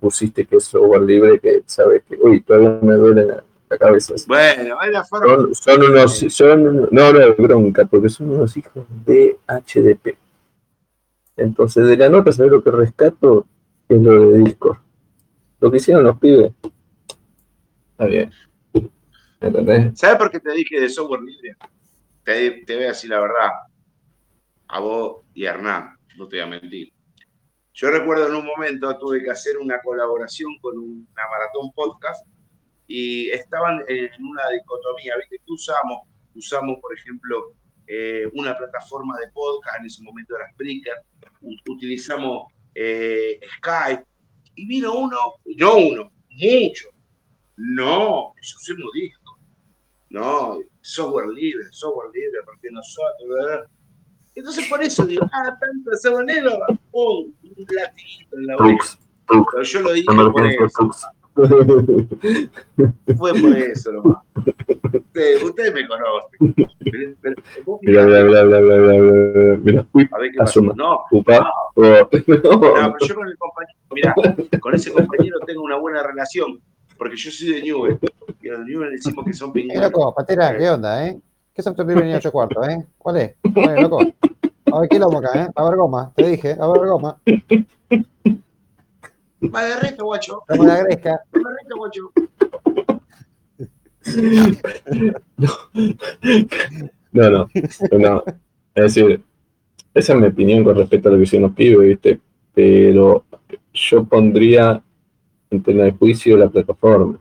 pusiste 0.00 0.46
que 0.46 0.56
es 0.56 0.64
software 0.64 1.02
libre, 1.02 1.38
que 1.38 1.62
sabes 1.66 2.02
que, 2.04 2.16
uy, 2.20 2.40
todavía 2.40 2.78
me 2.82 2.94
duele 2.94 3.36
cabeza. 3.78 4.14
Bueno, 4.26 4.76
son, 5.08 5.54
son, 5.54 5.82
unos, 5.82 6.18
son, 6.28 6.88
no, 6.90 7.12
no 7.12 7.20
es 7.20 7.36
bronca, 7.36 7.84
porque 7.84 8.08
son 8.08 8.30
unos 8.30 8.56
hijos 8.56 8.84
de 9.04 9.38
HDP. 9.46 10.16
Entonces, 11.36 11.86
de 11.86 11.96
la 11.96 12.08
nota, 12.08 12.32
¿sabes 12.32 12.52
lo 12.52 12.62
que 12.62 12.70
rescato? 12.70 13.46
Es 13.88 14.00
lo 14.00 14.30
de 14.30 14.38
Discord. 14.38 14.78
Lo 15.60 15.70
que 15.70 15.76
hicieron 15.78 16.04
los 16.04 16.18
pibes. 16.18 16.52
Está 17.92 18.06
bien. 18.06 18.32
¿Entendés? 19.40 19.98
¿Sabes 19.98 20.16
por 20.16 20.30
qué 20.30 20.40
te 20.40 20.52
dije 20.52 20.80
de 20.80 20.88
software 20.88 21.22
libre? 21.22 21.56
Te, 22.24 22.62
te 22.64 22.74
voy 22.76 22.84
a 22.84 22.88
decir 22.88 23.10
la 23.10 23.20
verdad. 23.20 23.50
A 24.68 24.80
vos 24.80 25.22
y 25.34 25.46
a 25.46 25.50
Hernán, 25.50 25.96
no 26.16 26.28
te 26.28 26.36
voy 26.36 26.44
a 26.44 26.46
mentir. 26.46 26.92
Yo 27.74 27.90
recuerdo 27.90 28.28
en 28.28 28.34
un 28.34 28.46
momento 28.46 28.96
tuve 28.98 29.22
que 29.22 29.30
hacer 29.30 29.56
una 29.58 29.80
colaboración 29.80 30.58
con 30.60 30.78
una 30.78 31.22
maratón 31.30 31.72
podcast 31.74 32.26
y 32.86 33.30
estaban 33.30 33.82
en 33.88 34.24
una 34.24 34.48
dicotomía, 34.50 35.16
¿viste? 35.16 35.38
¿Qué 35.44 35.52
usamos? 35.52 36.02
Usamos, 36.34 36.78
por 36.80 36.96
ejemplo, 36.96 37.54
eh, 37.86 38.28
una 38.34 38.56
plataforma 38.56 39.18
de 39.18 39.28
podcast, 39.32 39.80
en 39.80 39.86
ese 39.86 40.02
momento 40.02 40.36
era 40.36 40.50
Spreaker, 40.52 41.02
utilizamos 41.68 42.52
eh, 42.74 43.40
Skype, 43.58 44.04
y 44.54 44.66
vino 44.66 44.94
uno, 44.94 45.18
no 45.56 45.76
uno, 45.76 46.12
mucho. 46.30 46.88
No, 47.56 48.32
eso 48.40 48.56
usemos 48.58 48.90
disco. 48.94 49.38
No, 50.10 50.58
software 50.80 51.28
libre, 51.28 51.64
software 51.70 52.10
libre, 52.12 52.40
porque 52.44 52.70
nosotros, 52.70 53.28
¿verdad? 53.28 53.66
Entonces 54.34 54.66
por 54.68 54.82
eso 54.82 55.06
digo, 55.06 55.26
ah, 55.32 55.56
tanto 55.60 56.22
libre, 56.22 56.50
pum, 56.90 57.32
un 57.42 57.66
latito 57.70 58.36
en 58.36 58.46
la 58.46 58.56
oreja. 58.56 58.98
Pero 59.26 59.62
yo 59.62 59.80
lo 59.80 59.92
dije 59.92 60.06
por 60.06 60.46
eso. 60.46 60.90
Fue 63.16 63.32
por 63.32 63.56
eso 63.56 63.92
nomás. 63.92 64.18
Ustedes, 64.92 65.42
ustedes 65.42 65.72
me 65.74 65.88
conocen. 65.88 66.54
Mira, 67.80 68.04
mira, 68.04 68.22
mira, 68.24 68.44
mira, 68.44 68.60
mira, 68.60 69.58
mira. 69.62 69.86
Uy, 69.92 70.08
a 70.12 70.18
ver 70.18 70.32
qué 70.32 70.38
pasa. 70.38 70.60
No, 70.60 70.74
no, 70.74 71.00
Upa. 71.10 71.38
no, 71.76 71.82
no, 71.82 72.08
pero 72.10 72.26
yo 73.00 73.14
con 73.14 73.28
el 73.28 73.38
compañero, 73.38 73.78
mira, 73.92 74.14
con 74.60 74.74
ese 74.74 74.92
compañero 74.92 75.38
tengo 75.46 75.62
una 75.62 75.76
buena 75.76 76.02
relación, 76.02 76.60
porque 76.98 77.16
yo 77.16 77.30
soy 77.30 77.54
de 77.54 77.62
Newell, 77.62 77.98
y 78.42 78.48
a 78.50 78.52
los 78.52 78.66
Newell 78.66 78.90
le 78.90 78.96
decimos 78.96 79.24
que 79.24 79.32
son 79.32 79.52
piñones. 79.52 79.80
loco, 79.82 80.14
Patera, 80.14 80.56
¿qué 80.56 80.68
onda, 80.68 81.06
eh? 81.06 81.18
¿Qué 81.54 81.62
software 81.62 81.88
libre 81.88 82.02
venía 82.02 82.18
8 82.18 82.30
cuartos, 82.32 82.68
eh? 82.68 82.84
¿Cuál 82.98 83.16
es? 83.18 83.36
¿Cuál 83.54 83.76
es, 83.76 83.82
loco? 83.82 84.00
A 84.72 84.80
ver, 84.80 84.88
¿qué 84.88 84.98
lomo 84.98 85.18
acá, 85.18 85.44
eh? 85.44 85.48
A 85.54 85.64
ver, 85.64 85.76
goma, 85.76 86.12
te 86.14 86.26
dije, 86.28 86.56
a 86.58 86.66
ver, 86.66 86.86
goma. 86.86 87.16
Va 89.50 89.64
de 89.64 89.76
resto, 89.76 90.04
guacho. 90.04 90.42
Vamos 90.48 90.66
a 90.66 90.68
la 90.68 90.82
gresca. 90.84 91.20
De 91.32 91.40
resto, 91.40 91.76
guacho. 91.76 92.12
No, 97.12 97.30
no, 97.30 97.48
no. 97.98 98.24
Es 98.74 98.94
decir, 98.94 99.22
esa 99.94 100.12
es 100.14 100.18
mi 100.18 100.26
opinión 100.26 100.64
con 100.64 100.76
respecto 100.76 101.08
a 101.08 101.12
lo 101.12 101.18
que 101.18 101.26
se 101.26 101.38
nos 101.38 101.52
pide, 101.52 101.76
¿viste? 101.76 102.20
Pero 102.54 103.24
yo 103.72 104.04
pondría 104.04 104.82
en 105.50 105.62
tela 105.62 105.84
de 105.84 105.92
juicio 105.92 106.36
la 106.36 106.48
plataforma. 106.48 107.18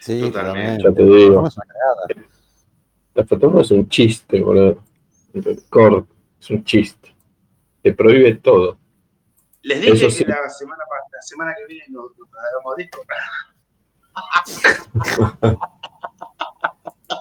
Sí, 0.00 0.20
Totalmente. 0.20 0.82
Ya 0.82 0.92
te 0.92 1.04
digo. 1.04 1.48
La 3.14 3.24
plataforma 3.24 3.60
es 3.60 3.70
un 3.70 3.88
chiste, 3.88 4.40
boludo. 4.40 4.82
Cord 5.68 6.06
es 6.40 6.50
un 6.50 6.64
chiste. 6.64 7.14
Te 7.82 7.92
prohíbe 7.92 8.34
todo. 8.34 8.79
Les 9.62 9.80
dije 9.80 9.92
Eso 9.92 10.06
que 10.06 10.12
sí. 10.12 10.24
la, 10.24 10.48
semana, 10.48 10.82
la 11.12 11.22
semana 11.22 11.54
que 11.56 11.66
viene 11.66 11.84
nos, 11.90 12.16
nos 12.18 12.28
hagamos 12.34 12.76
disco. 12.76 13.02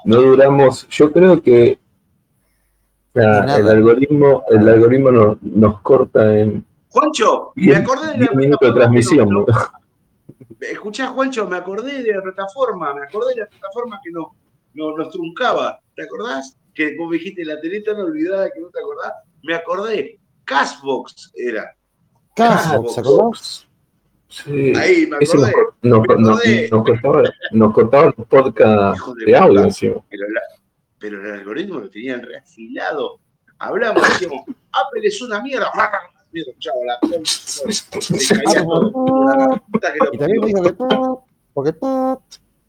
No 0.05 0.21
duramos, 0.21 0.87
yo 0.89 1.11
creo 1.11 1.41
que 1.41 1.79
la- 3.13 3.41
Nada. 3.41 3.57
el 3.57 3.67
algoritmo, 3.69 4.43
el 4.49 4.67
algoritmo 4.69 5.11
nos, 5.11 5.41
nos 5.41 5.81
corta 5.81 6.37
en 6.39 6.65
Juancho, 6.89 7.51
me 7.55 7.75
acordé 7.75 8.07
de 8.07 8.13
la 8.13 8.19
10 8.19 8.35
minutos 8.35 8.69
de 8.69 8.73
transmisión. 8.79 9.29
¿no? 9.29 9.45
Escuchá, 10.59 11.07
Juancho, 11.07 11.47
me 11.47 11.57
acordé 11.57 12.03
de 12.03 12.13
la 12.13 12.21
plataforma, 12.21 12.93
me 12.93 13.03
acordé 13.03 13.35
de 13.35 13.41
la 13.41 13.47
plataforma 13.47 13.99
que 14.03 14.11
nos, 14.11 14.27
nos, 14.73 14.95
nos 14.97 15.09
truncaba. 15.11 15.79
¿Te 15.95 16.03
acordás? 16.03 16.57
Que 16.73 16.95
vos 16.97 17.09
me 17.09 17.17
dijiste 17.17 17.43
la 17.45 17.59
tenés 17.61 17.83
tan 17.83 17.99
olvidada 17.99 18.49
que 18.51 18.59
no 18.59 18.69
te 18.69 18.79
acordás. 18.79 19.13
Me 19.43 19.55
acordé. 19.55 20.19
Cashbox 20.45 21.31
era. 21.35 21.75
Caso, 22.47 22.87
¿se 22.89 22.99
acordás? 22.99 23.67
Sí. 24.27 24.73
Ahí 24.75 25.07
me 25.07 25.17
Ese 25.21 25.37
nos, 25.37 25.49
nos- 25.81 26.01
me 26.07 26.15
nos- 26.17 26.39
acordé. 26.39 26.69
nos 26.71 26.83
cortaba, 26.85 27.23
nos 27.51 27.73
cortaba 27.73 28.13
los 28.17 28.27
podcasts 28.27 29.03
de 29.17 29.25
de 29.25 29.37
audio 29.37 29.63
encima. 29.63 29.95
Pero, 30.09 30.27
la- 30.29 30.41
pero 30.99 31.25
el 31.25 31.31
algoritmo 31.39 31.79
lo 31.79 31.89
tenían 31.89 32.21
reafilado. 32.21 33.19
Hablamos, 33.57 34.03
decíamos, 34.07 34.43
Apple 34.71 35.01
es 35.07 35.21
una 35.21 35.41
mierda. 35.41 35.71
La 35.75 35.91
que 39.93 39.99
lo 39.99 40.13
Y 40.13 40.17
también 40.17 40.41
me 40.41 40.45
parió. 40.45 40.45
dijo 40.45 40.63
que 40.63 40.73
pop, 40.73 41.23
porque. 41.53 41.73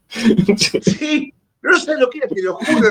Sí, 0.81 1.33
no 1.61 1.79
sabes 1.79 1.99
lo 2.01 2.09
que 2.09 2.17
era, 2.17 2.27
te 2.27 2.41
lo 2.41 2.55
juro. 2.55 2.87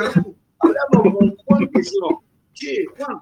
Hablamos 0.60 1.18
con 1.18 1.36
Juan 1.36 1.62
y 1.62 1.66
decimos, 1.78 2.14
che, 2.54 2.86
Juan, 2.96 3.20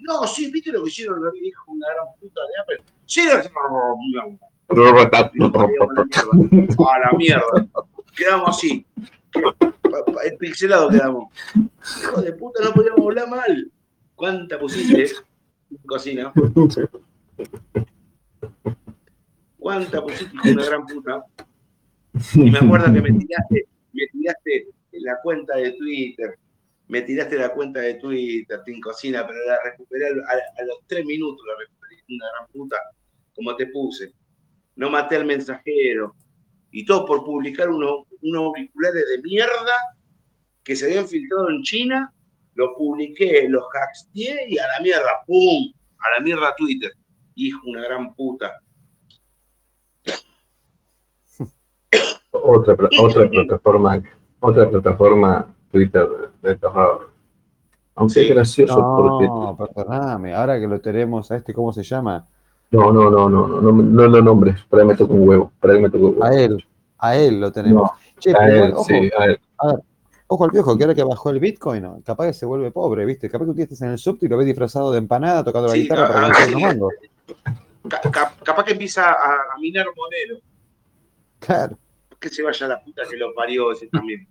no, 0.00 0.26
sí, 0.26 0.50
¿viste 0.50 0.72
lo 0.72 0.82
que 0.82 0.88
hicieron? 0.88 1.22
Lo 1.22 1.32
que 1.32 1.40
dijo 1.40 1.72
una 1.72 1.86
gran 1.94 2.06
puta 2.18 2.40
de 2.40 2.60
Apple. 2.62 2.82
Sí, 3.06 3.22
no, 3.24 3.34
a 6.88 6.98
la 6.98 7.12
mierda. 7.16 7.66
Quedamos 8.16 8.48
así. 8.50 8.84
El 10.24 10.36
pixelado 10.38 10.90
quedamos. 10.90 11.32
Hijo 12.00 12.22
de 12.22 12.32
puta, 12.32 12.64
no 12.64 12.72
podíamos 12.72 13.00
hablar 13.00 13.28
mal. 13.28 13.70
¿Cuánta 14.14 14.58
pusiste 14.58 15.12
cocina? 15.86 16.32
¿Cuánta 19.58 20.02
pusiste, 20.02 20.52
una 20.52 20.64
gran 20.64 20.86
puta? 20.86 21.24
Y 22.34 22.50
me 22.50 22.58
acuerdo 22.58 22.92
que 22.92 23.00
me 23.00 23.12
tiraste, 23.12 23.68
me 23.92 24.06
tiraste 24.08 24.68
la 24.92 25.18
cuenta 25.22 25.56
de 25.56 25.72
Twitter. 25.72 26.38
Me 26.90 27.02
tiraste 27.02 27.38
la 27.38 27.54
cuenta 27.54 27.78
de 27.78 27.94
Twitter, 27.94 28.62
Team 28.64 28.80
Cocina, 28.80 29.24
pero 29.24 29.38
la 29.46 29.60
recuperé 29.62 30.08
a, 30.08 30.64
los 30.64 30.78
tres 30.88 31.06
minutos, 31.06 31.40
la 31.46 31.54
recuperé, 31.56 32.02
una 32.08 32.26
gran 32.34 32.48
puta, 32.48 32.76
como 33.32 33.54
te 33.54 33.68
puse. 33.68 34.12
No 34.74 34.90
maté 34.90 35.14
al 35.14 35.24
mensajero. 35.24 36.16
Y 36.72 36.84
todo 36.84 37.06
por 37.06 37.24
publicar 37.24 37.70
unos, 37.70 38.06
unos 38.22 38.42
auriculares 38.42 39.04
de 39.08 39.22
mierda 39.22 39.72
que 40.64 40.74
se 40.74 40.86
habían 40.86 41.06
filtrado 41.06 41.50
en 41.50 41.62
China. 41.62 42.12
Los 42.54 42.70
publiqué, 42.76 43.48
los 43.48 43.62
hackeé 43.70 44.46
y 44.48 44.58
a 44.58 44.66
la 44.66 44.82
mierda, 44.82 45.22
¡pum! 45.28 45.72
A 45.96 46.18
la 46.18 46.24
mierda 46.24 46.52
Twitter. 46.56 46.90
Hijo, 47.36 47.68
una 47.68 47.82
gran 47.82 48.12
puta. 48.16 48.60
Otra, 52.32 52.76
otra 53.00 53.30
plataforma, 53.30 54.02
otra 54.40 54.68
plataforma 54.68 55.54
Twitter 55.70 56.29
Aunque 57.96 58.14
Sí. 58.14 58.20
es 58.20 58.30
gracioso 58.34 58.74
porque 58.96 59.26
No, 59.26 59.56
perdóname. 59.74 60.34
Ahora 60.34 60.58
que 60.58 60.66
lo 60.66 60.80
tenemos 60.80 61.30
a 61.30 61.36
este, 61.36 61.52
¿cómo 61.52 61.72
se 61.72 61.82
llama? 61.82 62.26
no, 62.72 62.92
no, 62.92 63.10
no, 63.10 63.28
no, 63.28 63.48
no, 63.48 63.60
no, 63.60 63.72
no 63.72 64.06
lo 64.06 64.22
nombres, 64.22 64.62
por 64.68 64.78
ahí 64.80 64.86
me 64.86 64.94
toca 64.94 65.12
un 65.12 65.28
huevo, 65.28 65.50
por 65.60 65.70
ahí 65.72 65.80
me 65.82 65.90
toca 65.90 66.04
un 66.04 66.10
huevo. 66.12 66.24
A 66.24 66.34
él. 66.34 66.64
A 66.98 67.16
él 67.16 67.40
lo 67.40 67.50
tenemos. 67.50 67.82
No, 67.82 67.90
Che, 68.18 68.30
a 68.30 68.38
pero 68.38 68.64
él, 68.66 68.72
ojo, 68.74 68.84
sí, 68.84 69.10
a 69.18 69.24
él. 69.24 69.40
ojo 70.28 70.44
al 70.44 70.50
viejo, 70.52 70.76
que 70.78 70.84
ahora 70.84 70.94
que 70.94 71.02
bajó 71.02 71.30
el 71.30 71.40
Bitcoin, 71.40 71.82
¿no? 71.82 72.00
capaz 72.04 72.26
que 72.26 72.32
se 72.34 72.46
vuelve 72.46 72.70
pobre, 72.70 73.04
¿viste? 73.04 73.28
Capaz 73.28 73.46
que 73.46 73.52
tú 73.54 73.60
estás 73.62 73.82
en 73.82 73.90
el 73.90 73.98
subte 73.98 74.26
y 74.26 74.28
lo 74.28 74.36
ves 74.36 74.46
disfrazado 74.46 74.92
de 74.92 74.98
empanada 74.98 75.42
tocando 75.42 75.66
la 75.68 75.74
Sí, 75.74 75.82
guitarra 75.82 76.08
para 76.12 76.28
que 76.32 78.10
ca- 78.12 78.34
capaz 78.44 78.64
que 78.64 78.72
empieza 78.72 79.10
a, 79.10 79.34
a 79.54 79.58
minar 79.60 79.86
monero. 79.96 80.40
Claro. 81.40 81.76
Que 82.20 82.28
se 82.28 82.42
vaya 82.42 82.66
a 82.66 82.68
la 82.68 82.80
puta 82.84 83.02
que 83.10 83.16
lo 83.16 83.34
parió 83.34 83.72
ese 83.72 83.88
también. 83.88 84.28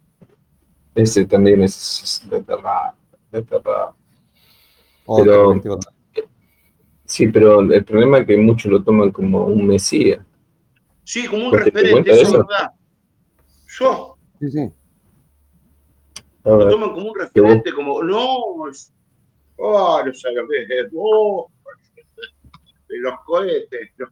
Ese 1.00 1.26
también 1.26 1.62
es 1.64 2.22
de 2.30 2.42
terror, 2.44 2.92
de 3.32 3.42
terror. 3.44 3.94
Otro, 5.06 5.62
Pero-. 5.62 5.80
Sí, 7.06 7.28
pero 7.30 7.62
el 7.62 7.86
problema 7.86 8.20
es 8.20 8.28
que 8.28 8.36
muchos 8.38 8.70
lo 8.72 8.84
toman 8.84 9.12
como 9.12 9.46
un 9.46 9.66
mesías. 9.66 10.20
Sí, 11.06 11.26
como 11.26 11.46
un 11.46 11.52
¿Vos 11.52 11.64
te 11.64 11.72
das 11.72 11.74
referente, 11.74 12.12
eso 12.12 12.22
es 12.22 12.32
verdad. 12.34 12.72
Yo, 13.80 14.18
Sí, 14.42 14.52
sí. 14.52 14.70
Lo 16.44 16.70
toman 16.70 16.94
como 16.94 17.12
un 17.12 17.20
referente, 17.20 17.74
como, 17.74 18.04
no, 18.04 18.26
oh, 19.58 20.04
los 20.06 20.26
árabes, 20.26 20.92
oh, 20.96 21.50
los 22.90 23.14
cohetes. 23.26 23.90
los- 23.98 24.10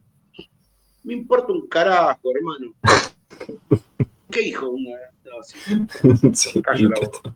Me 1.04 1.14
importa 1.14 1.52
un 1.52 1.68
carajo, 1.68 2.30
hermano. 2.34 2.72
¿Qué 4.30 4.42
hijo? 4.42 4.68
Una, 4.70 4.96
no, 5.24 5.42
sí, 5.42 5.58
sí, 6.34 6.62
callo 6.62 6.88
la 6.90 7.00
boca. 7.00 7.34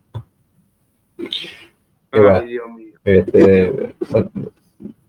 Ay, 2.12 2.46
Dios 2.48 2.70
mío. 2.76 2.94
este, 3.04 3.94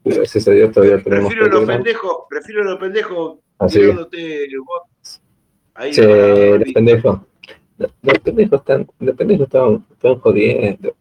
gracias 0.05 0.47
a 0.47 0.51
Dios 0.51 0.71
todavía 0.71 1.03
tenemos 1.03 1.29
Prefiero 1.33 1.47
los 1.59 1.65
pendejos, 1.67 2.17
prefiero 2.29 2.63
los 2.63 2.79
pendejos 2.79 3.39
Así. 3.59 3.79
Ahí 5.75 5.93
para- 5.95 6.57
los 6.57 6.73
pendejos. 6.73 7.19
Los 7.77 8.19
pendejos 8.19 8.59
están, 8.59 8.87
los 8.99 9.15
pendejos 9.15 9.45
están, 9.47 9.85
están 9.91 10.19
jodiendo. 10.19 10.95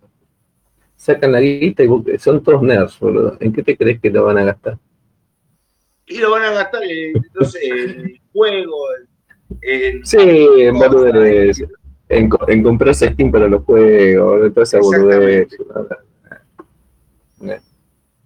Sacan 0.96 1.32
la 1.32 1.40
guita 1.40 1.82
y 1.84 1.88
son 2.18 2.42
todos 2.42 2.62
nerds, 2.62 2.98
boludo. 2.98 3.36
¿En 3.40 3.52
qué 3.52 3.62
te 3.62 3.76
crees 3.76 4.00
que 4.00 4.10
lo 4.10 4.24
van 4.24 4.38
a 4.38 4.44
gastar? 4.44 4.78
Y 6.06 6.18
lo 6.18 6.30
van 6.30 6.44
a 6.44 6.50
gastar 6.52 6.82
en, 6.84 7.12
no 7.34 7.44
sé, 7.46 7.58
en 7.66 8.20
juego, 8.32 8.76
en, 8.96 9.08
en- 9.60 10.06
Sí, 10.06 10.18
en 10.18 10.78
boludez. 10.78 11.62
En, 12.08 12.28
en 12.48 12.62
comprarse 12.62 13.08
Steam 13.12 13.30
para 13.30 13.48
los 13.48 13.62
juegos, 13.64 14.44
en 14.46 14.52
toda 14.52 14.64
esa 14.64 14.78
boludez. 14.80 15.48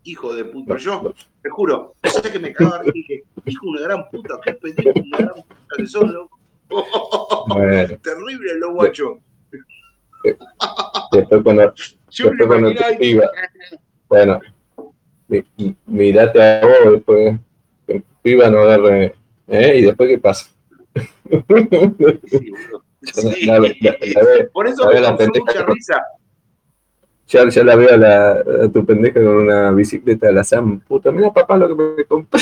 hijo 0.04 0.34
de 0.34 0.44
puta. 0.44 0.76
Yo, 0.76 1.14
te 1.42 1.50
juro, 1.50 1.94
sé 2.04 2.30
que 2.30 2.38
me 2.38 2.52
cagaba 2.52 2.84
y 2.86 2.92
dije, 2.92 3.24
hijo 3.44 3.66
de 3.66 3.70
una 3.72 3.80
gran 3.82 4.08
puta, 4.10 4.38
qué 4.44 4.54
pendejo, 4.54 4.92
una 5.04 5.18
gran 5.18 5.34
puta 5.34 5.56
que 5.76 5.86
son, 5.86 6.12
loco. 6.12 6.38
Terrible 8.02 8.54
los 8.58 8.72
guachos. 8.74 9.18
Después 11.12 11.42
cuando, 11.42 11.72
después 12.08 12.46
cuando 12.46 12.74
te 12.74 12.96
piba, 12.98 13.30
bueno, 14.08 14.40
mirate 15.86 16.42
a 16.42 16.60
vos 16.66 16.92
después, 16.92 17.38
que 17.86 18.02
piba 18.22 18.50
no 18.50 18.58
agarre, 18.60 19.14
¿eh? 19.48 19.78
Y 19.78 19.82
después 19.82 20.08
qué 20.08 20.18
pasa. 20.18 20.50
Sí, 23.02 23.46
la, 23.46 23.60
la, 23.60 23.68
la, 23.80 24.48
Por 24.52 24.66
eso 24.66 24.88
me 24.88 25.00
causó 25.00 25.28
mucha 25.28 25.64
risa. 25.66 26.02
Ya, 27.28 27.48
ya 27.48 27.62
la 27.62 27.76
veo 27.76 27.94
a, 27.94 27.96
la, 27.96 28.32
a 28.64 28.68
tu 28.72 28.84
pendeja 28.84 29.22
con 29.22 29.36
una 29.36 29.70
bicicleta 29.70 30.26
de 30.26 30.32
la 30.32 30.42
SAM. 30.42 30.80
Puta, 30.80 31.12
mira 31.12 31.32
papá 31.32 31.56
lo 31.56 31.68
que 31.68 31.74
me 31.74 32.04
compré. 32.04 32.40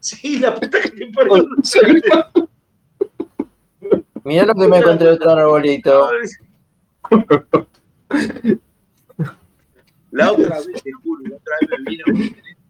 Sí, 0.00 0.38
la 0.38 0.54
puta 0.54 0.80
que 0.80 0.90
te 0.90 1.06
parió. 1.08 1.46
Mira 4.24 4.46
lo 4.46 4.54
que 4.54 4.68
me 4.68 4.78
encontré 4.78 5.08
otro 5.08 5.30
arbolito. 5.30 6.08
La 10.10 10.32
otra 10.32 10.56
vez, 10.56 10.82
te 10.82 10.92
juro, 10.92 11.22
la 11.28 11.36
otra 11.36 11.54
vez 11.60 11.70
me 11.80 11.90
vino, 11.90 12.04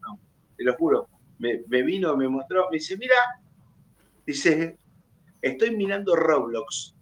no, 0.03 0.19
te 0.57 0.65
lo 0.65 0.75
juro, 0.75 1.09
me, 1.39 1.63
me 1.69 1.83
vino, 1.83 2.17
me 2.17 2.27
mostró, 2.27 2.69
me 2.71 2.79
dice, 2.79 2.97
mira, 2.97 3.17
dice, 4.27 4.79
estoy 5.45 5.77
mirando 5.77 6.17
Roblox. 6.17 6.95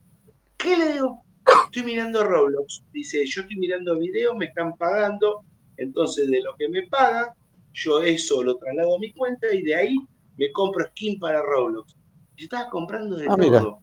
¿Qué 0.57 0.77
le 0.77 0.93
digo? 0.93 1.23
Estoy 1.67 1.83
mirando 1.85 2.25
Roblox. 2.25 2.85
Dice, 2.93 3.25
yo 3.27 3.43
estoy 3.43 3.57
mirando 3.57 3.99
videos, 3.99 4.37
me 4.37 4.47
están 4.47 4.77
pagando, 4.77 5.45
entonces 5.77 6.31
de 6.31 6.43
lo 6.43 6.55
que 6.57 6.69
me 6.69 6.87
pagan, 6.89 7.31
yo 7.73 8.03
eso 8.03 8.43
lo 8.43 8.57
traslado 8.59 8.97
a 8.97 8.99
mi 8.99 9.13
cuenta 9.13 9.53
y 9.53 9.63
de 9.63 9.75
ahí 9.75 9.97
me 10.37 10.51
compro 10.53 10.87
skin 10.89 11.19
para 11.19 11.43
Roblox. 11.43 11.95
Yo 12.37 12.45
estaba 12.45 12.69
comprando 12.71 13.17
de 13.17 13.27
ah, 13.29 13.37
todo. 13.37 13.83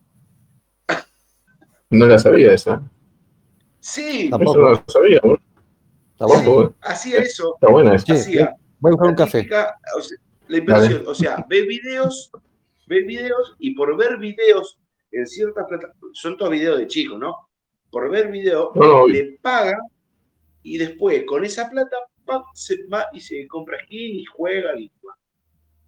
No 1.89 2.05
la 2.05 2.19
sabía 2.19 2.53
esa. 2.53 2.81
Sí. 3.79 4.29
Tampoco. 4.29 4.59
no 4.59 4.71
la 4.71 4.83
sabía, 4.87 5.19
¿no? 5.23 5.37
Tampoco, 6.17 6.67
sí, 6.67 6.75
Hacía 6.81 7.19
eso. 7.19 7.55
Está 7.55 7.71
buena 7.71 7.95
eso. 7.95 8.13
Hacía, 8.13 8.55
Voy 8.79 8.89
a 8.89 8.91
buscar 8.91 9.09
un 9.09 9.15
café. 9.15 9.49
O 9.97 10.01
sea, 10.01 10.17
la 10.47 10.57
inversión, 10.57 11.03
o 11.07 11.15
sea, 11.15 11.45
ve 11.47 11.61
videos, 11.61 12.31
ve 12.89 13.03
videos 13.03 13.55
y 13.59 13.75
por 13.75 13.95
ver 13.95 14.17
videos 14.17 14.79
en 15.11 15.25
ciertas 15.27 15.65
plataformas, 15.67 16.11
son 16.13 16.35
todos 16.35 16.51
videos 16.51 16.79
de 16.79 16.87
chicos, 16.87 17.19
¿no? 17.19 17.35
Por 17.91 18.09
ver 18.09 18.29
videos, 18.29 18.71
le 19.07 19.37
paga 19.41 19.77
y 20.63 20.77
después 20.77 21.23
con 21.25 21.45
esa 21.45 21.69
plata 21.69 21.95
se 22.53 22.85
va 22.87 23.05
y 23.13 23.19
se 23.19 23.47
compra 23.47 23.79
skin 23.83 24.19
y 24.19 24.25
juega 24.25 24.77
y, 24.77 24.91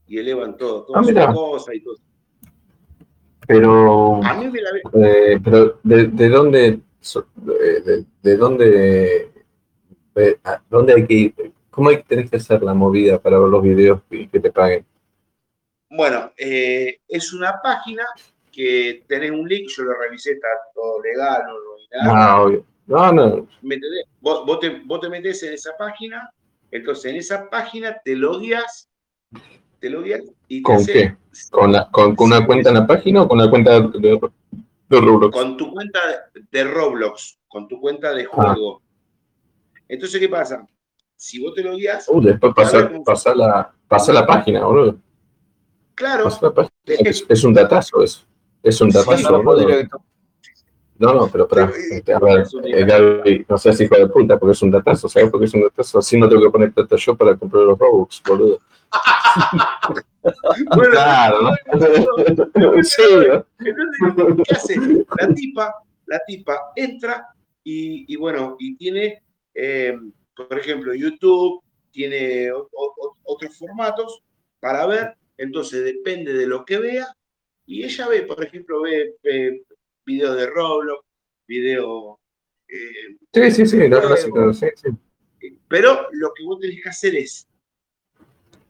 y 0.07 0.17
elevan 0.17 0.57
todo, 0.57 0.85
todas 0.85 1.09
ah, 1.09 1.25
sus 1.25 1.35
cosas 1.35 1.75
y 1.75 1.81
todo. 1.81 1.95
Pero, 3.47 4.23
a 4.23 4.33
mí 4.35 4.47
me 4.47 4.61
la... 4.61 4.69
eh, 4.93 5.39
pero 5.43 5.79
de, 5.83 6.07
de 6.07 6.29
dónde, 6.29 6.79
de, 7.35 8.05
de 8.21 8.37
dónde, 8.37 9.31
a 10.43 10.61
dónde 10.69 10.93
hay 10.93 11.05
que 11.05 11.13
ir, 11.13 11.53
cómo 11.69 11.89
hay, 11.89 12.01
tenés 12.03 12.29
que 12.29 12.37
hacer 12.37 12.61
la 12.63 12.73
movida 12.73 13.19
para 13.19 13.39
ver 13.39 13.49
los 13.49 13.61
videos 13.61 14.01
y 14.09 14.27
que 14.27 14.39
te 14.39 14.51
paguen. 14.51 14.85
Bueno, 15.91 16.31
eh, 16.37 16.99
es 17.07 17.33
una 17.33 17.59
página 17.61 18.05
que 18.49 19.03
tenés 19.07 19.31
un 19.31 19.47
link, 19.47 19.69
yo 19.69 19.83
lo 19.83 19.93
revisé, 19.93 20.31
está 20.31 20.47
todo 20.73 21.01
legal, 21.01 21.43
no, 21.45 21.53
no 21.53 22.03
nada. 22.05 22.33
Ah, 22.33 22.41
obvio. 22.41 22.65
No, 22.87 23.11
no. 23.11 23.47
Vos, 24.21 24.45
vos, 24.45 24.59
te, 24.61 24.81
vos 24.85 25.01
te 25.01 25.09
metés 25.09 25.43
en 25.43 25.53
esa 25.53 25.71
página, 25.77 26.29
entonces 26.71 27.11
en 27.11 27.17
esa 27.17 27.49
página 27.49 27.97
te 28.03 28.15
logueas, 28.15 28.89
te 29.79 29.89
logueas 29.89 30.21
y 30.47 30.61
¿Con 30.61 30.85
qué? 30.85 31.17
¿Con, 31.49 31.73
la, 31.73 31.89
con, 31.91 32.15
con 32.15 32.27
una 32.27 32.45
cuenta 32.45 32.69
en 32.69 32.75
la 32.75 32.87
página 32.87 33.23
o 33.23 33.27
con 33.27 33.37
la 33.37 33.49
cuenta 33.49 33.79
de, 33.81 34.19
de, 34.89 34.99
Roblox? 35.01 35.35
Con 35.35 35.57
tu 35.57 35.71
cuenta 35.71 35.99
de 36.51 36.63
Roblox, 36.63 37.37
con 37.49 37.67
tu 37.67 37.79
cuenta 37.81 38.13
de 38.13 38.23
ah. 38.23 38.27
juego. 38.31 38.81
Entonces, 39.89 40.19
¿qué 40.21 40.29
pasa? 40.29 40.65
Si 41.17 41.41
vos 41.41 41.53
te 41.53 41.63
logueas... 41.63 42.07
Uh, 42.07 42.21
después 42.21 42.53
pasa, 42.55 42.89
pasa, 43.05 43.35
la, 43.35 43.73
pasa 43.87 44.13
la 44.13 44.25
página, 44.25 44.65
boludo. 44.65 44.97
Claro. 45.95 46.27
Es, 46.85 47.25
es, 47.27 47.43
un 47.43 47.53
datazo 47.53 48.03
eso. 48.03 48.23
Es 48.63 48.79
un 48.81 48.89
datazo, 48.89 49.43
no, 51.01 51.15
no, 51.15 51.27
pero 51.31 51.45
espera, 51.45 51.71
este, 51.89 52.13
a 52.13 52.19
ver, 52.19 52.45
eh, 53.25 53.43
no 53.49 53.57
seas 53.57 53.81
hijo 53.81 53.95
de 53.95 54.05
puta 54.05 54.37
porque 54.37 54.51
es 54.51 54.61
un 54.61 54.69
datazo, 54.69 55.09
¿sabes 55.09 55.31
por 55.31 55.39
qué 55.39 55.47
es 55.47 55.53
un 55.55 55.63
datazo? 55.63 55.97
Así 55.97 56.15
no 56.15 56.29
tengo 56.29 56.43
que 56.43 56.51
poner 56.51 56.71
data 56.75 56.95
yo 56.95 57.17
para 57.17 57.35
comprar 57.35 57.63
los 57.63 57.79
Robux, 57.79 58.21
boludo. 58.23 58.61
bueno, 60.75 60.91
claro, 60.91 61.41
¿no? 61.41 61.49
sí, 62.83 63.01
Entonces, 63.57 64.45
¿qué 64.47 64.55
hace? 64.55 65.05
La 65.19 65.33
tipa, 65.33 65.75
la 66.05 66.21
tipa 66.27 66.71
entra 66.75 67.29
y, 67.63 68.13
y 68.13 68.15
bueno, 68.17 68.55
y 68.59 68.75
tiene, 68.75 69.23
eh, 69.55 69.97
por 70.35 70.59
ejemplo, 70.59 70.93
YouTube, 70.93 71.63
tiene 71.89 72.51
otros 73.23 73.57
formatos 73.57 74.21
para 74.59 74.85
ver, 74.85 75.17
entonces 75.41 75.83
depende 75.83 76.33
de 76.33 76.45
lo 76.45 76.63
que 76.65 76.77
vea, 76.77 77.07
y 77.65 77.83
ella 77.83 78.07
ve, 78.07 78.23
por 78.23 78.43
ejemplo, 78.43 78.81
ve, 78.81 79.15
videos 80.05 80.37
de 80.37 80.47
Roblox, 80.47 81.05
videos... 81.47 82.17
Eh, 82.67 83.17
sí, 83.33 83.51
sí, 83.51 83.65
sí, 83.65 83.77
sí, 83.77 84.67
sí, 84.75 85.49
Pero 85.67 86.07
lo 86.11 86.33
que 86.33 86.43
vos 86.43 86.59
tenés 86.59 86.81
que 86.81 86.89
hacer 86.89 87.15
es 87.15 87.47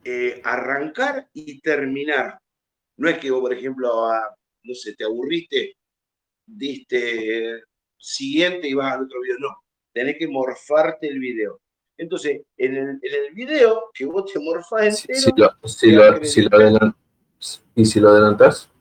eh, 0.04 0.42
arrancar 0.44 1.30
y 1.34 1.62
terminar. 1.62 2.40
No 2.98 3.10
es 3.10 3.20
que 3.20 3.32
vos, 3.32 3.42
por 3.42 3.54
ejemplo, 3.54 4.10
no 4.64 4.74
sé, 4.74 4.96
te 4.96 5.04
aburriste, 5.04 5.76
diste 6.46 7.64
siguiente 7.98 8.68
y 8.68 8.74
vas 8.74 8.96
al 8.96 9.04
otro 9.04 9.22
video. 9.22 9.38
No, 9.40 9.56
tenés 9.94 10.18
que 10.18 10.28
morfarte 10.28 11.08
el 11.08 11.20
video. 11.20 11.61
Entonces, 12.02 12.42
en 12.58 12.76
el, 12.76 12.90
en 13.00 13.26
el 13.28 13.34
video 13.36 13.92
que 13.94 14.08
vos 14.08 14.26
te 14.34 14.40
morfás 14.40 15.06
entero... 15.06 15.20
Si 15.20 15.32
lo, 15.36 15.52
si 15.68 15.92
lo, 15.92 16.26
si 16.26 16.42
lo 16.42 16.96
¿Y 17.76 17.86
si 17.86 18.00
lo 18.00 18.10
adelantas? 18.10 18.72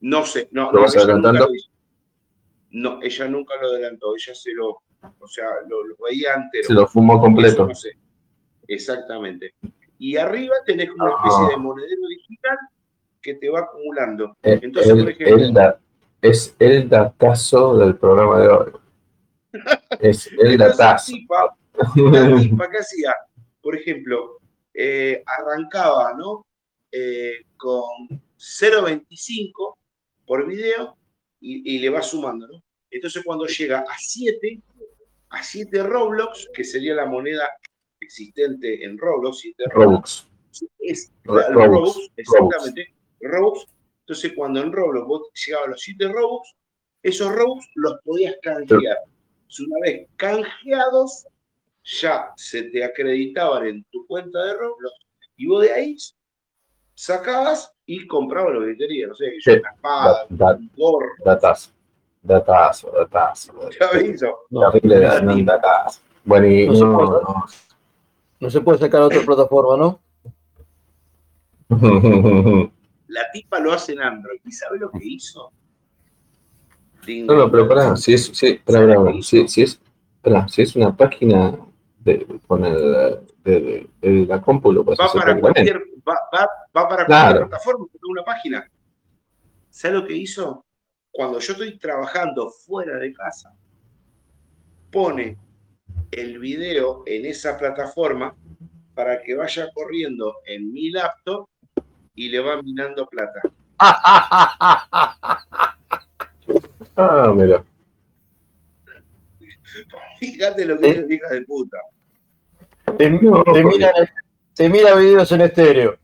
No 0.00 0.24
sé, 0.24 0.48
no. 0.52 0.70
¿Lo 0.70 0.82
vas 0.82 0.96
adelantando? 0.96 1.48
No, 2.70 3.02
ella 3.02 3.26
nunca 3.26 3.54
lo 3.60 3.66
adelantó, 3.66 4.14
ella 4.14 4.32
se 4.32 4.52
lo, 4.54 4.68
o 5.18 5.26
sea, 5.26 5.44
lo, 5.68 5.78
veía 6.04 6.34
antes. 6.34 6.68
Se 6.68 6.72
lo 6.72 6.86
fumó 6.86 7.20
completo. 7.20 7.66
No 7.66 7.74
sé. 7.74 7.98
Exactamente. 8.68 9.54
Y 9.98 10.16
arriba 10.16 10.54
tenés 10.64 10.88
una 10.90 11.10
especie 11.10 11.48
de 11.48 11.56
monedero 11.56 12.06
digital 12.10 12.58
que 13.20 13.34
te 13.34 13.50
va 13.50 13.62
acumulando. 13.62 14.36
Eh, 14.44 14.60
Entonces, 14.62 14.92
el, 14.92 15.00
por 15.00 15.10
ejemplo, 15.10 15.78
es 16.22 16.54
el 16.60 16.88
datazo 16.88 17.76
del 17.76 17.96
programa 17.96 18.38
de 18.38 18.48
hoy. 18.48 18.72
Es 19.98 20.30
el 20.38 20.56
datazo. 20.56 21.12
La 21.96 22.36
tipa, 22.42 22.70
que 22.70 22.78
hacía, 22.78 23.14
por 23.60 23.76
ejemplo, 23.76 24.38
eh, 24.74 25.22
arrancaba, 25.26 26.14
¿no? 26.14 26.46
Eh, 26.92 27.44
con 27.56 28.08
0.25 28.36 29.76
por 30.26 30.46
video 30.46 30.96
y, 31.40 31.78
le 31.78 31.90
va 31.90 32.02
sumando, 32.02 32.46
¿no? 32.46 32.62
Entonces 32.90 33.22
cuando 33.24 33.46
llega 33.46 33.80
a 33.80 33.96
7, 33.98 34.60
a 35.30 35.42
7 35.42 35.82
Roblox, 35.82 36.48
que 36.52 36.64
sería 36.64 36.94
la 36.94 37.06
moneda 37.06 37.48
existente 38.00 38.84
en 38.84 38.98
Roblox, 38.98 39.38
7 39.38 39.64
Roblox, 39.70 40.26
es 40.80 41.12
Roblox, 41.24 42.10
exactamente, 42.16 42.94
Robux. 43.20 43.66
Entonces 44.00 44.32
cuando 44.34 44.60
en 44.60 44.72
Roblox 44.72 45.06
vos 45.06 45.30
llegabas 45.46 45.68
a 45.68 45.70
los 45.70 45.80
7 45.82 46.08
Robux, 46.08 46.54
esos 47.02 47.32
Robux 47.32 47.66
los 47.74 48.00
podías 48.04 48.34
canjear. 48.42 48.98
una 49.60 49.78
vez 49.82 50.08
canjeados, 50.16 51.26
ya 51.84 52.32
se 52.36 52.64
te 52.64 52.84
acreditaban 52.84 53.66
en 53.66 53.84
tu 53.90 54.06
cuenta 54.06 54.42
de 54.44 54.54
Roblox 54.54 54.94
y 55.36 55.46
vos 55.46 55.62
de 55.62 55.72
ahí 55.72 55.96
sacabas 56.94 57.72
y 57.86 58.06
comprabas 58.06 58.54
lo 58.54 58.66
que 58.66 58.76
querías, 58.76 59.08
no 59.08 59.14
sé, 59.14 59.32
sí, 59.40 59.50
una 59.50 59.70
espada, 59.70 60.26
da, 60.28 60.54
un 60.54 60.70
gorro. 60.76 61.08
Datazo, 61.24 61.70
datazo, 62.22 62.92
datazo. 62.92 63.70
Ya 63.80 63.90
me 63.92 64.08
hizo. 64.08 64.46
Terrible 64.72 65.22
no, 65.22 65.44
datazo. 65.44 66.00
Bueno, 66.24 66.46
y 66.46 66.66
no, 66.66 66.72
no, 66.72 66.76
se 66.76 66.84
puede, 66.84 67.22
no. 67.22 67.44
no 68.40 68.50
se 68.50 68.60
puede 68.60 68.78
sacar 68.78 69.02
a 69.02 69.06
otra 69.06 69.22
plataforma, 69.22 69.76
¿no? 69.76 70.00
La 73.08 73.30
tipa 73.32 73.58
lo 73.58 73.72
hace 73.72 73.92
en 73.92 74.00
Android. 74.00 74.40
¿Y 74.44 74.52
sabe 74.52 74.78
lo 74.78 74.90
que 74.90 75.00
hizo? 75.02 75.52
No, 77.06 77.34
no, 77.34 77.50
pero 77.50 77.66
pará, 77.66 77.96
si 77.96 78.12
es, 78.12 78.26
si, 78.26 78.54
pará, 78.54 78.86
pará, 78.86 79.12
si, 79.22 79.48
si, 79.48 79.62
es, 79.62 79.80
pará, 80.20 80.46
si 80.48 80.62
es 80.62 80.76
una 80.76 80.94
página 80.94 81.58
de, 82.00 82.26
con 82.46 82.64
el, 82.64 83.20
de, 83.44 83.88
de, 84.00 84.26
la 84.26 84.40
compu, 84.40 84.72
lo 84.72 84.84
puedes 84.84 84.98
va 84.98 85.12
para 85.12 85.38
cualquier, 85.38 85.82
va, 86.08 86.18
va, 86.34 86.48
va, 86.76 86.88
para 86.88 87.06
cualquier 87.06 87.48
plataforma, 87.48 87.86
una 88.08 88.24
página. 88.24 88.70
¿Sabe 89.68 89.94
lo 89.94 90.06
que 90.06 90.14
hizo? 90.14 90.64
Cuando 91.10 91.38
yo 91.38 91.52
estoy 91.52 91.78
trabajando 91.78 92.50
fuera 92.50 92.96
de 92.98 93.12
casa, 93.12 93.54
pone 94.90 95.36
el 96.10 96.38
video 96.38 97.02
en 97.06 97.26
esa 97.26 97.58
plataforma 97.58 98.34
para 98.94 99.22
que 99.22 99.34
vaya 99.34 99.68
corriendo 99.74 100.36
en 100.46 100.72
mi 100.72 100.90
laptop 100.90 101.48
y 102.14 102.28
le 102.28 102.40
va 102.40 102.62
minando 102.62 103.06
plata. 103.06 103.40
ah, 106.96 107.32
mira. 107.34 107.64
Fíjate 110.20 110.64
lo 110.64 110.78
que 110.78 110.90
es 110.90 111.10
hija 111.10 111.28
de 111.28 111.42
puta. 111.42 111.78
Te, 112.98 113.10
mira, 113.10 113.92
te 114.54 114.68
mira 114.68 114.94
videos 114.94 115.30
en 115.32 115.40
estéreo. 115.42 115.98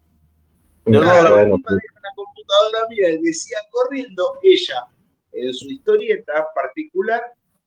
No, 0.84 1.00
no, 1.00 1.04
la, 1.04 1.30
bueno, 1.30 1.60
la 1.66 2.10
computadora 2.14 2.88
mía 2.88 3.08
decía 3.20 3.58
corriendo 3.70 4.38
ella 4.42 4.86
en 5.32 5.52
su 5.52 5.68
historieta 5.68 6.46
particular 6.54 7.22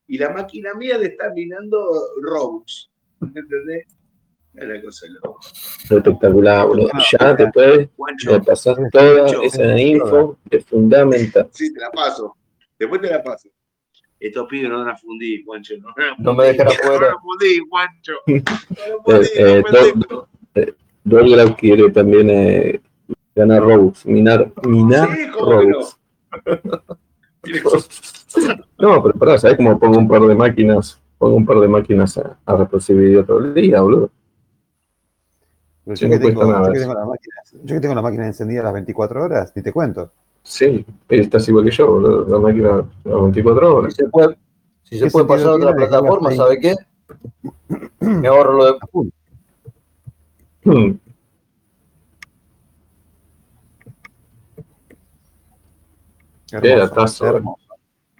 y 0.06 0.16
la 0.18 0.30
máquina 0.30 0.74
mía 0.74 0.96
le 0.98 1.08
está 1.08 1.30
mirando 1.30 1.86
Robux. 2.22 2.90
¿Entendés? 3.20 3.86
Es 4.54 4.68
la 4.68 4.82
cosa 4.82 5.06
loca. 5.08 5.48
Espectacular, 5.84 6.66
boludo. 6.66 6.90
Ya 7.12 7.34
después 7.34 7.88
de 8.26 8.40
pasar 8.40 8.76
toda 8.90 9.44
esa 9.44 9.78
info, 9.78 10.38
es 10.50 10.64
fundamental. 10.64 11.48
Sí, 11.52 11.72
te 11.72 11.80
la 11.80 11.90
paso. 11.90 12.36
Después 12.78 13.00
te 13.00 13.10
la 13.10 13.22
paso. 13.22 13.48
Estos 14.20 14.46
pibes 14.48 14.70
no 14.70 14.78
van 14.78 14.90
a 14.90 14.96
fundir, 14.96 15.42
Juancho. 15.46 15.74
No, 15.78 15.94
no 16.18 16.34
me 16.34 16.44
dejan 16.52 16.68
afuera. 16.68 17.12
No 17.12 17.20
fundí, 17.20 17.58
Juancho. 17.70 18.12
No 19.06 19.20
eh, 20.54 20.74
eh, 21.44 21.56
quiere 21.58 21.90
también 21.90 22.28
eh, 22.28 22.80
ganar 23.34 23.62
Robux, 23.62 24.04
minar, 24.04 24.52
minar 24.62 25.08
sí, 25.16 25.26
Robux. 25.26 25.96
No? 28.78 29.02
pero 29.02 29.18
pará, 29.18 29.38
¿sabes 29.38 29.56
cómo 29.56 29.78
pongo 29.78 29.98
un 29.98 30.06
par 30.06 30.22
de 30.22 30.34
máquinas? 30.34 31.00
Pongo 31.18 31.36
un 31.36 31.46
par 31.46 31.58
de 31.58 31.68
máquinas 31.68 32.16
a, 32.18 32.38
a 32.46 32.56
reproducir 32.56 32.96
video 32.96 33.24
todo 33.24 33.38
el 33.38 33.54
día, 33.54 33.80
boludo. 33.80 34.10
Yo, 35.86 36.08
que 36.08 36.18
tengo, 36.18 36.46
yo, 36.46 36.72
que 36.72 36.78
tengo 36.78 36.94
la 36.94 37.04
máquina, 37.06 37.34
yo 37.64 37.74
que 37.74 37.80
tengo 37.80 37.94
la 37.94 38.02
máquina 38.02 38.26
encendida 38.26 38.62
las 38.62 38.74
24 38.74 39.24
horas, 39.24 39.52
ni 39.56 39.62
te 39.62 39.72
cuento. 39.72 40.12
Sí, 40.42 40.84
estás 41.08 41.48
igual 41.48 41.64
que 41.64 41.70
yo, 41.70 42.24
la 42.28 42.38
máquina 42.38 42.84
las 43.04 43.22
24 43.22 43.76
horas. 43.76 43.94
Si 43.94 44.02
se 44.02 44.08
puede, 44.08 44.38
si 44.82 44.98
se 44.98 45.10
puede 45.10 45.26
pasar 45.26 45.48
a 45.48 45.52
otra 45.52 45.74
plataforma, 45.74 46.34
¿sabe 46.34 46.60
qué? 46.60 46.74
Me 48.00 48.28
ahorro 48.28 48.52
lo 48.54 48.64
de. 48.64 48.78
Hmm. 50.64 50.98
Qué 56.60 56.76
datazo. 56.76 57.40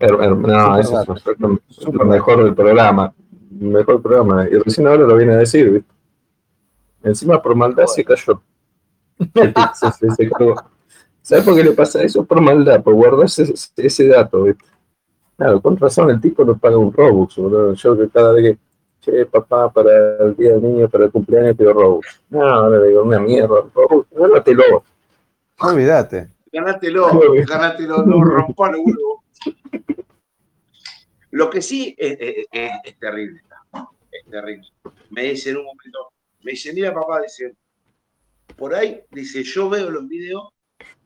no, 0.00 0.78
eso 0.78 1.02
es 1.14 1.84
lo 1.92 2.04
mejor 2.04 2.44
del 2.44 2.54
programa. 2.54 3.12
Mejor 3.50 4.00
programa. 4.00 4.48
Y 4.48 4.54
recién 4.58 4.86
ahora 4.86 5.02
lo 5.04 5.16
viene 5.16 5.32
a 5.32 5.38
decir, 5.38 5.70
¿viste? 5.70 5.92
Encima 7.02 7.42
por 7.42 7.54
maldad 7.54 7.86
se 7.86 8.04
cayó. 8.04 8.40
se, 9.74 10.10
se, 10.12 10.30
¿Sabes 11.22 11.44
por 11.44 11.54
qué 11.54 11.64
le 11.64 11.72
pasa 11.72 12.02
eso? 12.02 12.24
Por 12.24 12.40
maldad, 12.40 12.82
por 12.82 12.94
guardarse 12.94 13.52
ese, 13.76 14.08
dato. 14.08 14.46
Claro, 15.36 15.60
con 15.60 15.76
razón 15.76 16.10
el 16.10 16.20
tipo 16.20 16.44
no 16.44 16.58
paga 16.58 16.78
un 16.78 16.92
Robux, 16.92 17.36
boludo. 17.36 17.74
Yo 17.74 17.96
que 17.96 18.08
cada 18.08 18.32
vez 18.32 18.58
que, 19.00 19.10
che, 19.12 19.26
papá, 19.26 19.72
para 19.72 20.24
el 20.24 20.36
día 20.36 20.52
del 20.52 20.62
niño, 20.62 20.88
para 20.88 21.04
el 21.04 21.10
cumpleaños, 21.10 21.56
pido 21.56 21.72
Robux. 21.72 22.22
No, 22.30 22.42
ahora 22.42 22.82
digo, 22.82 23.02
una 23.02 23.20
mierda, 23.20 23.64
Robux, 23.74 24.08
gánatelo. 24.10 24.84
Olvídate. 25.60 26.28
Gánatelo, 26.52 27.08
gánatelo, 27.46 28.02
no 28.04 28.24
rompa 28.24 28.72
los 28.72 28.80
huevos. 28.80 29.20
Lo 31.30 31.48
que 31.48 31.62
sí 31.62 31.94
es, 31.96 32.46
es, 32.50 32.98
terrible, 32.98 33.40
es 34.10 34.30
terrible. 34.30 34.66
Me 35.10 35.22
dice 35.24 35.50
en 35.50 35.58
un 35.58 35.64
momento, 35.64 36.12
me 36.42 36.52
dice, 36.52 36.72
mira 36.72 36.92
papá, 36.92 37.20
dice, 37.20 37.54
por 38.56 38.74
ahí, 38.74 39.00
dice, 39.12 39.44
yo 39.44 39.70
veo 39.70 39.90
los 39.90 40.08
videos 40.08 40.52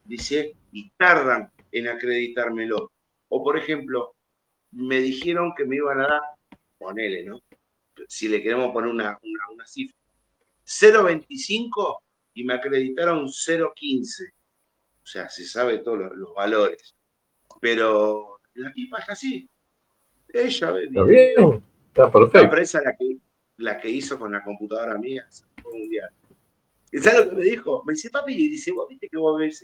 dice, 0.04 0.54
y 0.72 0.90
tardan 0.90 1.50
en 1.72 1.88
acreditármelo. 1.88 2.92
O 3.28 3.42
por 3.42 3.56
ejemplo, 3.56 4.14
me 4.70 5.00
dijeron 5.00 5.52
que 5.56 5.64
me 5.64 5.76
iban 5.76 6.00
a 6.00 6.06
dar, 6.06 6.22
ponele, 6.78 7.24
¿no? 7.24 7.40
Si 8.08 8.28
le 8.28 8.42
queremos 8.42 8.72
poner 8.72 8.90
una, 8.90 9.18
una, 9.52 9.66
cifra, 9.66 9.96
0.25 10.66 11.98
y 12.34 12.44
me 12.44 12.54
acreditaron 12.54 13.26
0.15. 13.26 14.32
O 15.02 15.06
sea, 15.06 15.28
se 15.28 15.44
sabe 15.44 15.78
todos 15.78 16.12
los, 16.14 16.34
valores. 16.34 16.94
Pero 17.60 18.40
la 18.54 18.72
tipa 18.72 18.98
es 18.98 19.08
así. 19.08 19.48
Ella. 20.28 20.74
Está 20.80 21.02
bien, 21.04 21.62
está 21.88 22.10
perfecto. 22.10 22.38
La 22.38 22.44
empresa 22.44 22.82
la 22.82 22.96
que, 22.96 23.18
la 23.58 23.80
que 23.80 23.88
hizo 23.88 24.18
con 24.18 24.32
la 24.32 24.42
computadora 24.42 24.98
mía, 24.98 25.26
mundial. 25.64 26.10
¿Sabes 27.00 27.26
lo 27.26 27.30
que 27.30 27.36
me 27.36 27.44
dijo? 27.44 27.84
Me 27.84 27.92
dice, 27.92 28.10
papi, 28.10 28.34
y 28.34 28.48
dice, 28.48 28.72
vos 28.72 28.88
viste 28.88 29.08
que 29.08 29.16
vos 29.16 29.38
ves 29.38 29.62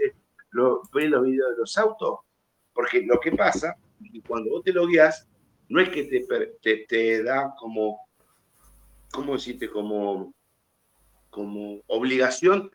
lo, 0.50 0.82
ves 0.92 1.10
los 1.10 1.24
videos 1.24 1.50
de 1.50 1.56
los 1.58 1.78
autos, 1.78 2.20
porque 2.72 3.02
lo 3.02 3.18
que 3.20 3.32
pasa 3.32 3.76
es 4.04 4.12
que 4.12 4.22
cuando 4.22 4.50
vos 4.50 4.64
te 4.64 4.72
lo 4.72 4.86
guías, 4.86 5.26
no 5.68 5.80
es 5.80 5.88
que 5.90 6.04
te, 6.04 6.86
te, 6.88 7.22
da 7.22 7.54
como, 7.58 8.00
¿cómo 9.12 9.34
decirte? 9.34 9.70
Como, 9.70 10.34
como 11.30 11.80
obligación 11.86 12.70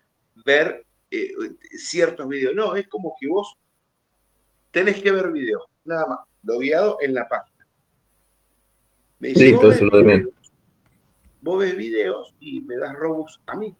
ver 0.45 0.85
eh, 1.11 1.33
ciertos 1.77 2.27
videos. 2.27 2.55
No, 2.55 2.75
es 2.75 2.87
como 2.87 3.15
que 3.19 3.27
vos 3.27 3.57
tenés 4.71 5.01
que 5.01 5.11
ver 5.11 5.31
videos, 5.31 5.63
nada 5.83 6.05
más, 6.05 6.19
lo 6.43 6.59
guiado 6.59 6.97
en 7.01 7.13
la 7.13 7.27
página. 7.27 7.67
Me 9.19 9.29
dice, 9.29 9.53
vos, 9.53 9.79
ves, 10.05 10.27
vos 11.41 11.59
ves 11.59 11.75
videos 11.75 12.33
y 12.39 12.61
me 12.61 12.77
das 12.77 12.93
Robux 12.95 13.39
a 13.45 13.55
mí. 13.55 13.75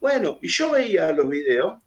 Bueno, 0.00 0.38
y 0.40 0.48
yo 0.48 0.72
veía 0.72 1.12
los 1.12 1.28
videos 1.28 1.78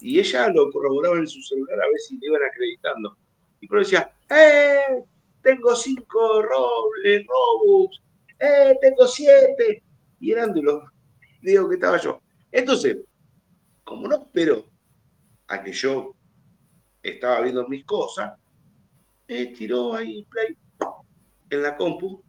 y 0.00 0.18
ella 0.18 0.48
lo 0.48 0.70
corroboraba 0.70 1.16
en 1.16 1.26
su 1.26 1.40
celular 1.42 1.80
a 1.80 1.86
ver 1.86 1.98
si 1.98 2.18
le 2.18 2.26
iban 2.26 2.42
acreditando. 2.42 3.16
Y 3.60 3.66
pero 3.66 3.80
decía, 3.80 4.12
¡eh! 4.30 5.04
Tengo 5.42 5.74
cinco 5.74 6.42
robles, 6.42 7.26
robux, 7.26 8.02
¡eh! 8.38 8.76
Tengo 8.80 9.06
siete. 9.06 9.82
Y 10.18 10.32
eran 10.32 10.52
de 10.52 10.62
los 10.62 10.82
videos 11.40 11.68
que 11.68 11.74
estaba 11.74 11.98
yo. 11.98 12.20
Entonces, 12.50 12.98
como 13.84 14.08
no 14.08 14.16
espero 14.16 14.66
a 15.48 15.62
que 15.62 15.72
yo 15.72 16.14
estaba 17.02 17.40
viendo 17.40 17.66
mis 17.68 17.84
cosas, 17.84 18.38
eh, 19.28 19.52
tiró 19.56 19.94
ahí 19.94 20.24
play 20.24 20.56
en 21.50 21.62
la 21.62 21.76
compu 21.76 22.22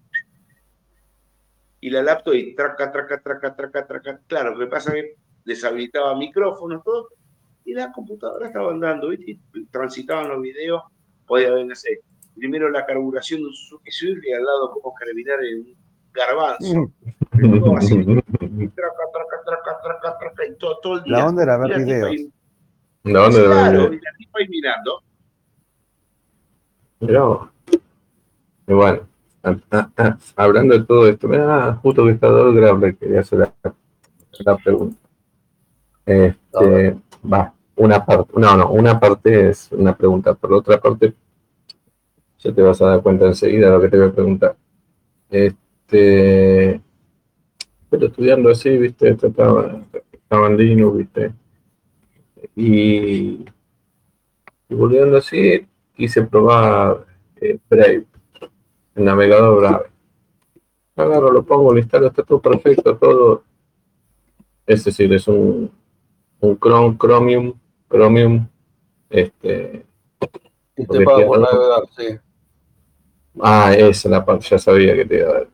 y 1.80 1.90
la 1.90 2.04
laptop 2.04 2.36
y 2.36 2.56
traca, 2.56 2.92
traca, 2.92 3.22
traca, 3.22 3.56
traca, 3.56 3.88
traca. 3.88 4.22
Claro, 4.28 4.58
que 4.58 4.68
pasa 4.68 4.94
que 4.94 5.16
deshabilitaba 5.44 6.16
micrófonos, 6.16 6.84
todo, 6.84 7.10
y 7.66 7.74
la 7.74 7.92
computadora 7.92 8.48
estaba 8.48 8.72
andando, 8.72 9.10
¿viste? 9.10 9.40
transitaban 9.72 10.30
los 10.30 10.42
videos, 10.42 10.84
podía 11.26 11.52
ver, 11.52 11.66
no 11.66 11.76
sé, 11.76 12.02
primero 12.36 12.70
la 12.70 12.86
carburación 12.86 13.42
de 13.42 13.48
un 13.48 13.54
Suzuki 13.54 13.92
Swift 13.92 14.24
y 14.24 14.34
al 14.34 14.44
lado 14.44 14.72
cómo 14.72 14.94
carbinar 14.94 15.44
en 15.44 15.60
un 15.60 15.76
garbanzo. 16.14 16.92
todo 17.62 17.78
así, 17.78 18.04
traca, 18.04 19.04
traca, 19.14 19.44
traca, 19.46 19.82
traca, 19.82 20.18
traca, 20.18 20.46
y 20.46 20.56
todo, 20.58 20.80
todo 20.82 20.98
el 20.98 21.04
día. 21.04 21.18
La 21.18 21.28
onda 21.28 21.44
era 21.44 21.58
ver 21.58 21.78
videos. 21.78 22.16
La 23.04 23.26
onda 23.26 23.40
era 23.40 23.50
ver 23.50 23.72
videos. 23.72 23.94
Y 23.94 24.06
la 24.06 24.12
tipa 24.18 24.40
ahí 24.40 24.48
mirando. 24.50 25.04
Mirá, 27.00 27.52
y 28.68 28.74
bueno, 28.74 29.02
hablando 30.36 30.78
de 30.78 30.86
todo 30.86 31.08
esto, 31.08 31.28
mira, 31.28 31.74
justo 31.82 32.06
que 32.06 32.12
está 32.12 32.28
Dolgrab 32.28 32.96
quería 32.98 33.22
hacer 33.22 33.40
la, 33.40 33.54
la 34.46 34.58
pregunta. 34.58 34.98
Este, 36.06 36.98
va, 37.32 37.54
una 37.76 38.06
parte, 38.06 38.34
no, 38.36 38.58
no, 38.58 38.72
una 38.72 39.00
parte 39.00 39.50
es 39.50 39.72
una 39.72 39.96
pregunta, 39.96 40.34
por 40.34 40.54
otra 40.54 40.80
parte, 40.80 41.14
ya 42.40 42.54
te 42.54 42.62
vas 42.62 42.82
a 42.82 42.88
dar 42.88 43.02
cuenta 43.02 43.26
enseguida 43.26 43.68
de 43.68 43.74
lo 43.74 43.82
que 43.82 43.90
te 43.90 43.98
voy 43.98 44.08
a 44.08 44.14
preguntar. 44.14 44.56
Este, 45.30 46.82
pero 47.90 48.08
estudiando 48.08 48.50
así, 48.50 48.78
viste, 48.78 49.10
estaba, 49.10 49.82
en 50.30 50.58
Linux, 50.58 50.98
viste, 50.98 51.34
y, 52.56 53.46
y 54.70 54.76
volviendo 54.76 55.18
así, 55.18 55.66
quise 55.96 56.24
probar 56.24 57.06
eh, 57.38 57.60
Brave, 57.70 58.06
el 58.96 59.06
navegador 59.06 59.60
Brave. 59.60 59.92
Agarro, 60.96 61.32
lo 61.32 61.44
pongo, 61.44 61.74
lo 61.74 61.80
instalo, 61.80 62.08
está 62.08 62.22
todo 62.24 62.42
perfecto, 62.42 62.96
todo. 62.98 63.44
Es 64.68 64.84
decir, 64.84 65.12
es 65.14 65.28
un 65.28 65.72
un 66.42 66.60
Chrome, 66.60 66.98
Chromium, 66.98 67.54
Chromium, 67.90 68.48
este... 69.10 69.86
Y 70.78 70.86
te 70.86 71.06
paga 71.06 71.26
por 71.26 71.40
navegar, 71.40 71.84
sí. 71.96 72.18
Ah, 73.40 73.74
esa 73.74 73.90
es 73.90 74.06
la 74.06 74.26
parte, 74.26 74.48
ya 74.50 74.58
sabía 74.58 74.96
que 74.96 75.06
te 75.06 75.20
iba 75.20 75.30
a 75.30 75.34
dar. 75.34 75.48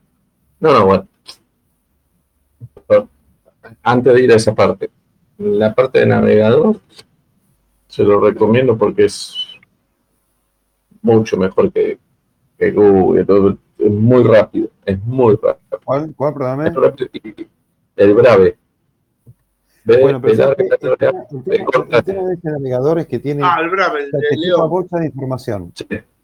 No, 0.59 0.73
no, 0.73 0.85
bueno. 0.85 1.07
Antes 3.83 4.13
de 4.13 4.21
ir 4.23 4.31
a 4.31 4.35
esa 4.35 4.55
parte, 4.55 4.89
la 5.37 5.73
parte 5.75 5.99
de 5.99 6.05
navegador, 6.05 6.79
se 7.87 8.03
lo 8.03 8.19
recomiendo 8.19 8.77
porque 8.77 9.05
es 9.05 9.33
mucho 11.01 11.37
mejor 11.37 11.71
que, 11.71 11.99
que 12.57 12.71
Google, 12.71 13.25
todo, 13.25 13.57
es 13.77 13.91
muy 13.91 14.23
rápido, 14.23 14.69
es 14.85 14.99
muy 15.03 15.35
rápido. 15.35 15.79
¿Cuál, 15.83 16.13
cuál 16.15 16.33
programa? 16.33 16.67
El 17.95 18.13
Brave. 18.13 18.57
Bueno, 19.87 20.21
pero 20.21 20.33
el, 20.33 20.55
tema, 22.03 22.27
de 22.27 22.33
este 22.33 22.51
navegador 22.51 22.99
es 22.99 23.07
que 23.07 23.19
tiene 23.19 23.41
ah, 23.43 23.57
una 23.61 24.65
bolsa 24.65 24.99
de 24.99 25.05
información. 25.07 25.71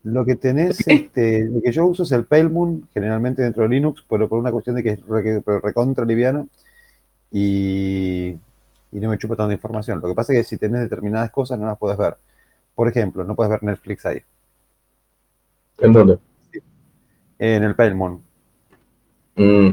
Lo 0.03 0.25
que 0.25 0.35
tenés, 0.35 0.85
este, 0.87 1.45
lo 1.45 1.61
que 1.61 1.71
yo 1.71 1.85
uso 1.85 2.03
es 2.03 2.11
el 2.11 2.49
Moon, 2.49 2.87
generalmente 2.93 3.41
dentro 3.41 3.63
de 3.63 3.69
Linux, 3.69 4.03
pero 4.09 4.27
por 4.27 4.37
una 4.37 4.51
cuestión 4.51 4.75
de 4.75 4.83
que 4.83 4.89
es 4.89 4.99
recontra 5.07 6.03
liviano 6.03 6.47
y, 7.31 8.35
y, 8.91 8.99
no 8.99 9.09
me 9.09 9.17
chupa 9.17 9.37
tanta 9.37 9.53
información. 9.53 10.01
Lo 10.01 10.09
que 10.09 10.15
pasa 10.15 10.33
es 10.33 10.39
que 10.39 10.43
si 10.43 10.57
tenés 10.57 10.81
determinadas 10.81 11.31
cosas 11.31 11.57
no 11.57 11.65
las 11.65 11.77
puedes 11.77 11.97
ver. 11.97 12.17
Por 12.75 12.87
ejemplo, 12.89 13.23
no 13.23 13.35
puedes 13.35 13.51
ver 13.51 13.63
Netflix 13.63 14.05
ahí. 14.05 14.21
¿En 15.79 15.93
dónde? 15.93 16.17
En 17.39 17.63
el 17.63 17.75
Pailmoon. 17.75 18.21
Mm. 19.35 19.69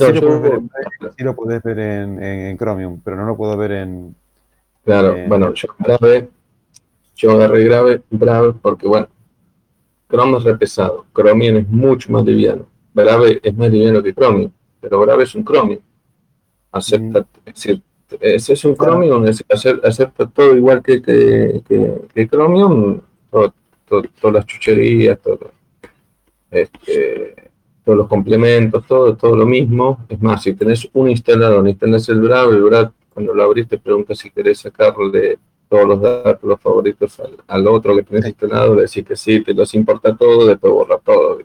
Sí, 0.00 1.24
lo 1.24 1.34
puedes 1.36 1.62
ver, 1.62 1.78
en, 1.78 2.56
Chromium, 2.56 3.00
pero 3.04 3.16
no 3.16 3.26
lo 3.26 3.36
puedo 3.36 3.56
ver 3.56 3.72
en. 3.72 4.14
Claro, 4.84 5.14
bueno, 5.28 5.52
yo 5.52 5.68
grabé, 5.78 6.28
yo 7.14 7.32
agarré 7.32 7.64
grave, 7.64 8.02
Brave 8.10 8.54
porque, 8.62 8.88
bueno, 8.88 9.08
Chrome 10.08 10.38
es 10.38 10.44
re 10.44 10.56
pesado, 10.56 11.04
Chromium 11.14 11.56
es 11.58 11.68
mucho 11.68 12.10
más 12.12 12.24
liviano. 12.24 12.66
Brave 12.94 13.40
es 13.42 13.54
más 13.54 13.70
liviano 13.70 14.02
que 14.02 14.14
Chromium, 14.14 14.50
pero 14.80 15.00
Brave 15.00 15.24
es 15.24 15.34
un 15.34 15.44
Chromium. 15.44 15.80
Acepta, 16.72 17.20
mm. 17.20 17.24
es 17.44 17.54
decir, 17.54 17.82
ese 18.20 18.52
es 18.54 18.64
un 18.64 18.74
Chromium, 18.74 19.24
acepta 19.24 20.26
todo 20.26 20.56
igual 20.56 20.82
que, 20.82 21.02
que, 21.02 21.62
que, 22.14 22.28
Chromium, 22.28 23.00
todas 23.30 24.34
las 24.34 24.46
chucherías, 24.46 25.20
todo. 25.20 25.52
Este, 26.50 27.49
todos 27.84 27.98
los 27.98 28.08
complementos, 28.08 28.86
todo, 28.86 29.16
todo 29.16 29.36
lo 29.36 29.46
mismo. 29.46 30.04
Es 30.08 30.20
más, 30.20 30.42
si 30.42 30.54
tenés 30.54 30.88
un 30.92 31.10
instalador, 31.10 31.66
instalas 31.68 32.08
el 32.08 32.20
Brave, 32.20 32.56
el 32.56 32.62
Brave 32.62 32.90
cuando 33.12 33.34
lo 33.34 33.42
abrís 33.42 33.68
te 33.68 33.78
pregunta 33.78 34.14
si 34.14 34.30
querés 34.30 34.60
sacarle 34.60 35.38
todos 35.68 35.86
los 35.86 36.00
datos, 36.00 36.42
los 36.42 36.60
favoritos 36.60 37.20
al, 37.46 37.66
otro 37.68 37.94
que 37.94 38.02
tenés 38.02 38.26
instalado, 38.26 38.74
le 38.74 38.82
decís 38.82 39.04
que 39.04 39.16
sí, 39.16 39.40
te 39.42 39.54
los 39.54 39.74
importa 39.74 40.16
todo, 40.16 40.46
después 40.46 40.72
borra 40.72 40.98
todo. 40.98 41.38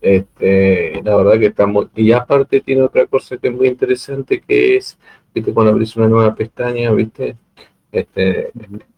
Este, 0.00 1.02
la 1.02 1.16
verdad 1.16 1.38
que 1.38 1.46
está 1.46 1.66
muy... 1.66 1.88
Y 1.96 2.12
aparte 2.12 2.60
tiene 2.60 2.82
otra 2.82 3.06
cosa 3.06 3.36
que 3.36 3.48
es 3.48 3.54
muy 3.54 3.66
interesante, 3.68 4.40
que 4.40 4.76
es, 4.76 4.96
viste, 5.34 5.52
cuando 5.52 5.72
abrís 5.72 5.96
una 5.96 6.08
nueva 6.08 6.34
pestaña, 6.34 6.92
viste, 6.92 7.36
este, 7.90 8.52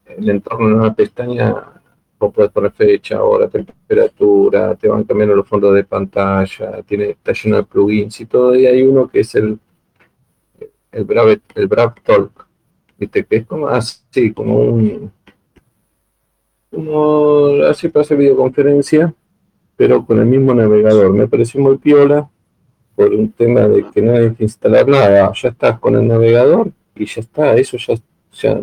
el 0.07 0.28
entorno 0.28 0.66
de 0.66 0.73
una 0.73 0.81
nueva 0.82 0.94
pestaña 0.94 1.72
puedes 2.31 2.53
poner 2.53 2.73
fecha, 2.73 3.23
hora, 3.23 3.49
temperatura, 3.49 4.74
te 4.74 4.89
van 4.89 5.05
cambiando 5.05 5.35
los 5.35 5.49
fondos 5.49 5.74
de 5.74 5.85
pantalla, 5.85 6.82
tiene, 6.82 7.11
está 7.11 7.32
lleno 7.32 7.57
de 7.57 7.62
plugins 7.65 8.20
y 8.20 8.27
todo, 8.27 8.55
y 8.55 8.66
hay 8.66 8.82
uno 8.82 9.09
que 9.09 9.20
es 9.20 9.35
el, 9.35 9.59
el 10.93 11.05
Brave, 11.05 11.40
el 11.55 11.66
Brave 11.66 11.94
Talk, 12.05 12.47
¿viste? 12.99 13.24
que 13.24 13.36
es 13.36 13.47
como 13.47 13.66
así, 13.69 14.32
como 14.32 14.59
un 14.59 15.12
como 16.70 17.62
así 17.69 17.89
para 17.89 18.03
hacer 18.03 18.16
videoconferencia, 18.16 19.15
pero 19.77 20.05
con 20.07 20.19
el 20.19 20.27
mismo 20.27 20.55
navegador. 20.55 21.12
Me 21.12 21.28
pareció 21.28 21.61
muy 21.61 21.77
piola 21.77 22.31
por 22.94 23.12
un 23.12 23.31
tema 23.32 23.61
de 23.69 23.85
que 23.90 24.01
no 24.01 24.12
hay 24.12 24.32
que 24.35 24.44
instalar 24.44 24.89
nada, 24.89 25.32
ya 25.35 25.49
estás 25.49 25.78
con 25.78 25.97
el 25.97 26.07
navegador 26.07 26.73
y 26.94 27.05
ya 27.05 27.20
está, 27.20 27.55
eso 27.57 27.77
ya 27.77 28.62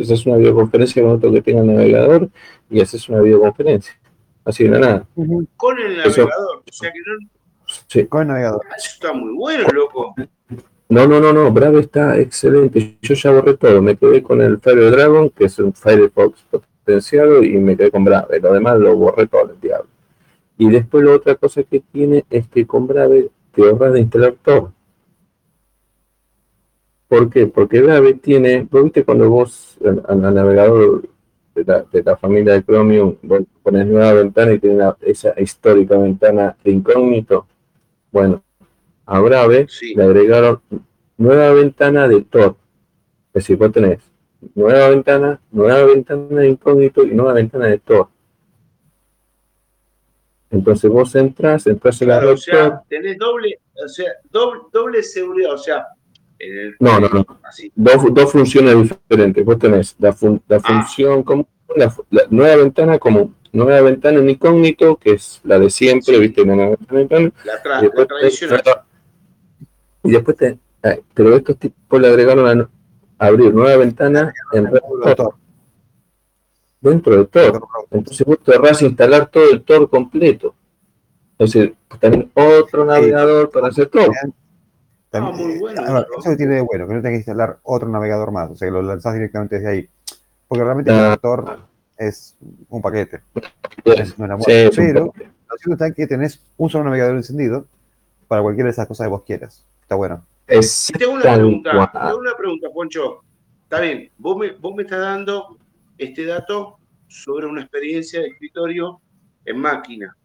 que 0.00 0.02
haces 0.02 0.26
una 0.26 0.36
videoconferencia 0.36 1.02
con 1.02 1.12
otro 1.12 1.32
que 1.32 1.42
tenga 1.42 1.62
navegador 1.62 2.28
y 2.68 2.80
haces 2.80 3.08
una 3.08 3.20
videoconferencia. 3.20 3.94
Así 4.44 4.64
de 4.64 4.78
nada. 4.78 5.06
Con 5.56 5.78
el 5.78 5.96
navegador, 5.98 6.62
o 6.68 6.72
sea 6.72 6.92
que 6.92 6.98
no... 6.98 7.28
Sí. 7.86 8.06
Con 8.06 8.22
el 8.22 8.28
navegador. 8.28 8.60
Ah, 8.70 8.74
eso 8.76 8.90
está 8.92 9.12
muy 9.12 9.34
bueno, 9.34 9.68
loco. 9.72 10.14
No, 10.88 11.06
no, 11.06 11.20
no, 11.20 11.32
no, 11.32 11.50
Brave 11.50 11.80
está 11.80 12.18
excelente. 12.18 12.98
Yo 13.00 13.14
ya 13.14 13.30
borré 13.30 13.56
todo. 13.56 13.80
Me 13.80 13.96
quedé 13.96 14.22
con 14.22 14.42
el 14.42 14.58
Fire 14.58 14.90
Dragon, 14.90 15.30
que 15.30 15.44
es 15.44 15.58
un 15.58 15.72
Firefox 15.72 16.44
potenciado, 16.50 17.42
y 17.42 17.56
me 17.58 17.76
quedé 17.76 17.90
con 17.90 18.04
Brave. 18.04 18.40
Lo 18.40 18.52
demás 18.52 18.78
lo 18.78 18.96
borré 18.96 19.26
todo 19.26 19.52
el 19.52 19.60
diablo. 19.60 19.88
Y 20.58 20.68
después 20.70 21.04
la 21.04 21.12
otra 21.12 21.36
cosa 21.36 21.62
que 21.62 21.80
tiene 21.80 22.24
es 22.30 22.48
que 22.48 22.66
con 22.66 22.86
Brave 22.86 23.30
te 23.52 23.62
ahorras 23.62 23.92
de 23.92 24.00
instalar 24.00 24.34
todo. 24.42 24.72
¿Por 27.08 27.30
qué? 27.30 27.46
Porque 27.46 27.82
Brave 27.82 28.14
tiene, 28.14 28.66
¿vos 28.70 28.84
viste 28.84 29.04
cuando 29.04 29.28
vos 29.28 29.78
al, 30.08 30.20
navegador 30.20 31.02
de 31.54 32.02
la, 32.02 32.16
familia 32.16 32.54
de 32.54 32.64
Chromium 32.64 33.16
pones 33.62 33.86
nueva 33.86 34.14
ventana 34.14 34.52
y 34.52 34.58
tiene 34.58 34.84
esa 35.02 35.34
histórica 35.40 35.96
ventana 35.98 36.56
de 36.64 36.70
incógnito? 36.72 37.46
Bueno, 38.10 38.42
a 39.06 39.20
Brave 39.20 39.66
le 39.94 40.02
agregaron 40.02 40.60
nueva 41.16 41.52
ventana 41.52 42.08
de 42.08 42.22
Tor. 42.22 42.56
Es 43.28 43.42
decir, 43.42 43.56
vos 43.56 43.72
tenés 43.72 43.98
nueva 44.54 44.88
ventana, 44.88 45.40
nueva 45.50 45.84
ventana 45.84 46.40
de 46.40 46.48
incógnito 46.48 47.04
y 47.04 47.14
nueva 47.14 47.34
ventana 47.34 47.66
de 47.66 47.78
Tor. 47.78 48.08
Entonces 50.50 50.90
vos 50.90 51.14
entras, 51.16 51.66
entras 51.66 52.00
en 52.00 52.08
la 52.08 52.18
O 52.30 52.36
sea, 52.36 52.82
tenés 52.88 53.18
doble, 53.18 53.58
o 53.84 53.88
sea, 53.88 54.12
doble, 54.30 54.60
doble 54.72 55.02
seguridad, 55.02 55.52
o 55.52 55.58
sea, 55.58 55.84
no, 56.80 57.00
no, 57.00 57.08
no. 57.08 57.26
Dos, 57.74 58.14
dos, 58.14 58.32
funciones 58.32 58.76
diferentes. 58.82 59.44
Vos 59.44 59.58
tenés 59.58 59.96
la, 59.98 60.14
la 60.48 60.56
ah. 60.56 60.60
función 60.60 61.22
común, 61.22 61.46
la, 61.76 61.94
nueva 62.30 62.56
ventana 62.56 62.98
común, 62.98 63.34
nueva 63.52 63.80
ventana 63.80 64.18
en 64.18 64.30
incógnito, 64.30 64.96
que 64.96 65.12
es 65.12 65.40
la 65.44 65.58
de 65.58 65.70
siempre, 65.70 66.18
¿viste? 66.18 66.44
La, 66.44 66.54
nueva 66.54 66.76
ventana. 66.90 67.32
La, 67.44 67.78
y 67.78 67.82
después, 67.82 68.08
tradicional. 68.08 68.62
y 70.02 70.10
después 70.10 70.36
te, 70.36 70.58
eh, 70.84 71.02
pero 71.14 71.34
estos 71.34 71.58
tipos 71.58 72.00
le 72.00 72.08
agregaron 72.08 72.60
a, 72.60 72.68
abrir 73.26 73.54
nueva 73.54 73.76
ventana 73.78 74.32
en 74.52 74.70
Tor. 75.16 75.34
Dentro 76.80 77.16
de 77.16 77.24
Tor. 77.24 77.62
Entonces 77.90 78.26
vos 78.26 78.38
querrás 78.44 78.82
instalar 78.82 79.30
todo 79.30 79.50
el 79.50 79.62
Tor 79.62 79.88
completo. 79.88 80.54
Es 81.38 81.52
decir, 81.52 81.74
también 81.98 82.30
otro 82.34 82.84
navegador 82.84 83.50
para 83.50 83.68
hacer 83.68 83.86
Tor. 83.86 84.10
Ah, 85.18 85.30
muy 85.30 85.58
bueno. 85.58 86.06
eso 86.18 86.36
tiene 86.36 86.56
de 86.56 86.60
bueno, 86.62 86.88
que 86.88 86.94
no 86.94 87.00
tengas 87.00 87.12
que 87.12 87.16
instalar 87.16 87.58
otro 87.62 87.88
navegador 87.88 88.32
más, 88.32 88.50
o 88.50 88.56
sea, 88.56 88.66
que 88.66 88.72
lo 88.72 88.82
lanzás 88.82 89.14
directamente 89.14 89.56
desde 89.56 89.68
ahí. 89.68 89.88
Porque 90.48 90.64
realmente 90.64 90.90
el 90.90 90.96
navegador 90.96 91.44
ah. 91.48 91.66
es 91.96 92.36
un 92.68 92.82
paquete. 92.82 93.20
Es, 93.84 94.18
no 94.18 94.26
pero 94.74 95.12
lo 95.14 95.56
cierto 95.58 95.84
es 95.84 95.94
que 95.94 96.06
tenés 96.06 96.40
un 96.56 96.68
solo 96.68 96.84
navegador 96.84 97.16
encendido 97.16 97.66
para 98.26 98.42
cualquiera 98.42 98.66
de 98.66 98.72
esas 98.72 98.88
cosas 98.88 99.06
que 99.06 99.10
vos 99.10 99.22
quieras. 99.22 99.64
Está 99.82 99.94
bueno. 99.94 100.24
Es 100.46 100.92
tengo 100.98 101.12
una 101.12 101.22
pregunta, 101.22 101.90
tengo 101.92 102.18
una 102.18 102.36
pregunta, 102.36 102.68
Poncho. 102.72 103.22
Está 103.62 103.80
bien, 103.80 104.10
vos 104.18 104.36
me, 104.36 104.52
vos 104.52 104.74
me 104.74 104.82
estás 104.82 105.00
dando 105.00 105.56
este 105.96 106.26
dato 106.26 106.78
sobre 107.08 107.46
una 107.46 107.62
experiencia 107.62 108.20
de 108.20 108.28
escritorio 108.28 109.00
en 109.44 109.58
máquina. 109.58 110.16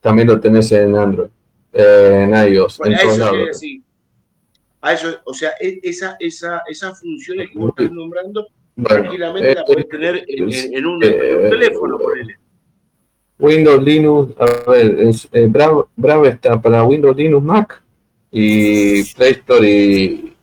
También 0.00 0.28
lo 0.28 0.40
tenés 0.40 0.72
en 0.72 0.96
Android 0.96 1.28
en 1.78 2.52
iOS. 2.52 2.80
en 2.84 2.92
eso 2.92 3.30
A 4.80 4.92
eso, 4.92 5.20
o 5.24 5.34
sea, 5.34 5.52
e, 5.60 5.80
esa, 5.82 6.16
esa, 6.18 6.62
esas 6.68 7.00
funciones 7.00 7.50
que 7.50 7.58
vos 7.58 7.70
estás 7.76 7.92
nombrando, 7.92 8.48
tranquilamente 8.82 9.54
la 9.54 9.64
puedes 9.64 9.88
tener 9.88 10.24
en, 10.28 10.86
un, 10.86 11.02
eh, 11.02 11.48
teléfono, 11.50 11.98
por 11.98 12.18
él. 12.18 12.28
Windows, 13.38 13.82
Linux, 13.82 14.34
a 14.40 14.70
ver, 14.70 14.98
eh, 15.32 15.86
Brave, 15.96 16.28
está 16.28 16.60
para 16.60 16.82
Windows, 16.82 17.16
Linux, 17.16 17.44
Mac 17.44 17.82
y 18.32 19.04
Play 19.14 19.32
Store 19.32 19.68
y 19.70 20.36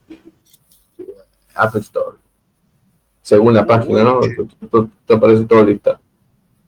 Apple 1.54 1.82
Store. 1.82 2.18
Según 3.22 3.54
la 3.54 3.66
página, 3.66 4.04
¿no? 4.04 4.22
Te, 4.22 5.14
aparece 5.14 5.46
todo 5.46 5.66
listo. 5.66 6.00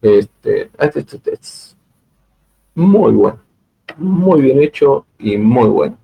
Este, 0.01 0.69
este, 0.77 0.99
este, 0.99 1.15
este 1.17 1.33
es 1.33 1.77
muy 2.75 3.13
bueno 3.13 3.46
muy 3.97 4.41
bien 4.41 4.61
hecho 4.61 5.05
y 5.19 5.37
muy 5.37 5.69
bueno. 5.69 5.97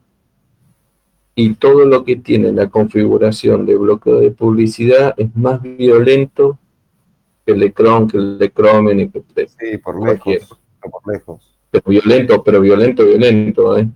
Y 1.36 1.56
todo 1.56 1.86
lo 1.86 2.04
que 2.04 2.16
tiene 2.18 2.52
la 2.52 2.70
configuración 2.70 3.66
de 3.66 3.76
bloqueo 3.76 4.20
de 4.20 4.32
publicidad 4.32 5.16
es 5.18 5.36
más 5.36 5.62
violento 5.62 6.60
que 7.46 7.54
el 7.54 7.60
de 7.60 7.74
Chrome, 7.74 8.08
que 8.08 8.18
el 8.18 8.38
de 8.38 8.52
Chrome 8.52 8.94
y 9.02 9.10
que 9.10 9.24
Sí, 9.48 9.78
por 9.78 10.02
lejos, 10.08 10.60
por 10.80 11.14
lejos. 11.14 11.58
Pero 11.72 11.84
violento, 11.88 12.44
pero 12.44 12.62
violento, 12.62 13.04
violento. 13.04 13.78
¿eh? 13.78 13.88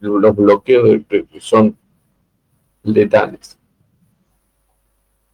Los 0.00 0.34
bloqueos 0.34 1.02
son 1.40 1.76
letales. 2.82 3.58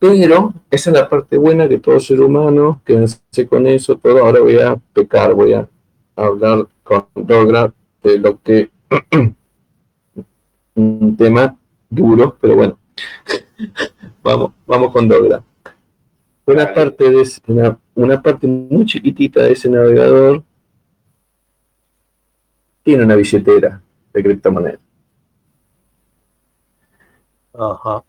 Pero 0.01 0.55
esa 0.71 0.91
es 0.91 0.97
la 0.97 1.09
parte 1.09 1.37
buena 1.37 1.69
que 1.69 1.79
todo 1.79 2.01
ser 2.01 2.21
humano, 2.23 2.81
quédense 2.85 3.47
con 3.47 3.67
eso, 3.67 3.97
todo. 3.97 4.25
Ahora 4.25 4.41
voy 4.41 4.59
a 4.59 4.75
pecar, 4.95 5.35
voy 5.35 5.53
a 5.53 5.69
hablar 6.17 6.67
con 6.91 7.07
Dogra 7.15 7.73
de 8.03 8.19
lo 8.19 8.41
que 8.43 8.69
un 10.75 11.17
tema 11.17 11.57
duro, 11.89 12.37
pero 12.41 12.57
bueno, 12.57 12.79
vamos, 14.25 14.53
vamos 14.67 14.93
con 14.93 15.07
Dogra. 15.07 15.45
Una 16.47 16.75
parte 16.75 17.09
de 17.09 17.25
una, 17.47 17.79
una 17.95 18.21
parte 18.21 18.49
muy 18.49 18.85
chiquitita 18.87 19.41
de 19.43 19.53
ese 19.53 19.71
navegador 19.71 20.43
tiene 22.83 23.05
una 23.05 23.15
billetera 23.15 23.81
de 24.12 24.23
criptomoneda. 24.23 24.81
Ajá. 27.55 28.03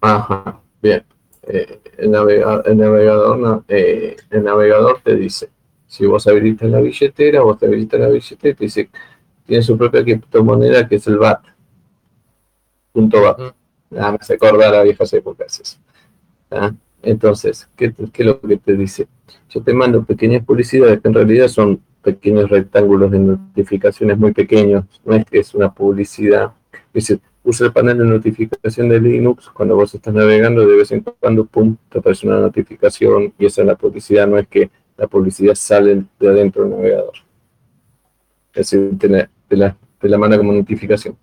Ajá, 0.00 0.62
bien. 0.80 1.04
Eh, 1.42 1.80
el, 1.98 2.10
navegador, 2.12 2.62
el, 2.66 2.78
navegador, 2.78 3.64
eh, 3.68 4.16
el 4.30 4.44
navegador 4.44 5.00
te 5.02 5.16
dice, 5.16 5.50
si 5.90 6.06
vos 6.06 6.24
habilitas 6.28 6.70
la 6.70 6.80
billetera, 6.80 7.42
vos 7.42 7.58
te 7.58 7.66
habilitas 7.66 7.98
la 7.98 8.08
billetera 8.08 8.52
y 8.52 8.54
te 8.54 8.64
dice, 8.64 8.90
tiene 9.44 9.60
su 9.60 9.76
propia 9.76 10.04
criptomoneda 10.04 10.88
que 10.88 10.94
es 10.94 11.06
el 11.08 11.18
BAT. 11.18 11.40
Punto 12.92 13.20
BAT. 13.20 13.56
Nada, 13.90 14.16
hace 14.20 14.34
acordar 14.34 14.72
a 14.72 14.84
viejas 14.84 15.12
épocas 15.14 15.58
eso. 15.58 15.78
¿Ah? 16.48 16.72
Entonces, 17.02 17.68
¿qué, 17.74 17.92
¿qué, 18.12 18.22
es 18.22 18.26
lo 18.26 18.40
que 18.40 18.56
te 18.56 18.76
dice? 18.76 19.08
Yo 19.48 19.64
te 19.64 19.74
mando 19.74 20.04
pequeñas 20.04 20.44
publicidades 20.44 21.00
que 21.00 21.08
en 21.08 21.14
realidad 21.14 21.48
son 21.48 21.82
pequeños 22.02 22.48
rectángulos 22.48 23.10
de 23.10 23.18
notificaciones 23.18 24.16
muy 24.16 24.32
pequeños, 24.32 24.84
no 25.04 25.16
es 25.16 25.24
que 25.24 25.40
es 25.40 25.52
una 25.56 25.74
publicidad. 25.74 26.52
Decir, 26.94 27.20
usa 27.42 27.66
el 27.66 27.72
panel 27.72 27.98
de 27.98 28.04
notificación 28.04 28.88
de 28.90 29.00
Linux, 29.00 29.50
cuando 29.50 29.74
vos 29.74 29.92
estás 29.92 30.14
navegando, 30.14 30.64
de 30.64 30.76
vez 30.76 30.92
en 30.92 31.00
cuando, 31.00 31.46
pum, 31.46 31.76
te 31.88 31.98
aparece 31.98 32.28
una 32.28 32.38
notificación 32.38 33.34
y 33.40 33.46
esa 33.46 33.62
es 33.62 33.66
la 33.66 33.74
publicidad, 33.74 34.28
no 34.28 34.38
es 34.38 34.46
que 34.46 34.70
la 35.00 35.06
publicidad 35.06 35.54
sale 35.54 36.04
de 36.18 36.28
adentro 36.28 36.62
del 36.62 36.72
navegador. 36.72 37.14
Es 38.52 38.70
decir, 38.70 38.98
te 38.98 39.08
la, 39.56 39.74
la, 40.02 40.18
manda 40.18 40.36
como 40.36 40.52
notificación. 40.52 41.16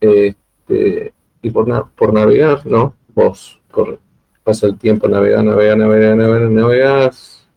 Este, 0.00 1.14
y 1.42 1.50
por, 1.52 1.90
por 1.94 2.12
navegar, 2.12 2.66
¿no? 2.66 2.96
Vos 3.14 3.62
corre, 3.70 4.00
pasa 4.42 4.66
el 4.66 4.76
tiempo, 4.78 5.06
navega, 5.06 5.44
navega, 5.44 5.76
navega, 5.76 6.16
navega, 6.16 6.48
navegas 6.48 7.48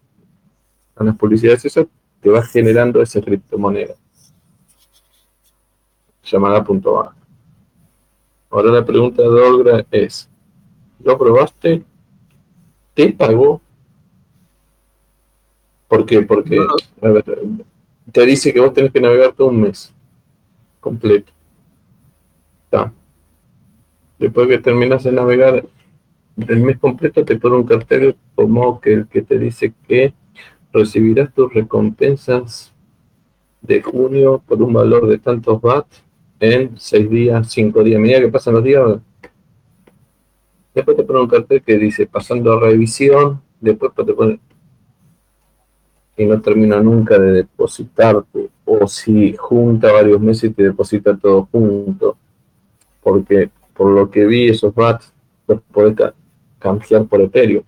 a 0.96 1.04
las 1.04 1.16
publicidades, 1.16 1.66
eso 1.66 1.90
te 2.22 2.30
va 2.30 2.44
generando 2.44 3.02
esa 3.02 3.20
criptomoneda 3.20 3.96
llamada 6.24 6.64
punto 6.64 7.02
A. 7.02 7.16
Ahora 8.52 8.70
la 8.70 8.86
pregunta 8.86 9.24
de 9.24 9.28
Olga 9.28 9.86
es, 9.90 10.30
¿lo 11.04 11.18
probaste? 11.18 11.84
¿Te 12.94 13.12
pagó? 13.12 13.65
¿Por 15.96 16.06
qué? 16.06 16.22
Porque 16.24 16.60
te 18.12 18.26
dice 18.26 18.54
que 18.54 18.60
vos 18.60 18.74
tenés 18.74 18.92
que 18.92 19.00
navegar 19.00 19.32
todo 19.32 19.48
un 19.48 19.62
mes 19.62 19.94
completo. 20.82 21.32
Está. 22.66 22.92
Después 24.20 24.50
que 24.50 24.58
terminas 24.58 25.04
de 25.04 25.14
navegar 25.14 25.66
el 26.36 26.60
mes 26.60 26.78
completo, 26.80 27.24
te 27.24 27.38
pone 27.38 27.56
un 27.56 27.64
cartel 27.64 28.18
como 28.36 28.82
que 28.82 28.94
el 28.94 29.08
que 29.08 29.22
te 29.22 29.40
dice 29.40 29.74
que 29.88 30.14
recibirás 30.74 31.34
tus 31.34 31.54
recompensas 31.54 32.74
de 33.62 33.82
junio 33.82 34.44
por 34.46 34.62
un 34.62 34.74
valor 34.74 35.08
de 35.08 35.18
tantos 35.18 35.64
watts 35.64 36.04
en 36.42 36.78
seis 36.78 37.10
días, 37.10 37.50
cinco 37.50 37.84
días, 37.84 38.02
medida 38.02 38.20
que 38.20 38.28
pasan 38.28 38.56
los 38.56 38.64
días, 38.66 39.00
después 40.74 40.98
te 40.98 41.04
pone 41.04 41.22
un 41.22 41.30
cartel 41.30 41.64
que 41.64 41.78
dice 41.78 42.06
pasando 42.06 42.52
a 42.52 42.60
revisión, 42.60 43.42
después 43.62 43.94
te 43.96 44.14
pone 44.14 44.40
y 46.18 46.26
no 46.26 46.42
termina 46.42 46.80
nunca 46.80 47.20
de 47.20 47.32
depositarte, 47.32 48.50
o 48.64 48.88
si 48.88 49.36
junta 49.36 49.92
varios 49.92 50.20
meses 50.20 50.52
y 50.52 50.54
te 50.54 50.64
deposita 50.64 51.16
todo 51.18 51.48
junto, 51.52 52.18
porque 53.04 53.50
por 53.74 53.92
lo 53.92 54.10
que 54.10 54.26
vi 54.26 54.50
esos 54.50 54.74
bats 54.74 55.14
los 55.48 55.62
puedes 55.72 55.96
cambiar 56.60 57.06
por 57.06 57.22
Ethereum. 57.22 57.64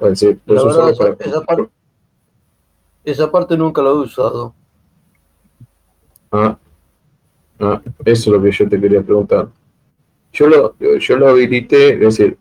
esa, 0.00 1.44
parte, 1.44 1.70
esa 3.04 3.30
parte 3.30 3.56
nunca 3.56 3.82
la 3.82 3.90
he 3.90 3.94
usado. 3.94 4.54
Ah, 6.30 6.56
ah, 7.58 7.82
eso 8.04 8.30
es 8.30 8.36
lo 8.36 8.42
que 8.42 8.52
yo 8.52 8.68
te 8.68 8.80
quería 8.80 9.02
preguntar. 9.02 9.48
Yo 10.32 10.46
lo, 10.46 10.76
yo 10.78 11.16
lo 11.16 11.28
habilité, 11.28 11.94
es 11.94 12.00
decir, 12.00 12.38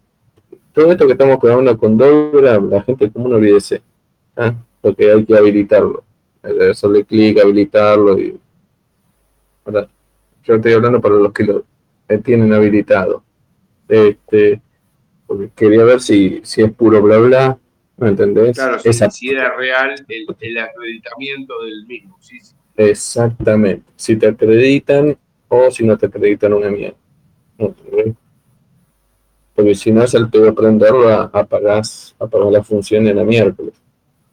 todo 0.77 0.91
esto 0.91 1.07
que 1.07 1.13
estamos 1.13 1.39
grabando 1.41 1.75
con 1.75 1.97
Dogra, 1.97 2.59
la 2.59 2.83
gente 2.83 3.09
común 3.09 3.33
olvídese, 3.33 3.81
¿ah? 4.35 4.53
porque 4.79 5.11
hay 5.11 5.25
que 5.25 5.35
habilitarlo. 5.35 6.03
Hacerle 6.43 7.03
clic, 7.03 7.39
habilitarlo 7.39 8.19
y. 8.19 8.39
Ahora, 9.65 9.89
yo 10.43 10.53
estoy 10.53 10.73
hablando 10.73 11.01
para 11.01 11.15
los 11.15 11.33
que 11.33 11.45
lo 11.45 11.65
tienen 12.23 12.53
habilitado. 12.53 13.23
Este, 13.89 14.61
porque 15.25 15.49
quería 15.55 15.83
ver 15.83 15.99
si, 15.99 16.41
si 16.43 16.61
es 16.61 16.71
puro 16.71 17.01
bla 17.01 17.17
bla, 17.17 17.57
¿me 17.97 18.09
entendés? 18.09 18.55
Claro, 18.55 18.77
si, 18.77 19.29
era 19.29 19.55
real 19.55 19.95
el, 20.07 20.27
el 20.39 20.57
acreditamiento 20.59 21.63
del 21.63 21.87
mismo, 21.87 22.17
sí, 22.21 22.39
sí. 22.39 22.53
Exactamente. 22.75 23.91
Si 23.95 24.15
te 24.15 24.27
acreditan 24.27 25.17
o 25.47 25.71
si 25.71 25.83
no 25.83 25.97
te 25.97 26.05
acreditan 26.05 26.53
una 26.53 26.69
mierda. 26.69 26.97
Porque 29.57 29.73
si 29.73 29.91
no 29.91 30.03
es 30.03 30.13
el 30.13 30.29
peor 30.29 30.49
aprenderlo, 30.49 31.09
apagas, 31.09 32.15
apagas 32.19 32.51
la 32.51 32.63
función 32.63 33.07
en 33.07 33.15
la 33.15 33.23
miércoles. 33.23 33.73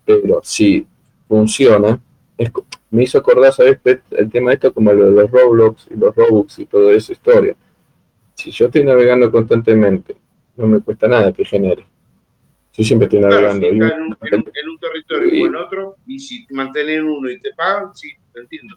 Pero 0.05 0.41
si 0.43 0.87
funciona, 1.27 1.99
me 2.91 3.05
hizo 3.05 3.17
acordar, 3.17 3.51
¿sabes? 3.55 3.79
El 4.11 4.31
tema 4.31 4.51
de 4.51 4.57
esto 4.57 4.75
como 4.75 4.93
lo 4.93 5.07
de 5.07 5.23
los 5.23 5.31
Roblox 5.31 5.89
y 5.91 5.99
los 5.99 6.15
Robux 6.15 6.59
y 6.59 6.67
toda 6.67 6.93
esa 6.93 7.13
historia. 7.13 7.57
Si 8.35 8.51
yo 8.51 8.67
estoy 8.67 8.85
navegando 8.85 9.33
constantemente, 9.33 10.15
no 10.57 10.67
me 10.67 10.81
cuesta 10.81 11.09
nada 11.09 11.33
que 11.33 11.47
genere. 11.47 11.87
Yo 12.75 12.85
siempre 12.85 13.07
estoy 13.07 13.21
navegando. 13.21 13.67
en, 13.67 13.83
un, 13.83 14.79
territorio 14.79 15.35
y, 15.35 15.43
o 15.43 15.47
en 15.47 15.57
otro, 15.57 15.97
y 16.07 16.19
si 16.19 16.47
mantienen 16.51 17.07
uno 17.07 17.31
y 17.31 17.41
te 17.41 17.55
pagan, 17.55 17.97
sí, 17.97 18.11
lo 18.35 18.43
entiendo. 18.43 18.77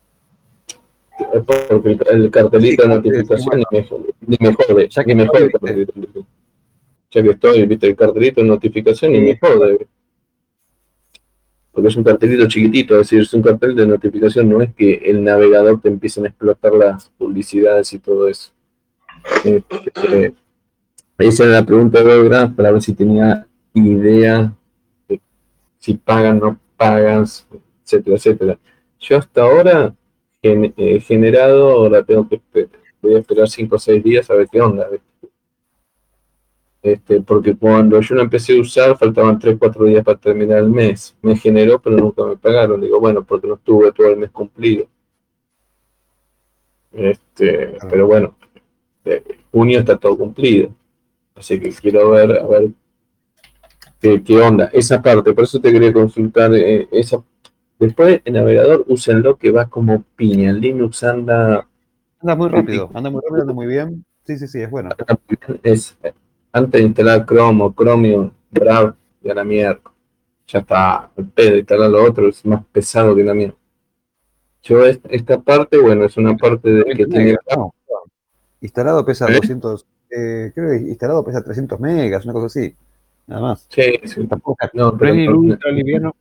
Porque 1.69 1.97
el, 2.11 2.29
cartelito 2.31 2.83
de 2.83 2.89
notificación 2.89 3.63
ni 4.27 4.37
mejor, 4.39 4.87
ya 4.87 5.03
que 5.03 5.15
mejor 5.15 5.41
el 5.41 5.51
cartelito. 5.51 5.93
Ya 7.11 7.23
que 7.23 7.29
estoy, 7.29 7.65
viste, 7.65 7.87
el 7.87 7.95
cartelito 7.95 8.41
de 8.41 8.47
notificación 8.47 9.15
y 9.15 9.21
mejor 9.21 9.87
porque 11.77 11.89
es 11.89 11.95
un 11.95 12.03
cartelito 12.03 12.47
chiquitito, 12.47 12.95
es 12.95 13.01
decir, 13.01 13.21
es 13.21 13.31
un 13.35 13.43
cartel 13.43 13.75
de 13.75 13.85
notificación, 13.85 14.49
no 14.49 14.63
es 14.63 14.73
que 14.73 14.95
el 14.95 15.23
navegador 15.23 15.79
te 15.79 15.89
empiecen 15.89 16.25
a 16.25 16.29
explotar 16.29 16.73
las 16.73 17.11
publicidades 17.19 17.93
y 17.93 17.99
todo 17.99 18.27
eso. 18.27 18.51
Este, 19.45 20.33
esa 21.19 21.43
era 21.43 21.53
la 21.53 21.63
pregunta 21.63 21.99
de 21.99 22.05
Belgrano 22.05 22.55
para 22.55 22.71
ver 22.71 22.81
si 22.81 22.93
tenía 22.93 23.45
idea 23.75 24.51
de 25.07 25.21
si 25.77 25.93
pagan, 25.93 26.39
no 26.39 26.59
pagan, 26.77 27.25
etcétera, 27.83 28.15
etcétera. 28.15 28.59
Yo 28.99 29.17
hasta 29.17 29.43
ahora 29.43 29.93
he 30.41 30.99
generado, 31.01 31.71
ahora 31.71 32.03
tengo 32.03 32.27
que 32.27 32.41
voy 33.01 33.15
a 33.15 33.19
esperar 33.19 33.49
5 33.49 33.75
o 33.75 33.79
6 33.79 34.03
días 34.03 34.29
a 34.29 34.35
ver 34.35 34.47
qué 34.51 34.61
onda. 34.61 34.87
Este, 36.81 37.21
porque 37.21 37.55
cuando 37.55 37.99
yo 37.99 38.15
lo 38.15 38.21
empecé 38.21 38.57
a 38.57 38.61
usar 38.61 38.97
faltaban 38.97 39.39
3 39.39 39.57
4 39.59 39.85
días 39.85 40.03
para 40.03 40.17
terminar 40.17 40.59
el 40.59 40.69
mes. 40.69 41.15
Me 41.21 41.35
generó, 41.35 41.81
pero 41.81 41.97
nunca 41.97 42.23
me 42.23 42.37
pagaron. 42.37 42.81
Digo, 42.81 42.99
bueno, 42.99 43.23
porque 43.23 43.47
no 43.47 43.55
estuve 43.55 43.91
todo 43.91 44.07
el 44.07 44.17
mes 44.17 44.31
cumplido. 44.31 44.87
Este, 46.91 47.77
ah. 47.79 47.87
pero 47.89 48.07
bueno, 48.07 48.35
eh, 49.05 49.23
junio 49.51 49.79
está 49.79 49.97
todo 49.97 50.17
cumplido. 50.17 50.73
Así 51.35 51.59
que 51.59 51.69
quiero 51.69 52.11
ver, 52.11 52.31
a 52.39 52.47
ver 52.47 52.69
qué, 54.23 54.39
onda. 54.39 54.69
Esa 54.73 55.01
parte, 55.01 55.33
por 55.33 55.43
eso 55.43 55.59
te 55.59 55.71
quería 55.71 55.93
consultar 55.93 56.53
eh, 56.55 56.87
esa. 56.91 57.23
Después 57.79 58.21
el 58.25 58.33
navegador, 58.33 58.85
úsenlo 58.87 59.37
que 59.37 59.51
va 59.51 59.67
como 59.67 60.03
piña. 60.15 60.49
El 60.49 60.61
Linux 60.61 61.03
anda. 61.03 61.67
Anda 62.19 62.35
muy 62.35 62.49
rápido, 62.49 62.89
anda 62.93 63.09
muy 63.09 63.21
rápido, 63.21 63.41
anda 63.41 63.53
muy 63.53 63.67
bien. 63.67 64.03
Sí, 64.25 64.37
sí, 64.37 64.47
sí, 64.47 64.61
es 64.61 64.69
bueno. 64.69 64.89
Es, 65.63 65.97
antes 66.51 66.81
de 66.81 66.87
instalar 66.87 67.25
Chrome 67.25 67.63
o 67.63 67.73
Chromium, 67.73 68.31
Brave, 68.51 68.93
ya 69.21 69.33
la 69.33 69.43
mierda. 69.43 69.81
Ya 70.47 70.59
está, 70.59 71.11
el 71.17 71.27
pedo, 71.27 71.57
instalar 71.57 71.89
lo 71.89 72.03
otro 72.03 72.29
es 72.29 72.45
más 72.45 72.63
pesado 72.71 73.15
que 73.15 73.23
la 73.23 73.33
mierda. 73.33 73.55
Yo, 74.63 74.83
esta 74.85 75.39
parte, 75.39 75.77
bueno, 75.77 76.05
es 76.05 76.17
una 76.17 76.35
parte 76.35 76.69
de 76.69 76.83
que 76.95 77.05
tiene. 77.05 77.37
Instalado 78.59 79.05
pesa 79.05 79.27
200, 79.27 79.81
¿Eh? 79.81 79.85
eh, 80.09 80.51
creo 80.53 80.71
que 80.71 80.77
instalado 80.89 81.23
pesa 81.23 81.43
300 81.43 81.79
megas, 81.79 82.25
una 82.25 82.33
cosa 82.33 82.47
así. 82.47 82.75
Nada 83.27 83.41
más. 83.41 83.67
Sí, 83.69 83.83
sí. 84.05 84.25
Tampoco, 84.25 84.57
no, 84.73 84.97
pero, 84.97 85.13
no, 85.13 86.15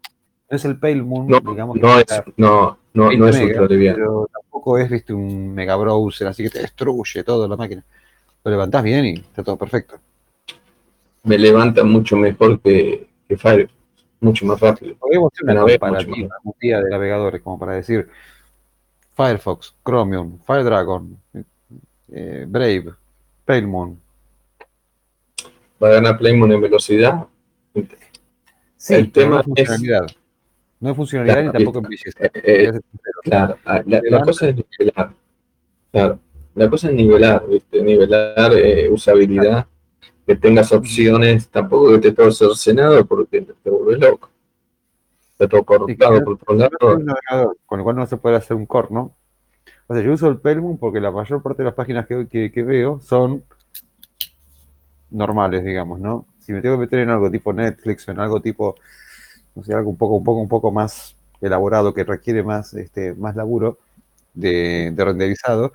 no, 0.49 0.57
es 0.57 0.65
el 0.65 0.79
Pale 0.79 1.03
Moon, 1.03 1.27
no, 1.29 1.41
digamos. 1.41 1.77
No, 1.77 1.99
es, 1.99 2.07
no, 2.37 2.79
no, 2.95 3.13
no 3.13 3.29
es 3.29 3.41
ultra 3.41 3.67
liviano. 3.67 3.97
Pero 3.97 4.31
tampoco 4.33 4.79
es, 4.79 4.91
viste, 4.91 5.13
un 5.13 5.55
mega 5.55 5.77
browser, 5.77 6.29
así 6.29 6.43
que 6.43 6.51
te 6.51 6.61
destruye 6.61 7.25
toda 7.25 7.49
la 7.49 7.57
máquina. 7.57 7.85
Lo 8.45 8.51
levantás 8.51 8.83
bien 8.83 9.05
y 9.05 9.15
está 9.15 9.43
todo 9.43 9.57
perfecto 9.57 9.99
me 11.27 11.39
levanta 11.39 11.83
mucho 11.85 12.17
mejor 12.17 12.61
que, 12.61 13.09
que 13.29 13.37
Firefox, 13.37 13.75
mucho 14.21 14.47
más 14.47 14.61
rápido. 14.61 14.95
Podemos 14.95 15.33
hacer 15.33 15.51
una 15.51 15.61
comparativa 15.61 16.37
día 16.61 16.81
de 16.81 16.89
navegadores, 16.89 17.43
como 17.43 17.59
para 17.59 17.73
decir 17.73 18.09
Firefox, 19.15 19.75
Chromium, 19.85 20.39
FireDragon, 20.47 21.19
eh, 22.13 22.45
Brave, 22.49 22.95
Palemon. 23.45 24.01
¿Va 25.83 25.89
a 25.89 25.93
ganar 25.95 26.17
Palemon 26.17 26.53
en 26.53 26.61
velocidad? 26.61 27.27
Sí, 28.77 28.95
el 28.95 29.11
tema 29.11 29.45
es. 29.57 29.69
No 30.81 30.91
es 30.91 30.97
funcionalidad 30.97 31.45
ni 31.45 31.53
tampoco 31.53 31.79
en 31.79 31.85
belleza. 31.85 32.19
Eh, 32.23 32.31
eh, 32.45 32.81
claro, 33.23 33.57
la, 33.65 34.23
cosa 34.23 34.49
es 34.49 34.57
nivelar. 34.57 35.13
Claro. 35.91 36.19
La 36.55 36.71
cosa 36.71 36.89
es 36.89 36.95
nivelar, 36.95 37.47
¿viste? 37.49 37.83
Nivelar 37.83 38.53
eh, 38.55 38.89
usabilidad, 38.91 39.67
que 40.27 40.37
tengas 40.37 40.73
opciones, 40.73 41.49
tampoco 41.49 41.93
que 41.93 41.99
te 41.99 42.13
todo 42.13 42.31
cercenado 42.31 43.05
porque 43.07 43.43
te 43.43 43.71
vuelves 43.71 44.01
loco. 44.01 44.31
Está 45.33 45.49
todo 45.49 45.65
cortado 45.65 46.25
por 46.25 46.39
todos 46.39 46.59
lados. 46.59 47.57
Con 47.67 47.79
lo 47.79 47.85
cual 47.85 47.97
no 47.97 48.07
se 48.07 48.17
puede 48.17 48.37
hacer 48.37 48.57
un 48.57 48.65
core, 48.65 48.89
¿no? 48.91 49.15
O 49.87 49.95
sea, 49.95 50.03
yo 50.03 50.13
uso 50.13 50.29
el 50.29 50.39
Pelmum 50.39 50.79
porque 50.79 50.99
la 50.99 51.11
mayor 51.11 51.43
parte 51.43 51.63
de 51.63 51.67
las 51.67 51.75
páginas 51.75 52.07
que, 52.07 52.27
que, 52.51 52.63
veo 52.63 53.01
son 53.01 53.45
normales, 55.11 55.63
digamos, 55.63 56.01
¿no? 56.01 56.27
Si 56.39 56.53
me 56.53 56.61
tengo 56.61 56.77
que 56.77 56.81
meter 56.81 57.01
en 57.01 57.11
algo 57.11 57.31
tipo 57.31 57.53
Netflix 57.53 58.09
o 58.09 58.13
en 58.13 58.21
algo 58.21 58.41
tipo, 58.41 58.77
no 59.57 59.65
sé, 59.65 59.75
algo 59.75 59.91
un 59.91 59.97
poco, 59.97 60.15
un 60.15 60.25
poco, 60.25 60.41
un 60.41 60.49
poco 60.49 60.71
más 60.71 61.17
elaborado 61.41 61.93
que 61.93 62.05
requiere 62.05 62.45
más, 62.45 62.73
este, 62.75 63.15
más 63.15 63.35
laburo 63.35 63.79
de, 64.35 64.93
de 64.95 65.05
renderizado, 65.05 65.73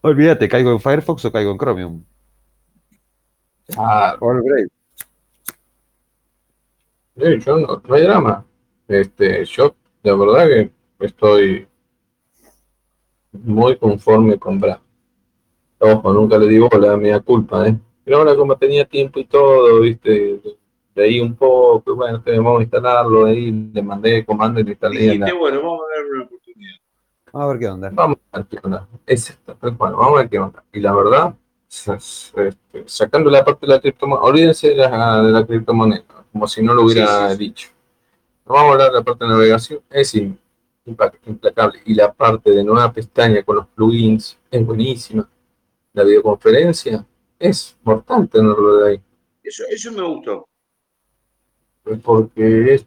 Olvídate, 0.00 0.48
caigo 0.48 0.70
en 0.70 0.80
Firefox 0.80 1.24
o 1.24 1.32
caigo 1.32 1.50
en 1.50 1.58
Chromium. 1.58 2.04
Ah, 3.76 4.16
o 4.20 4.32
el 4.32 4.42
Brave. 4.42 4.68
yo 7.40 7.58
no, 7.58 7.82
hay 7.94 8.02
drama. 8.02 8.46
Este, 8.86 9.44
yo, 9.44 9.74
la 10.02 10.14
verdad 10.14 10.46
que 10.46 10.70
estoy 11.00 11.66
muy 13.32 13.76
conforme 13.76 14.38
con 14.38 14.60
Brave. 14.60 14.80
Ojo, 15.80 16.12
nunca 16.12 16.38
le 16.38 16.46
digo 16.46 16.68
la 16.78 16.96
mía 16.96 17.20
culpa, 17.20 17.66
¿eh? 17.68 17.76
Pero 18.04 18.18
ahora 18.18 18.36
como 18.36 18.56
tenía 18.56 18.84
tiempo 18.84 19.18
y 19.20 19.24
todo, 19.24 19.80
viste, 19.80 20.40
leí 20.98 21.20
un 21.20 21.34
poco, 21.36 21.94
bueno, 21.94 22.22
vamos 22.26 22.58
a 22.58 22.62
instalarlo, 22.62 23.26
ahí 23.26 23.52
le 23.72 23.82
mandé 23.82 24.24
comando 24.24 24.58
y 24.60 24.64
le 24.64 24.70
instalé. 24.72 25.18
bueno, 25.34 25.62
vamos 25.62 25.80
a 25.82 25.96
ver 25.96 26.12
una 26.12 26.24
oportunidad. 26.24 26.74
Vamos 27.32 27.44
a 27.44 27.52
ver 27.52 27.58
qué 27.58 27.68
onda. 27.68 27.90
Vamos 27.92 28.18
a 28.32 28.38
ver 28.38 28.46
qué 28.46 28.58
onda. 28.62 28.88
Es 29.06 29.30
esto, 29.30 29.56
bueno, 29.60 29.96
vamos 29.96 30.14
a 30.14 30.20
ver 30.22 30.28
qué 30.28 30.38
onda. 30.38 30.64
Y 30.72 30.80
la 30.80 30.94
verdad, 30.94 31.34
este, 31.68 32.56
sacando 32.86 33.30
la 33.30 33.44
parte 33.44 33.66
de 33.66 33.72
la 33.72 33.80
criptomoneda, 33.80 34.24
olvídense 34.24 34.68
de 34.70 34.76
la, 34.76 35.22
de 35.22 35.30
la 35.32 35.46
criptomoneda, 35.46 36.04
como 36.32 36.48
si 36.48 36.62
no 36.62 36.74
lo 36.74 36.82
hubiera 36.82 37.34
dicho. 37.36 37.68
Vamos 38.44 38.62
a 38.62 38.72
hablar 38.72 38.90
de 38.90 38.98
la 38.98 39.04
parte 39.04 39.24
de 39.24 39.30
navegación, 39.30 39.80
es 39.90 40.14
implacable. 40.84 41.80
Y 41.84 41.94
la 41.94 42.12
parte 42.12 42.50
de 42.50 42.64
nueva 42.64 42.92
pestaña 42.92 43.42
con 43.44 43.56
los 43.56 43.66
plugins 43.68 44.36
es 44.50 44.66
buenísima. 44.66 45.28
La 45.92 46.02
videoconferencia 46.02 47.06
es 47.38 47.76
mortal 47.84 48.28
tenerlo 48.28 48.78
de 48.78 48.90
ahí. 48.90 49.00
Eso, 49.42 49.64
eso 49.70 49.92
me 49.92 50.02
gustó. 50.02 50.48
Porque 51.96 52.74
es, 52.74 52.86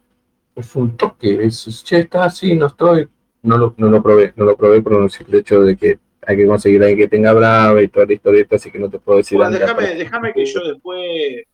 es 0.55 0.75
un 0.75 0.95
toque, 0.95 1.43
es, 1.43 1.83
che, 1.83 1.99
está 1.99 2.25
así, 2.25 2.55
no 2.55 2.67
estoy, 2.67 3.07
no 3.41 3.57
lo, 3.57 3.73
no 3.77 3.89
lo 3.89 4.01
probé, 4.03 4.33
no 4.35 4.45
lo 4.45 4.55
probé 4.55 4.81
por 4.81 4.93
el 4.93 5.35
hecho 5.35 5.61
de 5.61 5.75
que 5.75 5.99
hay 6.25 6.37
que 6.37 6.45
conseguir 6.45 6.81
a 6.81 6.85
alguien 6.85 6.99
que 6.99 7.15
tenga 7.15 7.33
Brava 7.33 7.81
y 7.81 7.87
toda 7.87 8.05
la 8.05 8.13
historieta, 8.13 8.55
así 8.55 8.71
que 8.71 8.79
no 8.79 8.89
te 8.89 8.99
puedo 8.99 9.17
decir 9.17 9.37
bueno, 9.37 9.57
déjame, 9.57 9.95
déjame 9.95 10.33
que 10.33 10.45
yo 10.45 10.63
después 10.63 10.99
eh, 11.01 11.45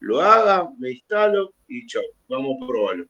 lo 0.00 0.20
haga, 0.20 0.68
me 0.78 0.92
instalo 0.92 1.52
y 1.66 1.86
chao, 1.86 2.02
vamos 2.28 2.56
a 2.62 2.66
probarlo. 2.66 3.06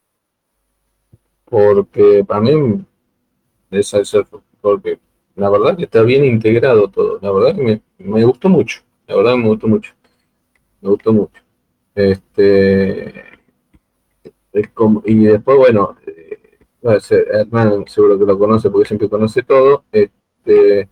Porque 1.44 2.24
para 2.26 2.40
mí 2.40 2.84
es 3.70 3.94
porque 4.60 4.98
la 5.34 5.50
verdad 5.50 5.76
que 5.76 5.84
está 5.84 6.02
bien 6.02 6.24
integrado 6.24 6.88
todo, 6.88 7.18
la 7.20 7.32
verdad 7.32 7.56
que 7.56 7.62
me, 7.62 7.82
me 7.98 8.24
gustó 8.24 8.48
mucho, 8.48 8.82
la 9.06 9.16
verdad 9.16 9.32
que 9.32 9.38
me 9.38 9.48
gustó 9.48 9.68
mucho, 9.68 9.92
me 10.80 10.90
gustó 10.90 11.12
mucho. 11.12 11.45
Este, 11.96 13.24
y 15.06 15.24
después, 15.24 15.56
bueno, 15.56 15.96
Hernán 16.82 17.86
seguro 17.88 18.18
que 18.18 18.26
lo 18.26 18.38
conoce 18.38 18.70
porque 18.70 18.86
siempre 18.86 19.08
conoce 19.08 19.42
todo. 19.42 19.84
Este, 19.90 20.90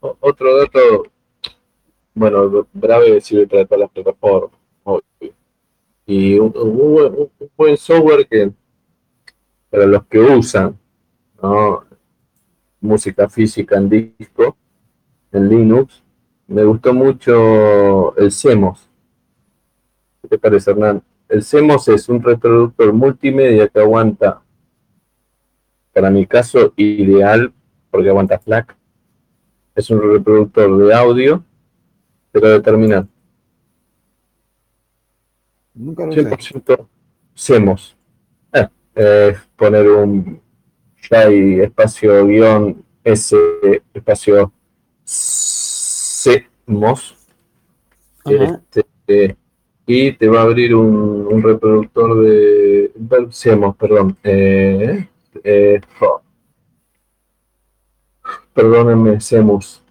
otro 0.00 0.56
dato, 0.56 1.04
bueno, 2.14 2.66
Brave 2.72 3.20
sirve 3.20 3.46
para 3.46 3.66
todas 3.66 3.80
las 3.80 3.90
plataformas. 3.90 4.50
Y 6.06 6.38
un, 6.38 7.30
buen 7.56 7.76
software 7.76 8.26
que 8.26 8.50
para 9.68 9.86
los 9.86 10.04
que 10.06 10.18
usan 10.20 10.76
música 12.80 13.28
física 13.28 13.76
en 13.76 13.88
disco, 13.90 14.56
en 15.32 15.48
Linux, 15.50 16.02
me 16.48 16.64
gustó 16.64 16.94
mucho 16.94 18.16
el 18.16 18.32
CEMOS. 18.32 18.89
¿Qué 20.30 20.36
te 20.36 20.42
parece, 20.42 20.70
Hernán? 20.70 21.02
El 21.28 21.42
CEMOS 21.42 21.88
es 21.88 22.08
un 22.08 22.22
reproductor 22.22 22.92
multimedia 22.92 23.66
que 23.66 23.80
aguanta 23.80 24.40
para 25.92 26.08
mi 26.08 26.24
caso 26.24 26.72
ideal, 26.76 27.52
porque 27.90 28.10
aguanta 28.10 28.38
FLAC, 28.38 28.76
es 29.74 29.90
un 29.90 30.00
reproductor 30.00 30.86
de 30.86 30.94
audio, 30.94 31.44
pero 32.30 32.48
de 32.48 32.60
terminal. 32.60 33.08
Nunca 35.74 36.06
lo 36.06 36.12
100% 36.12 36.86
SEMOS. 37.34 37.96
Eh, 38.94 39.36
poner 39.56 39.88
un 39.90 40.40
hay 41.10 41.60
espacio 41.60 42.24
guion 42.26 42.84
S 43.02 43.36
espacio 43.94 44.52
SEMOS. 45.04 46.36
Este, 48.24 49.36
y 49.92 50.12
te 50.12 50.28
va 50.28 50.38
a 50.38 50.42
abrir 50.42 50.72
un, 50.72 51.42
reproductor 51.42 52.22
de 52.22 52.92
SEMOS, 53.30 53.74
perdón. 53.74 54.16
Eh, 54.22 55.08
eh, 55.42 55.80
perdónenme, 58.54 59.20
CEMUS. 59.20 59.82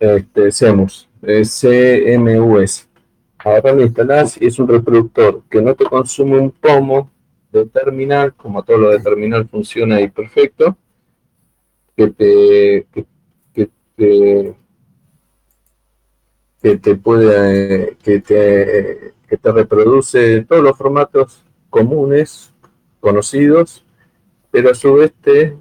Este, 0.00 0.50
CEMUS, 0.50 1.08
CMUS. 1.22 2.88
Ahora 3.38 3.72
lo 3.72 3.82
instalás 3.82 4.36
y 4.42 4.46
es 4.46 4.58
un 4.58 4.66
reproductor 4.66 5.44
que 5.48 5.62
no 5.62 5.76
te 5.76 5.84
consume 5.84 6.38
un 6.38 6.50
pomo 6.50 7.12
de 7.52 7.66
terminal, 7.66 8.34
como 8.34 8.64
todo 8.64 8.78
lo 8.78 8.90
de 8.90 8.98
terminal 8.98 9.48
funciona 9.48 9.94
ahí 9.96 10.08
perfecto, 10.08 10.76
que 11.96 12.08
te, 12.08 12.86
que, 13.54 13.70
te, 13.94 14.56
que 16.62 16.76
te 16.76 16.96
puede, 16.96 17.96
que 18.02 18.20
te, 18.20 19.14
que 19.28 19.36
te 19.36 19.52
reproduce 19.52 20.44
todos 20.44 20.62
los 20.62 20.76
formatos 20.76 21.44
comunes 21.70 22.52
conocidos, 23.00 23.84
pero 24.50 24.70
a 24.70 24.74
su 24.74 24.94
vez 24.94 25.12
te 25.20 25.56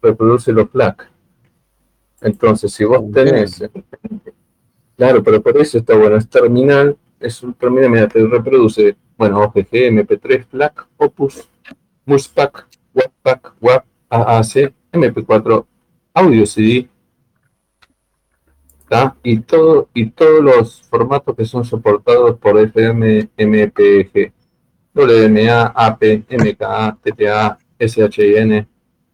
reproduce 0.00 0.52
los 0.52 0.70
FLAC. 0.70 1.10
Entonces, 2.22 2.72
si 2.72 2.84
vos 2.84 3.02
tenés, 3.12 3.62
claro, 4.96 5.22
pero 5.22 5.42
por 5.42 5.56
eso 5.58 5.78
está 5.78 5.96
bueno, 5.96 6.16
es 6.16 6.28
terminal, 6.28 6.96
es 7.18 7.42
un 7.42 7.54
terminal, 7.54 7.90
mira, 7.90 8.08
te 8.08 8.24
reproduce, 8.26 8.96
bueno, 9.16 9.40
OGG, 9.40 9.70
MP3, 9.70 10.46
FLAC, 10.46 10.86
Opus, 10.96 11.48
MUSPAC, 12.06 12.66
WebPack, 12.94 13.54
WAP, 13.60 13.84
AAC, 14.08 14.72
MP4, 14.92 15.66
Audio 16.14 16.46
CD, 16.46 16.88
y 19.22 19.38
todo 19.40 19.88
y 19.94 20.10
todos 20.10 20.42
los 20.42 20.82
formatos 20.82 21.36
que 21.36 21.44
son 21.44 21.64
soportados 21.64 22.38
por 22.38 22.58
FM 22.58 23.30
MPG 23.36 24.32
WMA, 24.92 25.72
AP, 25.74 26.24
MKA, 26.28 26.98
TTA, 27.00 27.58
SHIN. 27.78 28.66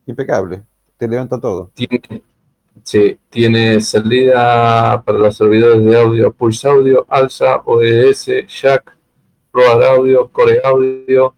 Impecable, 0.07 0.63
te 0.97 1.07
levanta 1.07 1.39
todo. 1.39 1.71
Tiene, 1.75 2.01
sí, 2.83 3.19
tiene 3.29 3.81
salida 3.81 5.03
para 5.05 5.19
los 5.19 5.37
servidores 5.37 5.85
de 5.85 6.01
audio 6.01 6.33
Pulse 6.33 6.69
Audio, 6.69 7.05
Alsa, 7.09 7.63
ODS, 7.65 8.47
Jack, 8.47 8.97
Road 9.53 9.85
Audio, 9.85 10.29
Core 10.29 10.61
Audio, 10.65 11.35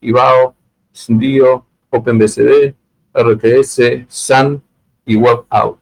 IBAO, 0.00 0.54
SNDIO, 0.92 1.66
OpenBCD, 1.90 2.74
RTS, 3.12 4.06
SAN 4.08 4.62
y 5.04 5.16
WebAudio. 5.16 5.79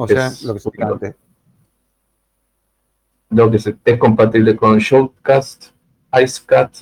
O 0.00 0.06
sea, 0.06 0.30
lo 0.44 0.54
que 0.54 0.60
se 0.60 0.70
antes. 0.80 1.16
Lo 3.30 3.50
que 3.50 3.56
es 3.84 3.98
compatible 3.98 4.54
con 4.54 4.78
Showcast, 4.78 5.72
IceCat, 6.12 6.72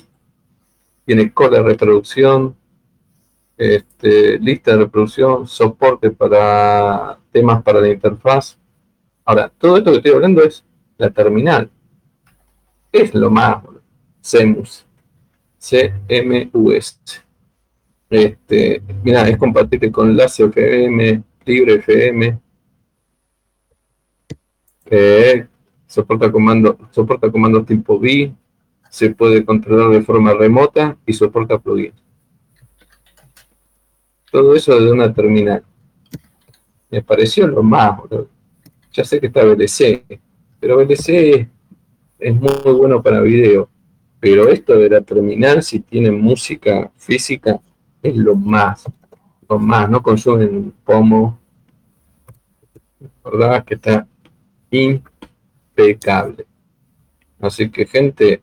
tiene 1.03 1.33
cola 1.33 1.57
de 1.57 1.63
reproducción, 1.63 2.55
este, 3.57 4.37
lista 4.37 4.71
de 4.71 4.77
reproducción, 4.77 5.47
soporte 5.47 6.11
para 6.11 7.17
temas 7.31 7.63
para 7.63 7.81
la 7.81 7.89
interfaz. 7.89 8.55
Ahora, 9.25 9.51
todo 9.57 9.77
esto 9.77 9.89
que 9.89 9.97
estoy 9.97 10.11
hablando 10.11 10.43
es 10.43 10.63
la 10.99 11.09
terminal. 11.09 11.71
Es 12.91 13.15
lo 13.15 13.31
más 13.31 13.63
CMUS. 14.21 14.85
CMUS. 15.57 16.99
Este, 18.11 18.83
mira, 19.03 19.27
es 19.27 19.37
compatible 19.37 19.91
con 19.91 20.15
LACE 20.15 20.43
FM, 20.43 21.23
Libre 21.45 21.73
FM. 21.75 22.46
Eh, 24.89 25.47
soporta 25.85 26.31
comando, 26.31 26.77
soporta 26.91 27.31
comandos 27.31 27.65
tipo 27.65 27.99
B, 27.99 28.33
se 28.89 29.09
puede 29.09 29.43
controlar 29.43 29.91
de 29.91 30.01
forma 30.01 30.33
remota 30.33 30.97
y 31.05 31.13
soporta 31.13 31.59
plugins. 31.59 31.95
todo 34.31 34.55
eso 34.55 34.79
de 34.79 34.91
una 34.91 35.13
terminal. 35.13 35.63
Me 36.89 37.01
pareció 37.01 37.47
lo 37.47 37.63
más, 37.63 37.99
Ya 38.93 39.03
sé 39.03 39.19
que 39.19 39.27
está 39.27 39.43
VLC, 39.43 40.19
pero 40.59 40.77
VLC 40.77 41.49
es 42.19 42.35
muy 42.35 42.73
bueno 42.73 43.01
para 43.01 43.21
video. 43.21 43.69
Pero 44.19 44.49
esto 44.49 44.73
de 44.77 44.89
la 44.89 45.01
terminal, 45.01 45.61
si 45.61 45.79
tiene 45.79 46.11
música 46.11 46.91
física, 46.97 47.61
es 48.01 48.15
lo 48.15 48.35
más. 48.35 48.85
Lo 49.47 49.59
más, 49.59 49.89
no 49.89 50.01
consumen 50.01 50.73
pomo. 50.83 51.39
¿Verdad? 53.23 53.63
Que 53.63 53.75
está 53.75 54.07
impecable. 54.71 56.45
Así 57.39 57.69
que, 57.69 57.85
gente, 57.85 58.41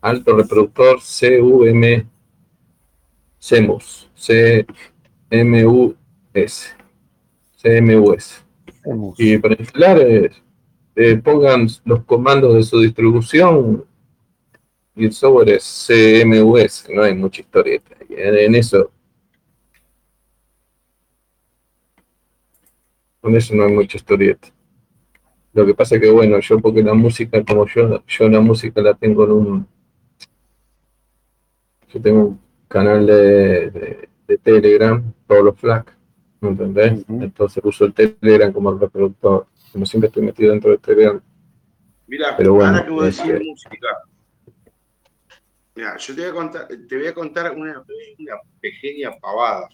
alto 0.00 0.36
reproductor 0.36 0.98
CUM 0.98 2.08
CEMUS 3.38 4.10
C-M-U-S 4.14 4.66
CMUS 7.62 8.44
y 9.18 9.38
para 9.38 9.54
instalar 9.58 9.98
eh, 9.98 10.30
eh, 10.96 11.16
pongan 11.16 11.68
los 11.84 12.04
comandos 12.04 12.54
de 12.54 12.62
su 12.62 12.80
distribución 12.80 13.84
y 14.96 15.04
el 15.06 15.12
software 15.12 15.50
es 15.50 15.86
CMUS 15.86 16.86
no 16.90 17.02
hay 17.02 17.14
mucha 17.14 17.42
historia 17.42 17.82
en 18.08 18.54
eso 18.54 18.90
con 23.20 23.36
eso 23.36 23.54
no 23.54 23.64
hay 23.64 23.72
mucha 23.72 23.98
historieta 23.98 24.48
lo 25.52 25.66
que 25.66 25.74
pasa 25.74 25.98
que 25.98 26.10
bueno 26.10 26.38
yo 26.40 26.58
porque 26.60 26.82
la 26.82 26.94
música 26.94 27.44
como 27.44 27.66
yo 27.66 28.02
yo 28.06 28.28
la 28.28 28.40
música 28.40 28.80
la 28.80 28.94
tengo 28.94 29.24
en 29.24 29.30
un 29.32 29.66
yo 31.92 32.00
tengo 32.00 32.20
un 32.20 32.40
canal 32.68 33.06
de, 33.06 34.08
Telegram, 34.44 35.02
todos 35.26 35.44
los 35.44 35.58
FLAC, 35.58 35.92
¿me 36.40 36.50
entendés? 36.50 37.04
Entonces 37.08 37.60
uso 37.64 37.84
el 37.84 37.92
Telegram 37.92 38.52
como 38.52 38.72
reproductor. 38.78 39.48
Como 39.72 39.84
siempre 39.84 40.06
estoy 40.06 40.22
metido 40.22 40.52
dentro 40.52 40.70
de 40.70 40.78
Telegram. 40.78 41.20
Mira, 42.06 42.36
pero 42.36 42.54
bueno, 42.54 42.70
ahora 42.70 42.84
que 42.84 42.90
voy 42.90 43.02
a 43.02 43.06
decir 43.06 43.34
este 43.34 43.44
música. 43.44 43.88
Mira, 45.74 45.96
yo 45.96 46.14
te 46.14 46.20
voy 46.20 46.30
a 46.30 46.34
contar, 46.34 46.68
te 46.68 46.96
voy 46.96 47.06
a 47.06 47.14
contar 47.14 47.56
una, 47.56 47.84
pequeña 48.60 49.10
pavada. 49.20 49.68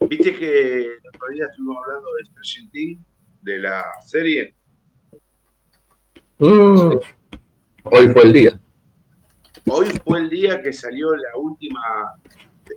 Viste 0.00 0.36
que 0.36 0.80
el 0.80 1.08
otro 1.14 1.28
día 1.32 1.46
estuvimos 1.46 1.76
hablando 1.84 2.08
de 2.14 2.24
Stranger 2.26 2.70
Things, 2.72 3.00
de 3.42 3.58
la 3.58 3.84
serie. 4.06 4.54
Mm. 6.38 6.96
Hoy 7.84 8.08
fue 8.08 8.22
el 8.22 8.32
día. 8.32 8.60
Hoy 9.68 9.86
fue 10.04 10.20
el 10.20 10.30
día 10.30 10.62
que 10.62 10.72
salió 10.72 11.14
la 11.14 11.36
última, 11.36 12.14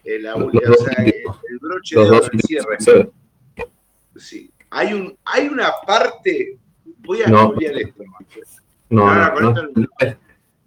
eh, 0.03 0.19
la, 0.19 0.35
o 0.35 0.51
sea, 0.51 1.03
el, 1.03 1.59
broche 1.59 1.95
de 1.95 2.01
oro, 2.01 2.21
cierre. 2.45 2.77
Sí. 4.17 4.51
Hay, 4.69 4.93
un, 4.93 5.17
hay 5.25 5.47
una 5.47 5.71
parte, 5.85 6.59
voy 6.99 7.23
a 7.23 7.27
no. 7.27 7.55
esto. 7.59 8.03
No, 8.89 9.13
no, 9.15 9.51
no, 9.51 9.71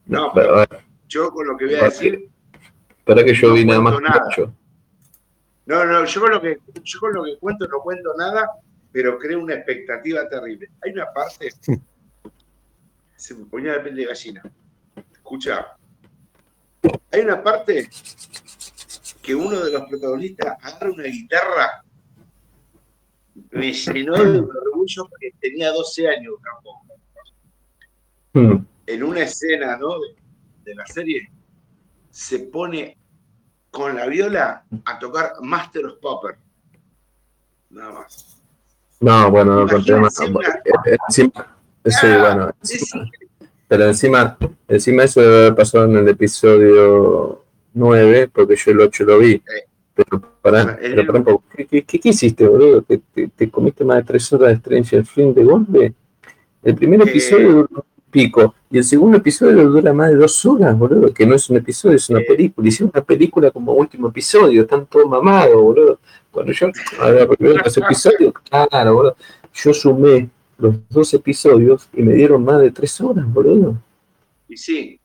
no, 0.06 0.32
pero 0.34 0.64
yo 1.06 1.30
con 1.30 1.46
lo 1.46 1.56
que 1.56 1.66
voy 1.66 1.74
a 1.74 1.84
decir. 1.84 2.28
Para 3.04 3.24
que 3.24 3.34
yo 3.34 3.52
vi 3.52 3.64
nada 3.64 3.80
más. 3.80 3.94
No, 5.66 5.84
no, 5.84 6.04
yo 6.04 6.20
con, 6.20 6.30
lo 6.30 6.40
que, 6.40 6.58
yo 6.82 6.98
con 6.98 7.12
lo 7.12 7.24
que 7.24 7.38
cuento 7.38 7.68
no 7.68 7.80
cuento 7.80 8.14
nada, 8.16 8.50
pero 8.98 9.16
creo 9.16 9.38
una 9.38 9.54
expectativa 9.54 10.28
terrible. 10.28 10.72
Hay 10.82 10.90
una 10.90 11.12
parte. 11.12 11.52
Se 13.14 13.32
me 13.32 13.44
ponía 13.44 13.74
de 13.74 13.78
piel 13.78 13.94
de 13.94 14.06
gallina. 14.06 14.42
Escucha, 15.12 15.76
hay 17.12 17.20
una 17.20 17.40
parte 17.40 17.88
que 19.22 19.36
uno 19.36 19.60
de 19.60 19.70
los 19.70 19.88
protagonistas 19.88 20.56
agarra 20.60 20.90
una 20.90 21.04
guitarra, 21.04 21.84
me 23.52 23.72
llenó 23.72 24.14
de 24.16 24.40
orgullo 24.40 25.08
porque 25.08 25.30
tenía 25.38 25.70
12 25.70 26.08
años, 26.08 26.34
hmm. 28.32 28.56
En 28.84 29.02
una 29.04 29.20
escena 29.20 29.76
¿no? 29.76 29.94
de, 30.64 30.74
la 30.74 30.86
serie, 30.88 31.30
se 32.10 32.40
pone 32.40 32.98
con 33.70 33.94
la 33.94 34.06
viola 34.06 34.64
a 34.84 34.98
tocar 34.98 35.34
Master 35.40 35.86
of 35.86 36.00
Popper. 36.00 36.36
Nada 37.70 37.92
más. 37.92 38.27
No, 39.00 39.30
bueno, 39.30 39.60
no 39.60 39.68
conté 39.68 39.94
más. 39.96 40.14
Sí, 41.08 41.30
bueno. 42.02 42.50
Pero 43.68 43.84
encima, 43.86 44.36
encima 44.66 45.04
eso 45.04 45.20
debe 45.20 45.38
haber 45.38 45.54
pasado 45.54 45.84
en 45.84 45.96
el 45.96 46.08
episodio 46.08 47.44
9, 47.74 48.30
porque 48.32 48.56
yo 48.56 48.70
el 48.72 48.80
8 48.80 49.04
lo 49.04 49.18
vi. 49.18 49.42
Pero 49.94 50.22
para, 50.40 50.76
pero 50.76 51.06
para 51.06 51.18
un 51.18 51.24
poco, 51.24 51.44
¿qué, 51.54 51.82
qué, 51.82 52.00
hiciste, 52.08 52.46
boludo? 52.46 52.82
¿Te, 52.82 53.00
te, 53.28 53.50
comiste 53.50 53.84
más 53.84 53.98
de 53.98 54.04
3 54.04 54.32
horas 54.34 54.48
de 54.50 54.56
Stranger 54.56 55.04
Things 55.06 55.34
de 55.34 55.44
golpe? 55.44 55.94
El 56.62 56.74
primer 56.74 57.02
episodio 57.02 57.48
duró 57.48 57.68
un 57.74 57.82
pico, 58.10 58.54
y 58.70 58.78
el 58.78 58.84
segundo 58.84 59.18
episodio 59.18 59.68
dura 59.68 59.92
más 59.92 60.10
de 60.10 60.16
2 60.16 60.46
horas, 60.46 60.78
boludo, 60.78 61.12
que 61.12 61.26
no 61.26 61.34
es 61.34 61.50
un 61.50 61.56
episodio, 61.56 61.96
es 61.96 62.08
una 62.08 62.20
película. 62.20 62.68
Hicieron 62.68 62.92
una 62.94 63.04
película 63.04 63.50
como 63.50 63.72
último 63.72 64.08
episodio, 64.08 64.62
están 64.62 64.86
todos 64.86 65.08
mamados, 65.08 65.60
boludo. 65.60 65.98
Cuando 66.38 66.52
yo, 66.52 66.70
a 67.00 67.10
ver, 67.10 67.28
los 67.40 67.76
episodios, 67.76 68.32
claro, 68.48 68.94
boludo, 68.94 69.16
yo 69.52 69.74
sumé 69.74 70.30
los 70.56 70.88
dos 70.88 71.12
episodios 71.12 71.88
y 71.92 72.00
me 72.00 72.14
dieron 72.14 72.44
más 72.44 72.60
de 72.60 72.70
tres 72.70 73.00
horas, 73.00 73.24
boludo. 73.26 73.82
Y 74.48 74.56
sí. 74.56 75.00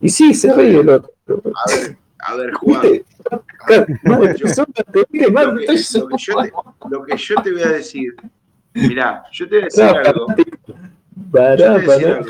Y 0.00 0.08
sí, 0.08 0.32
se 0.32 0.50
ríe 0.54 0.80
el 0.80 0.88
otro. 0.88 1.12
A 1.28 1.70
ver, 1.70 1.98
a 2.20 2.34
ver, 2.34 2.52
Juan. 2.54 2.82
Lo 6.90 7.04
que 7.04 7.16
yo 7.18 7.34
te 7.42 7.52
voy 7.52 7.62
a 7.62 7.68
decir, 7.68 8.14
mirá, 8.72 9.24
yo 9.32 9.46
te 9.46 9.56
voy 9.56 9.62
a 9.62 9.64
decir 9.66 9.84
algo. 9.84 10.28
Pará, 11.30 11.78
pará. 11.84 12.24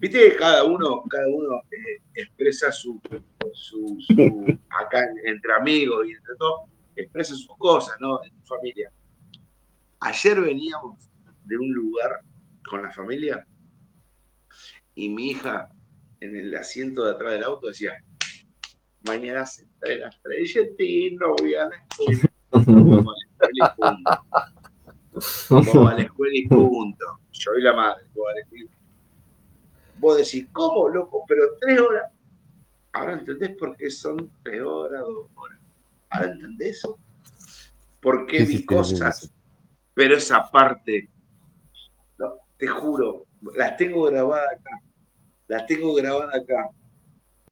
Viste 0.00 0.30
que 0.30 0.36
cada 0.36 0.64
uno, 0.64 1.04
cada 1.08 1.28
uno 1.28 1.62
eh, 1.70 2.00
expresa 2.14 2.72
su, 2.72 3.00
su, 3.52 3.98
su, 4.00 4.58
acá 4.70 5.06
entre 5.24 5.52
amigos 5.54 6.08
y 6.08 6.10
entre 6.10 6.34
todos, 6.98 7.04
expresa 7.04 7.34
sus 7.34 7.56
cosas, 7.58 7.96
¿no? 8.00 8.22
En 8.24 8.30
tu 8.30 8.46
familia. 8.46 8.92
Ayer 10.00 10.40
veníamos 10.40 11.10
de 11.44 11.56
un 11.56 11.72
lugar 11.72 12.20
con 12.68 12.82
la 12.82 12.90
familia 12.92 13.46
y 14.94 15.08
mi 15.08 15.30
hija 15.30 15.70
en 16.20 16.36
el 16.36 16.54
asiento 16.54 17.04
de 17.04 17.12
atrás 17.12 17.32
del 17.32 17.44
auto 17.44 17.68
decía, 17.68 17.92
mañana 19.02 19.46
se 19.46 19.66
trae 19.80 19.98
la 19.98 20.08
estrella 20.08 20.68
y 20.78 21.16
no 21.16 21.34
voy 21.36 21.54
a 21.54 21.68
la 21.68 21.76
escuela. 21.76 22.30
Vamos 22.50 23.10
a 23.10 23.14
la 23.14 23.22
escuela 23.22 23.54
y 23.54 23.68
punto. 23.76 24.20
Vamos 25.50 25.92
a 25.92 25.94
la 25.94 26.02
escuela 26.02 26.34
y 26.36 26.48
punto. 26.48 27.20
Yo 27.32 27.54
y 27.56 27.62
la 27.62 27.72
madre, 27.72 28.04
Vos 29.98 30.16
decís, 30.16 30.46
¿cómo, 30.52 30.88
loco? 30.88 31.24
Pero 31.26 31.42
tres 31.60 31.80
horas. 31.80 32.12
Ahora 32.92 33.14
entendés 33.14 33.56
por 33.56 33.76
qué 33.76 33.90
son 33.90 34.30
tres 34.44 34.62
horas, 34.62 35.00
dos 35.00 35.28
horas. 35.34 35.57
Ahora 36.10 36.32
entendés 36.32 36.78
eso. 36.78 36.98
¿Por 38.00 38.26
qué 38.26 38.44
vi 38.44 38.64
cosas? 38.64 39.32
Pero 39.94 40.16
esa 40.16 40.48
parte 40.50 41.10
te 42.58 42.66
juro, 42.66 43.26
las 43.54 43.76
tengo 43.76 44.04
grabadas 44.04 44.52
acá. 44.52 44.82
Las 45.46 45.66
tengo 45.66 45.94
grabadas 45.94 46.34
acá. 46.34 46.68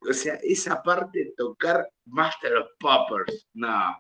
O 0.01 0.13
sea, 0.13 0.35
esa 0.43 0.83
parte 0.83 1.19
de 1.21 1.33
tocar 1.37 1.89
Master 2.05 2.57
of 2.57 2.67
Poppers, 2.79 3.49
no, 3.55 3.97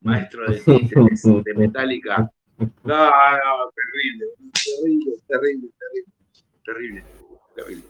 maestro 0.00 0.50
de 0.50 0.60
títeres, 0.60 1.22
de 1.44 1.54
Metallica. 1.54 2.30
No, 2.58 2.66
no, 2.74 3.70
terrible, 3.74 4.26
terrible, 4.64 5.12
terrible, 5.28 5.68
terrible, 5.78 6.12
terrible, 6.64 7.04
terrible. 7.54 7.84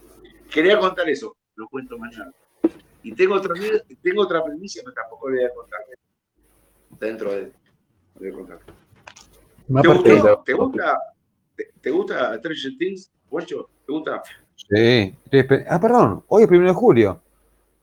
Quería 0.51 0.79
contar 0.79 1.09
eso, 1.09 1.37
lo 1.55 1.69
cuento 1.69 1.97
mañana. 1.99 2.33
Y 3.03 3.13
tengo 3.13 3.37
otra, 3.37 3.55
tengo 4.03 4.23
otra 4.23 4.45
premisa, 4.45 4.81
pero 4.83 4.95
tampoco 4.95 5.31
le 5.31 5.37
voy 5.37 5.45
a 5.45 5.55
contar. 5.55 5.81
Dentro 7.01 7.33
de. 7.33 7.53
¿Te, 8.19 8.31
gustó, 8.31 8.59
¿Te 10.45 10.55
gusta? 10.55 10.99
¿Te, 11.81 11.91
gusta 11.91 12.39
Stranger 12.39 12.79
Things, 12.79 13.13
Guacho? 13.29 13.69
¿Te 13.87 13.93
gusta? 13.93 14.23
Sí. 14.55 15.15
Ah, 15.69 15.81
perdón, 15.81 16.25
hoy 16.29 16.43
es 16.43 16.49
primero 16.49 16.71
de 16.71 16.75
julio. 16.75 17.21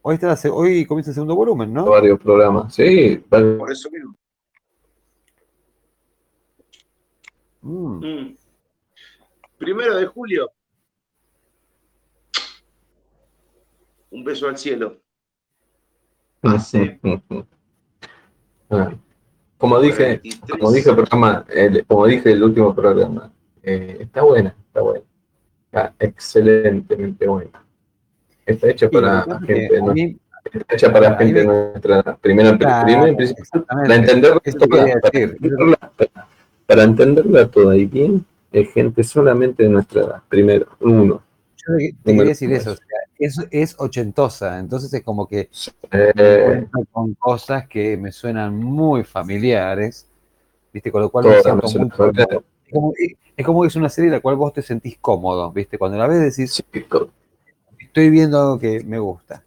Hoy, 0.02 0.16
está 0.16 0.36
hoy 0.52 0.86
comienza 0.86 1.12
el 1.12 1.16
segundo 1.16 1.36
volumen, 1.36 1.74
¿no? 1.74 1.86
Varios 1.86 2.20
programas, 2.20 2.74
sí. 2.74 3.24
Por 3.30 3.72
eso 3.72 3.90
mismo. 3.92 4.16
Mm. 7.62 8.06
Mm. 8.06 8.38
Primero 9.58 9.96
de 9.96 10.06
julio. 10.08 10.52
Un 14.12 14.24
beso 14.24 14.48
al 14.48 14.58
cielo. 14.58 15.00
Hace... 16.42 17.00
Ah. 18.70 18.92
Como 19.58 19.80
dije, 19.80 20.22
como 20.50 20.72
dije 20.72 20.90
el 20.90 20.96
programa, 20.96 21.46
como 21.88 22.06
dije 22.08 22.32
el 22.32 22.44
último 22.44 22.76
programa, 22.76 23.32
eh, 23.62 23.98
está 24.02 24.22
buena, 24.22 24.54
está 24.68 24.82
buena. 24.82 25.06
Está 25.66 25.94
excelentemente 26.00 27.28
buena. 27.28 27.64
Está 28.46 28.70
hecha 28.70 28.90
para 28.90 29.26
gente. 29.48 29.80
A 29.80 29.94
mí, 29.94 30.18
hecha 30.70 30.92
para 30.92 31.12
la 31.12 31.18
gente 31.18 31.46
nuestra. 31.46 32.04
Primero, 32.18 32.58
primero 32.58 33.18
para 33.66 33.96
entenderla, 33.96 34.42
para, 35.98 36.28
para 36.66 36.84
entenderla 36.84 37.48
toda 37.48 37.78
y 37.78 37.86
bien, 37.86 38.26
es 38.52 38.72
gente 38.74 39.04
solamente 39.04 39.64
de 39.64 39.70
nuestra 39.70 40.02
edad. 40.02 40.22
Primero, 40.30 40.68
uno. 40.82 41.22
Yo 41.56 41.74
te, 41.78 41.96
quería 42.04 42.24
decir 42.26 42.52
eso, 42.52 42.76
es, 43.26 43.40
es, 43.52 43.76
ochentosa, 43.80 44.60
entonces 44.60 44.94
es 44.94 45.04
como 45.04 45.28
que 45.28 45.50
eh, 45.92 46.68
con 46.92 47.14
cosas 47.16 47.68
que 47.68 47.98
me 47.98 48.12
suenan 48.12 48.56
muy 48.56 49.04
familiares, 49.04 50.08
¿viste? 50.72 50.92
Con 50.92 51.02
lo 51.02 51.10
cual 51.10 51.26
me 51.26 51.42
siento 51.42 51.68
muy 51.68 51.90
es 52.66 52.74
como, 52.74 52.94
es 53.38 53.46
como 53.46 53.62
que 53.62 53.68
es 53.68 53.76
una 53.76 53.90
serie 53.90 54.08
en 54.08 54.14
la 54.14 54.20
cual 54.20 54.36
vos 54.36 54.54
te 54.54 54.62
sentís 54.62 54.98
cómodo, 55.00 55.52
¿viste? 55.52 55.78
Cuando 55.78 55.98
la 55.98 56.08
ves 56.08 56.36
decís, 56.36 56.64
estoy 57.80 58.10
viendo 58.10 58.40
algo 58.40 58.60
que 58.60 58.84
me 58.84 59.00
gusta. 59.00 59.44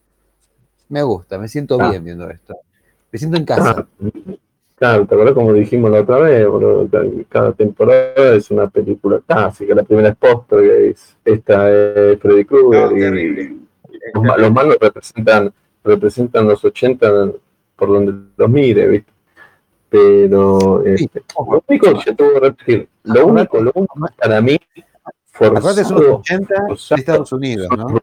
Me 0.89 1.03
gusta, 1.03 1.39
me 1.39 1.49
siento 1.49 1.77
ah. 1.81 1.91
bien 1.91 2.05
viendo 2.05 2.31
esto. 2.31 2.57
Me 3.11 3.19
siento 3.19 3.37
en 3.37 3.45
casa. 3.45 3.75
Ah, 3.77 3.87
claro, 4.77 5.07
te 5.07 5.15
acuerdas 5.15 5.35
como 5.35 5.53
dijimos 5.53 5.91
la 5.91 6.01
otra 6.01 6.19
vez, 6.19 6.47
cada 7.29 7.53
temporada 7.53 8.35
es 8.35 8.51
una 8.51 8.69
película 8.69 9.21
clásica. 9.27 9.75
La 9.75 9.83
primera 9.83 10.11
es 10.11 10.17
Poster, 10.17 10.95
esta 11.25 11.71
es 11.73 12.21
Freddy 12.21 12.45
Krueger. 12.45 13.19
y 13.19 13.66
los, 14.15 14.53
malos 14.53 14.77
representan, 14.81 15.53
representan 15.85 16.47
los 16.47 16.65
80 16.65 17.33
por 17.77 17.89
donde 17.89 18.31
los 18.37 18.51
mire, 18.51 18.87
¿viste? 18.89 19.13
Pero 19.89 20.85
este, 20.85 21.23
lo 21.39 21.63
único, 21.67 22.03
yo 22.05 22.17
te 22.17 22.25
voy 22.25 22.37
a 22.37 22.41
repetir, 22.41 22.89
lo 23.05 23.27
único, 23.27 23.61
lo 23.61 23.73
único 23.75 23.95
para 24.19 24.41
mí 24.41 24.59
Aparte 25.39 25.85
son 25.85 26.03
los 26.03 26.21
80 26.21 26.55
de 26.69 26.95
Estados 26.97 27.33
Unidos, 27.33 27.69
¿no? 27.77 28.01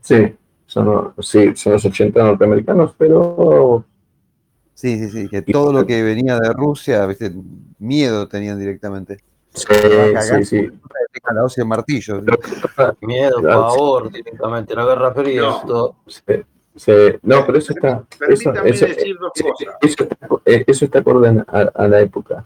Sí, 0.00 0.34
son, 0.66 1.14
sí, 1.20 1.54
son 1.54 1.72
los 1.74 1.84
80 1.84 2.22
norteamericanos, 2.22 2.94
pero... 2.96 3.84
Sí, 4.74 4.98
sí, 4.98 5.10
sí, 5.10 5.28
que 5.28 5.42
todo 5.42 5.72
lo 5.72 5.86
que 5.86 6.02
venía 6.02 6.38
de 6.38 6.52
Rusia, 6.52 7.06
¿viste? 7.06 7.32
miedo 7.78 8.28
tenían 8.28 8.58
directamente. 8.58 9.18
Sí, 9.54 9.64
sí, 10.20 10.44
sí. 10.44 10.70
La 11.32 11.44
hoz 11.44 11.58
y 11.58 11.60
el 11.60 11.66
martillo. 11.66 12.22
Miedo, 13.00 13.42
favor, 13.42 14.10
directamente, 14.10 14.74
la 14.74 14.84
guerra 14.84 15.14
fría. 15.14 15.42
No, 15.66 15.96
sí, 16.06 16.92
no 17.22 17.46
pero 17.46 17.58
eso 17.58 17.72
está... 17.72 18.04
Eso, 18.28 18.52
eso, 18.52 18.86
eso, 18.86 20.06
eso, 20.44 20.84
está 20.84 20.98
acorde 20.98 21.44
a 21.48 21.88
la 21.88 22.00
época. 22.00 22.44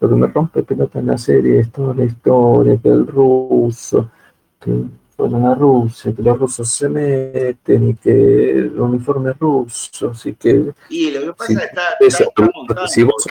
Lo 0.00 0.08
que 0.08 0.14
me 0.14 0.26
rompe 0.26 0.62
pelota 0.62 0.98
en 0.98 1.06
la 1.06 1.18
serie 1.18 1.60
es 1.60 1.70
toda 1.70 1.94
la 1.94 2.04
historia, 2.04 2.78
que 2.82 2.88
el 2.88 3.06
ruso, 3.06 4.10
que 4.60 4.84
fueron 5.16 5.46
a 5.46 5.54
Rusia, 5.54 6.12
que 6.12 6.22
los 6.22 6.38
rusos 6.38 6.68
se 6.68 6.88
meten 6.88 7.90
y 7.90 7.94
que 7.94 8.50
el 8.50 8.80
uniforme 8.80 9.32
ruso, 9.32 10.10
así 10.10 10.34
que... 10.34 10.72
Y 10.88 11.10
lo 11.12 11.20
que 11.20 11.32
pasa 11.34 11.52
es 11.52 11.58
que 11.58 11.64
está, 11.64 11.82
está, 12.00 12.86
si 12.88 13.02
vos 13.04 13.24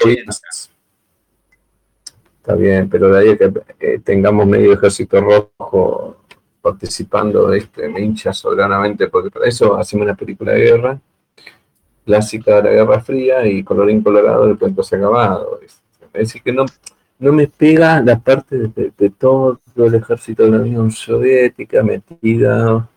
Está 2.41 2.55
bien, 2.55 2.89
pero 2.89 3.09
de 3.09 3.19
ahí 3.19 3.37
que 3.37 3.51
eh, 3.79 3.99
tengamos 4.03 4.47
medio 4.47 4.73
ejército 4.73 5.21
rojo 5.21 6.17
participando, 6.59 7.53
este, 7.53 7.87
me 7.87 8.01
hincha 8.01 8.33
soberanamente, 8.33 9.09
porque 9.09 9.29
para 9.29 9.45
eso 9.45 9.77
hacemos 9.77 10.05
una 10.05 10.15
película 10.15 10.53
de 10.53 10.61
guerra, 10.61 10.99
clásica 12.03 12.55
de 12.55 12.63
la 12.63 12.71
Guerra 12.71 12.99
Fría, 12.99 13.45
y 13.45 13.63
colorín 13.63 14.01
colorado, 14.01 14.45
el 14.45 14.57
cuento 14.57 14.81
se 14.81 14.95
ha 14.95 14.97
acabado. 14.97 15.59
Es 15.61 15.81
decir, 16.13 16.41
que 16.41 16.51
no, 16.51 16.65
no 17.19 17.31
me 17.31 17.47
pega 17.47 18.01
la 18.01 18.17
parte 18.17 18.57
de, 18.57 19.09
todo 19.11 19.61
el 19.75 19.93
ejército 19.93 20.43
de 20.43 20.49
la 20.49 20.57
Unión 20.57 20.89
Soviética 20.89 21.83
metida 21.83 22.89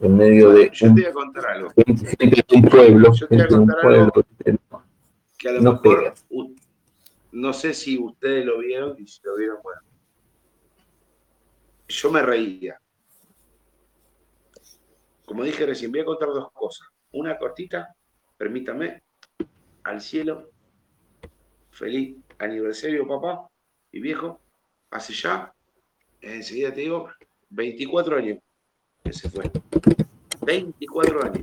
en 0.00 0.16
medio 0.18 0.50
de. 0.50 0.70
Yo 0.70 0.88
un, 0.88 0.96
te 0.96 1.00
voy 1.00 1.10
a 1.10 1.14
contar 1.14 1.46
algo. 1.46 1.70
Gente, 1.74 2.26
de 2.28 2.56
un 2.56 2.62
pueblo. 2.64 3.14
Yo 3.14 3.26
te 3.26 3.36
voy 3.36 3.44
a 3.44 3.48
contar 3.48 3.86
algo 3.86 4.22
que 5.38 5.48
a 5.48 5.52
lo 5.52 5.60
no 5.62 5.72
mejor. 5.72 6.14
No 7.32 7.52
sé 7.52 7.74
si 7.74 7.98
ustedes 7.98 8.44
lo 8.44 8.58
vieron 8.58 8.96
y 8.98 9.06
si 9.06 9.20
lo 9.24 9.36
vieron, 9.36 9.58
bueno. 9.62 9.80
Yo 11.88 12.10
me 12.10 12.22
reía. 12.22 12.80
Como 15.24 15.44
dije 15.44 15.66
recién, 15.66 15.90
voy 15.90 16.00
a 16.00 16.04
contar 16.04 16.28
dos 16.28 16.52
cosas. 16.52 16.88
Una 17.12 17.38
cortita, 17.38 17.94
permítame, 18.36 19.02
al 19.84 20.00
cielo 20.00 20.50
feliz 21.72 22.16
aniversario, 22.38 23.06
papá 23.06 23.48
y 23.90 24.00
viejo. 24.00 24.40
Hace 24.90 25.14
ya, 25.14 25.52
enseguida 26.20 26.72
te 26.72 26.82
digo, 26.82 27.08
24 27.50 28.16
años 28.16 28.38
que 29.02 29.12
se 29.12 29.28
fue. 29.28 29.50
24 30.42 31.24
años. 31.24 31.42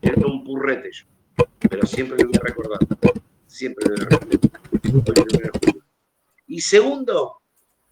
Era 0.00 0.26
un 0.26 0.44
purrete 0.44 0.90
yo. 0.92 1.04
Pero 1.68 1.86
siempre 1.86 2.18
lo 2.18 2.28
voy 2.28 2.36
a 2.36 2.44
recordar. 2.44 2.78
Siempre 3.46 3.84
lo 3.88 3.94
voy 3.94 4.04
a 4.04 4.08
recordar. 4.08 4.59
Y 6.46 6.60
segundo 6.60 7.40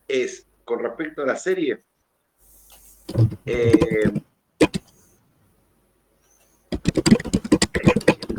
es, 0.07 0.47
con 0.65 0.81
respecto 0.81 1.23
a 1.23 1.27
la 1.27 1.37
serie, 1.37 1.85
eh, 3.47 4.11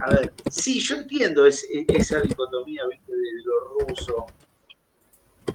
a 0.02 0.10
ver, 0.10 0.34
sí, 0.50 0.80
yo 0.80 0.98
entiendo 0.98 1.46
esa 1.46 2.22
dicotomía 2.22 2.84
¿viste? 2.88 3.12
de 3.12 3.44
lo 3.44 3.86
ruso, 3.86 4.26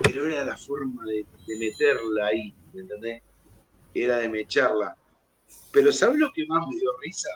pero 0.03 0.27
era 0.27 0.45
la 0.45 0.57
forma 0.57 1.05
de, 1.05 1.27
meterla 1.59 2.27
ahí, 2.27 2.55
¿me 2.73 2.81
entendés? 2.81 3.23
Era 3.95 4.19
de 4.19 4.29
mecharla. 4.29 4.97
Pero 5.71 5.93
¿sabes 5.93 6.19
lo 6.19 6.33
que 6.33 6.47
más 6.47 6.67
me 6.69 6.77
dio 6.77 6.91
risa? 7.01 7.29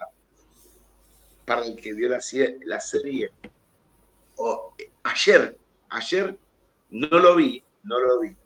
Para 1.45 1.65
el 1.67 1.77
que 1.77 1.93
vio 1.93 2.09
la, 2.09 2.21
la 2.65 2.81
serie. 2.81 3.31
Ayer, 5.05 5.59
ayer 5.91 6.39
no 6.91 7.19
lo 7.19 7.37
vi, 7.37 7.63
no 7.83 7.99
lo 7.99 8.21
vi. 8.21 8.37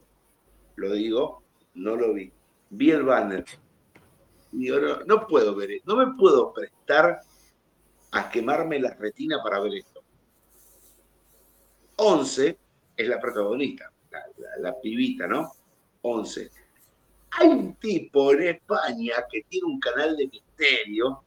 Lo 0.77 0.93
digo, 0.93 1.43
no 1.75 1.97
lo 1.97 2.13
vi. 2.15 2.33
Vi 2.71 2.91
el 2.91 3.03
banner. 3.03 3.45
Y 4.53 4.59
digo, 4.59 4.79
no, 4.79 5.05
no 5.05 5.27
puedo 5.27 5.55
ver, 5.55 5.71
no 5.85 5.97
me 5.97 6.15
puedo 6.15 6.53
prestar 6.53 7.21
a 8.13 8.31
quemarme 8.31 8.79
la 8.79 8.95
retina 8.95 9.43
para 9.43 9.61
ver 9.61 9.75
esto. 9.75 10.03
Once 11.97 12.59
es 12.97 13.09
la 13.09 13.21
protagonista, 13.21 13.91
la, 14.59 14.79
pibita, 14.81 15.27
¿no? 15.27 15.53
Once. 16.03 16.51
Hay 17.31 17.49
un 17.49 17.75
tipo 17.77 18.33
en 18.33 18.43
España 18.49 19.25
que 19.31 19.43
tiene 19.49 19.67
un 19.67 19.81
canal 19.81 20.17
de 20.17 20.27
misterio 20.27 21.25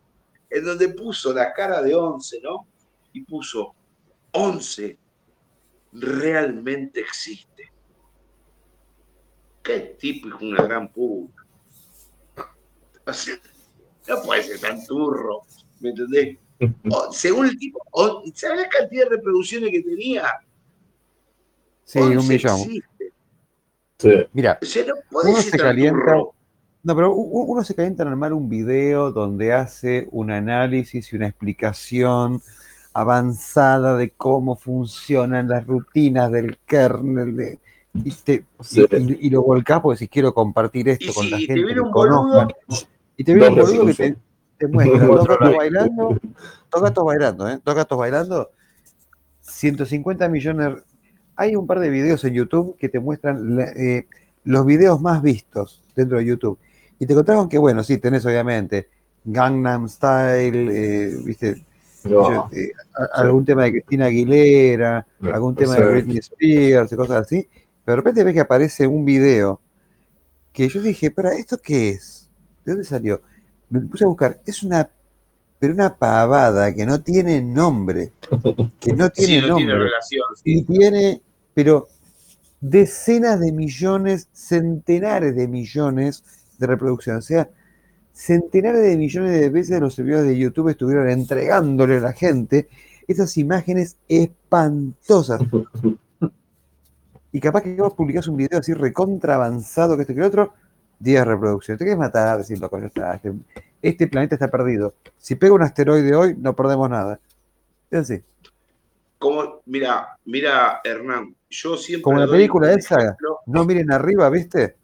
en 0.49 0.63
donde 0.63 0.89
puso 0.89 1.33
la 1.33 1.53
cara 1.53 1.81
de 1.81 1.95
Once, 1.95 2.39
¿no? 2.41 2.67
Y 3.13 3.21
puso, 3.21 3.73
Once 4.35 4.97
realmente 5.93 6.99
existe. 6.99 7.71
Qué 9.63 9.95
tipo 9.99 10.27
es 10.27 10.41
una 10.41 10.63
gran 10.63 10.91
puta. 10.91 11.43
no 14.07 14.21
puede 14.23 14.43
ser 14.43 14.59
tan 14.59 14.85
turro, 14.85 15.43
¿me 15.79 15.89
entendés? 15.89 16.37
según 17.11 17.47
el 17.47 17.57
tipo, 17.57 17.79
¿sabes 18.33 18.61
la 18.61 18.69
cantidad 18.69 19.05
de 19.05 19.17
reproducciones 19.17 19.71
que 19.71 19.81
tenía? 19.81 20.23
Sí, 21.83 21.99
un 21.99 22.27
millón. 22.27 22.59
Mira, 24.33 24.59
uno 25.11 25.41
se 25.41 25.57
calienta. 25.57 26.15
No, 26.83 26.95
pero 26.95 27.13
uno 27.13 27.63
se 27.63 27.73
calienta 27.73 28.03
en 28.03 28.09
armar 28.09 28.33
un 28.33 28.47
video 28.47 29.11
donde 29.11 29.53
hace 29.53 30.07
un 30.11 30.29
análisis 30.29 31.11
y 31.11 31.15
una 31.15 31.27
explicación 31.27 32.41
avanzada 32.95 33.97
de 33.97 34.11
cómo 34.11 34.55
funcionan 34.55 35.49
las 35.49 35.67
rutinas 35.67 36.31
del 36.31 36.57
kernel 36.65 37.35
de, 37.35 37.59
y, 39.19 39.29
lo 39.29 39.43
volcás 39.43 39.81
porque 39.81 39.99
si 39.99 40.07
quiero 40.07 40.33
compartir 40.33 40.87
esto 40.87 41.13
con 41.13 41.29
la 41.29 41.37
gente 41.37 41.73
que 41.73 41.81
conozca. 41.91 42.47
Y 43.17 43.25
te 43.25 43.33
viene 43.33 43.49
un 43.49 43.55
boludo 43.55 43.85
que 43.87 43.93
te, 43.93 44.17
te 44.57 44.67
muestra 44.67 44.97
dos 45.07 45.27
gatos 45.27 45.55
bailando, 45.57 46.17
dos 46.71 46.81
gatos 46.81 47.05
bailando, 47.05 47.49
¿eh? 47.49 47.59
Dos 47.65 47.75
gatos 47.75 47.97
bailando, 47.97 48.51
150 49.41 50.29
millones. 50.29 50.81
Hay 51.35 51.57
un 51.57 51.67
par 51.67 51.81
de 51.81 51.89
videos 51.89 52.23
en 52.23 52.33
YouTube 52.33 52.77
que 52.77 52.87
te 52.87 53.01
muestran 53.01 53.59
eh, 53.75 54.07
los 54.45 54.65
videos 54.65 55.01
más 55.01 55.21
vistos 55.21 55.81
dentro 55.97 56.17
de 56.17 56.25
YouTube. 56.25 56.57
Y 56.97 57.05
te 57.05 57.13
contaron 57.13 57.49
que, 57.49 57.57
bueno, 57.57 57.83
sí, 57.83 57.97
tenés 57.97 58.25
obviamente 58.25 58.87
Gangnam 59.25 59.89
Style, 59.89 60.69
eh, 60.71 61.17
viste, 61.25 61.65
eh, 62.05 62.71
algún 63.13 63.45
tema 63.45 63.63
de 63.63 63.71
Cristina 63.71 64.05
Aguilera, 64.05 65.05
algún 65.21 65.55
tema 65.55 65.75
de 65.75 65.85
Britney 65.85 66.17
Spears 66.17 66.91
y 66.91 66.95
cosas 66.95 67.25
así. 67.25 67.47
Pero 67.83 67.95
de 67.95 67.95
repente 67.97 68.23
ves 68.23 68.33
que 68.33 68.39
aparece 68.39 68.87
un 68.87 69.05
video 69.05 69.59
que 70.53 70.67
yo 70.69 70.81
dije, 70.81 71.11
¿para 71.11 71.33
esto 71.33 71.57
qué 71.57 71.89
es? 71.89 72.29
¿De 72.63 72.71
dónde 72.71 72.85
salió? 72.85 73.21
me 73.69 73.81
puse 73.81 74.03
a 74.03 74.07
buscar, 74.07 74.39
es 74.45 74.63
una, 74.63 74.89
pero 75.59 75.73
una 75.73 75.95
pavada 75.95 76.73
que 76.73 76.85
no 76.85 77.01
tiene 77.01 77.41
nombre, 77.41 78.13
que 78.79 78.93
no 78.93 79.09
tiene 79.11 79.47
nombre. 79.47 79.89
Y 80.43 80.63
tiene, 80.63 81.21
pero 81.53 81.87
decenas 82.61 83.39
de 83.39 83.51
millones, 83.51 84.27
centenares 84.33 85.35
de 85.35 85.47
millones 85.47 86.23
de 86.57 86.67
reproducciones. 86.67 87.25
O 87.25 87.27
sea, 87.27 87.49
centenares 88.15 88.81
de 88.81 88.97
millones 88.97 89.31
de 89.39 89.49
veces 89.49 89.79
los 89.81 89.93
servidores 89.93 90.27
de 90.27 90.37
YouTube 90.37 90.69
estuvieron 90.69 91.09
entregándole 91.09 91.97
a 91.97 91.99
la 91.99 92.13
gente 92.13 92.69
esas 93.07 93.37
imágenes 93.37 93.97
espantosas. 94.07 95.41
Y 97.31 97.39
capaz 97.41 97.63
que 97.63 97.75
vos 97.75 97.93
publicás 97.93 98.27
un 98.27 98.37
video 98.37 98.59
así 98.59 98.73
recontra 98.73 99.35
avanzado 99.35 99.95
que 99.95 100.03
este 100.03 100.13
que 100.13 100.21
el 100.21 100.27
otro, 100.27 100.53
10 100.99 101.27
reproducciones. 101.27 101.77
Te 101.77 101.83
quieres 101.83 101.99
matar, 101.99 102.37
decir 102.37 102.57
loco, 102.59 102.77
está. 102.77 103.15
Este, 103.15 103.33
este, 103.81 104.07
planeta 104.07 104.35
está 104.35 104.49
perdido. 104.49 104.95
Si 105.17 105.35
pega 105.35 105.53
un 105.53 105.61
asteroide 105.61 106.15
hoy, 106.15 106.35
no 106.39 106.55
perdemos 106.55 106.89
nada. 106.89 107.19
Es 107.91 107.99
así. 107.99 108.23
Como, 109.19 109.61
mira, 109.65 110.17
mira, 110.23 110.79
Hernán, 110.85 111.35
yo 111.49 111.75
siempre. 111.75 112.03
Como 112.03 112.19
la 112.19 112.27
película 112.27 112.71
esa, 112.71 113.17
no 113.45 113.65
miren 113.65 113.91
arriba, 113.91 114.29
¿viste? 114.29 114.77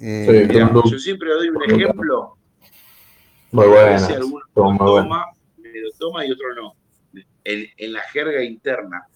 Eh, 0.00 0.48
yo 0.50 0.98
siempre 0.98 1.30
doy 1.32 1.48
un 1.48 1.62
ejemplo. 1.64 2.36
Muy 3.52 3.66
bueno. 3.66 4.08
Toma, 4.54 5.26
me 5.56 5.80
lo 5.80 5.90
toma 5.98 6.26
y 6.26 6.32
otro 6.32 6.54
no. 6.54 6.74
En, 7.44 7.66
en 7.76 7.92
la 7.92 8.00
jerga 8.00 8.42
interna 8.42 9.06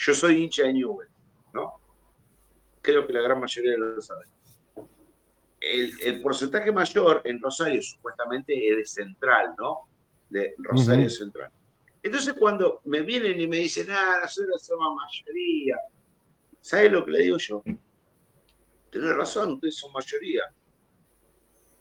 yo 0.00 0.14
soy 0.14 0.42
hincha 0.42 0.64
de 0.64 0.72
Newell, 0.72 1.08
¿no? 1.52 1.74
Creo 2.80 3.06
que 3.06 3.12
la 3.12 3.20
gran 3.20 3.38
mayoría 3.38 3.76
lo 3.76 4.00
sabe. 4.00 4.24
El, 5.60 6.22
porcentaje 6.22 6.72
mayor 6.72 7.20
en 7.24 7.38
Rosario 7.38 7.82
supuestamente 7.82 8.70
es 8.70 8.76
de 8.78 8.86
central, 8.86 9.54
¿no? 9.58 9.80
De 10.30 10.54
Rosario 10.58 11.10
Central. 11.10 11.50
Entonces 12.02 12.34
cuando 12.38 12.80
me 12.84 13.02
vienen 13.02 13.38
y 13.38 13.46
me 13.46 13.58
dicen, 13.58 13.88
ah, 13.90 14.20
nosotros 14.22 14.62
somos 14.64 14.96
mayoría, 14.96 15.76
¿sabes 16.62 16.90
lo 16.90 17.04
que 17.04 17.10
le 17.10 17.18
digo 17.24 17.36
yo? 17.36 17.62
Tienes 18.90 19.16
razón, 19.16 19.52
ustedes 19.52 19.76
son 19.76 19.92
mayoría. 19.92 20.42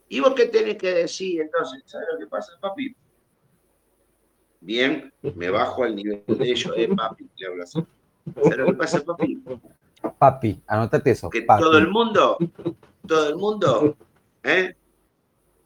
¿Y 0.07 0.19
vos 0.19 0.33
qué 0.35 0.45
tenés 0.45 0.77
que 0.77 0.93
decir 0.93 1.41
entonces? 1.41 1.83
¿Sabes 1.85 2.07
lo 2.13 2.19
que 2.19 2.27
pasa, 2.27 2.53
papi? 2.59 2.95
Bien, 4.61 5.13
me 5.35 5.49
bajo 5.49 5.83
al 5.83 5.95
nivel 5.95 6.23
de 6.27 6.51
ellos, 6.51 6.73
eh, 6.75 6.89
papi, 6.95 7.29
le 7.37 7.47
hablo 7.47 7.63
así. 7.63 7.79
¿Sabes 8.35 8.57
lo 8.57 8.65
que 8.67 8.73
pasa, 8.73 9.03
papi? 9.03 9.41
Papi, 10.17 10.61
anótate 10.67 11.11
eso. 11.11 11.29
Que 11.29 11.41
todo 11.41 11.77
el 11.77 11.89
mundo, 11.89 12.37
todo 13.07 13.29
el 13.29 13.35
mundo, 13.35 13.97
¿eh? 14.43 14.75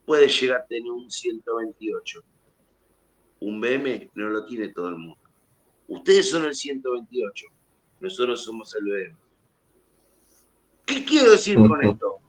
puede 0.05 0.27
llegar 0.27 0.61
a 0.61 0.65
tener 0.65 0.91
un 0.91 1.09
128. 1.09 2.23
Un 3.41 3.59
BM 3.59 4.11
no 4.15 4.29
lo 4.29 4.45
tiene 4.45 4.69
todo 4.69 4.89
el 4.89 4.97
mundo. 4.97 5.17
Ustedes 5.87 6.29
son 6.29 6.45
el 6.45 6.55
128, 6.55 7.45
nosotros 7.99 8.43
somos 8.43 8.73
el 8.75 8.83
BM. 8.85 9.22
¿Qué 10.85 11.05
quiero 11.05 11.31
decir 11.31 11.57
con 11.57 11.83
esto? 11.83 12.19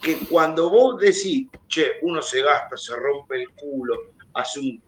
Que 0.00 0.18
cuando 0.28 0.70
vos 0.70 1.00
decís, 1.00 1.48
che, 1.68 1.92
uno 2.02 2.22
se 2.22 2.42
gasta, 2.42 2.76
se 2.76 2.94
rompe 2.96 3.42
el 3.42 3.50
culo, 3.50 4.12
hace 4.34 4.80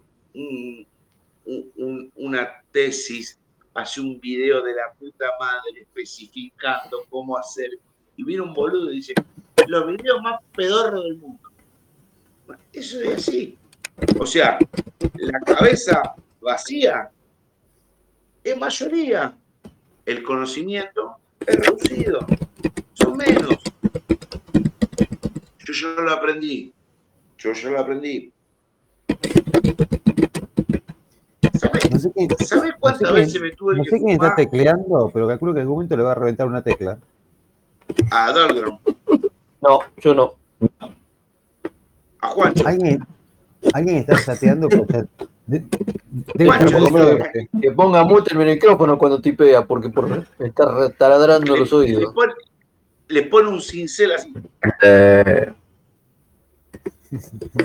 una 2.15 2.63
tesis 2.71 3.39
hace 3.79 4.01
un 4.01 4.19
video 4.21 4.63
de 4.63 4.75
la 4.75 4.93
puta 4.99 5.27
madre 5.39 5.83
especificando 5.83 7.05
cómo 7.09 7.37
hacer. 7.37 7.71
Y 8.17 8.25
viene 8.25 8.43
un 8.43 8.53
boludo 8.53 8.91
y 8.91 8.97
dice, 8.97 9.15
los 9.67 9.87
videos 9.87 10.21
más 10.23 10.41
pedorros 10.55 11.05
del 11.05 11.17
mundo. 11.19 11.49
eso 12.73 13.01
es 13.01 13.19
así. 13.19 13.57
O 14.19 14.27
sea, 14.27 14.59
la 15.15 15.41
cabeza 15.41 16.15
vacía 16.41 17.11
es 18.43 18.57
mayoría. 18.57 19.37
El 20.05 20.23
conocimiento 20.23 21.17
es 21.47 21.57
reducido. 21.57 22.27
Menos. 23.17 23.59
Yo 25.65 25.73
ya 25.73 26.03
lo 26.03 26.11
aprendí. 26.13 26.73
Yo 27.39 27.53
ya 27.53 27.71
lo 27.71 27.81
aprendí. 27.81 28.33
¿Sabes 32.45 32.75
cuántas 32.79 33.13
veces 33.13 33.41
me 33.41 33.51
tuve 33.53 33.75
que.? 33.75 33.79
No 33.79 33.85
sé 33.85 33.99
quién 33.99 34.11
está 34.11 34.35
tecleando, 34.35 35.11
pero 35.13 35.27
calculo 35.29 35.53
que 35.53 35.61
en 35.61 35.63
algún 35.63 35.77
momento 35.77 35.97
le 35.97 36.03
va 36.03 36.13
a 36.13 36.15
reventar 36.15 36.47
una 36.47 36.63
tecla. 36.63 36.99
A 38.11 38.33
Dalgrom. 38.33 38.79
No, 39.61 39.81
yo 39.99 40.15
no. 40.15 40.35
A 42.21 42.29
Juancho. 42.29 42.67
¿Alguien, 42.67 43.07
alguien 43.73 43.97
está 43.97 44.23
chateando 44.25 44.69
por 44.69 44.87
chat. 44.87 45.07
que, 47.61 47.73
ponga 47.73 48.05
mute 48.05 48.33
el 48.33 48.39
micrófono 48.39 48.99
cuando 48.99 49.21
tipea, 49.21 49.65
porque 49.65 49.89
por, 49.89 50.09
me 50.09 50.47
está 50.47 50.91
taladrando 50.91 51.57
los 51.57 51.73
oídos. 51.73 52.03
Le 52.03 52.11
pone, 52.11 52.33
un 53.49 53.61
cincel 53.61 54.13
así. 54.13 54.33
Eh, 54.83 55.53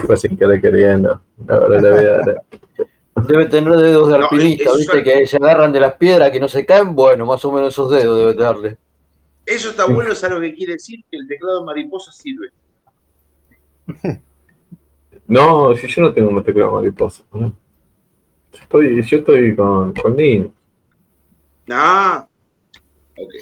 pues 0.05 0.21
sin 0.21 0.37
querer 0.37 0.61
queriendo. 0.61 1.21
Ahora 1.47 1.81
le 1.81 1.91
voy 1.91 2.05
a 2.05 2.17
dar. 2.17 2.43
Debe 3.27 3.45
tener 3.45 3.73
dedos 3.73 4.09
de 4.09 4.15
alpinista, 4.15 4.71
¿viste? 4.75 5.03
Que 5.03 5.27
se 5.27 5.37
agarran 5.37 5.71
de 5.71 5.79
las 5.79 5.93
piedras 5.95 6.31
que 6.31 6.39
no 6.39 6.47
se 6.47 6.65
caen. 6.65 6.95
Bueno, 6.95 7.25
más 7.25 7.43
o 7.45 7.51
menos 7.51 7.73
esos 7.73 7.91
dedos 7.91 8.17
debe 8.17 8.33
darle. 8.33 8.77
Eso 9.45 9.69
está 9.69 9.85
bueno, 9.85 10.13
es 10.13 10.23
algo 10.23 10.39
que 10.39 10.53
quiere 10.53 10.73
decir 10.73 11.03
que 11.11 11.17
el 11.17 11.27
teclado 11.27 11.59
de 11.59 11.65
mariposa 11.65 12.11
sirve. 12.11 12.49
No, 15.27 15.75
si 15.75 15.87
yo 15.87 16.01
no 16.01 16.13
tengo 16.13 16.29
un 16.29 16.43
teclado 16.43 16.71
de 16.71 16.75
mariposa. 16.83 17.23
Yo 17.33 17.53
estoy, 18.53 19.03
yo 19.03 19.17
estoy 19.17 19.55
con, 19.55 19.93
con 19.93 20.17
Ah, 21.69 22.27
ok. 23.17 23.33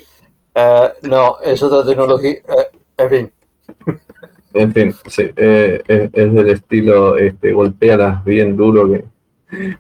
Uh, 0.54 1.08
no, 1.08 1.40
es 1.42 1.64
otra 1.64 1.86
tecnología. 1.86 2.42
Uh, 2.48 2.78
en 2.98 3.10
fin. 3.10 3.32
En 4.54 4.74
fin, 4.74 4.94
sí, 5.08 5.32
eh, 5.38 5.82
es, 5.88 6.10
es, 6.12 6.34
del 6.34 6.50
estilo, 6.50 7.16
este, 7.18 7.54
golpealas 7.54 8.24
bien 8.26 8.58
duro 8.58 8.92
que 8.92 9.06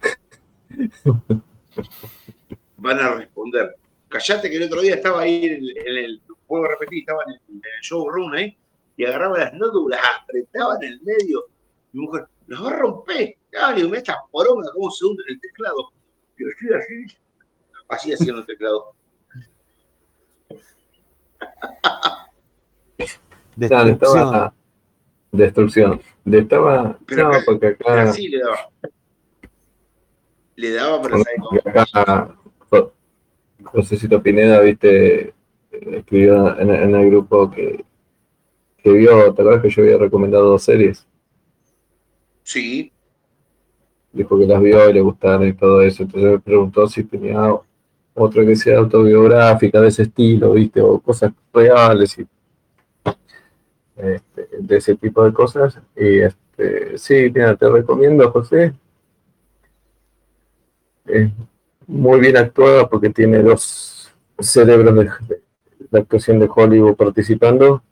Van 2.77 2.99
a 2.99 3.15
responder. 3.15 3.75
Callate 4.07 4.49
que 4.49 4.55
el 4.55 4.63
otro 4.63 4.81
día 4.81 4.95
estaba 4.95 5.21
ahí 5.21 5.45
en 5.45 5.61
el, 5.97 6.21
juego 6.47 6.67
repetir, 6.67 6.99
estaba 6.99 7.23
en 7.27 7.33
el, 7.33 7.61
showroom 7.81 8.31
ahí, 8.33 8.57
y 8.95 9.05
agarraba 9.05 9.37
las 9.39 9.53
notas, 9.53 9.81
las 9.89 10.01
apretaba 10.21 10.77
en 10.81 10.93
el 10.93 11.01
medio. 11.01 11.45
Mi 11.91 12.05
mujer, 12.05 12.27
las 12.47 12.63
va 12.63 12.69
a 12.69 12.77
romper. 12.77 13.35
Ah, 13.61 13.73
digo, 13.73 13.93
esta 13.93 14.17
poronga, 14.31 14.71
cómo 14.73 14.89
se 14.89 15.05
hunde 15.05 15.23
el 15.27 15.39
teclado. 15.39 15.91
Yo 16.37 16.47
estoy 16.47 16.77
así, 16.77 17.17
así 17.89 18.13
haciendo 18.13 18.39
el 18.41 18.47
teclado. 18.47 18.93
Destrucción. 23.55 24.53
destrucción. 25.31 26.01
Estaba, 26.25 26.97
Pero 27.05 27.31
porque 27.45 27.67
acá... 27.67 28.13
le 28.13 28.39
daba 28.39 28.69
le 30.55 30.71
daba 30.73 31.01
para 31.01 31.85
saber 31.85 32.31
José 33.63 34.19
Pineda, 34.19 34.59
viste, 34.61 35.33
escribió 35.71 36.59
en, 36.59 36.69
el 36.95 37.09
grupo 37.09 37.49
que, 37.49 37.85
que 38.77 38.91
vio, 38.91 39.33
¿te 39.33 39.41
acuerdas 39.41 39.61
que 39.61 39.69
yo 39.69 39.83
había 39.83 39.97
recomendado 39.97 40.49
dos 40.49 40.63
series? 40.63 41.07
Sí. 42.43 42.91
Dijo 44.11 44.37
que 44.37 44.45
las 44.45 44.61
vio 44.61 44.89
y 44.89 44.93
le 44.93 45.01
gustaron 45.01 45.47
y 45.47 45.53
todo 45.53 45.81
eso. 45.81 46.03
Entonces 46.03 46.31
me 46.31 46.39
preguntó 46.39 46.87
si 46.87 47.03
tenía 47.03 47.39
otra 48.13 48.45
que 48.45 48.55
sea 48.55 48.79
autobiográfica 48.79 49.79
de 49.81 49.87
ese 49.87 50.03
estilo, 50.03 50.53
viste, 50.53 50.81
o 50.81 50.99
cosas 50.99 51.31
reales 51.53 52.17
y 52.17 52.27
este, 53.95 54.47
de 54.57 54.77
ese 54.77 54.95
tipo 54.95 55.23
de 55.23 55.33
cosas. 55.33 55.79
Y 55.95 56.19
este, 56.19 56.97
sí, 56.97 57.31
mira, 57.33 57.55
te 57.55 57.69
recomiendo, 57.69 58.31
José, 58.31 58.73
es 61.05 61.31
muy 61.87 62.19
bien 62.19 62.37
actuada 62.37 62.87
porque 62.89 63.09
tiene 63.09 63.39
dos 63.39 64.11
cerebros 64.39 64.95
de, 64.95 65.09
la 65.91 65.99
actuación 65.99 66.39
de 66.39 66.49
Hollywood 66.53 66.95
participando. 66.95 67.83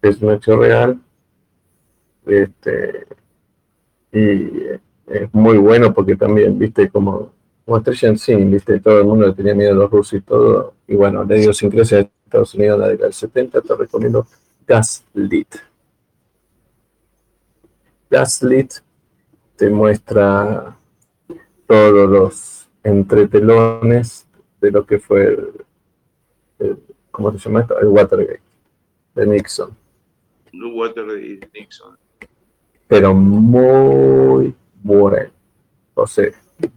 Es 0.00 0.20
un 0.22 0.32
hecho 0.32 0.56
real. 0.56 1.00
Este, 2.26 3.06
y 4.12 4.50
es 5.06 5.32
muy 5.32 5.58
bueno 5.58 5.92
porque 5.92 6.16
también, 6.16 6.58
viste, 6.58 6.88
como, 6.88 7.32
como 7.68 7.76
estrella 7.76 8.16
en 8.28 8.50
viste, 8.50 8.80
todo 8.80 9.00
el 9.00 9.04
mundo 9.04 9.26
le 9.26 9.34
tenía 9.34 9.54
miedo 9.54 9.72
a 9.72 9.74
los 9.74 9.90
rusos 9.90 10.14
y 10.14 10.22
todo. 10.22 10.72
Y 10.86 10.94
bueno, 10.96 11.22
la 11.22 11.36
idiosincrasia 11.36 11.98
de 11.98 12.10
Estados 12.24 12.54
Unidos 12.54 12.76
en 12.76 12.80
la 12.80 12.88
década 12.88 13.08
del 13.08 13.12
70, 13.12 13.60
te 13.60 13.74
recomiendo 13.76 14.26
Gaslit. 14.66 15.54
Gaslit 18.10 18.72
te 19.56 19.68
muestra 19.68 20.78
todos 21.66 22.08
los 22.08 22.70
entretelones 22.82 24.26
de 24.62 24.70
lo 24.70 24.86
que 24.86 24.98
fue 24.98 25.38
el, 26.60 26.78
¿cómo 27.10 27.32
se 27.32 27.38
llama 27.38 27.60
esto? 27.60 27.78
El 27.78 27.88
Watergate 27.88 28.40
de 29.14 29.26
Nixon. 29.26 29.76
No 30.54 30.68
Watergate 30.70 31.20
de 31.20 31.50
Nixon. 31.52 31.98
Pero 32.86 33.12
muy 33.12 34.54
bueno. 34.82 35.30
O 35.92 36.06
sea, 36.06 36.30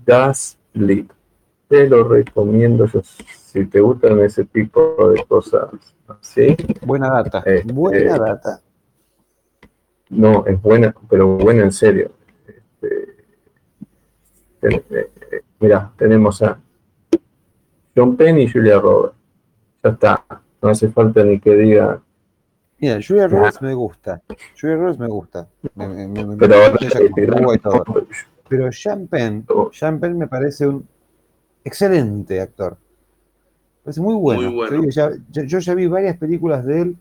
Gaslit. 0.05 0.60
Te 0.73 1.87
lo 1.87 2.07
recomiendo 2.07 2.85
yo, 2.85 3.01
si 3.03 3.65
te 3.65 3.79
gustan 3.79 4.19
ese 4.21 4.45
tipo 4.45 5.09
de 5.09 5.25
cosas 5.25 5.69
así. 6.07 6.55
Buena 6.81 7.09
data, 7.09 7.43
este, 7.45 7.71
buena 7.71 8.17
data. 8.17 8.61
no, 10.09 10.45
es 10.45 10.61
buena, 10.61 10.93
pero 11.09 11.37
buena 11.37 11.63
en 11.63 11.71
serio. 11.71 12.11
Este, 12.47 13.11
eh, 14.61 14.83
eh, 14.89 15.41
mira, 15.59 15.91
tenemos 15.97 16.41
a 16.41 16.59
John 17.95 18.15
Penn 18.15 18.39
y 18.39 18.49
Julia 18.49 18.79
Roberts. 18.79 19.15
Ya 19.83 19.89
está, 19.91 20.25
no 20.61 20.69
hace 20.69 20.89
falta 20.89 21.23
ni 21.23 21.39
que 21.39 21.55
diga. 21.55 22.01
Mira, 22.79 22.99
Julia 23.05 23.27
Roberts 23.27 23.61
me 23.61 23.73
gusta. 23.73 24.21
Julia 24.59 24.75
Roberts 24.75 24.99
me 24.99 25.07
gusta. 25.07 25.47
pero, 26.39 26.57
pero 28.51 28.69
Sean 28.69 29.07
Penn, 29.07 29.45
Sean 29.71 29.97
Penn 29.97 30.17
me 30.17 30.27
parece 30.27 30.67
un 30.67 30.85
excelente 31.63 32.41
actor. 32.41 32.73
Me 32.73 33.83
parece 33.85 34.01
muy 34.01 34.15
bueno. 34.15 34.51
yo 35.29 35.59
ya 35.59 35.73
vi 35.73 35.87
varias 35.87 36.17
películas 36.17 36.65
de 36.65 36.81
él 36.81 36.95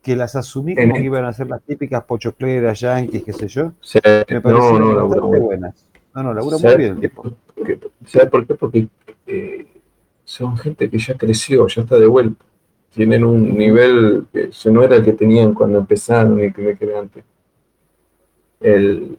que 0.00 0.16
las 0.16 0.34
asumí 0.34 0.74
como 0.74 0.94
que 0.94 1.02
iban 1.02 1.26
a 1.26 1.32
ser 1.34 1.48
las 1.48 1.62
típicas 1.62 2.02
pochocleras, 2.04 2.80
yankees, 2.80 3.22
qué 3.22 3.34
sé 3.34 3.48
yo. 3.48 3.72
me 4.02 4.40
parecieron 4.40 4.80
no, 4.80 4.94
no, 4.94 5.08
bastante 5.08 5.38
buenas. 5.40 5.86
No, 6.14 6.22
no, 6.22 6.32
labura 6.32 6.56
muy 6.56 6.76
bien 6.76 6.94
el 6.94 7.00
tipo. 7.00 7.36
¿Sabes 8.06 8.30
por 8.30 8.46
qué? 8.46 8.54
Porque 8.54 8.88
eh, 9.26 9.66
son 10.24 10.56
gente 10.56 10.88
que 10.88 10.98
ya 10.98 11.18
creció, 11.18 11.66
ya 11.66 11.82
está 11.82 11.98
de 11.98 12.06
vuelta. 12.06 12.42
Tienen 12.94 13.24
un 13.24 13.58
nivel 13.58 14.24
que 14.32 14.48
no 14.70 14.82
era 14.82 14.96
el 14.96 15.04
que 15.04 15.12
tenían 15.12 15.52
cuando 15.52 15.80
empezaron 15.80 16.42
y 16.42 16.50
que 16.50 16.62
me 16.62 16.78
quedé 16.78 16.96
antes. 16.96 17.24
El, 18.58 19.18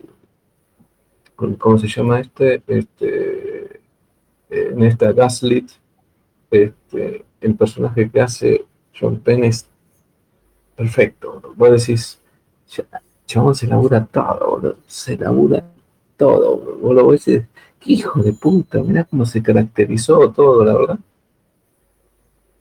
¿Cómo 1.58 1.78
se 1.78 1.88
llama 1.88 2.20
este? 2.20 2.62
este 2.68 3.82
en 4.54 4.84
esta 4.84 5.12
Gaslit, 5.12 5.72
este, 6.52 7.26
el 7.42 7.56
personaje 7.56 8.10
que 8.10 8.22
hace 8.22 8.66
John 8.98 9.20
Penn 9.20 9.44
es 9.44 9.68
perfecto. 10.76 11.42
Vos 11.56 11.72
decís, 11.72 12.22
chabón 13.26 13.56
se 13.56 13.68
labura 13.68 14.06
todo, 14.06 14.78
se 14.86 15.18
labura 15.18 15.64
todo. 16.18 16.78
Vos 16.82 16.96
lo 16.96 17.12
decís, 17.12 17.44
qué 17.80 17.94
hijo 17.94 18.22
de 18.22 18.34
puta, 18.34 18.82
mirá 18.82 19.04
cómo 19.04 19.26
se 19.26 19.42
caracterizó 19.42 20.32
todo, 20.32 20.64
la 20.64 20.74
verdad. 20.74 21.00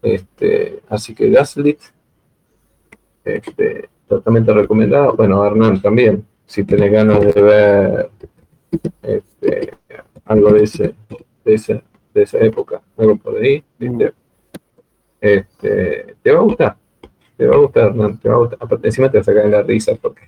Este, 0.01 0.83
así 0.89 1.15
que 1.15 1.31
Gaslit, 1.31 1.79
este, 3.25 3.89
totalmente 4.09 4.53
recomendado. 4.53 5.15
Bueno, 5.15 5.45
Hernán 5.45 5.81
también, 5.81 6.27
si 6.47 6.65
tenés 6.65 6.91
ganas 6.91 7.21
de 7.21 7.43
ver 7.43 8.11
este, 9.03 9.75
algo 10.25 10.53
de 10.53 10.63
ese, 10.65 10.95
de 11.45 11.55
esa, 11.55 11.83
de 12.15 12.23
esa 12.23 12.39
época, 12.39 12.83
algo 12.97 13.17
por 13.17 13.37
ahí, 13.37 13.65
Este, 15.21 16.17
te 16.23 16.33
va 16.33 16.39
a 16.39 16.43
gustar 16.43 16.77
te 17.43 17.49
va 17.49 17.57
a 17.57 17.59
gustar, 17.59 17.95
no, 17.95 18.17
te 18.19 18.29
va 18.29 18.35
a 18.37 18.39
gustar. 18.39 18.59
Aparte, 18.61 18.87
encima 18.89 19.11
te 19.11 19.19
va 19.19 19.23
a 19.23 19.25
sacar 19.25 19.47
la 19.47 19.63
risa 19.63 19.95
porque. 20.01 20.23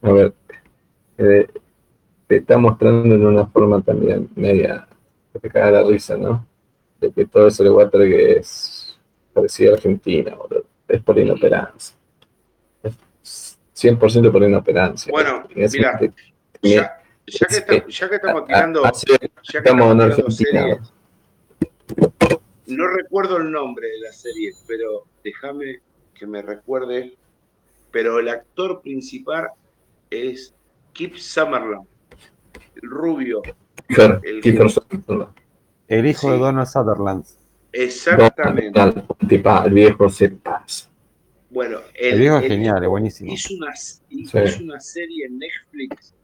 A 0.00 0.12
ver. 0.12 0.32
Eh, 1.18 1.48
te 2.26 2.36
está 2.36 2.58
mostrando 2.58 3.14
en 3.14 3.26
una 3.26 3.46
forma 3.46 3.80
también 3.82 4.28
media 4.36 4.86
que 5.32 5.38
te 5.38 5.50
caga 5.50 5.82
la 5.82 5.82
risa, 5.82 6.16
¿no? 6.16 6.46
De 7.00 7.10
que 7.10 7.26
todo 7.26 7.48
eso 7.48 7.64
le 7.64 7.70
water 7.70 8.02
que 8.02 8.32
es 8.38 8.98
parecido 9.32 9.72
a 9.72 9.76
Argentina, 9.76 10.36
Es 10.86 11.02
por 11.02 11.18
inoperancia. 11.18 11.96
Es 12.82 13.58
100% 13.74 14.30
por 14.30 14.42
inoperancia. 14.42 15.10
Bueno, 15.10 15.44
mira, 15.54 16.00
ya, 16.62 17.02
ya, 17.26 17.46
que 17.46 17.84
ya, 17.88 18.08
que 18.08 18.16
estamos 18.16 18.46
tirando. 18.46 18.82
ya 18.84 19.18
que 19.18 19.58
estamos, 19.58 19.92
en 19.92 20.00
Argentina. 20.00 20.80
No 22.66 22.86
recuerdo 22.88 23.38
el 23.38 23.50
nombre 23.50 23.88
de 23.88 24.00
la 24.00 24.12
serie, 24.12 24.52
pero 24.66 25.04
déjame 25.24 25.80
que 26.14 26.26
me 26.26 26.42
recuerde. 26.42 27.16
Pero 27.90 28.18
el 28.18 28.28
actor 28.28 28.82
principal 28.82 29.48
es 30.10 30.54
Kip 30.92 31.16
Summerland, 31.16 31.86
el 32.82 32.90
rubio. 32.90 33.42
el, 33.88 34.46
hijo 36.06 36.30
de 36.30 36.38
Donald 36.38 36.68
Sutherland. 36.68 37.24
Exactamente. 37.72 38.80
el 39.30 39.72
viejo 39.72 40.10
se 40.10 40.28
pasa. 40.30 40.90
Bueno, 41.50 41.78
el, 41.94 42.18
viejo 42.18 42.38
es 42.38 42.48
genial, 42.48 42.82
es 42.82 42.88
buenísimo. 42.90 43.32
Una, 43.56 43.72
es 43.72 44.60
una 44.60 44.80
serie 44.80 45.26
en 45.26 45.38
Netflix 45.38 46.14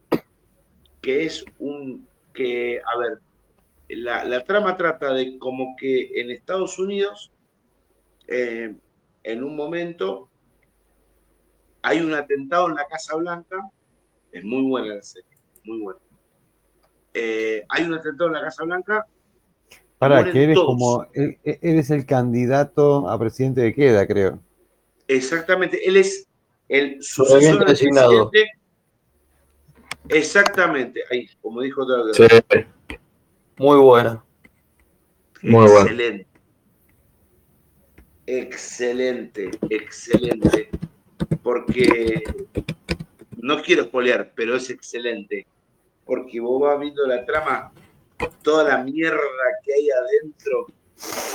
que 1.05 1.27
es 1.27 1.45
un 1.59 2.09
que, 2.33 2.81
a 2.81 2.99
ver, 2.99 3.19
la, 3.89 4.43
trama 4.45 4.77
trata 4.77 5.13
de 5.13 5.39
como 5.39 5.77
que 5.77 6.19
en 6.19 6.31
Estados 6.31 6.79
Unidos, 6.79 7.31
eh, 8.27 8.75
en 9.23 9.45
un 9.45 9.55
momento, 9.55 10.31
hay 11.83 12.01
un 12.01 12.15
atentado 12.15 12.69
en 12.71 12.77
la 12.77 12.87
Casa 12.87 13.17
Blanca, 13.17 13.71
es 14.33 14.43
muy 14.43 14.63
buena 14.63 14.95
la 14.95 15.03
serie, 15.03 15.29
muy 15.65 15.81
buena. 15.81 16.01
Eh, 17.13 17.65
hay 17.69 17.85
un 17.85 17.95
atentado 17.95 18.29
en 18.29 18.35
la 18.35 18.41
Casa 18.41 18.65
Blanca. 18.65 19.07
Para 19.99 20.33
que 20.33 20.43
eres 20.43 20.59
como, 20.59 21.05
e, 21.15 21.39
e, 21.45 21.59
eres 21.63 21.91
el 21.91 22.07
candidato 22.07 23.09
a 23.09 23.19
presidente 23.19 23.61
de 23.61 23.75
queda, 23.75 24.07
creo. 24.07 24.41
Exactamente, 25.07 25.87
él 25.87 25.99
es 25.99 26.27
el 26.69 27.03
sucesor 27.03 27.59
del 27.59 27.59
presidente. 27.59 28.49
Exactamente, 30.09 31.03
ahí, 31.11 31.29
como 31.41 31.63
dijo 31.63 31.83
otra 31.83 32.13
sí. 32.13 32.27
Muy 33.57 33.79
buena. 33.79 34.23
Muy 35.43 35.67
excelente. 35.67 36.27
Excelente, 38.27 39.51
excelente. 39.71 40.71
Porque 41.43 42.23
no 43.39 43.63
quiero 43.63 43.83
espolear, 43.83 44.33
pero 44.35 44.57
es 44.57 44.71
excelente. 44.71 45.47
Porque 46.05 46.41
vos 46.41 46.61
vas 46.61 46.81
viendo 46.81 47.07
la 47.07 47.25
trama, 47.25 47.73
toda 48.43 48.65
la 48.65 48.83
mierda 48.83 49.19
que 49.63 49.73
hay 49.73 49.89
adentro, 49.91 50.67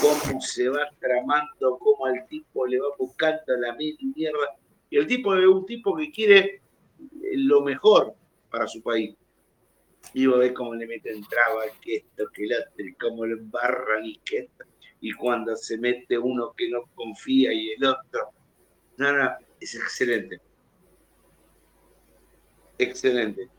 cómo 0.01 0.41
se 0.41 0.69
va 0.69 0.89
tramando, 0.99 1.77
cómo 1.79 2.05
al 2.05 2.27
tipo 2.27 2.67
le 2.67 2.79
va 2.79 2.87
buscando 2.97 3.55
la 3.57 3.75
mierda. 3.75 4.57
Y 4.89 4.97
el 4.97 5.07
tipo 5.07 5.35
es 5.35 5.45
un 5.45 5.65
tipo 5.65 5.95
que 5.95 6.11
quiere 6.11 6.61
lo 7.33 7.61
mejor 7.61 8.15
para 8.49 8.67
su 8.67 8.81
país. 8.81 9.15
Y 10.13 10.25
vos 10.25 10.39
ves 10.39 10.53
cómo 10.53 10.73
le 10.75 10.87
meten 10.87 11.21
trabas, 11.27 11.67
que 11.81 11.97
esto, 11.97 12.27
que 12.33 12.45
el 12.45 12.53
otro, 12.53 12.85
cómo 12.99 13.25
lo 13.25 13.37
embarran 13.37 14.05
y 14.05 14.17
que. 14.19 14.49
Y 15.01 15.13
cuando 15.13 15.55
se 15.55 15.77
mete 15.77 16.17
uno 16.17 16.53
que 16.57 16.69
no 16.69 16.83
confía 16.95 17.53
y 17.53 17.71
el 17.71 17.85
otro. 17.85 18.31
No, 18.97 19.13
no, 19.13 19.29
es 19.59 19.75
excelente. 19.75 20.41
Excelente. 22.77 23.49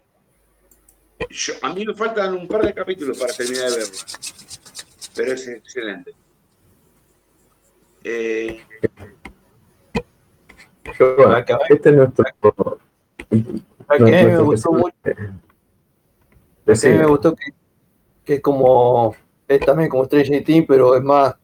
a 1.62 1.74
mí 1.74 1.84
me 1.84 1.94
faltan 1.94 2.34
un 2.34 2.48
par 2.48 2.64
de 2.64 2.74
capítulos 2.74 3.18
para 3.18 3.32
terminar 3.32 3.70
de 3.70 3.76
verla. 3.76 3.94
Pero 5.14 5.32
es 5.32 5.48
excelente. 5.48 6.12
Eh, 8.02 8.62
este 11.68 11.90
es 11.90 11.96
nuestro. 11.96 12.80
Me 13.98 14.38
gustó 14.38 14.72
mucho 14.72 14.96
Sí, 16.74 16.88
me 16.88 17.06
gustó 17.06 17.34
que, 18.24 18.34
es 18.34 18.40
como, 18.40 19.14
es 19.48 19.60
también 19.60 19.88
como 19.88 20.04
Stranger 20.04 20.44
Team, 20.44 20.64
pero 20.68 20.94
es 20.94 21.02
más, 21.02 21.34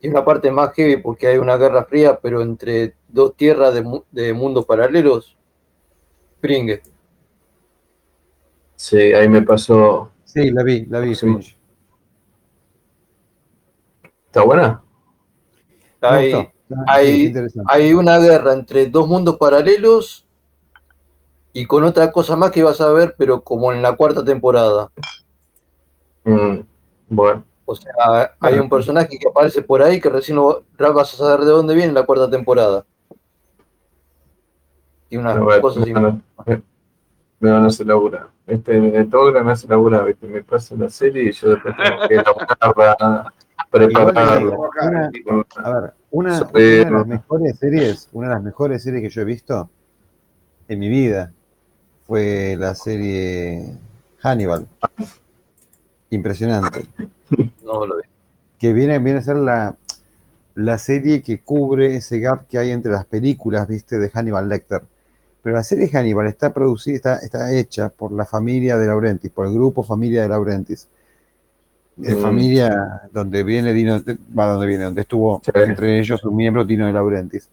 es 0.00 0.10
una 0.10 0.24
parte 0.24 0.50
más 0.50 0.72
heavy 0.74 0.96
porque 0.98 1.26
hay 1.26 1.38
una 1.38 1.56
guerra 1.56 1.84
fría, 1.84 2.18
pero 2.20 2.40
entre 2.40 2.94
dos 3.08 3.36
tierras 3.36 3.74
de, 3.74 4.32
mundos 4.32 4.64
paralelos, 4.64 5.36
Pringue. 6.40 6.82
Sí, 8.76 8.96
ahí 8.96 9.28
me 9.28 9.42
pasó. 9.42 10.10
Sí, 10.24 10.50
la 10.50 10.62
vi, 10.62 10.86
la 10.86 11.00
vi. 11.00 11.12
¿Está 14.26 14.42
buena? 14.42 14.82
Hay, 16.00 17.32
hay 17.66 17.94
una 17.94 18.18
guerra 18.18 18.52
entre 18.52 18.86
dos 18.86 19.06
mundos 19.06 19.36
paralelos 19.38 20.23
y 21.56 21.66
con 21.66 21.84
otra 21.84 22.10
cosa 22.10 22.34
más 22.34 22.50
que 22.50 22.64
vas 22.64 22.80
a 22.80 22.92
ver, 22.92 23.14
pero 23.16 23.40
como 23.40 23.72
en 23.72 23.80
la 23.80 23.96
cuarta 23.96 24.24
temporada. 24.24 24.90
Mm, 26.24 26.58
bueno. 27.08 27.44
O 27.64 27.76
sea, 27.76 28.34
hay 28.40 28.58
un 28.58 28.68
personaje 28.68 29.16
que 29.18 29.28
aparece 29.28 29.62
por 29.62 29.80
ahí 29.80 30.00
que 30.00 30.10
recién 30.10 30.36
vas 30.76 31.14
a 31.14 31.16
saber 31.16 31.40
de 31.46 31.52
dónde 31.52 31.74
viene 31.74 31.90
en 31.90 31.94
la 31.94 32.04
cuarta 32.04 32.28
temporada. 32.28 32.84
Y 35.08 35.16
una 35.16 35.38
cosa 35.60 35.80
así. 35.80 35.92
No, 35.92 36.20
no, 37.38 37.60
no 37.60 37.70
se 37.70 37.84
labura. 37.84 38.28
Este, 38.48 39.04
todo 39.04 39.30
no 39.30 39.56
se 39.56 39.68
labura, 39.68 40.02
¿viste? 40.02 40.26
me 40.26 40.42
pasa 40.42 40.74
la 40.76 40.90
serie 40.90 41.30
y 41.30 41.32
yo 41.32 41.50
después 41.50 41.74
tengo 41.76 42.08
que 42.08 42.14
elaborar 42.60 43.26
prepararlo. 43.70 44.70
a 44.76 45.70
ver, 45.70 45.94
una, 46.10 46.42
una 46.42 46.50
de 46.52 46.90
las 46.90 47.06
mejores 47.06 47.58
series, 47.58 48.08
una 48.12 48.28
de 48.28 48.34
las 48.34 48.42
mejores 48.42 48.82
series 48.82 49.02
que 49.02 49.08
yo 49.08 49.22
he 49.22 49.24
visto 49.24 49.70
en 50.68 50.78
mi 50.80 50.88
vida 50.88 51.32
fue 52.06 52.56
la 52.58 52.74
serie 52.74 53.64
Hannibal. 54.22 54.66
Impresionante. 56.10 56.86
No 57.64 57.86
lo 57.86 57.96
vi. 57.96 58.02
Que 58.58 58.72
viene, 58.72 58.98
viene 58.98 59.18
a 59.18 59.22
ser 59.22 59.36
la. 59.36 59.76
la 60.54 60.78
serie 60.78 61.22
que 61.22 61.40
cubre 61.40 61.96
ese 61.96 62.20
gap 62.20 62.46
que 62.46 62.58
hay 62.58 62.70
entre 62.70 62.92
las 62.92 63.04
películas, 63.06 63.66
viste, 63.66 63.98
de 63.98 64.10
Hannibal 64.10 64.48
Lecter. 64.48 64.82
Pero 65.42 65.56
la 65.56 65.64
serie 65.64 65.88
Hannibal 65.92 66.26
está 66.28 66.52
producida, 66.54 66.96
está, 66.98 67.18
está 67.18 67.52
hecha 67.52 67.88
por 67.90 68.12
la 68.12 68.24
familia 68.24 68.78
de 68.78 68.86
Laurentis, 68.86 69.30
por 69.30 69.46
el 69.46 69.52
grupo 69.54 69.82
familia 69.82 70.22
de 70.22 70.28
Laurentis. 70.28 70.88
De 71.96 72.14
Mm. 72.14 72.22
familia 72.22 73.02
donde 73.12 73.42
viene 73.44 73.72
Dino, 73.72 74.02
va 74.36 74.46
donde 74.46 74.66
viene, 74.66 74.84
donde 74.84 75.02
estuvo 75.02 75.40
Sí. 75.44 75.50
entre 75.54 75.98
ellos 76.00 76.24
un 76.24 76.36
miembro 76.36 76.64
Dino 76.64 76.86
de 76.86 76.92
Laurentis. 76.92 77.48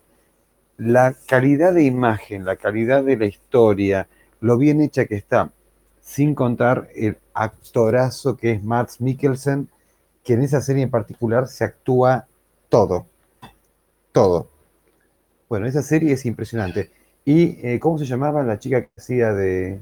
La 0.77 1.13
calidad 1.27 1.73
de 1.73 1.83
imagen, 1.83 2.45
la 2.45 2.55
calidad 2.55 3.03
de 3.03 3.17
la 3.17 3.25
historia, 3.25 4.07
lo 4.41 4.57
bien 4.57 4.81
hecha 4.81 5.05
que 5.05 5.15
está, 5.15 5.51
sin 6.01 6.35
contar 6.35 6.89
el 6.95 7.17
actorazo 7.33 8.35
que 8.35 8.51
es 8.51 8.63
Max 8.63 8.99
Mikkelsen, 8.99 9.69
que 10.23 10.33
en 10.33 10.41
esa 10.43 10.61
serie 10.61 10.83
en 10.83 10.89
particular 10.89 11.47
se 11.47 11.63
actúa 11.63 12.27
todo. 12.69 13.05
Todo. 14.11 14.49
Bueno, 15.47 15.67
esa 15.67 15.81
serie 15.81 16.13
es 16.13 16.25
impresionante. 16.25 16.91
¿Y 17.23 17.65
eh, 17.65 17.79
cómo 17.79 17.97
se 17.97 18.05
llamaba 18.05 18.43
la 18.43 18.59
chica 18.59 18.81
que 18.81 18.89
hacía 18.97 19.33
de. 19.33 19.79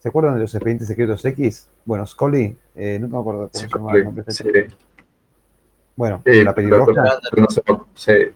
¿Se 0.00 0.08
acuerdan 0.08 0.34
de 0.34 0.40
los 0.40 0.54
expedientes 0.54 0.88
secretos 0.88 1.24
X? 1.24 1.68
Bueno, 1.84 2.06
Scully, 2.06 2.56
eh, 2.74 2.98
no 3.00 3.08
me 3.08 3.18
acuerdo 3.18 3.50
cómo 3.50 3.50
Sí, 3.52 3.60
se 3.60 3.68
llamaba 3.68 3.96
el 3.96 4.04
nombre 4.04 4.24
sí. 4.28 4.44
Bueno, 5.96 6.22
Sí, 6.24 6.44
la 6.44 6.54
pelirroja. 6.54 6.92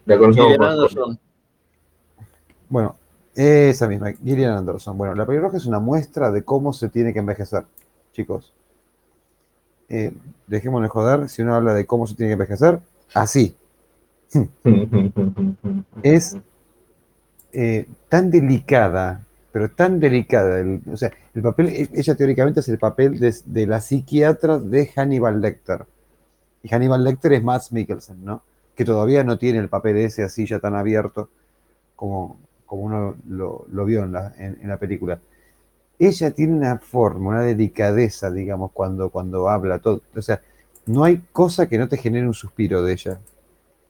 la 0.05 0.15
Anderson. 0.15 1.19
Bueno, 2.69 2.95
esa 3.35 3.87
misma, 3.87 4.11
Gillian 4.13 4.57
Anderson. 4.57 4.97
Bueno, 4.97 5.15
la 5.15 5.25
pelirroja 5.25 5.57
es 5.57 5.65
una 5.65 5.79
muestra 5.79 6.31
de 6.31 6.43
cómo 6.43 6.73
se 6.73 6.89
tiene 6.89 7.13
que 7.13 7.19
envejecer, 7.19 7.65
chicos. 8.13 8.53
Eh, 9.89 10.13
dejémonos 10.47 10.85
de 10.87 10.89
joder, 10.89 11.29
si 11.29 11.41
uno 11.41 11.55
habla 11.55 11.73
de 11.73 11.85
cómo 11.85 12.07
se 12.07 12.15
tiene 12.15 12.29
que 12.29 12.33
envejecer, 12.33 12.79
así. 13.13 13.55
Es 16.03 16.37
eh, 17.53 17.85
tan 18.09 18.31
delicada, 18.31 19.21
pero 19.51 19.69
tan 19.71 19.99
delicada. 19.99 20.59
el- 20.59 20.81
o 20.91 20.97
sea, 20.97 21.11
el 21.33 21.41
papel, 21.41 21.67
e- 21.69 21.89
ella 21.93 22.15
teóricamente 22.15 22.59
es 22.61 22.69
el 22.69 22.77
papel 22.77 23.19
de, 23.19 23.35
de 23.45 23.67
la 23.67 23.81
psiquiatra 23.81 24.57
de 24.59 24.87
Hannibal 24.87 25.41
Lecter. 25.41 25.85
Y 26.63 26.69
Hannibal 26.69 27.03
Lecter 27.03 27.33
es 27.33 27.43
Mads 27.43 27.71
Mikkelsen, 27.71 28.23
¿no? 28.23 28.43
Que 28.75 28.85
todavía 28.85 29.23
no 29.23 29.37
tiene 29.37 29.59
el 29.59 29.69
papel 29.69 29.97
ese 29.97 30.23
así 30.23 30.45
ya 30.45 30.59
tan 30.59 30.75
abierto 30.75 31.29
como, 31.95 32.37
como 32.71 32.83
uno 32.83 33.17
lo, 33.27 33.65
lo 33.71 33.85
vio 33.85 34.05
en 34.05 34.13
la, 34.13 34.33
en- 34.37 34.57
en 34.61 34.69
la 34.69 34.77
película. 34.77 35.19
Ella 35.99 36.31
tiene 36.31 36.53
una 36.55 36.79
forma, 36.79 37.29
una 37.31 37.41
delicadeza, 37.43 38.31
digamos, 38.31 38.71
cuando, 38.73 39.09
cuando 39.11 39.49
habla. 39.49 39.79
Todo. 39.79 40.01
O 40.15 40.21
sea, 40.21 40.41
no 40.87 41.03
hay 41.05 41.21
cosa 41.33 41.67
que 41.69 41.77
no 41.79 41.89
te 41.89 41.97
genere 41.97 42.27
un 42.27 42.33
suspiro 42.35 42.83
de 42.83 42.93
ella. 42.93 43.19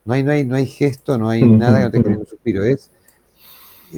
No 0.05 0.13
hay, 0.15 0.23
no 0.23 0.31
hay, 0.31 0.45
no 0.45 0.55
hay 0.55 0.67
gesto, 0.67 1.17
no 1.17 1.29
hay 1.29 1.49
nada 1.49 1.79
que 1.79 1.85
no 1.85 1.91
te 1.91 2.01
genere 2.01 2.21
un 2.21 2.27
suspiro. 2.27 2.63
Es, 2.65 2.91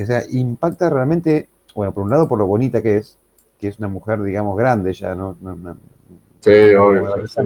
o 0.01 0.05
sea, 0.05 0.23
impacta 0.29 0.89
realmente, 0.89 1.47
bueno, 1.75 1.93
por 1.93 2.03
un 2.03 2.09
lado 2.09 2.27
por 2.27 2.39
lo 2.39 2.47
bonita 2.47 2.81
que 2.81 2.97
es, 2.97 3.17
que 3.59 3.67
es 3.67 3.79
una 3.79 3.87
mujer, 3.87 4.21
digamos, 4.23 4.57
grande 4.57 4.93
ya, 4.93 5.15
¿no? 5.15 5.37
No- 5.41 5.55
no- 5.55 5.77
Sí, 6.41 6.51
obvio. 6.75 7.15
sí, 7.27 7.27
sí. 7.27 7.41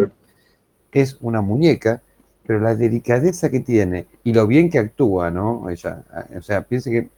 es 0.91 1.17
una 1.21 1.41
muñeca, 1.41 2.01
pero 2.47 2.61
la 2.61 2.75
delicadeza 2.75 3.49
que 3.49 3.59
tiene 3.59 4.07
y 4.23 4.33
lo 4.33 4.47
bien 4.47 4.69
que 4.69 4.79
actúa, 4.79 5.29
¿no? 5.29 5.69
Ella, 5.69 6.03
o 6.37 6.41
sea, 6.41 6.61
piense 6.63 6.89
que 6.89 7.09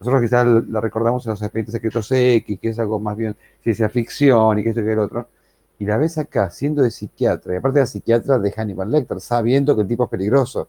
nosotros 0.00 0.22
quizás 0.22 0.46
la 0.68 0.80
recordamos 0.80 1.24
en 1.26 1.30
los 1.30 1.42
expedientes 1.42 1.72
secretos 1.72 2.10
X, 2.10 2.58
que 2.60 2.68
es 2.70 2.78
algo 2.78 2.98
más 2.98 3.16
bien 3.16 3.36
ciencia 3.62 3.88
ficción 3.90 4.58
y 4.58 4.62
que 4.62 4.70
esto 4.70 4.80
y 4.80 4.84
que 4.84 4.92
el 4.92 4.98
otro, 4.98 5.28
y 5.78 5.84
la 5.84 5.98
ves 5.98 6.18
acá 6.18 6.50
siendo 6.50 6.82
de 6.82 6.90
psiquiatra, 6.90 7.54
y 7.54 7.56
aparte 7.58 7.80
de 7.80 7.86
psiquiatra 7.86 8.38
de 8.38 8.52
Hannibal 8.52 8.90
Lecter, 8.90 9.20
sabiendo 9.20 9.76
que 9.76 9.82
el 9.82 9.88
tipo 9.88 10.04
es 10.04 10.10
peligroso, 10.10 10.68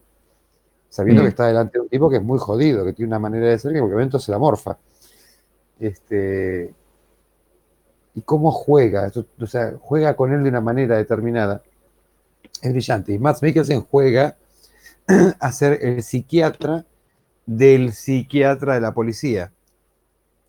sabiendo 0.89 1.21
Mm. 1.21 1.25
que 1.25 1.29
está 1.29 1.47
delante 1.47 1.77
de 1.77 1.81
un 1.83 1.89
tipo 1.89 2.09
que 2.09 2.17
es 2.17 2.23
muy 2.23 2.39
jodido, 2.39 2.83
que 2.85 2.93
tiene 2.93 3.09
una 3.09 3.19
manera 3.19 3.47
de 3.47 3.57
ser 3.59 3.71
que 3.71 3.77
en 3.77 3.83
cualquier 3.83 3.97
momento 3.97 4.19
se 4.19 4.31
la 4.31 4.39
morfa. 4.39 4.77
Este, 5.79 6.73
y 8.13 8.21
cómo 8.21 8.51
juega, 8.51 9.11
o 9.39 9.45
sea, 9.47 9.73
juega 9.79 10.15
con 10.15 10.31
él 10.33 10.43
de 10.43 10.49
una 10.49 10.61
manera 10.61 10.97
determinada 10.97 11.61
es 12.61 12.71
brillante. 12.71 13.13
Y 13.13 13.19
Matt 13.19 13.41
Mikkelsen 13.41 13.81
juega 13.81 14.37
a 15.39 15.51
ser 15.51 15.79
el 15.81 16.03
psiquiatra 16.03 16.85
del 17.45 17.93
psiquiatra 17.93 18.75
de 18.75 18.81
la 18.81 18.93
policía. 18.93 19.51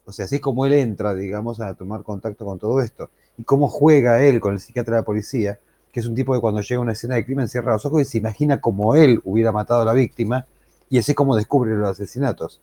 O 0.05 0.13
sea, 0.13 0.25
así 0.25 0.39
como 0.39 0.67
él 0.67 0.73
entra, 0.75 1.15
digamos, 1.15 1.61
a 1.61 1.75
tomar 1.75 2.03
contacto 2.03 2.45
con 2.45 2.59
todo 2.59 2.81
esto. 2.81 3.11
Y 3.37 3.45
cómo 3.45 3.69
juega 3.69 4.23
él 4.23 4.41
con 4.41 4.55
el 4.55 4.61
psiquiatra 4.61 4.97
de 4.97 5.01
la 5.03 5.05
policía, 5.05 5.59
que 5.93 6.01
es 6.01 6.07
un 6.07 6.15
tipo 6.15 6.33
que 6.33 6.41
cuando 6.41 6.61
llega 6.61 6.79
a 6.79 6.83
una 6.83 6.93
escena 6.93 7.17
de 7.17 7.25
crimen 7.25 7.49
cierra 7.49 7.73
los 7.73 7.85
ojos 7.85 8.03
y 8.03 8.05
se 8.05 8.19
imagina 8.19 8.61
como 8.61 8.95
él 8.95 9.21
hubiera 9.25 9.53
matado 9.53 9.83
a 9.83 9.85
la 9.85 9.93
víctima 9.93 10.47
y 10.89 10.99
así 10.99 11.15
como 11.15 11.37
descubre 11.37 11.75
los 11.75 11.91
asesinatos. 11.91 12.61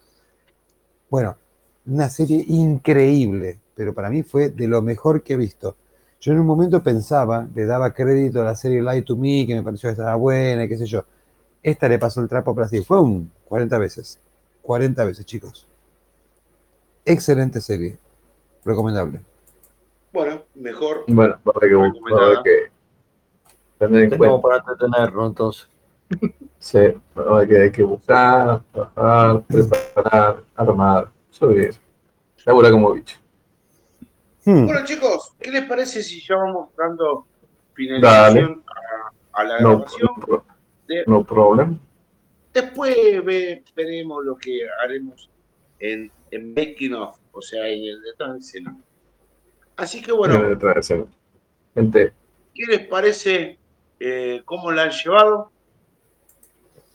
Bueno, 1.09 1.35
una 1.85 2.09
serie 2.09 2.43
increíble, 2.47 3.59
pero 3.75 3.93
para 3.93 4.09
mí 4.09 4.23
fue 4.23 4.49
de 4.49 4.67
lo 4.67 4.81
mejor 4.81 5.23
que 5.23 5.33
he 5.33 5.37
visto. 5.37 5.75
Yo 6.23 6.31
en 6.31 6.39
un 6.39 6.45
momento 6.47 6.81
pensaba, 6.81 7.49
le 7.53 7.65
daba 7.65 7.93
crédito 7.93 8.41
a 8.41 8.45
la 8.45 8.55
serie 8.55 8.81
Lie 8.81 9.01
to 9.01 9.17
Me, 9.17 9.45
que 9.45 9.55
me 9.55 9.61
pareció 9.61 9.89
que 9.89 9.91
estaba 9.91 10.15
buena 10.15 10.63
y 10.63 10.69
qué 10.69 10.77
sé 10.77 10.85
yo. 10.85 11.03
Esta 11.61 11.89
le 11.89 11.99
pasó 11.99 12.21
el 12.21 12.29
trapo 12.29 12.55
para 12.55 12.65
así. 12.65 12.81
Fue 12.81 13.01
un 13.01 13.29
40 13.43 13.77
veces. 13.77 14.21
40 14.61 15.03
veces, 15.03 15.25
chicos. 15.25 15.67
Excelente 17.03 17.59
serie. 17.59 17.97
Recomendable. 18.63 19.19
Bueno, 20.13 20.43
mejor. 20.55 21.03
Bueno, 21.09 21.39
a 21.45 21.49
haber 21.57 21.69
que, 21.69 21.75
a 21.75 22.23
haber 22.23 22.37
que 22.41 22.71
tener 23.77 24.03
en 24.03 24.09
Tenemos 24.11 24.41
cuenta. 24.41 24.41
para 24.41 24.57
entretenerlo 24.59 25.27
entonces. 25.27 25.67
Sí, 26.57 26.77
a 26.77 27.45
que, 27.45 27.61
hay 27.63 27.71
que 27.73 27.83
buscar, 27.83 28.61
trabajar, 28.71 29.43
preparar, 29.43 30.43
armar, 30.55 31.11
subir. 31.29 31.75
Labura 32.45 32.71
como 32.71 32.93
bicho. 32.93 33.17
Hmm. 34.45 34.65
Bueno, 34.65 34.83
chicos, 34.85 35.33
¿qué 35.39 35.51
les 35.51 35.65
parece 35.65 36.03
si 36.03 36.21
ya 36.21 36.35
vamos 36.35 36.69
dando 36.77 37.25
finalización 37.73 38.63
a, 38.67 39.39
a 39.41 39.43
la 39.45 39.59
No, 39.61 39.69
grabación? 39.77 40.09
no, 40.27 40.45
de- 40.87 41.03
no 41.07 41.23
problem. 41.23 41.79
Después 42.53 42.95
ve- 43.23 43.63
veremos 43.75 44.23
lo 44.23 44.35
que 44.35 44.61
haremos 44.83 45.29
en, 45.79 46.11
en 46.29 46.53
making 46.53 46.93
of, 46.93 47.17
o 47.31 47.41
sea, 47.41 47.67
en 47.67 47.83
el 47.83 48.01
detrás 48.01 48.33
de 48.33 48.39
escena. 48.39 48.77
Así 49.77 50.01
que 50.01 50.11
bueno, 50.11 50.35
Eh, 50.35 50.53
otra 50.53 50.73
vez, 50.75 50.91
eh. 50.91 51.05
Gente, 51.73 52.13
¿qué 52.53 52.63
les 52.67 52.87
parece 52.87 53.57
eh, 53.99 54.41
cómo 54.45 54.71
la 54.71 54.83
han 54.83 54.91
llevado? 54.91 55.51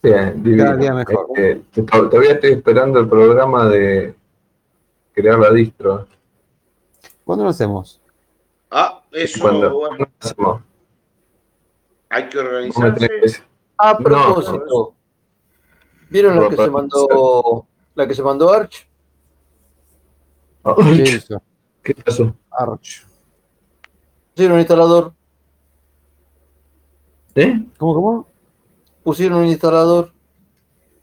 bien, 0.02 0.42
divino. 0.42 0.64
Cada 0.64 0.76
día 0.76 0.94
mejor. 0.94 1.26
Eh, 1.36 1.62
to- 1.74 2.08
todavía 2.08 2.32
estoy 2.32 2.52
esperando 2.52 3.00
el 3.00 3.08
programa 3.08 3.68
de 3.68 4.14
crear 5.12 5.38
la 5.38 5.50
distro. 5.52 6.06
¿Cuándo 7.28 7.44
lo 7.44 7.50
hacemos? 7.50 8.00
Ah, 8.70 9.02
eso, 9.12 9.42
Cuando 9.42 9.70
bueno, 9.80 10.06
hacemos, 10.18 10.62
hay 12.08 12.26
que 12.30 12.38
organizarse. 12.38 13.06
tenés- 13.06 13.42
A 13.76 13.92
No, 13.92 13.98
propósito, 13.98 14.94
¿vieron 16.08 16.36
la 16.36 16.40
No, 16.40 16.48
que 16.48 16.56
se 16.56 16.70
mandó 16.70 17.66
la 17.94 18.08
que 18.08 18.14
se 18.14 18.22
mandó 18.22 18.50
Arch? 18.50 18.88
Ah, 20.64 20.74
¿Qué 20.78 21.02
hizo? 21.02 21.42
¿Qué 21.82 21.94
pasó? 21.96 22.34
Arch. 22.50 23.04
Pusieron 24.34 24.54
un 24.54 24.60
instalador, 24.60 25.12
¿Eh? 27.34 27.62
¿Cómo, 27.76 27.92
cómo? 27.92 28.26
pusieron 29.02 29.40
un 29.40 29.48
instalador. 29.48 30.14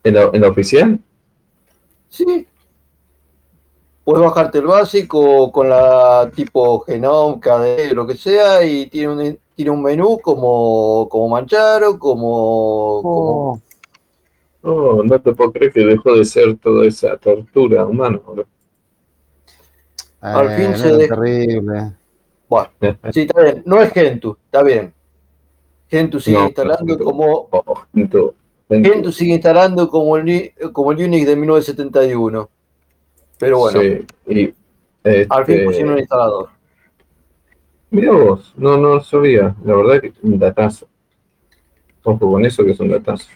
¿En 0.03 0.15
la, 0.15 0.23
en 0.33 0.41
la 0.41 0.47
oficial? 0.49 0.99
Sí. 2.09 2.47
Puedes 4.05 4.21
bajarte 4.21 4.59
el 4.59 4.67
básico 4.67 5.51
con 5.51 5.67
la 5.67 6.29
tipo 6.33 6.79
Genome, 6.81 7.39
KDE, 7.39 7.93
lo 7.93 8.05
que 8.07 8.15
sea, 8.15 8.63
y 8.63 8.85
tiene 8.85 9.07
un, 9.11 9.39
tiene 9.55 9.71
un 9.71 9.81
menú 9.81 10.19
como, 10.21 11.09
como 11.09 11.27
Mancharo, 11.27 11.97
como, 11.99 13.01
como- 13.01 13.51
Oh, 13.51 13.61
Oh, 14.67 15.03
no 15.03 15.19
te 15.21 15.31
puedo 15.33 15.51
creer 15.51 15.71
que 15.73 15.81
dejó 15.85 16.15
de 16.15 16.25
ser 16.25 16.55
toda 16.57 16.85
esa 16.87 17.17
tortura 17.17 17.85
humana. 17.85 18.19
bro. 18.25 18.45
Al 20.21 20.51
eh, 20.51 20.55
fin 20.57 20.71
no 20.71 20.77
se 20.77 20.87
era 20.87 20.97
de- 20.97 21.07
terrible. 21.07 21.91
Bueno, 22.49 22.69
sí, 23.11 23.21
está 23.21 23.41
bien. 23.43 23.63
No 23.65 23.81
es 23.81 23.91
Gentoo, 23.91 24.37
está 24.45 24.63
bien. 24.63 24.91
Gentoo 25.87 26.19
sigue 26.19 26.37
No, 26.39 26.45
instalando 26.47 26.97
no, 26.97 27.03
como 27.05 27.47
Oh, 27.51 27.75
Gentoo, 27.93 29.11
sigue 29.11 29.33
instalando 29.35 29.87
como 29.87 30.17
el, 30.17 30.25
ni- 30.25 30.49
como 30.73 30.91
el 30.91 31.03
Unix 31.03 31.27
de 31.27 31.35
1971. 31.35 32.49
Pero 33.37 33.59
bueno, 33.59 33.81
Sí, 33.81 34.05
y, 34.27 34.53
al 35.29 35.45
fin 35.45 35.55
este, 35.55 35.65
pusieron 35.65 35.93
un 35.93 35.99
instalador. 35.99 36.49
Mira 37.89 38.11
vos, 38.11 38.53
no, 38.57 38.77
no 38.77 39.01
sabía. 39.01 39.55
La 39.63 39.75
verdad 39.75 40.01
que 40.01 40.07
es 40.07 40.13
un 40.21 40.39
datazo. 40.39 40.87
Ojo 42.03 42.31
con 42.31 42.45
eso 42.45 42.63
que 42.63 42.71
es 42.71 42.79
un 42.79 42.89
datazo. 42.89 43.29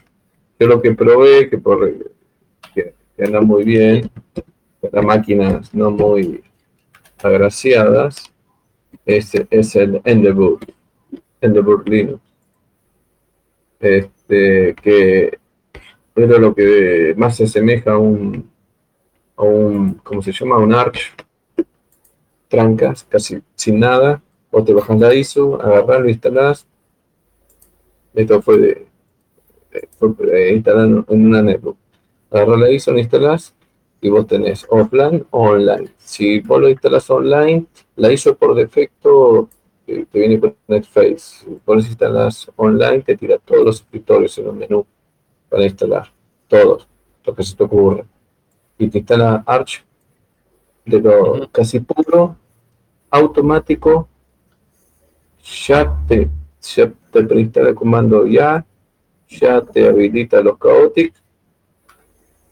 Yo 0.60 0.68
lo 0.68 0.82
que 0.82 0.94
probé, 0.94 1.50
que 1.50 1.58
por 1.58 1.92
que, 2.74 2.94
que 3.16 3.24
anda 3.24 3.42
muy 3.42 3.64
bien, 3.64 4.10
para 4.82 5.02
máquinas 5.02 5.74
no 5.74 5.92
muy 5.92 6.44
agraciadas, 7.22 8.32
es, 9.06 9.32
es 9.50 9.76
el 9.76 10.02
Endeavour, 10.03 10.60
Endeavour 11.42 11.88
Linux. 11.88 12.22
Este, 13.80 14.76
que 14.76 15.40
era 16.16 16.38
lo 16.38 16.53
que 16.53 17.14
más 17.18 17.38
se 17.38 17.45
asemeja 17.45 17.94
a 17.94 17.98
un, 17.98 18.49
un 19.43 19.95
¿cómo 19.95 20.22
se 20.22 20.32
llama? 20.32 20.58
un 20.58 20.74
Arch. 20.74 21.14
Trancas, 22.48 23.03
casi 23.03 23.42
sin 23.56 23.80
nada. 23.80 24.22
O 24.51 24.64
te 24.64 24.74
bajas 24.74 25.00
la 25.00 25.14
ISO, 25.14 25.61
agarrás, 25.61 26.01
lo 26.01 26.09
instalás. 26.09 26.68
Esto 28.16 28.42
fue 28.42 28.58
de, 28.58 28.88
fue 29.98 30.53
instalado 30.53 31.06
en 31.08 31.26
una 31.26 31.42
netbook. 31.42 31.77
Agarrás 32.32 32.59
la 32.59 32.72
ISO, 32.72 32.92
lo 32.92 33.00
instalás 33.00 33.53
y 34.01 34.09
vos 34.09 34.27
tenés 34.27 34.66
offline 34.69 35.26
o 35.32 35.50
online. 35.50 35.90
Si 35.98 36.40
vos 36.40 36.61
lo 36.61 36.69
instalas 36.69 37.09
online, 37.09 37.66
la 37.95 38.11
ISO 38.11 38.35
por 38.35 38.56
defecto 38.56 39.50
te, 39.85 40.08
viene 40.14 40.40
con 40.40 40.56
NetFace. 40.68 41.19
Si 41.19 41.59
vos 41.66 41.85
instalas 41.85 42.50
online, 42.56 43.01
te 43.01 43.18
tira 43.18 43.38
todos 43.38 43.66
los 43.66 43.76
escritorios 43.82 44.38
en 44.38 44.48
un 44.48 44.58
menú 44.58 44.85
para 45.50 45.64
instalar. 45.64 46.11
Todos, 46.48 46.88
lo 47.26 47.35
que 47.35 47.43
se 47.43 47.56
te 47.56 47.64
ocurra. 47.64 48.06
Y 48.80 48.88
te 48.88 48.98
instala 48.98 49.43
Arch 49.45 49.85
de 50.85 50.99
lo 50.99 51.48
casi 51.51 51.80
puro, 51.80 52.35
automático. 53.11 54.09
Ya 55.67 55.95
te, 56.08 56.30
ya 56.61 56.91
te 57.11 57.24
preinstala 57.24 57.69
el 57.69 57.75
comando 57.75 58.25
ya, 58.25 58.66
ya 59.27 59.61
te 59.61 59.88
habilita 59.88 60.41
los 60.41 60.58
chaotic. 60.58 61.14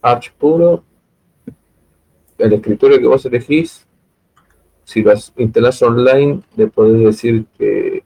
Arch 0.01 0.31
puro 0.33 0.83
el 2.37 2.53
escritorio 2.53 2.99
que 2.99 3.07
vos 3.07 3.25
elegís, 3.25 3.87
si 4.83 5.01
lo 5.01 5.13
instalás 5.37 5.81
online, 5.81 6.41
le 6.55 6.67
podés 6.67 7.03
decir 7.03 7.45
que, 7.57 8.03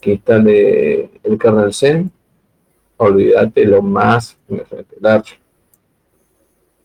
que 0.00 0.12
instale 0.12 1.10
el 1.22 1.38
kernel 1.38 1.74
Zen. 1.74 2.10
Olvídate 2.96 3.64
lo 3.66 3.82
más, 3.82 4.38
Arch. 5.02 5.38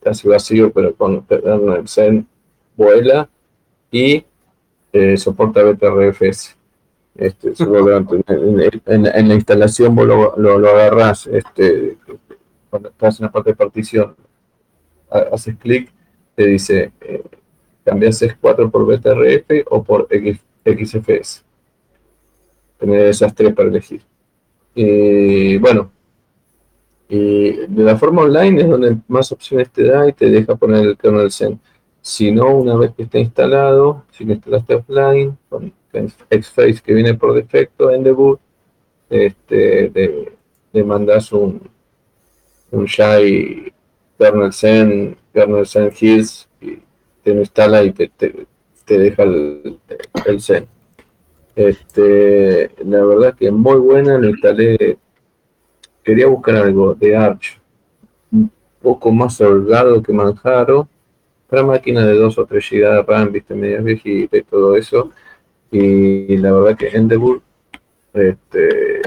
Casi 0.02 0.28
vacío, 0.28 0.72
pero 0.72 0.94
con 0.94 1.24
Zen 1.86 2.26
vuela 2.76 3.28
y 3.90 4.24
eh, 4.92 5.16
soporta 5.16 5.62
BTRFS. 5.62 6.56
Este, 7.14 7.52
en, 8.86 9.28
la 9.28 9.34
instalación 9.34 9.94
vos 9.94 10.06
lo, 10.06 10.34
lo, 10.36 10.68
agarrás 10.70 11.26
este, 11.26 11.98
cuando 12.70 12.88
estás 12.88 13.20
en 13.20 13.26
la 13.26 13.32
parte 13.32 13.50
de 13.50 13.56
partición, 13.56 14.16
haces 15.10 15.56
clic 15.56 15.92
te 16.34 16.46
dice, 16.46 16.92
eh, 17.00 17.22
cambias 17.84 18.24
4 18.40 18.70
por 18.70 18.86
BTRF 18.86 19.66
o 19.70 19.82
por 19.82 20.08
XFS. 20.10 21.44
Tener 22.78 23.06
esas 23.06 23.34
tres 23.34 23.54
para 23.54 23.68
elegir. 23.68 24.02
Y 24.74 25.58
bueno, 25.58 25.92
y 27.14 27.66
de 27.66 27.82
la 27.82 27.98
forma 27.98 28.22
online 28.22 28.62
es 28.62 28.70
donde 28.70 28.96
más 29.06 29.30
opciones 29.32 29.70
te 29.70 29.84
da 29.84 30.08
y 30.08 30.14
te 30.14 30.30
deja 30.30 30.56
poner 30.56 30.82
el 30.86 30.96
kernel 30.96 31.30
Zen. 31.30 31.60
Si 32.00 32.32
no, 32.32 32.56
una 32.56 32.74
vez 32.74 32.92
que 32.92 33.02
está 33.02 33.18
instalado, 33.18 34.06
si 34.12 34.24
lo 34.24 34.32
instalaste 34.32 34.76
offline, 34.76 35.36
con 35.50 35.74
XFace 35.92 36.80
que 36.82 36.94
viene 36.94 37.12
por 37.12 37.34
defecto 37.34 37.90
en 37.90 38.02
debut, 38.02 38.40
este, 39.10 40.32
le, 40.72 40.84
mandas 40.84 41.30
un, 41.32 41.60
un 42.70 42.86
Shai 42.86 43.70
kernel 44.18 44.54
Zen 44.54 45.14
kernel 45.34 45.66
Zen 45.66 45.92
Hills 46.00 46.48
y 46.62 46.78
te 47.22 47.34
lo 47.34 47.40
instala 47.40 47.84
y 47.84 47.92
te, 47.92 48.10
deja 48.86 49.22
el, 49.24 49.78
el, 50.24 50.40
Zen. 50.40 50.66
Este, 51.56 52.70
la 52.86 53.04
verdad 53.04 53.34
que 53.34 53.48
es 53.48 53.52
muy 53.52 53.76
buena, 53.76 54.16
lo 54.16 54.30
instalé. 54.30 54.96
Quería 56.02 56.26
buscar 56.26 56.56
algo 56.56 56.94
de 56.94 57.16
Arch, 57.16 57.60
un 58.30 58.50
poco 58.80 59.12
más 59.12 59.40
holgado 59.40 60.02
que 60.02 60.12
Manjaro, 60.12 60.88
para 61.48 61.62
máquina 61.62 62.06
de 62.06 62.14
2 62.14 62.38
o 62.38 62.46
3 62.46 62.70
GB 62.70 63.06
RAM, 63.06 63.32
viste, 63.32 63.54
medias 63.54 63.84
viejitas 63.84 64.40
y 64.40 64.42
todo 64.42 64.76
eso. 64.76 65.10
Y 65.70 66.36
la 66.38 66.52
verdad 66.52 66.76
que 66.76 66.88
Endeavour, 66.88 67.40
este, 68.14 69.02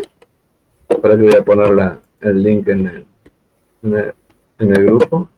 para 1.01 1.15
que 1.15 1.23
voy 1.23 1.35
a 1.35 1.43
poner 1.43 1.99
el 2.21 2.43
link 2.43 2.67
en 2.67 2.87
el, 2.87 4.13
en 4.59 4.75
el 4.75 4.85
grupo 4.85 5.29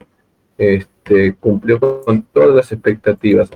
este, 0.58 1.36
cumplió 1.36 1.80
con 1.80 2.24
todas 2.24 2.56
las 2.56 2.72
expectativas. 2.72 3.50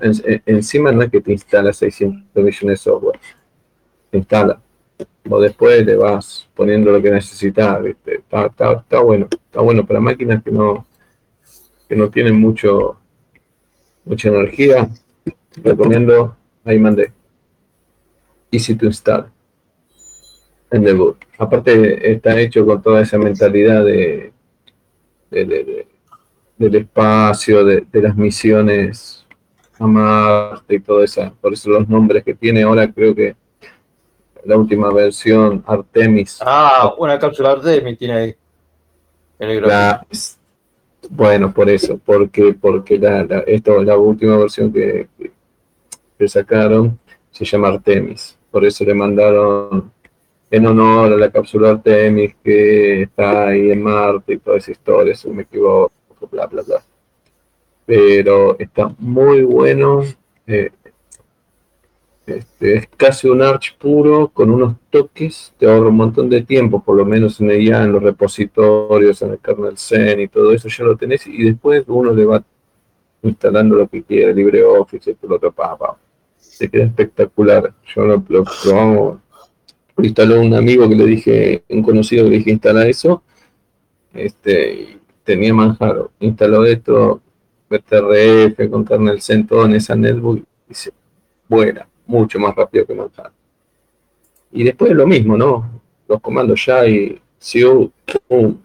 encima 0.46 0.92
no 0.92 1.02
es 1.02 1.10
que 1.10 1.22
te 1.22 1.32
instala 1.32 1.74
600 1.74 2.44
millones 2.44 2.62
de 2.62 2.78
software, 2.78 3.20
te 4.10 4.18
instala. 4.18 4.62
O 5.30 5.40
después 5.40 5.86
le 5.86 5.96
vas 5.96 6.48
poniendo 6.56 6.92
lo 6.92 7.02
que 7.02 7.12
necesitas. 7.12 7.80
Está, 7.86 9.02
bueno, 9.02 9.28
está 9.32 9.62
bueno 9.62 9.86
para 9.86 10.00
máquinas 10.00 10.44
que 10.44 10.52
no, 10.52 10.86
que 11.88 11.96
no 11.96 12.10
tienen 12.10 12.40
mucho, 12.40 12.98
mucha 14.06 14.30
energía. 14.30 14.90
Recomiendo, 15.64 16.36
ahí 16.64 16.80
mandé. 16.80 17.14
Easy 18.52 18.76
to 18.76 18.88
install 18.88 19.32
en 20.72 20.84
debut. 20.84 21.18
Aparte 21.38 22.12
está 22.12 22.40
hecho 22.40 22.66
con 22.66 22.82
toda 22.82 23.02
esa 23.02 23.18
mentalidad 23.18 23.86
de, 23.86 24.34
de 25.30 25.88
del 26.62 26.76
espacio, 26.76 27.66
de, 27.66 27.86
las 27.94 28.16
misiones 28.16 29.26
a 29.80 29.88
Marte 29.88 30.76
y 30.76 30.80
todo 30.80 31.04
eso. 31.04 31.36
Por 31.42 31.54
eso 31.54 31.72
los 31.72 31.90
nombres 31.90 32.24
que 32.24 32.36
tiene 32.36 32.62
ahora 32.62 32.92
creo 32.92 33.16
que 33.16 33.36
la 34.46 34.58
última 34.58 34.92
versión 34.92 35.64
Artemis. 35.66 36.40
Ah, 36.42 36.94
una 36.98 37.18
cápsula 37.20 37.52
Artemis 37.52 37.98
tiene 37.98 38.14
ahí. 38.14 38.36
bueno, 41.10 41.54
por 41.54 41.70
eso, 41.70 42.00
porque, 42.04 42.54
porque 42.54 42.98
la, 42.98 43.22
esto, 43.48 43.84
la 43.84 43.98
última 43.98 44.38
versión 44.38 44.72
que, 44.72 45.08
que 46.18 46.28
sacaron 46.28 47.00
se 47.32 47.46
llama 47.46 47.70
Artemis. 47.70 48.38
Por 48.50 48.66
eso 48.66 48.84
le 48.84 48.94
mandaron 48.94 49.92
en 50.50 50.68
honor 50.68 51.14
a 51.14 51.18
la 51.18 51.32
cápsula 51.32 51.72
Artemis 51.72 52.36
que 52.44 53.04
está 53.04 53.48
ahí 53.48 53.72
en 53.72 53.82
Marte 53.82 54.34
y 54.34 54.38
toda 54.38 54.58
esa 54.58 54.72
historia, 54.72 55.16
si 55.16 55.30
me 55.30 55.44
equivoco 55.44 55.92
bla, 56.30 56.46
bla, 56.48 56.62
bla. 56.62 56.84
Pero 57.86 58.58
está 58.60 58.94
muy 59.00 59.44
bueno. 59.44 60.04
Eh, 60.46 60.72
este, 62.38 62.78
es 62.78 62.88
casi 62.98 63.28
un 63.28 63.42
Arch 63.42 63.78
puro 63.78 64.30
con 64.30 64.50
unos 64.52 64.76
toques, 64.90 65.54
te 65.58 65.66
ahorra 65.66 65.90
un 65.90 65.96
montón 65.96 66.30
de 66.30 66.42
tiempo, 66.42 66.84
por 66.84 66.98
lo 66.98 67.06
menos 67.06 67.40
en 67.42 67.52
ella, 67.52 67.84
en 67.84 67.92
los 67.92 68.04
repositorios, 68.04 69.22
en 69.22 69.32
el 69.32 69.40
kernel 69.40 69.78
Zen 69.78 70.20
y 70.20 70.28
todo 70.28 70.54
eso 70.54 70.68
ya 70.70 70.84
lo 70.84 70.96
tenés 70.96 71.28
y 71.28 71.44
después 71.44 71.84
uno 71.88 72.14
le 72.14 72.26
va 72.26 72.44
instalando 73.24 73.76
lo 73.76 73.88
que 73.88 74.04
quiere, 74.04 74.34
LibreOffice 74.34 75.16
todo 75.16 75.30
lo 75.30 75.36
otro, 75.36 75.52
pa, 75.52 75.78
pa. 75.78 75.98
Se 76.38 76.70
queda 76.70 76.86
espectacular. 76.86 77.74
Yo 77.96 78.06
lo, 78.06 78.24
lo 78.28 78.44
probamos, 78.44 79.20
instaló 79.98 80.42
un 80.42 80.54
amigo 80.54 80.90
que 80.90 80.96
le 80.96 81.06
dije, 81.06 81.64
un 81.70 81.84
conocido 81.84 82.26
que 82.26 82.32
le 82.32 82.38
dije 82.38 82.52
instala 82.52 82.88
eso, 82.88 83.24
este, 84.14 85.00
tenía 85.24 85.54
Manjaro, 85.54 86.12
instaló 86.20 86.66
esto, 86.66 87.22
BTRF 87.70 88.70
con 88.70 88.84
kernel 88.86 89.22
Zen, 89.22 89.48
todo 89.48 89.66
en 89.66 89.76
esa 89.76 89.96
netbook 89.96 90.44
y 90.70 90.74
se 90.74 90.92
vuela 91.48 91.88
mucho 92.12 92.40
más 92.40 92.56
rápido 92.56 92.86
que 92.86 92.94
Manjaro. 92.94 93.32
Y 94.52 94.64
después 94.64 94.92
lo 94.92 95.08
mismo, 95.08 95.38
¿no? 95.38 95.82
Los 96.08 96.20
comandos 96.20 96.66
ya 96.66 96.86
y 96.86 97.20
SIU, 97.38 97.92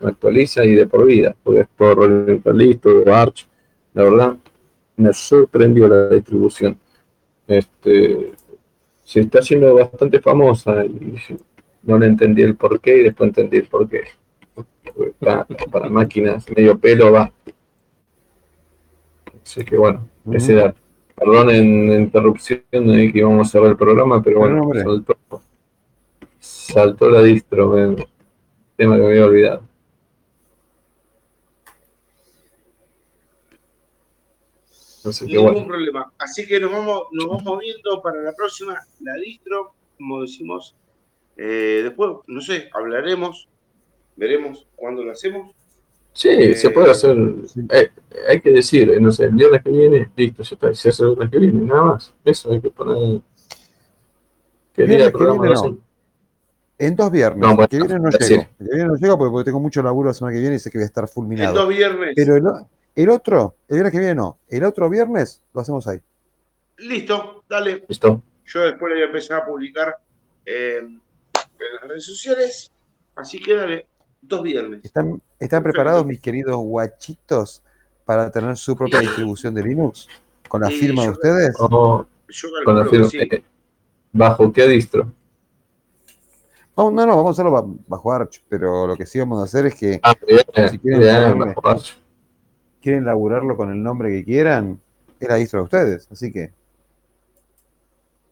actualiza 0.02 0.64
y 0.64 0.74
de 0.74 0.86
por 0.86 1.06
vida, 1.06 1.34
porque 1.42 1.66
por 1.76 2.54
listo, 2.54 2.90
Arch, 3.06 3.46
la 3.94 4.02
verdad, 4.02 4.36
me 4.96 5.12
sorprendió 5.12 5.88
la 5.88 6.08
distribución. 6.08 6.78
Este, 7.46 8.32
se 9.04 9.20
está 9.20 9.38
haciendo 9.38 9.74
bastante 9.74 10.20
famosa 10.20 10.84
y 10.84 11.14
no 11.84 11.98
le 11.98 12.06
entendí 12.06 12.42
el 12.42 12.56
porqué 12.56 12.98
y 12.98 13.02
después 13.04 13.28
entendí 13.28 13.58
el 13.58 13.68
porqué 13.68 14.04
para, 15.70 15.88
máquinas 15.88 16.44
medio 16.50 16.78
pelo 16.78 17.12
va. 17.12 17.32
Así 19.42 19.64
que 19.64 19.76
bueno, 19.76 20.08
ese 20.32 20.54
dato. 20.54 20.85
Perdón 21.16 21.50
en 21.50 21.88
la 21.88 21.96
interrupción 21.96 22.62
de 22.70 23.10
que 23.12 23.18
íbamos 23.18 23.48
a 23.48 23.50
cerrar 23.50 23.70
el 23.70 23.76
programa, 23.76 24.22
pero 24.22 24.40
bueno, 24.40 24.70
saltó, 26.38 27.10
la 27.10 27.22
distro, 27.22 27.74
tema 28.76 28.96
que 28.96 29.02
me 29.02 29.06
había 29.06 29.24
olvidado. 29.24 29.62
Ningún 35.22 35.66
problema. 35.66 36.12
Así 36.18 36.46
que 36.46 36.60
nos 36.60 36.72
vamos, 36.72 37.04
nos 37.12 37.26
vamos 37.28 37.60
viendo 37.60 38.02
para 38.02 38.20
la 38.20 38.32
próxima, 38.32 38.78
la 39.00 39.14
distro, 39.14 39.72
como 39.96 40.22
decimos. 40.22 40.76
Eh, 41.36 41.80
después, 41.84 42.16
no 42.26 42.40
sé, 42.40 42.68
hablaremos 42.72 43.48
veremos 44.16 44.66
cuándo 44.74 45.04
lo 45.04 45.12
hacemos. 45.12 45.54
Sí, 46.16 46.54
se 46.54 46.70
puede 46.70 46.92
hacer. 46.92 47.14
Eh, 47.70 47.90
hay 48.26 48.40
que 48.40 48.50
decir, 48.50 48.98
no 49.02 49.12
sé, 49.12 49.24
el 49.24 49.32
viernes 49.32 49.62
que 49.62 49.70
viene, 49.70 50.08
listo, 50.16 50.42
ya 50.42 50.54
está. 50.54 50.74
Se 50.74 50.88
hace 50.88 51.02
el 51.02 51.08
viernes 51.10 51.30
que 51.30 51.38
viene, 51.38 51.60
nada 51.60 51.82
más. 51.82 52.14
Eso 52.24 52.52
hay 52.52 52.60
que 52.62 52.70
poner. 52.70 53.20
¿Qué 54.72 54.86
día 54.86 55.04
el 55.04 55.12
programa 55.12 55.46
no. 55.46 55.78
En 56.78 56.96
dos 56.96 57.10
viernes. 57.10 57.38
No, 57.38 57.48
bueno, 57.48 57.64
el 57.64 57.68
que 57.68 57.76
viene 57.76 57.98
no 57.98 58.08
llego. 58.08 58.46
El 58.58 58.66
que 58.66 58.74
viene 58.74 58.84
no 58.86 58.96
llego 58.96 59.18
porque, 59.18 59.30
porque 59.30 59.44
tengo 59.44 59.60
mucho 59.60 59.82
laburo 59.82 60.08
la 60.08 60.14
semana 60.14 60.34
que 60.34 60.40
viene 60.40 60.56
y 60.56 60.58
sé 60.58 60.70
que 60.70 60.78
voy 60.78 60.84
a 60.84 60.86
estar 60.86 61.04
En 61.04 61.08
fulminado. 61.08 61.54
dos 61.54 61.68
viernes. 61.68 62.14
Pero 62.16 62.36
el, 62.94 63.10
otro, 63.10 63.56
el 63.68 63.74
viernes 63.74 63.92
que 63.92 63.98
viene 63.98 64.14
no. 64.14 64.38
El 64.48 64.64
otro 64.64 64.88
viernes 64.88 65.42
lo 65.52 65.60
hacemos 65.60 65.86
ahí. 65.86 66.00
Listo, 66.78 67.44
dale. 67.46 67.84
¿Listo? 67.88 68.22
Yo 68.46 68.60
después 68.60 68.88
le 68.88 68.94
voy 68.94 69.02
a 69.02 69.06
empezar 69.06 69.42
a 69.42 69.44
publicar 69.44 69.98
eh, 70.46 70.78
en 70.78 71.00
las 71.74 71.90
redes 71.90 72.06
sociales. 72.06 72.72
Así 73.16 73.38
que 73.38 73.54
dale, 73.54 73.86
dos 74.22 74.42
viernes. 74.42 74.82
¿Están, 74.82 75.20
están 75.38 75.62
preparados 75.62 76.04
mis 76.06 76.20
queridos 76.20 76.56
guachitos 76.56 77.62
para 78.04 78.30
tener 78.30 78.56
su 78.56 78.76
propia 78.76 79.00
distribución 79.00 79.54
de 79.54 79.62
Linux? 79.62 80.08
¿Con 80.48 80.60
la 80.62 80.68
firma 80.68 81.02
de 81.02 81.10
ustedes? 81.10 81.54
O 81.58 82.06
Yo 82.28 82.48
con 82.64 82.78
la 82.78 82.84
firma. 82.86 83.08
eh, 83.14 83.42
¿Bajo 84.12 84.52
qué 84.52 84.66
distro? 84.68 85.12
No, 86.76 86.90
no, 86.90 87.06
vamos 87.06 87.26
a 87.28 87.30
hacerlo 87.30 87.50
ba- 87.50 87.64
bajo 87.88 88.12
Arch, 88.12 88.42
pero 88.48 88.86
lo 88.86 88.96
que 88.96 89.06
sí 89.06 89.18
vamos 89.18 89.40
a 89.40 89.44
hacer 89.44 89.66
es 89.66 89.74
que 89.74 89.98
Ah, 90.02 90.14
bien, 90.26 90.40
Si 90.70 90.78
quieren 90.78 91.00
bien, 91.00 91.54
Arch. 91.64 91.96
quieren 92.82 93.04
laburarlo 93.04 93.56
con 93.56 93.70
el 93.70 93.82
nombre 93.82 94.10
que 94.10 94.24
quieran, 94.24 94.78
es 95.18 95.28
la 95.28 95.36
distro 95.36 95.60
de 95.60 95.64
ustedes. 95.64 96.08
Así 96.10 96.30
que 96.32 96.52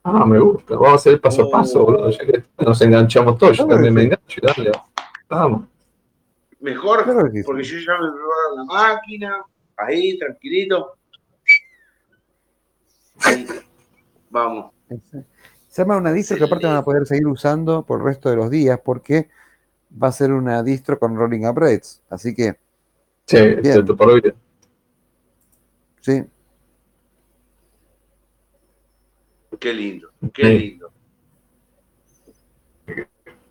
Ah, 0.05 0.27
me 0.27 0.39
gusta. 0.39 0.75
Vamos 0.75 0.93
a 0.93 0.95
hacer 0.97 1.19
paso 1.21 1.45
a 1.45 1.51
paso, 1.51 1.81
Oh. 1.83 1.85
boludo. 1.87 2.11
Ya 2.11 2.27
que 2.27 2.45
nos 2.63 2.81
enganchamos 2.83 3.39
todos. 3.39 3.57
Yo 3.57 3.67
también 3.67 3.95
me 3.95 4.03
engancho. 4.03 4.41
Dale. 4.43 4.73
Vamos. 5.29 5.63
Mejor, 6.65 7.05
Claro 7.05 7.31
sí. 7.31 7.43
porque 7.43 7.63
yo 7.63 7.77
ya 7.79 7.93
me 8.01 8.11
probaron 8.11 8.57
la 8.57 8.65
máquina, 8.65 9.45
ahí, 9.77 10.19
tranquilito. 10.19 10.97
Ahí. 13.23 13.47
Vamos. 14.31 14.73
se 15.69 15.83
llama 15.83 15.99
una 15.99 16.11
distro 16.11 16.39
que 16.39 16.45
aparte 16.45 16.67
van 16.67 16.77
a 16.77 16.83
poder 16.83 17.05
seguir 17.07 17.27
usando 17.27 17.85
por 17.85 17.99
el 18.01 18.07
resto 18.07 18.31
de 18.31 18.37
los 18.37 18.49
días 18.51 18.81
porque 18.83 19.29
va 20.03 20.09
a 20.09 20.13
ser 20.13 20.33
una 20.33 20.63
distro 20.63 20.99
con 20.99 21.15
rolling 21.17 21.45
upgrades. 21.45 22.03
Así 22.09 22.35
que, 22.35 22.55
Sí, 23.27 23.37
cierto, 23.63 23.95
por 23.95 24.15
vida. 24.23 24.35
sí, 26.01 26.25
Qué 29.61 29.73
lindo, 29.75 30.11
qué 30.33 30.43
Sí. 30.47 30.59
lindo. 30.59 30.93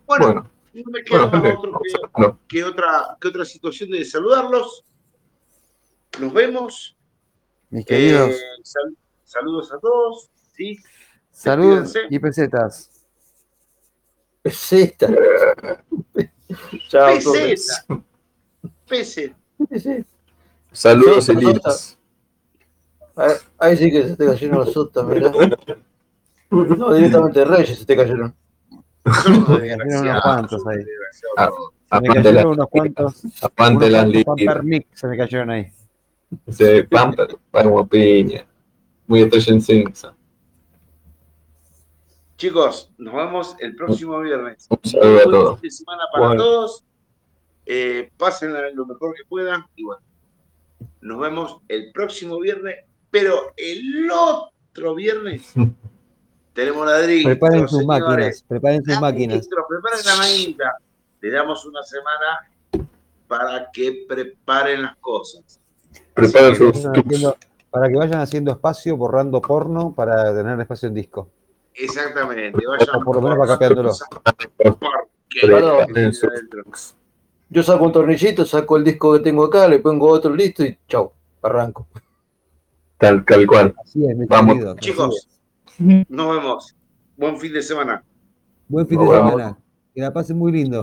Bueno, 0.06 0.26
Bueno, 0.26 0.50
no 0.82 0.90
me 0.90 1.02
queda 1.04 1.26
bueno, 1.26 1.42
gente, 1.42 1.58
otro 1.58 2.40
que, 2.48 2.64
otra, 2.64 3.16
que 3.20 3.28
otra 3.28 3.44
situación 3.44 3.90
de 3.90 4.04
saludarlos. 4.04 4.84
Nos 6.20 6.32
vemos. 6.32 6.96
mis 7.70 7.84
queridos, 7.86 8.30
Eh, 8.30 8.40
sal- 8.62 8.96
saludos 9.24 9.72
a 9.72 9.78
todos. 9.78 10.30
¿sí? 10.56 10.78
salud 11.30 11.84
y 12.10 12.18
pesetas. 12.18 12.90
Peseta. 14.42 15.08
Chao, 16.88 17.14
Peseta. 17.14 18.02
Peseta. 18.86 19.36
todos. 19.58 20.04
Saludos, 20.72 21.24
Sí, 21.26 21.32
Elías. 21.32 21.98
Ahí, 23.58 23.76
sí 23.76 23.90
que 23.90 24.08
se 24.08 24.16
te 24.16 24.26
cayeron 24.26 24.60
las 24.60 24.72
sotas, 24.72 25.04
mirá. 25.06 25.30
No, 26.50 26.92
directamente 26.94 27.44
Reyes 27.44 27.78
se 27.80 27.84
te 27.86 27.96
cayeron. 27.96 28.32
Unos 29.04 30.22
cuantos 30.22 30.66
ahí. 30.66 30.84
Ah. 31.36 31.50
Se 31.92 32.00
me 32.00 32.08
cayeron 32.14 32.34
la- 32.34 32.48
unos 32.48 32.68
cuantos, 32.68 33.24
las 33.90 34.08
líneas. 34.08 34.84
Se 34.94 35.06
me 35.06 35.16
cayeron 35.16 35.50
ahí. 35.50 35.70
de 36.46 36.84
Pamper, 36.84 37.36
como 37.52 37.86
piña. 37.86 38.44
Muy 39.06 39.22
Stranger 39.30 39.62
Things. 39.64 40.06
Chicos, 42.36 42.90
nos 42.98 43.14
vemos 43.14 43.56
el 43.60 43.76
próximo 43.76 44.18
viernes. 44.20 44.66
Un 44.68 44.78
saludo 44.82 45.06
a 45.08 45.12
Buen 45.12 45.30
todos. 45.30 45.60
fin 45.60 45.68
de 45.68 45.70
semana 45.70 46.02
para 46.12 46.26
Bueno. 46.26 46.42
todos. 46.42 46.84
Eh, 47.66 48.10
pásenla 48.16 48.70
lo 48.70 48.86
mejor 48.86 49.14
que 49.14 49.24
puedan. 49.28 49.64
Y 49.76 49.84
bueno, 49.84 50.02
nos 51.00 51.20
vemos 51.20 51.58
el 51.68 51.92
próximo 51.92 52.40
viernes. 52.40 52.76
Pero 53.10 53.52
el 53.56 54.10
otro 54.10 54.94
viernes 54.96 55.52
tenemos 56.54 56.86
la 56.86 57.00
Preparen 57.24 57.68
sus 57.68 57.84
máquinas, 57.84 58.44
preparen 58.46 58.84
sus 58.84 59.00
máquinas. 59.00 59.48
Preparen 59.48 60.06
la 60.06 60.16
maquinita. 60.16 60.78
Le 61.20 61.30
damos 61.30 61.66
una 61.66 61.82
semana 61.82 62.86
para 63.26 63.70
que 63.72 64.04
preparen 64.08 64.82
las 64.82 64.96
cosas. 64.96 65.60
Preparen 66.14 66.56
sus 66.56 66.86
para 67.70 67.88
que 67.88 67.96
vayan 67.96 68.20
haciendo 68.20 68.52
espacio, 68.52 68.96
borrando 68.96 69.40
porno 69.42 69.92
para 69.92 70.32
tener 70.32 70.60
espacio 70.60 70.88
en 70.88 70.94
disco. 70.94 71.28
Exactamente. 71.74 72.64
Vayan 72.64 72.96
O 72.96 73.04
por 73.04 73.16
lo 73.16 73.22
menos 73.22 73.40
va 73.40 73.48
capeándolo. 73.48 73.92
Yo 77.50 77.62
saco 77.64 77.84
un 77.84 77.92
tornillito, 77.92 78.44
saco 78.44 78.76
el 78.76 78.84
disco 78.84 79.14
que 79.14 79.20
tengo 79.20 79.44
acá, 79.44 79.66
le 79.66 79.80
pongo 79.80 80.08
otro 80.08 80.32
listo 80.32 80.64
y 80.64 80.78
chau, 80.86 81.12
arranco. 81.42 81.88
Tal, 82.96 83.24
tal 83.24 83.44
cual. 83.44 83.74
Así 83.82 84.06
es, 84.08 84.16
mis 84.16 84.28
Vamos. 84.28 84.54
queridos, 84.54 84.78
así 84.78 84.90
Chicos. 84.90 85.28
Nos 85.78 86.36
vemos. 86.36 86.76
Buen 87.16 87.38
fin 87.38 87.52
de 87.52 87.62
semana. 87.62 88.04
Buen 88.68 88.86
fin 88.86 88.98
de 88.98 89.04
vemos. 89.06 89.30
semana. 89.30 89.58
Que 89.94 90.00
la 90.00 90.12
pasen 90.12 90.38
muy 90.38 90.52
lindo. 90.52 90.82